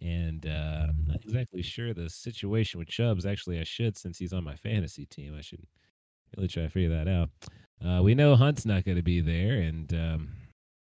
And 0.00 0.46
uh, 0.46 0.86
I'm 0.88 1.04
not 1.06 1.22
exactly 1.22 1.62
sure 1.62 1.92
the 1.94 2.08
situation 2.08 2.78
with 2.78 2.88
Chubbs. 2.88 3.26
Actually, 3.26 3.60
I 3.60 3.64
should 3.64 3.96
since 3.96 4.18
he's 4.18 4.32
on 4.32 4.42
my 4.42 4.56
fantasy 4.56 5.06
team. 5.06 5.34
I 5.36 5.42
should 5.42 5.64
really 6.36 6.48
try 6.48 6.64
to 6.64 6.68
figure 6.70 6.90
that 6.90 7.08
out. 7.08 7.30
Uh, 7.84 8.02
we 8.02 8.14
know 8.14 8.36
Hunt's 8.36 8.66
not 8.66 8.84
going 8.84 8.96
to 8.96 9.02
be 9.02 9.20
there, 9.20 9.60
and 9.60 9.92
um, 9.94 10.28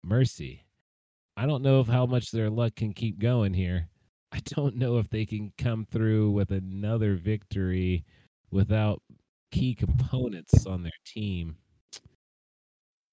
Mercy. 0.03 0.65
I 1.37 1.45
don't 1.45 1.63
know 1.63 1.79
if 1.79 1.87
how 1.87 2.05
much 2.05 2.31
their 2.31 2.49
luck 2.49 2.75
can 2.75 2.93
keep 2.93 3.19
going 3.19 3.53
here. 3.53 3.89
I 4.31 4.41
don't 4.45 4.75
know 4.75 4.97
if 4.97 5.09
they 5.09 5.25
can 5.25 5.51
come 5.57 5.87
through 5.89 6.31
with 6.31 6.51
another 6.51 7.15
victory 7.15 8.05
without 8.51 9.01
key 9.51 9.73
components 9.73 10.65
on 10.65 10.83
their 10.83 10.91
team. 11.05 11.55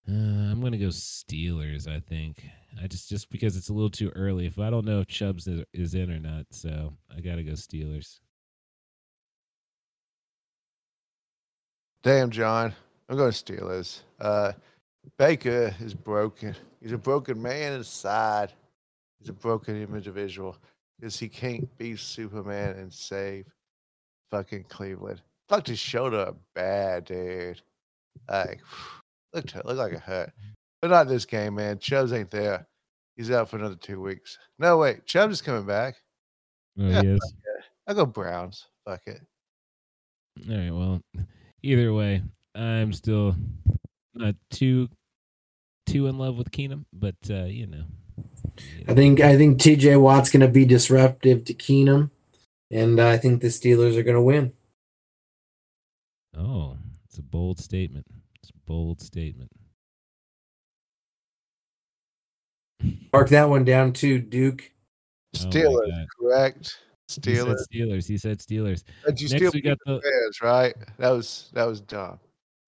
Uh, 0.08 0.12
I'm 0.12 0.60
gonna 0.60 0.78
go 0.78 0.88
Steelers. 0.88 1.88
I 1.88 2.00
think. 2.00 2.44
I 2.82 2.86
just 2.86 3.08
just 3.08 3.30
because 3.30 3.56
it's 3.56 3.70
a 3.70 3.72
little 3.72 3.90
too 3.90 4.10
early. 4.14 4.46
If 4.46 4.58
I 4.58 4.70
don't 4.70 4.84
know 4.84 5.00
if 5.00 5.08
Chubbs 5.08 5.46
is, 5.48 5.64
is 5.72 5.94
in 5.94 6.10
or 6.10 6.20
not, 6.20 6.46
so 6.50 6.92
I 7.14 7.20
gotta 7.20 7.42
go 7.42 7.52
Steelers. 7.52 8.20
Damn, 12.02 12.30
Jon. 12.30 12.72
I'm 13.08 13.16
going 13.16 13.32
Steelers. 13.32 14.02
Uh, 14.20 14.52
Baker 15.18 15.74
is 15.80 15.94
broken. 15.94 16.54
He's 16.80 16.92
a 16.92 16.98
broken 16.98 17.40
man 17.40 17.74
inside. 17.74 18.52
He's 19.18 19.28
a 19.28 19.32
broken 19.32 19.80
individual 19.80 20.56
because 20.98 21.18
he 21.18 21.28
can't 21.28 21.68
be 21.78 21.96
Superman 21.96 22.76
and 22.76 22.92
save 22.92 23.46
fucking 24.30 24.64
Cleveland. 24.68 25.22
Fucked 25.48 25.68
his 25.68 25.78
shoulder 25.78 26.18
up 26.18 26.36
bad, 26.54 27.04
dude. 27.06 27.60
Like, 28.28 28.60
looked 29.34 29.54
looked 29.64 29.78
like 29.78 29.92
it 29.92 30.00
hurt, 30.00 30.32
but 30.82 30.90
not 30.90 31.08
this 31.08 31.24
game, 31.24 31.54
man. 31.54 31.78
Chubbs 31.78 32.12
ain't 32.12 32.30
there. 32.30 32.66
He's 33.16 33.30
out 33.30 33.48
for 33.48 33.56
another 33.56 33.76
two 33.76 34.00
weeks. 34.00 34.38
No, 34.58 34.76
wait, 34.76 35.06
Chubbs 35.06 35.34
is 35.34 35.42
coming 35.42 35.64
back. 35.66 35.96
Oh, 36.78 36.86
Yeah. 36.88 37.02
he 37.02 37.08
is. 37.08 37.34
I 37.86 37.94
go 37.94 38.04
Browns. 38.04 38.66
Fuck 38.84 39.02
it. 39.06 39.20
All 40.50 40.56
right. 40.56 40.70
Well, 40.70 41.00
either 41.62 41.94
way, 41.94 42.22
I'm 42.54 42.92
still 42.92 43.28
uh, 43.70 43.74
not 44.14 44.34
too 44.50 44.88
too 45.86 46.06
in 46.06 46.18
love 46.18 46.36
with 46.36 46.50
Keenum, 46.50 46.84
but 46.92 47.16
uh, 47.30 47.44
you 47.44 47.66
know. 47.66 47.84
I 48.88 48.94
think 48.94 49.20
I 49.20 49.36
think 49.36 49.58
TJ 49.58 50.00
Watt's 50.00 50.30
going 50.30 50.40
to 50.40 50.48
be 50.48 50.64
disruptive 50.64 51.44
to 51.44 51.54
Keenum, 51.54 52.10
and 52.70 53.00
I 53.00 53.16
think 53.16 53.40
the 53.40 53.48
Steelers 53.48 53.96
are 53.96 54.02
going 54.02 54.16
to 54.16 54.22
win. 54.22 54.52
Oh, 56.36 56.76
it's 57.06 57.18
a 57.18 57.22
bold 57.22 57.58
statement. 57.58 58.06
It's 58.40 58.50
a 58.50 58.58
bold 58.66 59.00
statement. 59.00 59.50
Mark 63.12 63.28
that 63.30 63.48
one 63.48 63.64
down 63.64 63.92
too, 63.92 64.18
Duke. 64.18 64.70
Oh 65.38 65.44
my 65.44 65.50
Steelers, 65.50 66.06
correct. 66.18 66.78
He 67.08 67.14
said 67.14 67.22
Steelers. 67.24 67.66
Steelers. 67.72 68.08
He 68.08 68.18
said 68.18 68.38
Steelers. 68.38 68.84
But 69.04 69.20
you 69.20 69.28
Next 69.28 69.40
still 69.40 69.52
we 69.54 69.60
got 69.60 69.78
the 69.86 69.94
the- 69.94 70.00
Bears, 70.00 70.42
right? 70.42 70.74
That 70.98 71.10
was 71.10 71.50
that 71.52 71.66
was 71.66 71.80
dumb. 71.80 72.18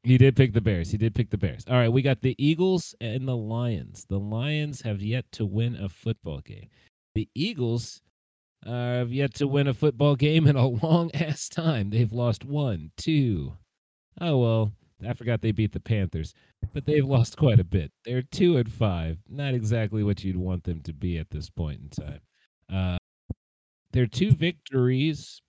He 0.03 0.17
did 0.17 0.37
pick 0.37 0.53
the 0.53 0.61
Bears. 0.61 0.91
He 0.91 0.97
did 0.97 1.15
pick 1.15 1.31
the 1.31 1.39
Bears. 1.39 1.65
All 1.69 1.77
right, 1.77 1.93
we 1.93 2.03
got 2.03 2.21
the 2.21 2.37
Eagles 2.39 2.95
and 3.01 3.27
the 3.27 3.37
Lions. 3.37 4.07
The 4.09 4.19
Lions 4.19 4.81
have 4.83 5.03
yet 5.03 5.25
to 5.33 5.45
win 5.45 5.77
a 5.77 5.89
football 5.89 6.41
game. 6.41 6.69
The 7.15 7.29
Eagles 7.35 8.01
uh, 8.67 8.71
have 8.71 9.13
yet 9.13 9.35
to 9.35 9.49
win 9.49 9.67
a 9.67 9.75
football 9.75 10.17
game 10.17 10.47
in 10.47 10.57
a 10.57 10.67
long 10.85 11.11
ass 11.15 11.49
time. 11.49 11.91
They've 11.91 12.13
lost 12.13 12.45
one, 12.45 12.91
two. 12.97 13.55
Oh 14.21 14.39
well, 14.39 14.73
I 15.07 15.13
forgot 15.15 15.43
they 15.43 15.53
beat 15.53 15.73
the 15.73 15.81
Panthers, 15.81 16.35
but 16.73 16.87
they've 16.87 17.07
lost 17.07 17.37
quite 17.37 17.61
a 17.61 17.65
bit. 17.65 17.93
They're 18.05 18.23
two 18.23 18.57
and 18.57 18.71
five. 18.71 19.19
Not 19.29 19.55
exactly 19.55 20.03
what 20.03 20.25
you'd 20.25 20.37
want 20.37 20.65
them 20.65 20.81
to 20.83 20.93
be 20.93 21.19
at 21.19 21.31
this 21.31 21.51
point 21.51 21.81
in 21.83 21.89
time. 21.91 22.21
Uh, 22.73 22.99
their 23.93 24.07
two 24.07 24.33
victories, 24.33 25.41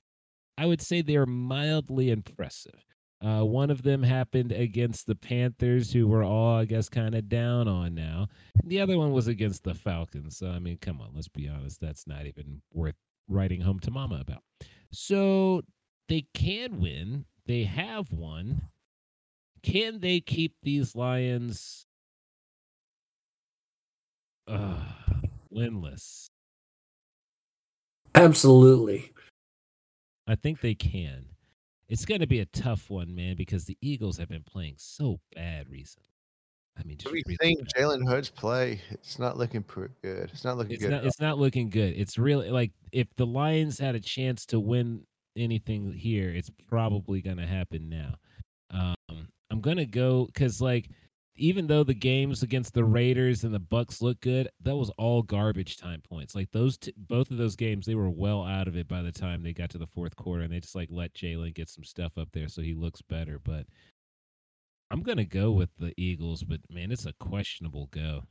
I 0.58 0.66
would 0.66 0.82
say 0.82 1.02
they 1.02 1.18
are 1.18 1.26
mildly 1.26 2.12
impressive. 2.12 2.84
Uh, 3.22 3.44
one 3.44 3.70
of 3.70 3.84
them 3.84 4.02
happened 4.02 4.52
against 4.54 5.06
the 5.06 5.16
Panthers, 5.16 5.92
who 5.92 6.08
were 6.08 6.24
all, 6.24 6.56
I 6.56 6.66
guess, 6.66 6.88
kind 6.88 7.16
of 7.16 7.28
down 7.28 7.68
on 7.68 7.94
now. 7.94 8.28
The 8.64 8.80
other 8.80 8.98
one 8.98 9.12
was 9.12 9.28
against 9.28 9.64
the 9.64 9.74
Falcons. 9.74 10.38
So, 10.38 10.50
I 10.50 10.60
mean, 10.60 10.78
come 10.78 11.02
on, 11.02 11.10
let's 11.14 11.28
be 11.28 11.50
honest. 11.50 11.82
That's 11.82 12.08
not 12.08 12.26
even 12.26 12.62
worth 12.74 12.96
writing 13.28 13.60
home 13.60 13.80
to 13.82 13.92
mama 13.92 14.20
about. 14.22 14.42
So, 14.92 15.64
they 16.08 16.26
can 16.34 16.80
win. 16.80 17.26
They 17.46 17.64
have 17.64 18.12
won. 18.14 18.70
Can 19.64 20.00
they 20.00 20.22
keep 20.22 20.56
these 20.64 20.96
Lions 20.96 21.86
uh, 24.48 24.80
winless? 25.54 26.30
Absolutely. 28.16 29.12
I 30.26 30.36
think 30.36 30.62
they 30.62 30.76
can. 30.76 31.26
It's 31.90 32.06
going 32.06 32.22
to 32.22 32.28
be 32.28 32.40
a 32.40 32.46
tough 32.46 32.90
one, 32.90 33.16
man, 33.16 33.36
because 33.36 33.66
the 33.66 33.78
Eagles 33.82 34.18
have 34.18 34.30
been 34.30 34.44
playing 34.44 34.76
so 34.78 35.20
bad 35.36 35.70
recently. 35.70 36.06
I 36.80 36.84
mean, 36.84 36.98
just 36.98 37.14
you 37.14 37.22
really. 37.42 37.58
Jalen 37.76 38.08
Hurts 38.08 38.30
play? 38.30 38.80
It's 38.92 39.20
not 39.20 39.38
looking 39.38 39.64
pretty 39.64 39.94
good. 40.02 40.30
It's 40.32 40.46
not 40.46 40.58
looking 40.58 40.74
It's 40.74 40.84
good. 40.84 40.92
not. 40.92 41.06
It's 41.06 41.20
not 41.20 41.38
looking 41.38 41.70
good. 41.70 41.94
It's 41.98 42.18
really 42.18 42.50
like 42.52 42.72
if 42.92 43.08
the 43.16 43.26
Lions 43.26 43.80
had 43.80 43.96
a 43.96 44.00
chance 44.00 44.46
to 44.48 44.60
win 44.60 45.02
anything 45.36 45.92
here, 45.92 46.30
it's 46.30 46.50
probably 46.70 47.22
going 47.22 47.38
to 47.38 47.48
happen 47.48 47.90
now. 47.90 48.16
Um, 48.72 49.28
I'm 49.52 49.60
going 49.60 49.78
to 49.78 49.86
go 49.86 50.26
because 50.26 50.62
like 50.62 50.90
even 51.40 51.68
though 51.68 51.84
the 51.84 51.94
games 51.94 52.44
against 52.44 52.74
the 52.74 52.84
Raiders 52.84 53.44
and 53.44 53.54
the 53.54 53.60
Bucs 53.60 54.02
look 54.02 54.20
good, 54.22 54.50
that 54.62 54.76
was 54.76 54.90
all 54.92 55.22
garbage 55.22 55.78
time 55.78 56.02
points. 56.02 56.36
Like 56.36 56.52
those, 56.52 56.78
t- 56.78 56.94
both 56.98 57.32
of 57.32 57.38
those 57.38 57.56
games, 57.56 57.86
they 57.86 57.96
were 57.96 58.10
well 58.10 58.44
out 58.44 58.68
of 58.68 58.76
it 58.76 58.88
by 58.88 59.02
the 59.02 59.12
time 59.12 59.42
they 59.42 59.54
got 59.54 59.70
to 59.72 59.78
the 59.78 59.88
fourth 59.88 60.16
quarter, 60.16 60.44
and 60.44 60.54
they 60.54 60.60
just 60.60 60.76
like 60.76 60.90
let 60.92 61.14
Jalen 61.14 61.54
get 61.54 61.70
some 61.70 61.84
stuff 61.84 62.18
up 62.18 62.30
there 62.34 62.48
so 62.48 62.62
he 62.62 62.74
looks 62.74 63.02
better. 63.02 63.40
But 63.44 63.66
I'm 64.92 65.02
gonna 65.02 65.26
go 65.26 65.52
with 65.52 65.70
the 65.78 65.94
Eagles, 65.98 66.44
but 66.44 66.60
man, 66.70 66.92
it's 66.92 67.06
a 67.06 67.14
questionable 67.14 67.88
go. 67.92 68.24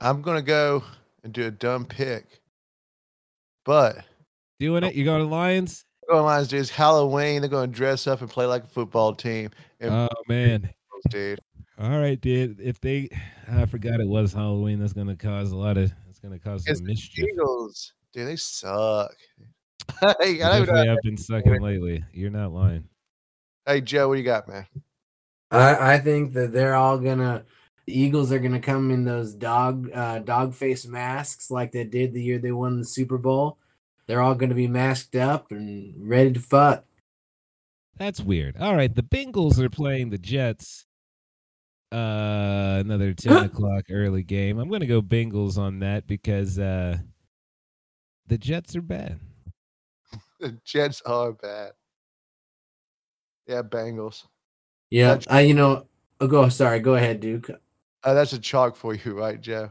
I'm 0.00 0.22
gonna 0.22 0.42
go 0.42 0.84
and 1.24 1.32
do 1.32 1.46
a 1.46 1.50
dumb 1.50 1.84
pick, 1.84 2.40
but 3.64 4.04
Doing 4.62 4.84
it? 4.84 4.94
You 4.94 5.04
going 5.04 5.20
to 5.20 5.26
Lions? 5.26 5.84
Going 6.08 6.24
Lions, 6.24 6.48
dude. 6.48 6.60
It's 6.60 6.70
Halloween. 6.70 7.40
They're 7.40 7.48
going 7.50 7.70
to 7.70 7.76
dress 7.76 8.06
up 8.06 8.20
and 8.20 8.28
play 8.30 8.46
like 8.46 8.64
a 8.64 8.68
football 8.68 9.14
team. 9.14 9.50
And 9.80 9.90
Oh 9.92 10.08
man. 10.28 10.68
dude, 11.10 11.40
All 11.78 11.90
right, 11.90 12.20
dude. 12.20 12.60
If 12.60 12.80
they, 12.80 13.08
I 13.50 13.66
forgot 13.66 14.00
it 14.00 14.06
was 14.08 14.32
Halloween. 14.32 14.78
That's 14.78 14.92
gonna 14.92 15.16
cause 15.16 15.50
a 15.52 15.56
lot 15.56 15.76
of. 15.76 15.92
It's 16.08 16.18
gonna 16.20 16.38
cause 16.38 16.64
some 16.64 16.84
mischief. 16.84 17.24
Eagles, 17.32 17.92
dude, 18.12 18.28
they 18.28 18.36
suck. 18.36 19.10
hey, 20.00 20.06
I 20.10 20.12
They 20.20 20.38
don't 20.38 20.60
definitely 20.60 20.84
know. 20.84 20.90
have 20.90 21.02
been 21.02 21.16
sucking 21.16 21.60
lately. 21.60 22.04
You're 22.12 22.30
not 22.30 22.52
lying. 22.52 22.84
hey, 23.66 23.80
Joe, 23.80 24.08
what 24.08 24.18
you 24.18 24.24
got, 24.24 24.46
man? 24.48 24.66
I, 25.50 25.94
I 25.94 25.98
think 25.98 26.32
that 26.34 26.52
they're 26.52 26.74
all 26.74 26.98
gonna 26.98 27.44
The 27.86 27.98
Eagles 28.00 28.30
are 28.30 28.38
gonna 28.38 28.60
come 28.60 28.90
in 28.92 29.04
those 29.04 29.34
dog 29.34 29.90
uh, 29.92 30.20
dog 30.20 30.54
face 30.54 30.86
masks 30.86 31.50
like 31.50 31.72
they 31.72 31.84
did 31.84 32.12
the 32.14 32.22
year 32.22 32.38
they 32.38 32.52
won 32.52 32.78
the 32.78 32.84
Super 32.84 33.18
Bowl. 33.18 33.58
They're 34.06 34.20
all 34.22 34.34
gonna 34.34 34.54
be 34.54 34.68
masked 34.68 35.16
up 35.16 35.50
and 35.50 35.94
ready 36.08 36.32
to 36.32 36.40
fuck. 36.40 36.84
That's 37.96 38.20
weird. 38.20 38.56
All 38.58 38.74
right, 38.74 38.94
the 38.94 39.02
Bengals 39.02 39.58
are 39.58 39.70
playing 39.70 40.10
the 40.10 40.18
Jets. 40.18 40.86
Uh, 41.92 42.78
another 42.80 43.12
ten 43.14 43.44
o'clock 43.44 43.84
early 43.90 44.22
game. 44.22 44.58
I'm 44.58 44.70
gonna 44.70 44.86
go 44.86 45.02
Bengals 45.02 45.58
on 45.58 45.80
that 45.80 46.06
because 46.06 46.58
uh, 46.58 46.98
the 48.26 48.38
Jets 48.38 48.76
are 48.76 48.82
bad. 48.82 49.20
The 50.40 50.58
Jets 50.64 51.00
are 51.06 51.32
bad. 51.32 51.70
Yeah, 53.46 53.62
Bengals. 53.62 54.26
Yeah, 54.90 55.20
I 55.30 55.42
you 55.42 55.54
know. 55.54 55.86
Oh, 56.20 56.26
go 56.26 56.48
sorry. 56.48 56.80
Go 56.80 56.96
ahead, 56.96 57.20
Duke. 57.20 57.48
Uh, 58.02 58.14
that's 58.14 58.32
a 58.32 58.38
chalk 58.40 58.74
for 58.74 58.94
you, 58.94 59.16
right, 59.16 59.40
Joe? 59.40 59.70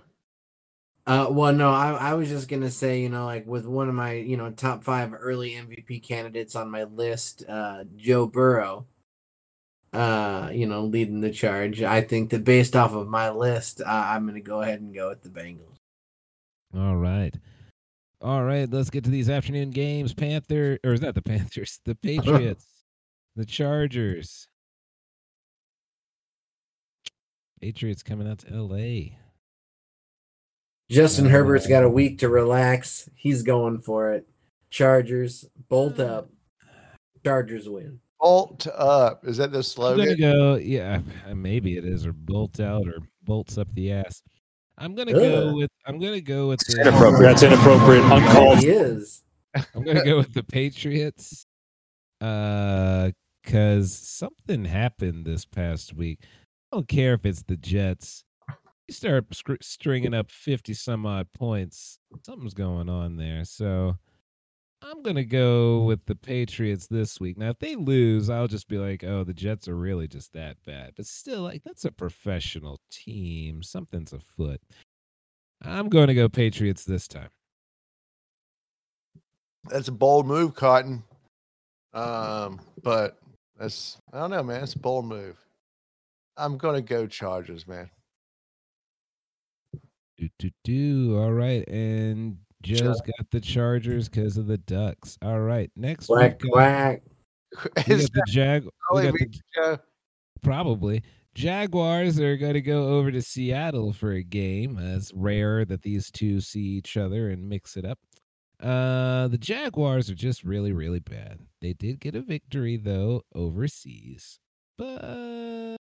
Uh, 1.07 1.28
well, 1.32 1.52
no, 1.52 1.72
I, 1.72 1.94
I 1.94 2.14
was 2.14 2.30
just 2.30 2.48
gonna 2.48 2.69
say, 2.69 3.02
you 3.02 3.10
know, 3.10 3.26
like 3.26 3.48
with 3.48 3.65
one 3.65 3.90
of 3.90 3.95
my, 3.95 4.14
you 4.14 4.38
know, 4.38 4.52
top 4.52 4.84
five 4.84 5.14
early 5.14 5.52
MVP 5.52 6.03
candidates 6.03 6.56
on 6.56 6.69
my 6.69 6.84
list, 6.84 7.44
uh, 7.49 7.86
Joe 7.95 8.28
Burrow, 8.28 8.86
uh, 9.94 10.49
you 10.53 10.68
know, 10.68 10.84
leading 10.84 11.22
the 11.22 11.32
charge. 11.32 11.82
I 11.82 12.02
think 12.02 12.30
that 12.30 12.44
based 12.44 12.76
off 12.76 12.94
of 12.94 13.07
my 13.07 13.32
list, 13.32 13.82
uh, 13.82 13.90
I'm 13.90 14.28
gonna 14.28 14.41
go 14.41 14.61
ahead 14.61 14.80
and 14.82 14.94
go 14.94 15.10
with 15.10 15.23
the 15.23 15.30
Bengals. 15.30 15.78
All 16.76 16.95
right. 16.98 17.36
All 18.22 18.44
right, 18.44 18.69
let's 18.69 18.91
get 18.91 19.03
to 19.06 19.10
these 19.10 19.32
afternoon 19.32 19.72
games. 19.72 20.14
Panther 20.14 20.78
or 20.84 20.94
is 20.94 20.99
that 20.99 21.15
the 21.15 21.23
Panthers? 21.23 21.80
The 21.86 21.95
Patriots, 22.03 22.68
the 23.36 23.45
Chargers. 23.45 24.48
Patriots 27.60 28.03
coming 28.03 28.30
out 28.30 28.40
to 28.40 28.61
LA. 28.61 29.15
Justin 30.92 31.28
Uh, 31.28 31.30
Herbert's 31.30 31.68
got 31.68 31.84
a 31.84 31.90
week 31.90 32.20
to 32.20 32.30
relax. 32.30 33.10
He's 33.16 33.44
going 33.44 33.80
for 33.80 34.14
it. 34.14 34.28
Chargers, 34.70 35.46
bolt 35.70 36.00
up. 36.00 36.30
Chargers 37.24 37.68
win. 37.70 38.00
Bolt 38.20 38.68
up. 38.68 39.26
Is 39.28 39.38
that 39.38 39.52
the 39.52 39.58
I'm 39.60 39.64
slogan? 39.64 40.06
gonna 40.06 40.16
go. 40.18 40.56
Yeah, 40.56 41.02
maybe 41.34 41.78
it 41.78 41.86
is, 41.86 42.06
or 42.06 42.14
bolt 42.14 42.60
out, 42.60 42.88
or 42.88 43.00
bolts 43.24 43.58
up 43.58 43.72
the 43.74 43.92
ass. 43.94 44.22
I'm 44.78 44.96
gonna 44.96 45.14
go 45.14 45.54
with. 45.56 45.70
I'm 45.86 46.00
gonna 46.00 46.22
go 46.22 46.50
with 46.50 46.62
It's 46.62 46.76
the. 46.76 46.82
inappropriate. 46.82 47.22
That's 47.24 47.44
inappropriate. 47.44 48.04
Uncalled. 48.06 48.60
He 48.60 48.68
is. 48.70 49.24
I'm 49.76 49.84
gonna 49.84 50.06
go 50.06 50.18
with 50.18 50.34
the 50.34 50.44
Patriots. 50.44 51.46
Uh, 52.20 53.12
cause 53.44 53.92
something 53.92 54.66
happened 54.66 55.26
this 55.26 55.44
past 55.46 55.94
week. 55.96 56.20
I 56.72 56.78
don't 56.78 56.88
care 56.88 57.14
if 57.16 57.26
it's 57.26 57.44
the 57.44 57.58
Jets. 57.58 58.24
You 58.92 58.96
start 58.96 59.26
stringing 59.62 60.14
up 60.14 60.30
fifty 60.30 60.74
some 60.74 61.06
odd 61.06 61.32
points. 61.32 61.98
Something's 62.26 62.54
going 62.54 62.90
on 62.90 63.16
there. 63.16 63.46
So 63.46 63.96
I'm 64.82 65.02
gonna 65.02 65.24
go 65.24 65.84
with 65.84 66.06
the 66.08 66.16
Patriots 66.16 66.88
this 66.88 67.18
week. 67.18 67.38
Now, 67.38 67.52
if 67.52 67.60
they 67.60 67.78
lose, 67.78 68.30
I'll 68.30 68.50
just 68.50 68.68
be 68.68 68.78
like, 68.78 69.06
"Oh, 69.06 69.24
the 69.24 69.34
Jets 69.34 69.70
are 69.70 69.78
really 69.78 70.10
just 70.10 70.34
that 70.34 70.58
bad." 70.66 70.92
But 70.98 71.06
still, 71.06 71.42
like 71.42 71.64
that's 71.64 71.86
a 71.86 71.92
professional 71.94 72.82
team. 72.92 73.64
Something's 73.64 74.12
afoot. 74.12 74.60
I'm 75.62 75.88
going 75.88 76.08
to 76.08 76.14
go 76.14 76.28
Patriots 76.28 76.84
this 76.84 77.08
time. 77.08 77.30
That's 79.70 79.88
a 79.88 79.94
bold 79.94 80.28
move, 80.28 80.54
Cotton. 80.54 81.02
Um, 81.94 82.60
but 82.84 83.18
that's 83.58 84.00
I 84.12 84.20
don't 84.20 84.32
know, 84.32 84.44
man. 84.44 84.62
It's 84.64 84.74
a 84.74 84.80
bold 84.80 85.06
move. 85.06 85.38
I'm 86.36 86.58
gonna 86.58 86.82
go 86.82 87.08
Chargers, 87.08 87.66
man. 87.66 87.90
Do 90.22 90.30
do 90.38 90.52
do. 90.64 91.18
All 91.18 91.34
right, 91.34 91.68
and 91.68 92.38
Joe's 92.61 93.02
got 93.02 93.31
the 93.31 93.41
Chargers 93.41 94.07
because 94.07 94.38
of 94.38 94.45
the 94.45 94.60
Ducks. 94.60 95.18
All 95.23 95.39
right, 95.39 95.72
next 95.76 96.06
Quack 96.06 96.38
we've 96.43 96.52
quack. 96.52 97.02
we 97.88 97.95
got 97.95 98.11
the 98.14 98.23
Jag. 98.27 98.65
We 98.65 98.69
probably 98.88 99.06
got 99.06 99.14
the, 99.14 99.41
Joe? 99.56 99.77
probably 100.43 101.03
Jaguars 101.34 102.19
are 102.19 102.38
going 102.38 102.53
to 102.53 102.61
go 102.61 102.89
over 102.89 103.11
to 103.11 103.19
Seattle 103.23 103.93
for 103.93 104.11
a 104.11 104.22
game. 104.22 104.77
Uh, 104.77 104.98
it's 104.98 105.11
rare 105.11 105.65
that 105.65 105.81
these 105.81 106.11
two 106.11 106.39
see 106.39 106.60
each 106.60 106.98
other 106.98 107.31
and 107.31 107.49
mix 107.49 107.76
it 107.76 107.84
up. 107.84 107.98
Uh, 108.61 109.27
the 109.27 109.39
Jaguars 109.39 110.07
are 110.11 110.15
just 110.15 110.43
really, 110.43 110.72
really 110.72 110.99
bad. 110.99 111.39
They 111.61 111.73
did 111.73 111.99
get 111.99 112.14
a 112.14 112.22
victory 112.22 112.77
though 112.77 113.23
overseas, 113.34 114.39
but 114.77 115.77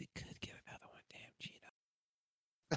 they 0.00 0.08
could 0.14 0.40
get 0.40 0.54
another 0.66 0.88
one. 0.90 1.02
Damn, 1.10 1.30
Geno. 1.38 1.68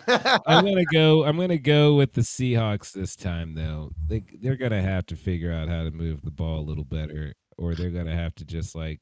I'm 0.08 0.66
gonna 0.66 0.86
go. 0.92 1.24
I'm 1.24 1.38
gonna 1.38 1.58
go 1.58 1.96
with 1.96 2.14
the 2.14 2.22
Seahawks 2.22 2.92
this 2.92 3.16
time, 3.16 3.56
though. 3.56 3.92
They 4.08 4.24
they're 4.42 4.58
gonna 4.58 4.82
have 4.82 5.06
to 5.08 5.16
figure 5.16 5.52
out 5.52 5.70
how 5.70 5.84
to 5.84 5.92
move 5.92 6.22
the 6.22 6.32
ball 6.32 6.60
a 6.60 6.68
little 6.68 6.84
better, 6.84 7.34
or 7.58 7.76
they're 7.76 7.92
gonna 7.92 8.16
have 8.16 8.36
to 8.36 8.46
just 8.46 8.76
like 8.76 9.00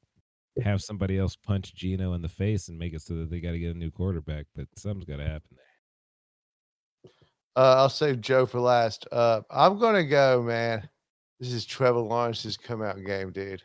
have 0.64 0.82
somebody 0.82 1.18
else 1.18 1.36
punch 1.36 1.74
Geno 1.74 2.14
in 2.14 2.22
the 2.22 2.30
face 2.30 2.68
and 2.68 2.78
make 2.78 2.94
it 2.94 3.02
so 3.02 3.16
that 3.16 3.30
they 3.30 3.40
got 3.40 3.52
to 3.52 3.60
get 3.60 3.74
a 3.74 3.78
new 3.78 3.90
quarterback. 3.90 4.48
But 4.56 4.68
something's 4.76 5.06
got 5.06 5.18
to 5.18 5.24
happen 5.24 5.56
there. 5.56 7.12
Uh, 7.56 7.76
I'll 7.78 7.90
save 7.90 8.22
Joe 8.22 8.46
for 8.46 8.60
last. 8.60 9.08
Uh, 9.12 9.42
I'm 9.50 9.80
gonna 9.80 10.06
go, 10.06 10.42
man. 10.42 10.88
This 11.40 11.54
is 11.54 11.66
Trevor 11.66 12.00
Lawrence's 12.00 12.58
come 12.58 12.82
out 12.82 13.04
game, 13.04 13.32
dude. 13.32 13.64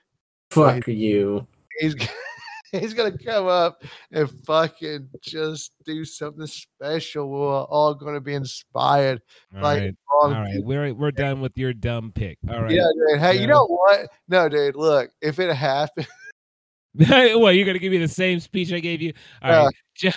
Fuck 0.51 0.87
you. 0.89 1.47
He's 1.79 1.95
g- 1.95 2.09
he's 2.73 2.95
gonna 2.95 3.17
come 3.17 3.47
up 3.47 3.83
and 4.13 4.31
fucking 4.45 5.09
just 5.23 5.73
do 5.85 6.05
something 6.05 6.47
special. 6.47 7.29
We're 7.29 7.63
all 7.65 7.95
gonna 7.95 8.21
be 8.21 8.35
inspired. 8.35 9.23
All 9.55 9.63
Like, 9.63 9.81
right, 9.81 9.97
all 10.13 10.35
all 10.35 10.43
right. 10.43 10.65
We're 10.65 10.95
we're 10.95 11.11
done 11.11 11.41
with 11.41 11.57
your 11.57 11.73
dumb 11.73 12.13
pick. 12.15 12.39
All 12.51 12.63
right. 12.63 12.73
Yeah, 12.73 12.87
dude. 13.11 13.21
Hey, 13.21 13.41
you 13.41 13.47
know 13.47 13.67
what? 13.67 14.09
No, 14.29 14.49
dude. 14.49 14.77
Look, 14.77 15.11
if 15.21 15.39
it 15.39 15.55
happens, 15.55 16.07
well, 16.95 17.53
you're 17.53 17.67
gonna 17.67 17.79
give 17.79 17.93
me 17.93 17.99
the 17.99 18.09
same 18.09 18.41
speech 18.41 18.73
I 18.73 18.81
gave 18.81 19.03
you. 19.03 19.13
All 19.43 19.51
right, 19.67 19.75
Joe. 19.95 20.11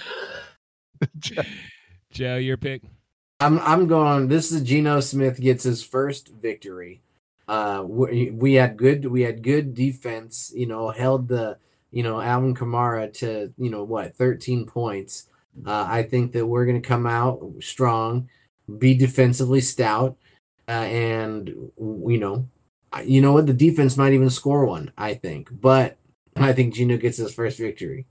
Joe, 2.12 2.38
your 2.38 2.58
pick. 2.58 2.84
I'm 3.40 3.60
I'm 3.60 3.88
going. 3.88 4.28
This 4.28 4.52
is 4.52 4.62
Geno 4.62 5.00
Smith 5.00 5.40
gets 5.40 5.64
his 5.64 5.84
first 5.84 6.30
victory. 6.30 7.02
Uh, 7.48 7.84
we, 7.86 8.32
we 8.32 8.54
had 8.54 8.78
good 8.78 9.06
we 9.06 9.22
had 9.22 9.44
good 9.44 9.74
defense. 9.74 10.52
You 10.56 10.68
know, 10.68 10.90
held 10.90 11.28
the 11.28 11.58
you 11.92 12.04
know 12.04 12.22
Alvin 12.22 12.56
Kamara 12.56 13.12
to 13.20 13.54
you 13.58 13.70
know 13.70 13.84
what 13.84 14.16
13 14.16 14.66
points. 14.66 15.28
Uh, 15.66 15.86
I 15.90 16.04
think 16.04 16.32
that 16.34 16.46
we're 16.46 16.66
gonna 16.66 16.82
come 16.82 17.06
out 17.06 17.44
strong, 17.60 18.30
be 18.78 18.94
defensively 18.96 19.62
stout, 19.62 20.18
uh, 20.68 20.72
and 20.72 21.48
you 21.78 22.18
know, 22.20 22.48
you 23.04 23.22
know 23.22 23.34
what 23.34 23.48
the 23.48 23.54
defense 23.54 23.98
might 23.98 24.14
even 24.14 24.30
score 24.30 24.66
one. 24.66 24.92
I 24.98 25.16
think, 25.16 25.50
but 25.52 25.98
I 26.36 26.54
think 26.54 26.74
Geno 26.76 26.98
gets 26.98 27.18
his 27.18 27.34
first 27.34 27.58
victory. 27.58 28.06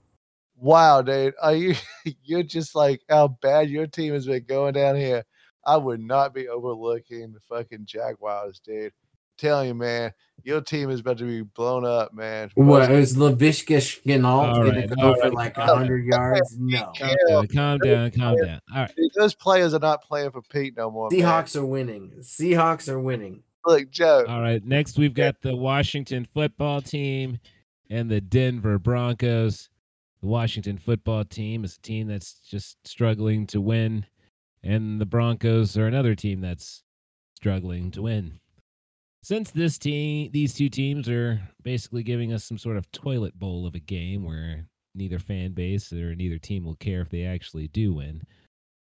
wow, 0.57 1.01
dude. 1.01 1.33
Are 1.41 1.55
you 1.55 1.75
you're 2.23 2.43
just 2.43 2.75
like 2.75 3.01
how 3.09 3.29
bad 3.41 3.69
your 3.69 3.87
team 3.87 4.13
has 4.13 4.25
been 4.25 4.43
going 4.43 4.73
down 4.73 4.95
here. 4.95 5.23
I 5.65 5.77
would 5.77 5.99
not 5.99 6.33
be 6.33 6.47
overlooking 6.47 7.33
the 7.33 7.39
fucking 7.49 7.85
Jaguars, 7.85 8.59
dude. 8.59 8.93
Telling 9.39 9.69
you, 9.69 9.73
man, 9.73 10.11
your 10.43 10.59
team 10.59 10.89
is 10.89 10.99
about 10.99 11.17
to 11.19 11.23
be 11.23 11.41
blown 11.41 11.85
up, 11.85 12.13
man. 12.13 12.51
What 12.55 12.91
is 12.91 13.15
Laviska 13.15 13.77
Shenault 13.77 14.25
All 14.25 14.63
gonna 14.65 14.87
go 14.87 14.95
all 15.07 15.15
for 15.15 15.21
right. 15.21 15.33
like 15.33 15.55
hundred 15.55 16.05
yards? 16.05 16.57
No. 16.59 16.91
Calm 16.97 17.15
down, 17.29 17.47
calm 17.47 17.79
down, 17.79 18.11
calm 18.11 18.35
down. 18.35 18.59
All 18.73 18.81
right. 18.81 18.93
Those 19.15 19.33
players 19.35 19.73
are 19.73 19.79
not 19.79 20.03
playing 20.03 20.31
for 20.31 20.41
Pete 20.41 20.75
no 20.75 20.91
more. 20.91 21.09
man. 21.09 21.19
Seahawks 21.19 21.55
are 21.55 21.65
winning. 21.65 22.11
Seahawks 22.19 22.89
are 22.89 22.99
winning. 22.99 23.43
Look, 23.65 23.89
Joe. 23.91 24.25
All 24.27 24.41
right. 24.41 24.63
Next, 24.63 24.97
we've 24.97 25.13
got 25.13 25.41
the 25.41 25.55
Washington 25.55 26.25
football 26.33 26.81
team 26.81 27.39
and 27.89 28.09
the 28.09 28.19
Denver 28.21 28.77
Broncos. 28.77 29.69
The 30.21 30.27
Washington 30.27 30.77
football 30.77 31.23
team 31.23 31.63
is 31.63 31.77
a 31.77 31.81
team 31.81 32.07
that's 32.07 32.33
just 32.49 32.77
struggling 32.85 33.47
to 33.47 33.61
win, 33.61 34.05
and 34.63 34.99
the 34.99 35.05
Broncos 35.05 35.77
are 35.77 35.87
another 35.87 36.13
team 36.13 36.41
that's 36.41 36.83
struggling 37.35 37.89
to 37.91 38.01
win. 38.01 38.39
Since 39.21 39.51
this 39.51 39.77
team, 39.77 40.29
these 40.31 40.53
two 40.53 40.69
teams 40.69 41.09
are 41.09 41.41
basically 41.61 42.03
giving 42.03 42.31
us 42.31 42.45
some 42.45 42.57
sort 42.57 42.77
of 42.77 42.91
toilet 42.91 43.37
bowl 43.37 43.67
of 43.67 43.75
a 43.75 43.79
game 43.79 44.23
where 44.23 44.65
neither 44.95 45.19
fan 45.19 45.51
base 45.51 45.91
or 45.91 46.15
neither 46.15 46.37
team 46.37 46.63
will 46.63 46.75
care 46.75 47.01
if 47.01 47.09
they 47.09 47.25
actually 47.25 47.67
do 47.67 47.93
win. 47.93 48.23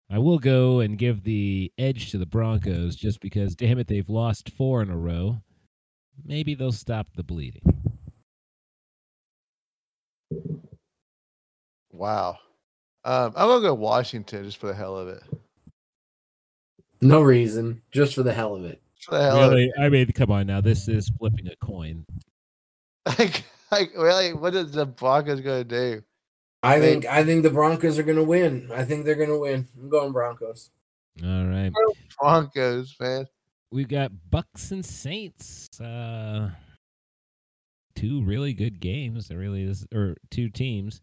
I 0.10 0.20
will 0.20 0.38
go 0.38 0.82
and 0.82 0.98
give 0.98 1.24
the 1.24 1.72
edge 1.78 2.12
to 2.12 2.18
the 2.18 2.26
Broncos 2.26 2.96
just 2.96 3.22
because, 3.22 3.56
damn 3.56 3.80
it, 3.80 3.88
they've 3.88 4.10
lost 4.10 4.52
four 4.52 4.82
in 4.82 4.90
a 4.92 4.98
row. 4.98 5.42
Maybe 6.24 6.54
they'll 6.54 6.72
stop 6.72 7.08
the 7.16 7.24
bleeding. 7.24 7.64
Wow. 11.92 12.38
Um, 13.04 13.34
I'm 13.36 13.48
gonna 13.48 13.62
go 13.62 13.74
Washington 13.74 14.44
just 14.44 14.58
for 14.58 14.68
the 14.68 14.76
hell 14.76 14.98
of 14.98 15.08
it. 15.08 15.24
No 17.02 17.22
reason, 17.22 17.82
just 17.92 18.16
for 18.16 18.24
the 18.24 18.34
hell 18.34 18.56
of 18.56 18.66
it. 18.66 18.82
Just 19.06 19.10
for 19.10 19.18
the 19.18 19.24
hell 19.24 19.50
Really? 19.50 19.72
I 19.80 19.90
mean, 19.90 20.12
come 20.12 20.32
on 20.32 20.48
now. 20.48 20.62
This 20.62 20.88
is 20.88 21.10
flipping 21.10 21.48
a 21.48 21.56
coin. 21.58 22.06
Like, 23.06 23.44
like, 23.72 23.92
really, 23.96 24.34
what 24.34 24.56
is 24.56 24.72
the 24.72 24.86
Broncos 24.86 25.42
gonna 25.42 25.64
do? 25.64 26.02
I 26.64 26.80
think 26.80 27.06
I 27.06 27.24
think 27.24 27.44
the 27.44 27.52
Broncos 27.52 28.00
are 28.00 28.04
gonna 28.04 28.24
win. 28.24 28.72
I 28.74 28.84
think 28.84 29.06
they're 29.06 29.16
gonna 29.16 29.38
win. 29.38 29.68
I'm 29.80 29.90
going 29.90 30.12
Broncos. 30.12 30.72
All 31.24 31.46
right. 31.46 31.72
Broncos, 32.20 32.96
man. 33.00 33.28
We've 33.72 33.88
got 33.88 34.12
Bucs 34.32 34.72
and 34.72 34.84
Saints. 34.86 35.70
Uh 35.80 36.50
two 37.96 38.24
really 38.24 38.54
good 38.54 38.80
games. 38.80 39.28
They 39.28 39.36
really 39.36 39.66
this 39.66 39.86
or 39.94 40.18
two 40.32 40.50
teams. 40.50 41.02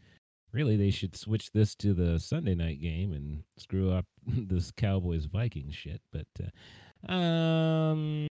Really 0.52 0.76
they 0.76 0.90
should 0.90 1.16
switch 1.16 1.50
this 1.52 1.74
to 1.76 1.94
the 1.94 2.18
Sunday 2.18 2.54
night 2.54 2.80
game 2.80 3.12
and 3.12 3.44
screw 3.56 3.92
up 3.92 4.06
this 4.26 4.72
Cowboys 4.72 5.26
Vikings 5.26 5.74
shit. 5.74 6.00
But 6.12 6.26
uh, 6.42 6.48
um 7.08 8.26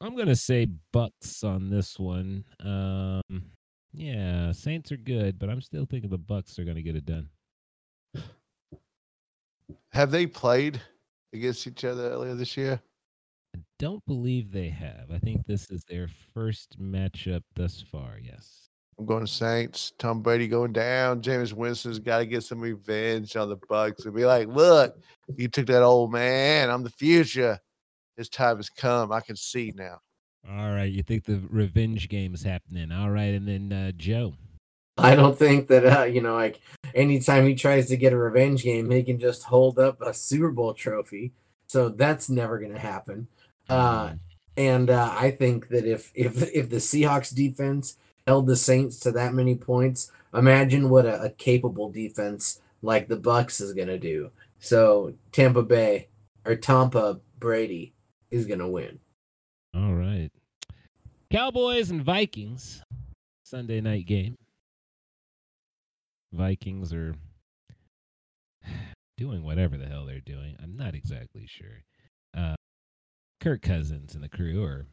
I'm 0.00 0.16
gonna 0.16 0.36
say 0.36 0.66
Bucs 0.94 1.44
on 1.44 1.68
this 1.70 1.98
one. 1.98 2.44
Um 2.60 3.22
yeah, 3.92 4.52
Saints 4.52 4.92
are 4.92 4.96
good, 4.96 5.38
but 5.38 5.50
I'm 5.50 5.60
still 5.60 5.84
thinking 5.84 6.10
the 6.10 6.18
Bucs 6.18 6.58
are 6.58 6.64
gonna 6.64 6.82
get 6.82 6.96
it 6.96 7.04
done. 7.04 7.28
Have 9.92 10.10
they 10.10 10.26
played 10.26 10.80
against 11.32 11.66
each 11.66 11.84
other 11.84 12.10
earlier 12.10 12.34
this 12.34 12.56
year? 12.56 12.80
I 13.54 13.58
don't 13.78 14.04
believe 14.06 14.52
they 14.52 14.68
have. 14.68 15.10
I 15.12 15.18
think 15.18 15.44
this 15.46 15.70
is 15.70 15.82
their 15.84 16.08
first 16.32 16.80
matchup 16.80 17.42
thus 17.56 17.82
far. 17.90 18.18
Yes. 18.22 18.69
I'm 19.00 19.06
going 19.06 19.26
Saints. 19.26 19.94
Tom 19.98 20.20
Brady 20.20 20.46
going 20.46 20.74
down. 20.74 21.22
Jameis 21.22 21.54
Winston's 21.54 21.98
got 21.98 22.18
to 22.18 22.26
get 22.26 22.44
some 22.44 22.60
revenge 22.60 23.34
on 23.34 23.48
the 23.48 23.56
Bucs 23.56 24.04
and 24.04 24.14
be 24.14 24.26
like, 24.26 24.46
"Look, 24.48 24.94
you 25.36 25.48
took 25.48 25.66
that 25.68 25.82
old 25.82 26.12
man. 26.12 26.68
I'm 26.68 26.82
the 26.82 26.90
future. 26.90 27.58
His 28.18 28.28
time 28.28 28.58
has 28.58 28.68
come. 28.68 29.10
I 29.10 29.20
can 29.20 29.36
see 29.36 29.72
now." 29.74 30.00
All 30.46 30.70
right. 30.70 30.92
You 30.92 31.02
think 31.02 31.24
the 31.24 31.40
revenge 31.48 32.10
game 32.10 32.34
is 32.34 32.42
happening? 32.42 32.92
All 32.92 33.10
right, 33.10 33.32
and 33.32 33.48
then 33.48 33.72
uh, 33.72 33.92
Joe. 33.96 34.34
I 34.98 35.14
don't 35.14 35.38
think 35.38 35.68
that 35.68 35.86
uh, 35.86 36.04
you 36.04 36.20
know, 36.20 36.34
like 36.34 36.60
anytime 36.94 37.46
he 37.46 37.54
tries 37.54 37.88
to 37.88 37.96
get 37.96 38.12
a 38.12 38.18
revenge 38.18 38.64
game, 38.64 38.90
he 38.90 39.02
can 39.02 39.18
just 39.18 39.44
hold 39.44 39.78
up 39.78 40.02
a 40.02 40.12
Super 40.12 40.50
Bowl 40.50 40.74
trophy. 40.74 41.32
So 41.68 41.88
that's 41.88 42.28
never 42.28 42.58
going 42.58 42.74
to 42.74 42.78
happen. 42.78 43.28
Uh, 43.66 44.14
and 44.58 44.90
uh, 44.90 45.14
I 45.16 45.30
think 45.30 45.68
that 45.68 45.86
if 45.86 46.12
if 46.14 46.42
if 46.54 46.68
the 46.68 46.76
Seahawks 46.76 47.34
defense 47.34 47.96
held 48.30 48.46
the 48.46 48.54
Saints 48.54 49.00
to 49.00 49.10
that 49.10 49.34
many 49.34 49.56
points, 49.56 50.12
imagine 50.32 50.88
what 50.88 51.04
a, 51.04 51.20
a 51.20 51.30
capable 51.30 51.90
defense 51.90 52.60
like 52.80 53.08
the 53.08 53.16
Bucs 53.16 53.60
is 53.60 53.72
going 53.72 53.88
to 53.88 53.98
do. 53.98 54.30
So 54.60 55.14
Tampa 55.32 55.64
Bay 55.64 56.06
or 56.44 56.54
Tampa 56.54 57.18
Brady 57.40 57.92
is 58.30 58.46
going 58.46 58.60
to 58.60 58.68
win. 58.68 59.00
All 59.74 59.94
right. 59.94 60.30
Cowboys 61.32 61.90
and 61.90 62.04
Vikings. 62.04 62.84
Sunday 63.42 63.80
night 63.80 64.06
game. 64.06 64.36
Vikings 66.32 66.92
are 66.92 67.16
doing 69.18 69.42
whatever 69.42 69.76
the 69.76 69.86
hell 69.86 70.06
they're 70.06 70.20
doing. 70.20 70.54
I'm 70.62 70.76
not 70.76 70.94
exactly 70.94 71.48
sure. 71.48 71.82
Uh, 72.36 72.54
Kirk 73.40 73.60
Cousins 73.62 74.14
and 74.14 74.22
the 74.22 74.28
crew 74.28 74.62
are 74.62 74.86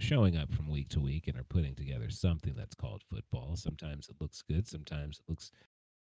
showing 0.00 0.36
up 0.36 0.52
from 0.52 0.68
week 0.68 0.88
to 0.90 1.00
week 1.00 1.28
and 1.28 1.36
are 1.36 1.44
putting 1.44 1.74
together 1.74 2.10
something 2.10 2.54
that's 2.56 2.74
called 2.74 3.02
football. 3.10 3.54
Sometimes 3.56 4.08
it 4.08 4.16
looks 4.20 4.42
good, 4.42 4.66
sometimes 4.66 5.20
it 5.20 5.30
looks 5.30 5.50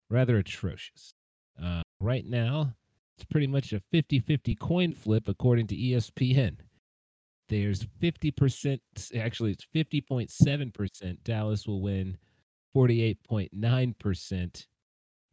rather 0.09 0.37
atrocious. 0.37 1.13
Uh, 1.61 1.81
right 1.99 2.25
now, 2.25 2.73
it's 3.15 3.25
pretty 3.25 3.47
much 3.47 3.73
a 3.73 3.81
50 3.91 4.19
50 4.19 4.55
coin 4.55 4.93
flip 4.93 5.27
according 5.27 5.67
to 5.67 5.75
ESPN. 5.75 6.57
There's 7.49 7.85
50%, 8.01 8.79
actually, 9.17 9.51
it's 9.51 9.67
50.7% 9.75 11.17
Dallas 11.23 11.67
will 11.67 11.81
win, 11.81 12.17
48.9% 12.75 14.67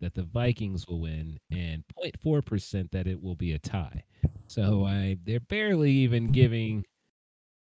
that 0.01 0.15
the 0.15 0.23
Vikings 0.23 0.87
will 0.89 1.01
win, 1.01 1.39
and 1.51 1.85
0.4% 2.25 2.91
that 2.91 3.07
it 3.07 3.23
will 3.23 3.37
be 3.37 3.53
a 3.53 3.59
tie. 3.59 4.05
So 4.49 4.85
I, 4.85 5.19
they're 5.25 5.41
barely 5.41 5.93
even 5.93 6.33
giving 6.33 6.85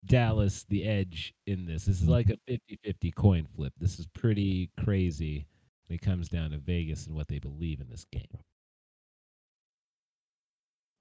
Dallas 0.06 0.65
the 0.69 0.86
edge 0.86 1.34
in 1.48 1.65
this. 1.65 1.86
This 1.86 2.02
is 2.02 2.07
like 2.07 2.30
a 2.30 2.34
mm-hmm. 2.34 2.53
50 2.53 2.80
50 2.84 3.11
coin 3.11 3.48
flip. 3.56 3.73
This 3.80 3.99
is 3.99 4.07
pretty 4.07 4.69
crazy 4.84 5.48
when 5.88 5.95
it 5.95 6.02
comes 6.02 6.30
down 6.30 6.52
to 6.52 6.57
Vegas 6.57 7.07
and 7.07 7.15
what 7.15 7.27
they 7.27 7.40
believe 7.40 7.82
in 7.82 7.90
this 7.90 8.06
game. 8.11 8.40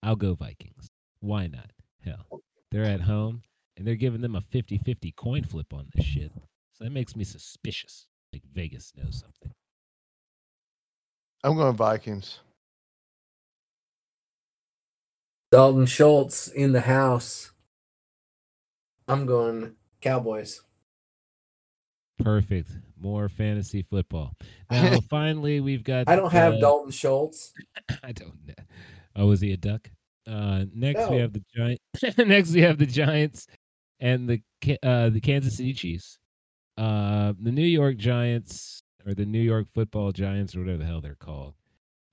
I'll 0.02 0.16
go 0.16 0.34
Vikings. 0.34 0.88
Why 1.20 1.46
not? 1.46 1.70
Hell, 2.04 2.42
they're 2.70 2.84
at 2.84 3.00
home 3.00 3.42
and 3.76 3.86
they're 3.86 3.94
giving 3.94 4.20
them 4.20 4.36
a 4.36 4.40
50 4.40 4.78
50 4.78 5.12
coin 5.12 5.44
flip 5.44 5.72
on 5.72 5.88
this 5.94 6.04
shit. 6.04 6.32
So 6.72 6.84
that 6.84 6.92
makes 6.92 7.16
me 7.16 7.24
suspicious. 7.24 8.06
Like 8.32 8.42
Vegas 8.52 8.92
knows 8.96 9.20
something. 9.20 9.52
I'm 11.42 11.56
going 11.56 11.76
Vikings. 11.76 12.40
Dalton 15.52 15.86
Schultz 15.86 16.48
in 16.48 16.72
the 16.72 16.80
house. 16.80 17.52
I'm 19.08 19.26
going 19.26 19.74
Cowboys. 20.00 20.62
Perfect. 22.18 22.70
More 23.00 23.28
fantasy 23.28 23.82
football. 23.82 24.34
Now, 24.70 24.98
finally, 25.08 25.60
we've 25.60 25.84
got. 25.84 26.08
I 26.08 26.16
don't 26.16 26.32
have 26.32 26.54
uh, 26.54 26.58
Dalton 26.58 26.90
Schultz. 26.90 27.52
I 28.02 28.10
don't 28.10 28.34
know. 28.44 28.64
Oh, 29.14 29.26
was 29.26 29.40
he 29.40 29.52
a 29.52 29.56
duck? 29.56 29.88
Uh, 30.26 30.64
next 30.74 31.08
we 31.10 31.18
have 31.18 31.32
the 31.32 31.42
giant. 31.54 31.80
next 32.18 32.52
we 32.52 32.62
have 32.62 32.78
the 32.78 32.86
Giants 32.86 33.46
and 34.00 34.28
the 34.28 34.42
uh, 34.82 35.10
the 35.10 35.20
Kansas 35.20 35.56
City 35.56 35.74
Chiefs. 35.74 36.18
Uh, 36.76 37.34
the 37.38 37.52
New 37.52 37.62
York 37.62 37.98
Giants 37.98 38.82
or 39.06 39.14
the 39.14 39.26
New 39.26 39.40
York 39.40 39.66
Football 39.74 40.10
Giants 40.10 40.56
or 40.56 40.60
whatever 40.60 40.78
the 40.78 40.86
hell 40.86 41.00
they're 41.00 41.14
called. 41.14 41.54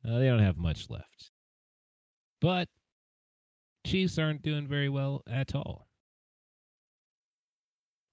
Uh, 0.07 0.19
they 0.19 0.27
don't 0.27 0.39
have 0.39 0.57
much 0.57 0.89
left, 0.89 1.31
but 2.41 2.67
Chiefs 3.87 4.19
aren't 4.19 4.43
doing 4.43 4.67
very 4.67 4.89
well 4.89 5.23
at 5.27 5.55
all. 5.55 5.87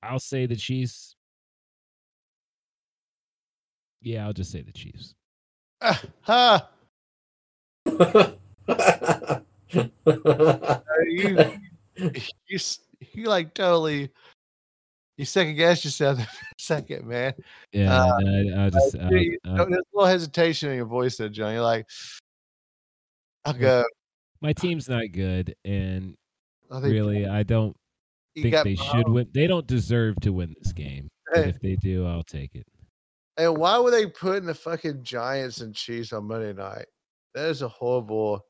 I'll 0.03 0.19
say 0.19 0.47
the 0.47 0.57
Chiefs. 0.57 1.17
Yeah, 4.03 4.27
I'll 4.27 4.33
just 4.33 4.53
say 4.53 4.63
the 4.63 4.73
Chiefs. 4.73 5.15
Ah, 5.81 6.03
ha! 6.23 6.69
Uh, 10.07 10.71
you, 11.09 11.39
you, 12.47 12.59
you 13.13 13.25
like 13.29 13.55
totally. 13.55 14.11
You 15.17 15.25
second 15.25 15.57
guess 15.57 15.85
yourself 15.85 16.19
for 16.19 16.23
a 16.25 16.27
second, 16.59 17.07
man. 17.07 17.35
Yeah, 17.73 17.93
Uh, 18.05 18.07
I- 18.25 18.63
I'll 18.65 18.71
just. 18.71 18.95
Uh, 18.95 18.99
I'll- 19.03 19.13
you- 19.13 19.39
I'll- 19.45 19.57
There's 19.57 19.71
a 19.79 19.97
little 19.97 20.07
hesitation 20.07 20.71
in 20.71 20.77
your 20.77 20.87
voice 20.87 21.17
there, 21.17 21.29
Jon. 21.29 21.53
You're 21.55 21.63
like, 21.63 21.87
I'll 23.45 23.53
go. 23.55 23.85
my 24.41 24.53
team's 24.53 24.89
not 24.89 25.11
good, 25.13 25.55
and 25.65 26.15
I 26.71 26.81
think 26.81 26.93
really, 26.93 27.27
I 27.27 27.43
don't 27.43 27.69
you 27.71 27.88
think 28.43 28.65
they 28.65 28.75
should 28.77 29.09
win. 29.09 29.29
They 29.33 29.47
don't 29.47 29.67
deserve 29.67 30.17
to 30.23 30.33
win 30.33 30.55
this 30.61 30.73
game. 30.73 31.09
Hey, 31.35 31.49
if 31.49 31.61
they 31.61 31.77
do, 31.77 32.07
I'll 32.07 32.23
take 32.23 32.55
it. 32.55 32.67
and 33.37 33.57
why 33.57 33.79
were 33.79 33.91
they 33.91 34.07
putting 34.07 34.47
the 34.47 34.55
fucking 34.55 35.03
Giants 35.03 35.61
and 35.61 35.75
Chiefs 35.75 36.13
on 36.13 36.25
Monday 36.25 36.53
night? 36.53 36.87
That 37.35 37.51
is 37.51 37.63
a 37.63 37.69
horrible, 37.69 38.45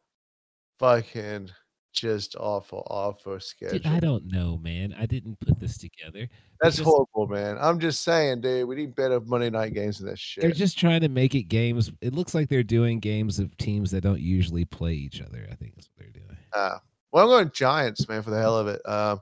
fucking, 0.78 1.50
just 1.92 2.36
awful, 2.36 2.86
awful 2.90 3.40
schedule. 3.40 3.78
Dude, 3.78 3.86
I 3.86 3.98
don't 3.98 4.26
know, 4.26 4.58
man. 4.62 4.94
I 4.98 5.06
didn't 5.06 5.40
put 5.40 5.58
this 5.58 5.76
together. 5.78 6.28
That's 6.60 6.76
just- 6.76 6.88
horrible, 6.88 7.26
man. 7.26 7.56
I'm 7.60 7.80
just 7.80 8.02
saying, 8.02 8.40
dude. 8.42 8.68
We 8.68 8.76
need 8.76 8.94
better 8.94 9.20
Monday 9.20 9.50
night 9.50 9.74
games 9.74 9.98
than 9.98 10.08
that 10.08 10.18
shit. 10.18 10.42
They're 10.42 10.50
just 10.52 10.78
trying 10.78 11.00
to 11.00 11.08
make 11.08 11.34
it 11.34 11.44
games. 11.44 11.90
It 12.00 12.14
looks 12.14 12.34
like 12.34 12.48
they're 12.48 12.62
doing 12.62 13.00
games 13.00 13.38
of 13.38 13.56
teams 13.56 13.90
that 13.90 14.02
don't 14.02 14.20
usually 14.20 14.64
play 14.64 14.92
each 14.94 15.20
other. 15.20 15.46
I 15.50 15.54
think 15.56 15.74
is 15.78 15.88
what 15.88 15.98
they're 16.04 16.22
doing. 16.22 16.36
Uh, 16.52 16.78
well, 17.12 17.24
I'm 17.24 17.30
going 17.30 17.50
Giants, 17.52 18.08
man, 18.08 18.22
for 18.22 18.30
the 18.30 18.38
hell 18.38 18.56
of 18.56 18.68
it. 18.68 18.80
Um, 18.88 19.20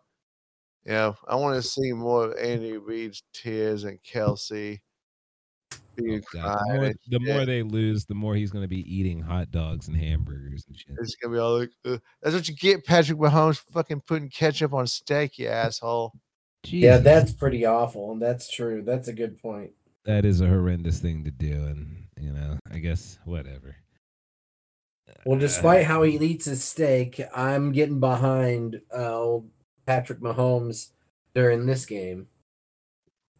you 0.86 0.92
know, 0.92 1.16
I 1.26 1.34
want 1.34 1.56
to 1.62 1.68
see 1.68 1.92
more 1.92 2.26
of 2.26 2.38
Andy 2.38 2.76
Reid's 2.78 3.22
tears 3.34 3.84
and 3.84 3.98
Kelce. 4.02 4.78
being 5.96 6.22
Oh, 6.34 6.38
the, 6.38 6.38
crying 6.38 6.80
more, 6.82 6.92
the 7.08 7.20
more 7.20 7.44
they 7.44 7.62
lose, 7.62 8.04
the 8.04 8.14
more 8.14 8.34
he's 8.36 8.50
going 8.50 8.62
to 8.64 8.68
be 8.68 8.80
eating 8.94 9.20
hot 9.20 9.50
dogs 9.50 9.88
and 9.88 9.96
hamburgers 9.96 10.64
and 10.68 10.78
shit. 10.78 10.96
It's 11.00 11.16
gonna 11.16 11.34
be 11.34 11.40
all 11.40 11.58
like, 11.60 11.70
uh, 11.84 11.98
"That's 12.22 12.34
what 12.36 12.48
you 12.48 12.54
get, 12.54 12.84
Patrick 12.84 13.18
Mahomes, 13.18 13.58
fucking 13.72 14.02
putting 14.06 14.28
ketchup 14.30 14.72
on 14.72 14.86
steak, 14.86 15.38
you 15.38 15.48
asshole." 15.48 16.12
yeah, 16.64 16.98
that's 16.98 17.32
pretty 17.32 17.64
awful. 17.64 18.12
and 18.12 18.20
That's 18.22 18.48
true. 18.50 18.82
That's 18.82 19.08
a 19.08 19.12
good 19.12 19.38
point. 19.38 19.72
that 20.04 20.24
is 20.24 20.40
a 20.40 20.46
horrendous 20.46 21.00
thing 21.00 21.24
to 21.24 21.30
do, 21.30 21.52
and 21.52 22.06
you 22.20 22.32
know, 22.32 22.58
I 22.70 22.78
guess 22.78 23.18
whatever. 23.24 23.76
Well, 25.24 25.38
despite 25.38 25.86
how 25.86 26.02
he 26.02 26.16
eats 26.16 26.44
his 26.46 26.62
steak, 26.62 27.20
I'm 27.34 27.72
getting 27.72 28.00
behind 28.00 28.80
uh, 28.96 29.14
old 29.14 29.50
Patrick 29.86 30.20
Mahomes 30.20 30.90
during 31.34 31.66
this 31.66 31.86
game. 31.86 32.26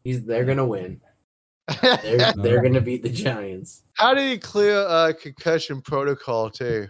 He's 0.04 0.24
they're 0.24 0.44
gonna 0.44 0.66
win. 0.66 1.00
They're 1.82 2.32
they're 2.36 2.62
gonna 2.62 2.80
beat 2.80 3.02
the 3.02 3.08
Giants. 3.10 3.82
How 3.94 4.14
did 4.14 4.30
he 4.30 4.38
clear 4.38 4.78
uh, 4.86 5.12
concussion 5.20 5.82
protocol 5.82 6.48
too? 6.50 6.86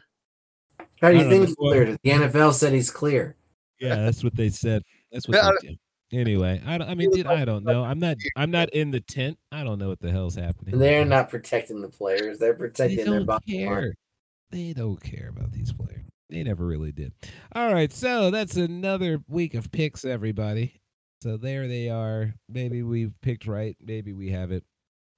How 1.01 1.11
do 1.11 1.17
you 1.17 1.23
don't 1.23 1.31
think 1.31 1.41
know, 1.43 1.47
he's 1.47 1.57
well- 1.59 1.71
cleared? 1.73 1.99
The 2.03 2.11
NFL 2.11 2.53
said 2.55 2.73
he's 2.73 2.91
clear. 2.91 3.37
yeah, 3.81 3.97
that's 3.97 4.23
what 4.23 4.35
they 4.37 4.49
said. 4.51 4.83
That's 5.13 5.27
what 5.29 5.43
they 5.61 5.69
did. 5.69 5.79
Anyway, 6.13 6.63
I 6.65 6.79
don't, 6.79 6.89
I 6.89 6.95
mean, 6.95 7.11
dude, 7.11 7.27
I 7.27 7.45
don't 7.45 7.65
know. 7.65 7.83
I'm 7.85 7.99
not 7.99 8.17
I'm 8.37 8.51
not 8.51 8.69
in 8.71 8.91
the 8.93 9.01
tent. 9.01 9.39
I 9.51 9.65
don't 9.65 9.79
know 9.79 9.89
what 9.89 9.99
the 10.01 10.11
hell's 10.13 10.37
happening. 10.37 10.79
They're 10.79 11.05
not 11.05 11.31
protecting 11.31 11.81
the 11.81 11.89
players. 11.89 12.39
They're 12.39 12.53
They 12.53 12.59
protecting 12.59 12.97
their 12.99 13.07
don't 13.07 13.27
bottom 13.27 13.55
line. 13.55 13.67
care. 13.67 13.95
They 14.51 14.73
don't 14.73 15.03
care 15.03 15.31
about 15.37 15.51
these 15.53 15.73
players. 15.73 16.03
They 16.29 16.43
never 16.43 16.67
really 16.67 16.93
did. 16.93 17.13
All 17.55 17.73
right, 17.73 17.93
so 17.93 18.31
that's 18.31 18.57
another 18.57 19.23
week 19.29 19.55
of 19.55 19.71
picks, 19.71 20.05
everybody. 20.05 20.81
So 21.23 21.37
there 21.37 21.69
they 21.69 21.89
are. 21.89 22.35
Maybe 22.49 22.83
we've 22.83 23.15
picked 23.23 23.47
right. 23.47 23.77
Maybe 23.81 24.13
we 24.13 24.31
haven't, 24.31 24.65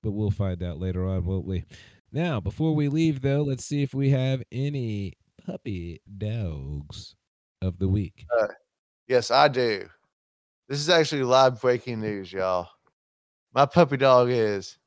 but 0.02 0.12
we'll 0.12 0.30
find 0.30 0.62
out 0.62 0.78
later 0.78 1.06
on, 1.06 1.24
won't 1.24 1.46
we? 1.46 1.64
Now, 2.12 2.40
before 2.40 2.74
we 2.74 2.88
leave, 2.88 3.20
though, 3.20 3.42
let's 3.42 3.64
see 3.64 3.82
if 3.82 3.94
we 3.94 4.10
have 4.10 4.42
any 4.52 5.14
puppy 5.44 6.00
dogs 6.18 7.14
of 7.62 7.78
the 7.78 7.88
week. 7.88 8.26
Uh, 8.38 8.48
yes, 9.06 9.30
I 9.30 9.48
do. 9.48 9.88
This 10.68 10.78
is 10.78 10.90
actually 10.90 11.22
live 11.22 11.60
breaking 11.60 12.00
news, 12.00 12.32
y'all. 12.32 12.68
My 13.54 13.64
puppy 13.66 13.96
dog 13.96 14.28
is 14.30 14.78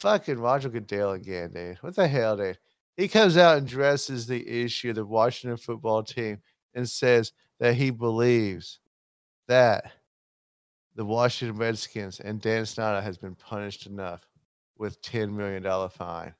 fucking 0.00 0.38
Roger 0.38 0.68
Goodell 0.68 1.12
again, 1.12 1.52
dude. 1.52 1.78
What 1.78 1.94
the 1.94 2.08
hell, 2.08 2.36
dude? 2.36 2.58
He 3.00 3.08
comes 3.08 3.38
out 3.38 3.56
and 3.56 3.66
addresses 3.66 4.26
the 4.26 4.46
issue 4.46 4.90
of 4.90 4.96
the 4.96 5.06
Washington 5.06 5.56
football 5.56 6.02
team 6.02 6.36
and 6.74 6.86
says 6.86 7.32
that 7.58 7.72
he 7.72 7.90
believes 7.90 8.80
that 9.48 9.90
the 10.96 11.04
Washington 11.06 11.56
Redskins 11.56 12.20
and 12.20 12.42
Dan 12.42 12.66
Snyder 12.66 13.00
has 13.00 13.16
been 13.16 13.34
punished 13.34 13.86
enough 13.86 14.28
with 14.76 15.00
$10 15.00 15.32
million 15.32 15.62
fine. 15.88 16.34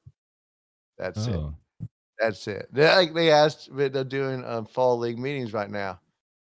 That's 0.98 1.26
it. 1.26 1.34
Oh, 1.34 1.54
That's 2.18 2.46
it. 2.46 2.68
They 2.70 2.86
like 2.86 3.14
they 3.14 3.30
asked, 3.30 3.70
but 3.72 3.94
they're 3.94 4.04
doing 4.04 4.44
um, 4.44 4.66
fall 4.66 4.98
league 4.98 5.18
meetings 5.18 5.54
right 5.54 5.70
now, 5.70 5.98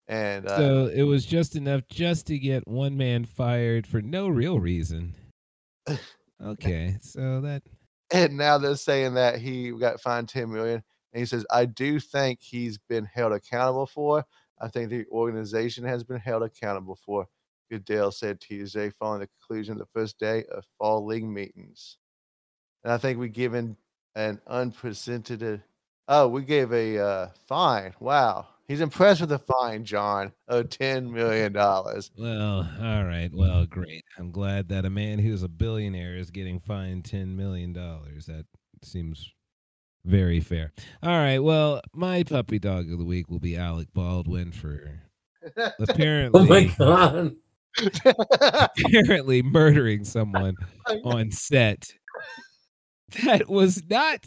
and 0.07 0.47
uh, 0.47 0.57
so 0.57 0.85
it 0.87 1.03
was 1.03 1.23
just 1.23 1.55
enough 1.55 1.83
just 1.87 2.25
to 2.27 2.39
get 2.39 2.67
one 2.67 2.97
man 2.97 3.25
fired 3.25 3.85
for 3.85 4.01
no 4.01 4.27
real 4.27 4.59
reason. 4.59 5.15
Okay, 6.41 6.95
so 7.01 7.41
that 7.41 7.63
and 8.11 8.37
now 8.37 8.57
they're 8.57 8.75
saying 8.75 9.13
that 9.15 9.39
he 9.39 9.71
got 9.71 10.01
fined 10.01 10.29
10 10.29 10.51
million 10.51 10.83
and 11.13 11.19
he 11.19 11.25
says 11.25 11.45
i 11.51 11.65
do 11.65 11.99
think 11.99 12.39
he's 12.41 12.77
been 12.77 13.05
held 13.05 13.33
accountable 13.33 13.85
for. 13.85 14.23
I 14.61 14.67
think 14.67 14.89
the 14.89 15.05
organization 15.11 15.85
has 15.85 16.03
been 16.03 16.19
held 16.19 16.43
accountable 16.43 16.97
for. 17.05 17.27
Goodell 17.71 18.11
said 18.11 18.41
tuesday 18.41 18.89
following 18.99 19.21
the 19.21 19.27
conclusion 19.27 19.73
of 19.73 19.79
the 19.79 19.99
first 19.99 20.19
day 20.19 20.43
of 20.51 20.65
fall 20.77 21.05
league 21.05 21.23
meetings. 21.25 21.97
And 22.83 22.93
i 22.93 22.97
think 22.97 23.19
we 23.19 23.29
given 23.29 23.77
an 24.15 24.41
unprecedented 24.47 25.63
oh 26.07 26.27
we 26.27 26.43
gave 26.43 26.71
a 26.73 26.97
uh, 26.97 27.27
fine. 27.47 27.93
Wow 27.99 28.47
he's 28.69 28.79
impressed 28.79 29.19
with 29.19 29.29
the 29.31 29.39
fine 29.39 29.83
john 29.83 30.31
of 30.47 30.69
10 30.69 31.11
million 31.11 31.51
dollars 31.51 32.09
Well, 32.17 32.69
all 32.81 33.03
right. 33.03 33.29
Well, 33.33 33.65
great. 33.65 34.05
I'm 34.17 34.31
glad 34.31 34.69
that 34.69 34.85
a 34.85 34.89
man 34.89 35.19
who's 35.19 35.43
a 35.43 35.49
billionaire 35.49 36.15
is 36.15 36.31
getting 36.31 36.59
fined 36.61 37.03
$10 37.03 37.35
million. 37.35 37.73
That 37.73 38.45
seems 38.83 39.33
very 40.05 40.39
fair. 40.39 40.71
All 41.03 41.09
right. 41.09 41.39
Well, 41.39 41.81
my 41.93 42.23
puppy 42.23 42.57
dog 42.59 42.89
of 42.91 42.97
the 42.99 43.05
week 43.05 43.29
will 43.29 43.39
be 43.39 43.57
Alec 43.57 43.89
Baldwin 43.93 44.51
for 44.53 45.01
apparently 45.79 46.39
Oh 46.41 46.45
my 46.45 46.63
god. 46.77 47.35
apparently 48.85 49.41
murdering 49.41 50.03
someone 50.05 50.55
on 51.03 51.31
set 51.31 51.93
that 53.23 53.49
was 53.49 53.83
not 53.89 54.25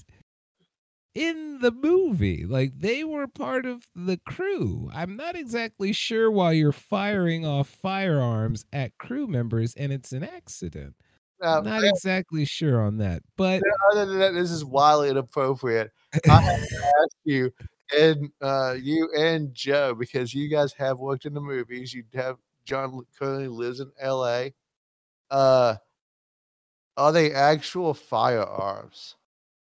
in 1.14 1.58
the 1.60 1.70
movie. 1.70 2.44
Like 2.46 2.78
they 2.78 3.04
were 3.04 3.26
part 3.26 3.66
of 3.66 3.86
the 3.94 4.18
crew. 4.18 4.90
I'm 4.92 5.16
not 5.16 5.36
exactly 5.36 5.92
sure 5.92 6.30
why 6.30 6.52
you're 6.52 6.72
firing 6.72 7.46
off 7.46 7.68
firearms 7.68 8.64
at 8.72 8.98
crew 8.98 9.26
members 9.26 9.74
and 9.74 9.92
it's 9.92 10.12
an 10.12 10.24
accident. 10.24 10.94
Now, 11.40 11.60
not 11.60 11.82
exactly 11.82 12.44
sure 12.44 12.80
on 12.80 12.98
that. 12.98 13.22
But 13.36 13.62
other 13.90 14.06
than 14.06 14.20
that, 14.20 14.32
this 14.32 14.50
is 14.50 14.64
wildly 14.64 15.10
inappropriate. 15.10 15.90
I 16.28 16.40
have 16.40 16.68
to 16.68 16.76
ask 17.02 17.16
you 17.24 17.52
and 17.98 18.30
uh, 18.40 18.76
you 18.80 19.10
and 19.16 19.52
Joe 19.52 19.94
because 19.94 20.34
you 20.34 20.48
guys 20.48 20.72
have 20.74 20.98
worked 20.98 21.24
in 21.24 21.34
the 21.34 21.40
movies. 21.40 21.92
You 21.92 22.04
have 22.14 22.36
Jon 22.64 23.02
currently 23.18 23.48
lives 23.48 23.80
in 23.80 23.90
L.A. 24.00 24.54
Uh, 25.30 25.76
are 26.96 27.12
they 27.12 27.32
actual 27.32 27.94
firearms, 27.94 29.16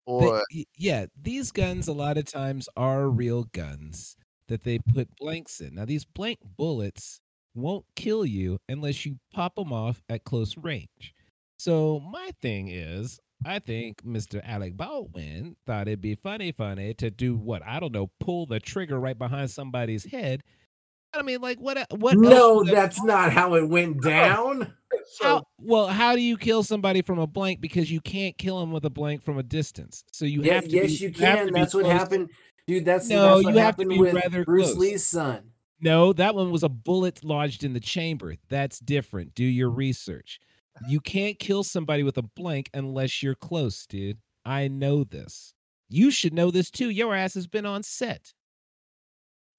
or 0.08 0.42
yeah, 0.76 1.04
these 1.20 1.52
guns 1.52 1.86
a 1.86 1.92
lot 1.92 2.16
of 2.16 2.24
times 2.24 2.66
are 2.76 3.10
real 3.10 3.44
guns 3.52 4.16
that 4.48 4.64
they 4.64 4.78
put 4.78 5.14
blanks 5.16 5.60
in. 5.60 5.74
Now, 5.74 5.84
these 5.84 6.06
blank 6.06 6.38
bullets 6.56 7.20
won't 7.54 7.84
kill 7.94 8.24
you 8.24 8.58
unless 8.70 9.04
you 9.04 9.16
pop 9.34 9.56
them 9.56 9.70
off 9.70 10.00
at 10.08 10.24
close 10.24 10.56
range. 10.56 11.12
So, 11.58 12.00
my 12.00 12.30
thing 12.40 12.68
is, 12.68 13.20
I 13.44 13.58
think 13.58 14.02
Mr. 14.02 14.40
Alec 14.44 14.78
Baldwin 14.78 15.56
thought 15.66 15.88
it'd 15.88 16.00
be 16.00 16.14
funny, 16.14 16.52
funny 16.52 16.94
to 16.94 17.10
do 17.10 17.36
what 17.36 17.62
I 17.66 17.78
don't 17.78 17.92
know, 17.92 18.10
pull 18.18 18.46
the 18.46 18.60
trigger 18.60 18.98
right 18.98 19.18
behind 19.18 19.50
somebody's 19.50 20.04
head. 20.04 20.42
I 21.12 21.22
mean, 21.22 21.42
like 21.42 21.58
what? 21.58 21.78
What? 21.90 22.16
No, 22.16 22.64
that's 22.64 23.02
not 23.02 23.32
how 23.32 23.54
it 23.54 23.68
went 23.68 24.02
down. 24.02 24.74
How, 25.20 25.44
well, 25.60 25.86
how 25.88 26.14
do 26.14 26.22
you 26.22 26.36
kill 26.36 26.62
somebody 26.62 27.02
from 27.02 27.18
a 27.18 27.26
blank? 27.26 27.60
Because 27.60 27.90
you 27.90 28.00
can't 28.00 28.36
kill 28.38 28.60
them 28.60 28.72
with 28.72 28.84
a 28.84 28.90
blank 28.90 29.22
from 29.22 29.38
a 29.38 29.42
distance. 29.42 30.04
So 30.12 30.24
you 30.24 30.42
Yeah, 30.42 30.54
have 30.54 30.64
to. 30.64 30.70
yes, 30.70 30.86
be- 30.98 31.04
you 31.06 31.12
can. 31.12 31.52
That's 31.52 31.74
what 31.74 31.86
happened, 31.86 32.30
dude. 32.66 32.84
That's 32.84 33.08
No, 33.08 33.22
that's 33.36 33.44
what 33.44 33.54
you 33.54 33.60
have 33.60 33.76
to 33.76 33.86
be 33.86 33.98
with 33.98 34.44
Bruce 34.44 34.66
close. 34.72 34.76
Lee's 34.76 35.06
son. 35.06 35.50
No, 35.80 36.12
that 36.14 36.34
one 36.34 36.50
was 36.50 36.62
a 36.64 36.68
bullet 36.68 37.24
lodged 37.24 37.62
in 37.62 37.72
the 37.72 37.80
chamber. 37.80 38.34
That's 38.48 38.80
different. 38.80 39.34
Do 39.34 39.44
your 39.44 39.70
research. 39.70 40.40
You 40.88 41.00
can't 41.00 41.38
kill 41.38 41.64
somebody 41.64 42.02
with 42.04 42.18
a 42.18 42.22
blank 42.22 42.70
unless 42.74 43.22
you're 43.22 43.34
close, 43.34 43.86
dude. 43.86 44.18
I 44.44 44.68
know 44.68 45.04
this. 45.04 45.54
You 45.88 46.10
should 46.10 46.32
know 46.34 46.50
this 46.50 46.70
too. 46.70 46.90
Your 46.90 47.14
ass 47.14 47.34
has 47.34 47.46
been 47.46 47.66
on 47.66 47.82
set. 47.82 48.32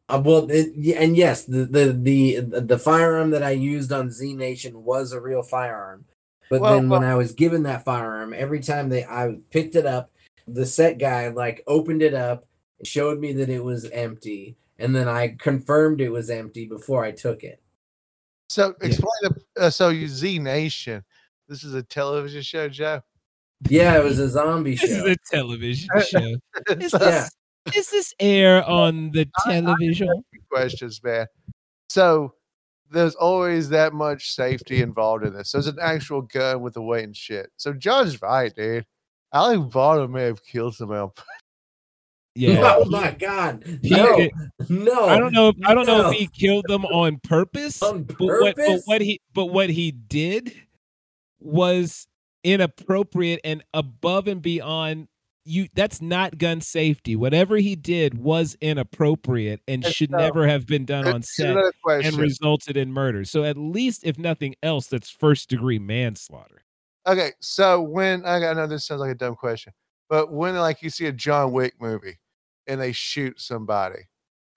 Uh, 0.10 0.22
well, 0.26 0.50
it, 0.50 0.74
and 0.98 1.16
yes, 1.16 1.44
the, 1.46 1.66
the 1.66 1.94
the 1.94 2.40
the 2.62 2.80
firearm 2.80 3.30
that 3.30 3.44
I 3.44 3.52
used 3.52 3.92
on 3.92 4.10
Z 4.10 4.34
Nation 4.34 4.84
was 4.84 5.12
a 5.14 5.22
real 5.22 5.44
firearm. 5.44 6.06
But 6.50 6.62
Well, 6.62 6.74
then 6.74 6.90
when 6.90 7.04
I 7.04 7.14
was 7.16 7.34
given 7.34 7.64
that 7.64 7.86
firearm, 7.86 8.34
every 8.34 8.60
time 8.60 8.90
they 8.90 9.04
I 9.06 9.38
picked 9.52 9.76
it 9.76 9.86
up, 9.86 10.12
the 10.48 10.66
set 10.66 10.98
guy 10.98 11.28
like 11.28 11.64
opened 11.68 12.02
it 12.02 12.16
up, 12.16 12.48
showed 12.84 13.20
me 13.20 13.34
that 13.34 13.50
it 13.50 13.64
was 13.64 13.86
empty, 13.92 14.58
and 14.80 14.96
then 14.96 15.08
I 15.08 15.36
confirmed 15.38 16.02
it 16.02 16.10
was 16.10 16.32
empty 16.32 16.66
before 16.66 17.04
I 17.06 17.12
took 17.12 17.44
it. 17.44 17.62
so? 18.50 18.74
Yeah. 18.82 18.88
Explain. 18.88 19.12
The, 19.22 19.62
uh, 19.62 19.70
so 19.70 19.90
you 19.90 20.08
Z 20.08 20.40
Nation. 20.40 21.04
This 21.48 21.64
is 21.64 21.76
a 21.76 21.84
television 21.84 22.42
show, 22.42 22.68
Joe. 22.68 23.02
Yeah, 23.70 23.98
it 24.00 24.04
was 24.04 24.18
a 24.20 24.30
zombie 24.30 24.76
This 24.76 24.84
is 24.90 24.98
show. 25.04 25.12
a 25.12 25.16
television 25.32 25.90
show. 26.08 26.36
Is 26.80 26.92
So, 26.92 26.98
Yeah. 27.00 27.10
this, 27.26 27.32
is 27.76 27.90
this 27.90 28.14
air 28.20 28.64
on 28.70 29.12
the 29.12 29.28
television? 29.46 30.10
questions, 30.52 31.02
man. 31.04 31.28
So 31.90 32.34
there's 32.92 33.16
always 33.16 33.70
that 33.70 33.94
much 33.94 34.34
safety 34.34 34.82
involved 34.82 35.24
in 35.26 35.34
this. 35.34 35.52
There's 35.52 35.68
an 35.68 35.78
actual 35.82 36.22
gun 36.24 36.62
with 36.62 36.74
the 36.74 36.82
weight 36.82 37.04
and 37.04 37.16
shit. 37.16 37.50
So 37.58 37.72
Jon's 37.74 38.22
right, 38.22 38.54
dude. 38.56 38.86
Alec 39.34 39.70
Baldwin 39.72 40.12
may 40.12 40.24
have 40.24 40.44
killed 40.44 40.76
somebody. 40.76 41.02
on 41.02 41.10
purpose. 41.10 41.26
Yeah. 42.36 42.62
oh 42.78 42.86
my 42.86 43.12
god. 43.12 43.64
He 43.84 43.90
No, 43.92 44.18
did- 44.18 44.32
no. 44.70 45.06
I 45.06 45.20
don't 45.20 45.34
know. 45.34 45.50
If, 45.50 45.56
I 45.66 45.74
don't 45.76 45.86
know 45.86 46.10
if 46.10 46.18
he 46.18 46.28
killed 46.28 46.66
them 46.68 46.86
on 46.86 47.20
purpose. 47.24 47.82
On 47.84 48.04
But 48.04 48.20
what, 48.20 48.56
but 48.56 48.82
what 48.86 49.02
he 49.02 49.22
but 49.34 49.48
what 49.48 49.70
he 49.70 49.92
did 49.92 50.54
was 51.40 52.08
inappropriate 52.44 53.42
and 53.44 53.64
above 53.74 54.28
and 54.28 54.42
beyond 54.42 55.08
you 55.50 55.68
that's 55.74 56.02
not 56.02 56.38
gun 56.38 56.62
safety 56.62 57.16
whatever 57.16 57.58
he 57.58 57.76
did 57.76 58.18
was 58.18 58.56
inappropriate 58.62 59.62
and 59.68 59.84
And 59.84 59.94
should 59.94 60.12
so- 60.12 60.18
never 60.18 60.48
have 60.48 60.66
been 60.66 60.86
done 60.86 61.08
on 61.08 61.22
set 61.24 61.58
and 61.86 62.16
resulted 62.18 62.78
in 62.78 62.92
murder 62.94 63.26
so 63.26 63.44
at 63.44 63.58
least 63.58 64.04
if 64.06 64.18
nothing 64.18 64.56
else 64.64 64.88
that's 64.88 65.10
first 65.10 65.50
degree 65.50 65.80
manslaughter 65.80 66.64
okay, 67.08 67.32
so 67.40 67.82
when 67.82 68.24
I 68.26 68.40
got- 68.40 68.56
I 68.58 68.62
know 68.62 68.68
this 68.68 68.86
sounds 68.86 69.02
like 69.02 69.12
a 69.12 69.16
dumb 69.16 69.36
question, 69.36 69.74
but 70.10 70.32
when 70.32 70.56
like 70.56 70.84
you 70.84 70.90
see 70.90 71.08
a 71.08 71.12
John 71.12 71.52
Wick 71.52 71.74
movie 71.80 72.20
and 72.68 72.80
they 72.80 72.92
shoot 72.92 73.40
somebody 73.42 74.02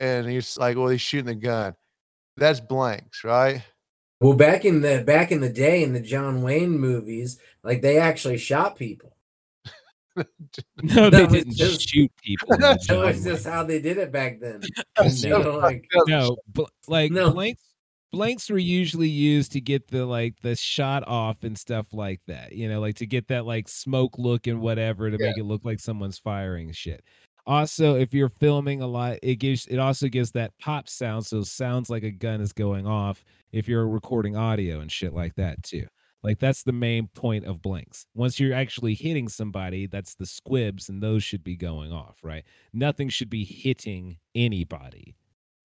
and 0.00 0.28
he's 0.28 0.58
like, 0.58 0.76
well, 0.76 0.88
he's 0.88 1.00
shooting 1.00 1.26
the 1.26 1.34
gun, 1.34 1.74
that's 2.36 2.60
blanks, 2.60 3.24
right? 3.24 3.62
Well, 4.20 4.34
back 4.34 4.64
in 4.64 4.82
the 4.82 5.02
back 5.04 5.32
in 5.32 5.40
the 5.40 5.48
day 5.48 5.82
in 5.82 5.94
the 5.94 6.00
John 6.00 6.42
Wayne 6.42 6.78
movies, 6.78 7.38
like 7.64 7.80
they 7.80 7.98
actually 7.98 8.38
shot 8.38 8.76
people. 8.76 9.16
No 10.82 11.10
they 11.10 11.10
That 11.10 11.30
was 11.30 11.32
didn't 11.32 11.54
just- 11.56 11.88
shoot 11.88 12.10
people 12.22 12.52
in 12.54 12.60
That 12.60 12.78
was 12.90 13.24
just 13.24 13.46
how 13.46 13.64
they 13.64 13.80
did 13.80 13.98
it 13.98 14.12
back 14.12 14.40
then. 14.40 14.60
That's 14.96 15.22
No. 15.24 15.38
like 15.58 15.86
no 16.06 16.36
bl- 16.48 16.64
like 16.88 17.12
No. 17.12 17.30
blanks 17.32 17.62
blanks 18.12 18.50
were 18.50 18.58
usually 18.58 19.08
used 19.08 19.52
to 19.52 19.60
get 19.60 19.88
the 19.88 20.04
like 20.04 20.34
the 20.42 20.54
shot 20.54 21.02
off 21.06 21.44
and 21.44 21.56
stuff 21.56 21.86
like 21.94 22.20
that 22.26 22.52
you 22.52 22.68
know 22.68 22.78
like 22.78 22.96
to 22.96 23.06
get 23.06 23.26
that 23.28 23.46
like 23.46 23.68
smoke 23.68 24.18
look 24.18 24.46
and 24.46 24.60
whatever 24.60 25.10
to 25.10 25.16
Yeah. 25.18 25.28
make 25.28 25.38
it 25.38 25.44
look 25.44 25.64
like 25.64 25.80
someone's 25.80 26.18
firing 26.18 26.72
shit 26.72 27.02
Also, 27.46 27.96
if 27.96 28.14
you're 28.14 28.28
filming 28.28 28.82
a 28.82 28.86
lot, 28.86 29.18
it 29.22 29.36
gives 29.36 29.66
it 29.66 29.78
also 29.78 30.06
gives 30.08 30.30
that 30.32 30.52
pop 30.60 30.88
sound, 30.88 31.26
so 31.26 31.38
it 31.38 31.46
sounds 31.46 31.90
like 31.90 32.04
a 32.04 32.10
gun 32.12 32.40
is 32.40 32.52
going 32.52 32.86
off 32.86 33.24
if 33.50 33.66
you're 33.66 33.88
recording 33.88 34.36
audio 34.36 34.78
and 34.78 34.92
shit 34.92 35.12
like 35.12 35.34
that 35.34 35.60
too. 35.64 35.84
Like 36.22 36.38
that's 36.38 36.62
the 36.62 36.72
main 36.72 37.08
point 37.08 37.44
of 37.46 37.60
blanks. 37.60 38.06
Once 38.14 38.38
you're 38.38 38.54
actually 38.54 38.94
hitting 38.94 39.28
somebody, 39.28 39.86
that's 39.86 40.14
the 40.14 40.26
squibs, 40.26 40.88
and 40.88 41.02
those 41.02 41.24
should 41.24 41.42
be 41.42 41.56
going 41.56 41.92
off, 41.92 42.18
right? 42.22 42.44
Nothing 42.72 43.08
should 43.08 43.30
be 43.30 43.44
hitting 43.44 44.18
anybody. 44.34 45.16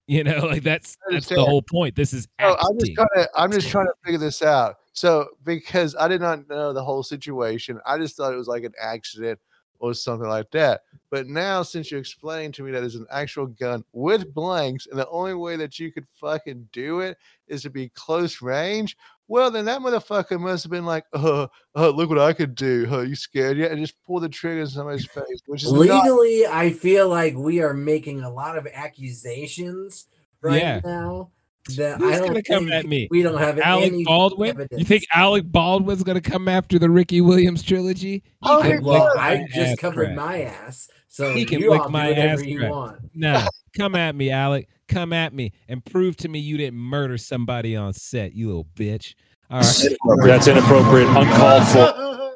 You 0.10 0.24
know, 0.24 0.46
like 0.46 0.64
that's 0.64 0.96
that's 1.12 1.28
the 1.28 1.44
whole 1.44 1.62
point. 1.62 1.98
This 1.98 2.14
is 2.14 2.30
So 2.40 2.56
I'm 2.62 2.80
just 2.80 2.94
trying 2.94 3.08
to 3.16 3.30
I'm 3.36 3.52
just 3.52 3.68
trying 3.68 3.88
to 3.88 3.94
figure 4.06 4.18
this 4.18 4.42
out. 4.42 4.76
So 4.94 5.28
because 5.44 5.98
I 6.00 6.08
did 6.08 6.22
not 6.22 6.48
know 6.48 6.72
the 6.72 6.82
whole 6.82 7.04
situation, 7.04 7.82
I 7.86 7.98
just 7.98 8.16
thought 8.16 8.32
it 8.32 8.38
was 8.38 8.48
like 8.48 8.64
an 8.64 8.72
accident 8.82 9.38
or 9.80 9.94
something 9.94 10.28
like 10.28 10.52
that. 10.52 10.82
But 11.10 11.28
now 11.28 11.64
since 11.64 11.92
you 11.92 11.98
explained 11.98 12.54
to 12.56 12.64
me 12.64 12.72
that 12.72 12.84
it's 12.84 12.96
an 12.96 13.08
actual 13.12 13.48
gun 13.48 13.84
with 13.94 14.34
blanks, 14.34 14.88
and 14.88 15.00
the 15.00 15.08
only 15.10 15.34
way 15.34 15.56
that 15.56 15.80
you 15.80 15.92
could 15.92 16.06
fucking 16.14 16.68
do 16.72 17.00
it 17.00 17.18
is 17.48 17.62
to 17.64 17.70
be 17.70 17.90
close 17.90 18.42
range, 18.42 18.98
well 19.28 19.50
then 19.50 19.66
that 19.66 19.82
motherfucker 19.82 20.40
must 20.40 20.64
have 20.64 20.72
been 20.72 20.86
like, 20.86 21.06
uh, 21.14 21.48
uh 21.76 21.90
look 21.90 22.10
what 22.10 22.20
I 22.20 22.34
could 22.34 22.56
do. 22.56 22.86
Huh, 22.88 23.02
you 23.02 23.16
scared 23.16 23.58
yet? 23.58 23.72
And 23.72 23.80
just 23.80 24.04
pull 24.06 24.20
the 24.20 24.30
trigger 24.30 24.62
in 24.62 24.68
somebody's 24.68 25.06
face, 25.06 25.42
which 25.46 25.64
is 25.64 25.72
not 25.72 25.80
Legally, 25.80 26.46
I 26.46 26.72
feel 26.72 27.10
like 27.10 27.36
we 27.36 27.62
are 27.62 27.74
making 27.74 28.22
a 28.22 28.30
lot 28.30 28.58
of 28.58 28.68
accusations 28.68 30.08
right 30.42 30.62
Yeah. 30.62 30.82
now 30.84 31.30
that 31.76 32.00
Who's 32.00 32.16
I 32.16 32.18
don't 32.20 32.28
gonna 32.30 32.42
come 32.44 32.72
at 32.72 32.86
me? 32.86 33.08
we 33.12 33.22
don't 33.22 33.38
have 33.38 33.60
Alec 33.60 33.92
any 33.94 34.04
Baldwin? 34.06 34.50
evidence. 34.52 34.80
You 34.80 34.86
think 34.86 35.04
Alec 35.14 35.44
Baldwin's 35.52 36.04
gonna 36.04 36.22
come 36.22 36.48
after 36.48 36.80
the 36.80 36.90
Ricky 36.90 37.22
Williams 37.22 37.62
trilogy? 37.64 38.24
Oh, 38.42 38.62
can 38.62 38.84
well, 38.84 39.12
I 39.18 39.46
just 39.54 39.78
covered 39.80 40.06
crack. 40.06 40.16
my 40.16 40.42
ass, 40.44 40.90
so 41.10 41.34
He 41.34 41.46
can 41.46 41.60
you 41.60 41.72
lick 41.72 41.82
all 41.82 41.90
my 41.90 42.14
do 42.14 42.22
ass 42.22 42.44
you 42.44 42.60
crack. 42.60 42.72
want. 42.72 42.98
No, 43.14 43.46
come 43.78 43.96
at 43.96 44.16
me, 44.16 44.32
Alec. 44.32 44.68
Come 44.88 45.12
at 45.12 45.34
me 45.34 45.52
and 45.68 45.84
prove 45.84 46.16
to 46.18 46.30
me 46.30 46.40
you 46.40 46.56
didn't 46.58 46.80
murder 46.80 47.18
somebody 47.18 47.76
on 47.76 47.92
set, 47.94 48.34
you 48.34 48.48
little 48.48 48.68
bitch. 48.76 49.14
All 49.50 49.60
right, 49.62 49.98
That's 50.26 50.48
inappropriate, 50.48 51.08
uncalled 51.10 51.68
for. 51.68 52.34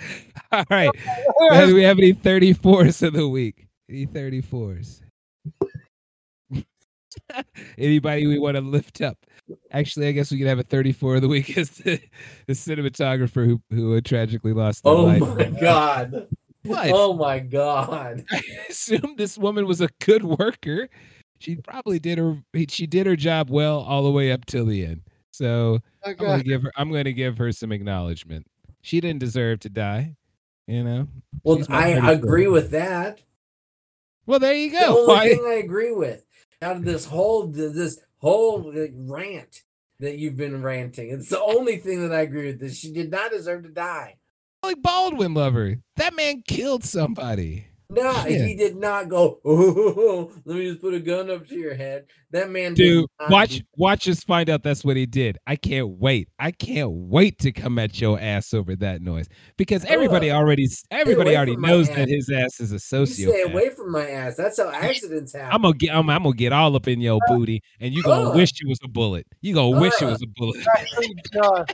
all 0.52 0.64
right. 0.70 0.90
Do 1.66 1.74
we 1.74 1.82
have 1.82 1.98
any 1.98 2.12
34s 2.14 3.02
of 3.06 3.12
the 3.14 3.28
week? 3.28 3.66
Any 3.90 4.06
34s? 4.06 5.00
Anybody 7.78 8.26
we 8.26 8.38
want 8.38 8.56
to 8.56 8.60
lift 8.60 9.00
up? 9.00 9.18
Actually, 9.72 10.08
I 10.08 10.12
guess 10.12 10.30
we 10.30 10.38
could 10.38 10.46
have 10.46 10.58
a 10.58 10.62
34 10.62 11.16
of 11.16 11.22
the 11.22 11.28
week 11.28 11.56
as 11.58 11.70
the, 11.70 12.00
the 12.46 12.52
cinematographer 12.52 13.46
who 13.46 13.60
who 13.70 13.96
uh, 13.96 14.00
tragically 14.04 14.52
lost 14.52 14.84
their 14.84 14.92
Oh 14.92 15.04
life. 15.04 15.20
my 15.20 15.44
god! 15.60 16.28
What? 16.64 16.90
Oh 16.92 17.14
my 17.14 17.38
god! 17.38 18.24
I 18.30 18.42
assume 18.68 19.14
this 19.16 19.38
woman 19.38 19.66
was 19.66 19.80
a 19.80 19.88
good 20.00 20.24
worker. 20.24 20.88
She 21.38 21.56
probably 21.56 21.98
did 21.98 22.18
her 22.18 22.42
she 22.68 22.86
did 22.86 23.06
her 23.06 23.16
job 23.16 23.50
well 23.50 23.80
all 23.80 24.02
the 24.02 24.10
way 24.10 24.32
up 24.32 24.44
till 24.46 24.66
the 24.66 24.84
end. 24.84 25.02
So 25.30 25.78
oh, 26.04 26.10
I'm 26.10 26.16
gonna 26.16 26.42
give 26.42 26.62
her 26.62 26.72
I'm 26.76 26.90
gonna 26.92 27.12
give 27.12 27.38
her 27.38 27.52
some 27.52 27.72
acknowledgement. 27.72 28.46
She 28.82 29.00
didn't 29.00 29.20
deserve 29.20 29.60
to 29.60 29.68
die, 29.68 30.16
you 30.66 30.82
know. 30.82 31.08
Well, 31.42 31.64
I 31.68 31.94
34. 31.94 32.10
agree 32.10 32.48
with 32.48 32.70
that. 32.72 33.22
Well, 34.26 34.38
there 34.38 34.54
you 34.54 34.70
go. 34.70 34.78
The 34.78 34.86
go. 34.86 35.00
only 35.00 35.14
Why? 35.14 35.28
thing 35.28 35.44
I 35.46 35.54
agree 35.54 35.92
with 35.92 36.24
out 36.62 36.76
of 36.76 36.84
this 36.84 37.04
whole 37.06 37.46
this 37.46 38.00
whole 38.18 38.72
rant 38.72 39.62
that 40.00 40.18
you've 40.18 40.36
been 40.36 40.62
ranting, 40.62 41.10
it's 41.10 41.28
the 41.28 41.40
only 41.40 41.76
thing 41.76 42.02
that 42.02 42.14
I 42.14 42.20
agree 42.20 42.46
with. 42.46 42.60
This 42.60 42.78
she 42.78 42.92
did 42.92 43.10
not 43.10 43.30
deserve 43.30 43.64
to 43.64 43.70
die. 43.70 44.16
Like 44.62 44.82
Baldwin 44.82 45.34
lover. 45.34 45.76
That 45.96 46.16
man 46.16 46.42
killed 46.46 46.84
somebody. 46.84 47.67
No, 47.90 48.10
Yeah. 48.26 48.44
he 48.44 48.54
did 48.54 48.76
not 48.76 49.08
go. 49.08 49.40
Oh, 49.46 50.30
let 50.44 50.58
me 50.58 50.68
just 50.68 50.80
put 50.82 50.92
a 50.92 51.00
gun 51.00 51.30
up 51.30 51.48
to 51.48 51.54
your 51.54 51.74
head. 51.74 52.04
That 52.32 52.50
man, 52.50 52.74
Dude, 52.74 53.06
watch 53.30 53.56
do- 53.56 53.62
watch 53.78 54.06
us 54.08 54.22
find 54.22 54.50
out 54.50 54.62
that's 54.62 54.84
what 54.84 54.96
he 54.96 55.06
did. 55.06 55.38
I 55.46 55.56
can't 55.56 55.88
wait. 55.98 56.28
I 56.38 56.50
can't 56.50 56.90
wait 56.90 57.38
to 57.38 57.50
come 57.52 57.78
at 57.78 57.98
your 57.98 58.20
ass 58.20 58.52
over 58.52 58.76
that 58.76 59.00
noise 59.00 59.26
because 59.56 59.86
everybody 59.86 60.30
already 60.30 60.68
everybody 60.90 61.34
already 61.34 61.56
knows 61.56 61.88
ass. 61.88 61.96
that 61.96 62.08
his 62.10 62.28
ass 62.30 62.60
is 62.60 62.72
a 62.72 62.98
You 62.98 63.06
stay 63.06 63.42
away 63.42 63.70
from 63.70 63.90
my 63.90 64.06
ass. 64.10 64.36
That's 64.36 64.58
how 64.60 64.68
accidents 64.70 65.32
happen. 65.32 65.50
I'm 65.54 65.62
gonna 65.62 65.74
get 65.74 65.94
I'm, 65.94 66.10
I'm 66.10 66.24
gonna 66.24 66.36
get 66.36 66.52
all 66.52 66.76
up 66.76 66.88
in 66.88 67.00
your 67.00 67.20
booty, 67.28 67.62
and 67.80 67.94
you 67.94 68.02
gonna 68.02 68.30
Uh. 68.30 68.34
wish 68.36 68.50
it 68.60 68.68
was 68.68 68.80
a 68.84 68.88
bullet. 68.88 69.26
You 69.40 69.54
gonna 69.54 69.80
wish 69.80 69.94
it 70.02 70.04
Uh. 70.04 70.10
was 70.10 70.22
a 70.22 70.26
bullet. 70.36 70.62
Jon, 71.32 71.64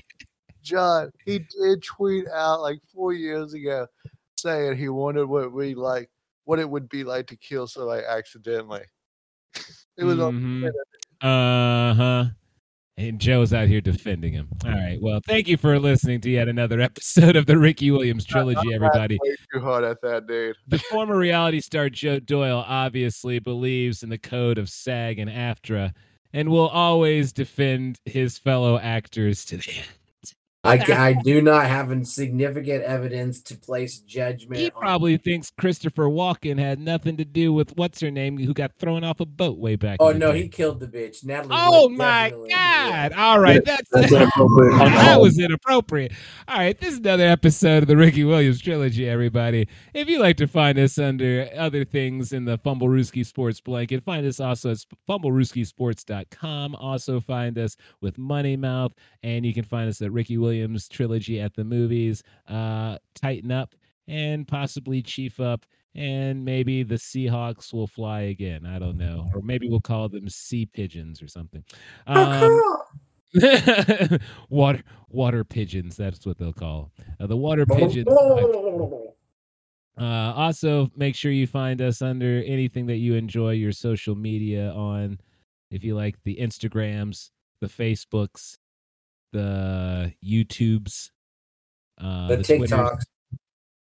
Jon, 0.62 1.10
he 1.26 1.40
did 1.40 1.82
tweet 1.82 2.26
out 2.28 2.60
like 2.60 2.78
four 2.94 3.12
years 3.12 3.52
ago 3.52 3.88
saying 4.44 4.76
he 4.76 4.88
wondered 4.88 5.26
what 5.26 5.52
we 5.52 5.74
like, 5.74 6.10
what 6.44 6.58
it 6.58 6.68
would 6.68 6.88
be 6.88 7.02
like 7.02 7.26
to 7.28 7.36
kill 7.36 7.66
somebody 7.66 8.02
accidentally. 8.06 8.82
It 9.96 10.04
was 10.04 10.20
on 10.20 10.64
Uh 11.20 11.94
huh. 11.94 12.24
And 12.96 13.18
Joe's 13.18 13.52
out 13.52 13.66
here 13.66 13.80
defending 13.80 14.32
him. 14.32 14.48
All 14.64 14.70
right. 14.70 14.98
Well, 15.00 15.18
thank 15.26 15.48
you 15.48 15.56
for 15.56 15.80
listening 15.80 16.20
to 16.20 16.30
yet 16.30 16.46
another 16.46 16.80
episode 16.90 17.34
of 17.34 17.46
the 17.46 17.58
Ricky 17.58 17.90
Williams 17.90 18.24
trilogy, 18.24 18.72
everybody. 18.72 19.18
too 19.52 19.60
hard 19.60 19.82
at 19.82 20.00
that, 20.02 20.28
dude. 20.28 20.56
The 20.68 20.78
former 20.78 21.16
reality 21.16 21.60
star 21.60 21.88
Joe 21.88 22.20
Doyle 22.20 22.64
obviously 22.68 23.40
believes 23.40 24.04
in 24.04 24.10
the 24.10 24.18
code 24.18 24.58
of 24.58 24.68
SAG 24.68 25.18
and 25.18 25.28
AFTRA 25.30 25.92
and 26.32 26.50
will 26.50 26.68
always 26.68 27.32
defend 27.32 27.98
his 28.04 28.38
fellow 28.38 28.78
actors 28.78 29.44
to 29.46 29.56
the 29.56 29.70
end. 29.76 29.86
I, 30.64 30.78
I 30.88 31.12
do 31.12 31.42
not 31.42 31.66
have 31.66 31.90
a 31.90 32.04
significant 32.04 32.82
evidence 32.84 33.40
to 33.42 33.56
place 33.56 33.98
judgment. 33.98 34.60
He 34.60 34.70
on. 34.70 34.80
probably 34.80 35.16
thinks 35.18 35.50
Christopher 35.50 36.04
Walken 36.04 36.58
had 36.58 36.80
nothing 36.80 37.18
to 37.18 37.24
do 37.24 37.52
with 37.52 37.76
what's 37.76 38.00
her 38.00 38.10
name 38.10 38.38
who 38.38 38.54
got 38.54 38.72
thrown 38.78 39.04
off 39.04 39.20
a 39.20 39.26
boat 39.26 39.58
way 39.58 39.76
back. 39.76 39.98
Oh 40.00 40.12
no, 40.12 40.32
day. 40.32 40.42
he 40.42 40.48
killed 40.48 40.80
the 40.80 40.86
bitch. 40.86 41.24
Natalie. 41.24 41.54
Oh 41.56 41.88
Wood 41.88 41.98
my 41.98 42.32
God! 42.48 43.12
All 43.12 43.38
right, 43.38 43.62
that's 43.64 43.90
That's 43.90 44.12
inappropriate, 44.12 44.78
that 44.78 45.20
was 45.20 45.38
inappropriate. 45.38 46.12
All 46.48 46.58
right, 46.58 46.78
this 46.78 46.94
is 46.94 46.98
another 46.98 47.26
episode 47.26 47.82
of 47.82 47.88
the 47.88 47.96
Ricky 47.96 48.24
Williams 48.24 48.60
trilogy, 48.60 49.08
everybody. 49.08 49.68
If 49.92 50.08
you 50.08 50.18
like 50.18 50.38
to 50.38 50.46
find 50.46 50.78
us 50.78 50.98
under 50.98 51.48
other 51.56 51.84
things 51.84 52.32
in 52.32 52.46
the 52.46 52.58
Fumblerooski 52.58 53.26
Sports 53.26 53.60
blanket, 53.60 54.02
find 54.02 54.26
us 54.26 54.40
also 54.40 54.70
at 54.70 54.78
fumblerooskisports.com. 55.08 56.74
Also 56.76 57.20
find 57.20 57.58
us 57.58 57.76
with 58.00 58.16
Money 58.16 58.56
Mouth, 58.56 58.92
and 59.22 59.44
you 59.44 59.52
can 59.52 59.64
find 59.64 59.88
us 59.88 60.00
at 60.00 60.10
Ricky 60.10 60.38
Williams 60.38 60.53
trilogy 60.90 61.40
at 61.40 61.54
the 61.54 61.64
movies. 61.64 62.22
Uh, 62.48 62.98
tighten 63.14 63.50
up 63.50 63.74
and 64.08 64.46
possibly 64.46 65.02
chief 65.02 65.40
up. 65.40 65.64
And 65.96 66.44
maybe 66.44 66.82
the 66.82 66.96
Seahawks 66.96 67.72
will 67.72 67.86
fly 67.86 68.22
again. 68.22 68.66
I 68.66 68.80
don't 68.80 68.98
know. 68.98 69.28
Or 69.34 69.42
maybe 69.42 69.68
we'll 69.68 69.80
call 69.80 70.08
them 70.08 70.28
sea 70.28 70.66
pigeons 70.66 71.22
or 71.22 71.28
something. 71.28 71.64
Um, 72.08 72.60
water 74.48 74.82
water 75.08 75.42
pigeons 75.42 75.96
that's 75.96 76.24
what 76.24 76.38
they'll 76.38 76.52
call 76.52 76.92
uh, 77.18 77.26
the 77.26 77.36
water 77.36 77.66
pigeons 77.66 78.06
uh, 79.98 80.32
also 80.36 80.88
make 80.94 81.16
sure 81.16 81.32
you 81.32 81.46
find 81.46 81.82
us 81.82 82.00
under 82.00 82.44
anything 82.46 82.86
that 82.86 82.98
you 82.98 83.14
enjoy 83.14 83.50
your 83.50 83.72
social 83.72 84.14
media 84.14 84.70
on 84.70 85.18
if 85.72 85.82
you 85.82 85.96
like 85.96 86.14
the 86.22 86.36
instagrams 86.36 87.30
the 87.60 87.66
facebooks 87.66 88.58
the 89.34 90.12
youtubes 90.24 91.10
uh 92.00 92.28
the 92.28 92.36
Twitters. 92.42 92.70
TikToks. 92.70 93.02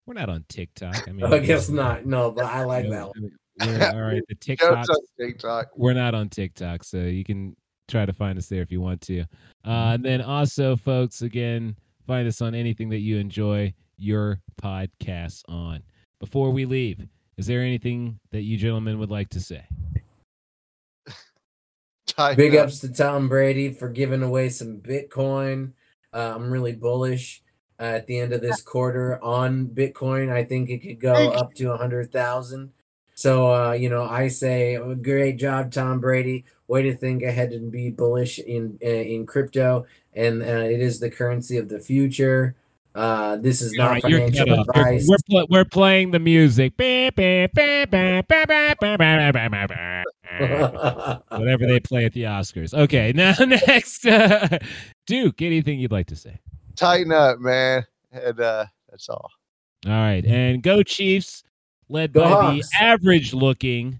we're 0.05 0.13
not 0.13 0.29
on 0.29 0.43
tiktok 0.49 1.07
i 1.07 1.11
mean 1.13 1.25
I 1.25 1.39
guess 1.39 1.69
not. 1.69 2.05
No, 2.05 2.29
but 2.31 2.45
I 2.45 2.63
like 2.65 2.85
you 2.85 2.91
know, 2.91 3.13
that. 3.15 3.21
One. 3.21 3.31
We're- 3.79 3.85
all 3.93 4.01
right 4.01 4.21
the 4.27 4.35
tiktoks 4.55 4.89
on 4.89 4.95
TikTok. 5.19 5.67
we're 5.75 5.93
not 5.93 6.13
on 6.13 6.29
TikTok, 6.29 6.83
so 6.83 6.97
you 6.97 7.23
can 7.23 7.55
try 7.87 8.05
to 8.05 8.13
find 8.13 8.37
us 8.37 8.47
there 8.47 8.61
if 8.61 8.71
you 8.71 8.81
want 8.81 9.01
to. 9.01 9.21
Uh, 9.65 9.93
and 9.95 10.05
then 10.05 10.21
also, 10.21 10.75
folks, 10.75 11.21
again, 11.23 11.75
find 12.05 12.27
us 12.27 12.39
on 12.41 12.53
anything 12.53 12.89
that 12.89 12.99
you 12.99 13.17
enjoy 13.17 13.73
your 13.97 14.39
podcasts 14.61 15.41
on. 15.49 15.81
Before 16.19 16.51
we 16.51 16.65
leave, 16.65 17.05
is 17.37 17.47
there 17.47 17.61
anything 17.61 18.19
that 18.31 18.41
you 18.43 18.57
gentlemen 18.57 18.99
would 18.99 19.09
like 19.09 19.29
to 19.29 19.39
say? 19.41 19.63
Tighten 22.19 22.35
Big 22.35 22.55
up. 22.55 22.65
ups 22.65 22.79
to 22.79 22.91
Tom 22.91 23.29
Brady 23.29 23.71
for 23.71 23.87
giving 23.87 24.23
away 24.23 24.49
some 24.49 24.79
Bitcoin. 24.79 25.71
Uh, 26.11 26.33
I'm 26.35 26.51
really 26.51 26.73
bullish 26.73 27.41
uh, 27.79 27.83
at 27.83 28.07
the 28.07 28.19
end 28.19 28.33
of 28.33 28.41
this 28.41 28.61
quarter 28.61 29.23
on 29.23 29.67
Bitcoin. 29.67 30.29
I 30.29 30.43
think 30.43 30.69
it 30.69 30.79
could 30.79 30.99
go 30.99 31.13
up 31.31 31.53
to 31.53 31.71
a 31.71 31.77
hundred 31.77 32.11
thousand. 32.11 32.73
So 33.15 33.53
uh, 33.53 33.71
you 33.71 33.89
know, 33.89 34.03
I 34.03 34.27
say 34.27 34.75
uh, 34.75 34.95
great 34.95 35.37
job, 35.37 35.71
Tom 35.71 36.01
Brady. 36.01 36.43
Way 36.67 36.83
to 36.83 36.93
think 36.93 37.23
ahead 37.23 37.53
and 37.53 37.71
be 37.71 37.89
bullish 37.89 38.37
in 38.37 38.77
uh, 38.83 38.87
in 38.87 39.25
crypto, 39.25 39.85
and 40.13 40.41
uh, 40.41 40.45
it 40.45 40.81
is 40.81 40.99
the 40.99 41.09
currency 41.09 41.55
of 41.55 41.69
the 41.69 41.79
future. 41.79 42.57
Uh, 42.95 43.37
this 43.37 43.61
is 43.61 43.71
not 43.73 43.91
right, 43.91 44.03
you're 44.03 44.19
financial 44.19 44.45
cut 44.45 44.59
off. 44.59 44.67
We're, 44.75 44.81
advice. 44.81 45.07
we're, 45.07 45.17
pl- 45.29 45.47
we're 45.49 45.63
playing 45.63 46.11
the 46.11 46.19
music. 46.19 46.73
Whatever 51.29 51.65
they 51.65 51.79
play 51.79 52.05
at 52.05 52.13
the 52.13 52.23
Oscars. 52.23 52.73
Okay, 52.73 53.11
now 53.15 53.33
next, 53.39 54.05
uh, 54.05 54.59
Duke. 55.07 55.41
Anything 55.41 55.79
you'd 55.79 55.91
like 55.91 56.07
to 56.07 56.15
say? 56.15 56.39
Tighten 56.75 57.11
up, 57.11 57.39
man, 57.39 57.85
and 58.11 58.39
uh, 58.39 58.65
that's 58.89 59.09
all. 59.09 59.31
All 59.85 59.91
right, 59.91 60.23
and 60.25 60.61
go 60.61 60.83
Chiefs, 60.83 61.43
led 61.87 62.13
go 62.13 62.23
by 62.23 62.29
Hawks. 62.29 62.69
the 62.69 62.83
average-looking 62.83 63.99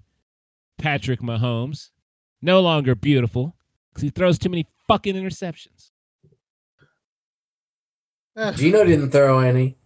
Patrick 0.77 1.21
Mahomes, 1.21 1.89
no 2.41 2.61
longer 2.61 2.95
beautiful 2.95 3.55
because 3.89 4.03
he 4.03 4.09
throws 4.09 4.37
too 4.37 4.49
many 4.49 4.67
fucking 4.87 5.15
interceptions. 5.15 5.91
Geno 8.55 8.85
didn't 8.85 9.11
throw 9.11 9.39
any. 9.39 9.78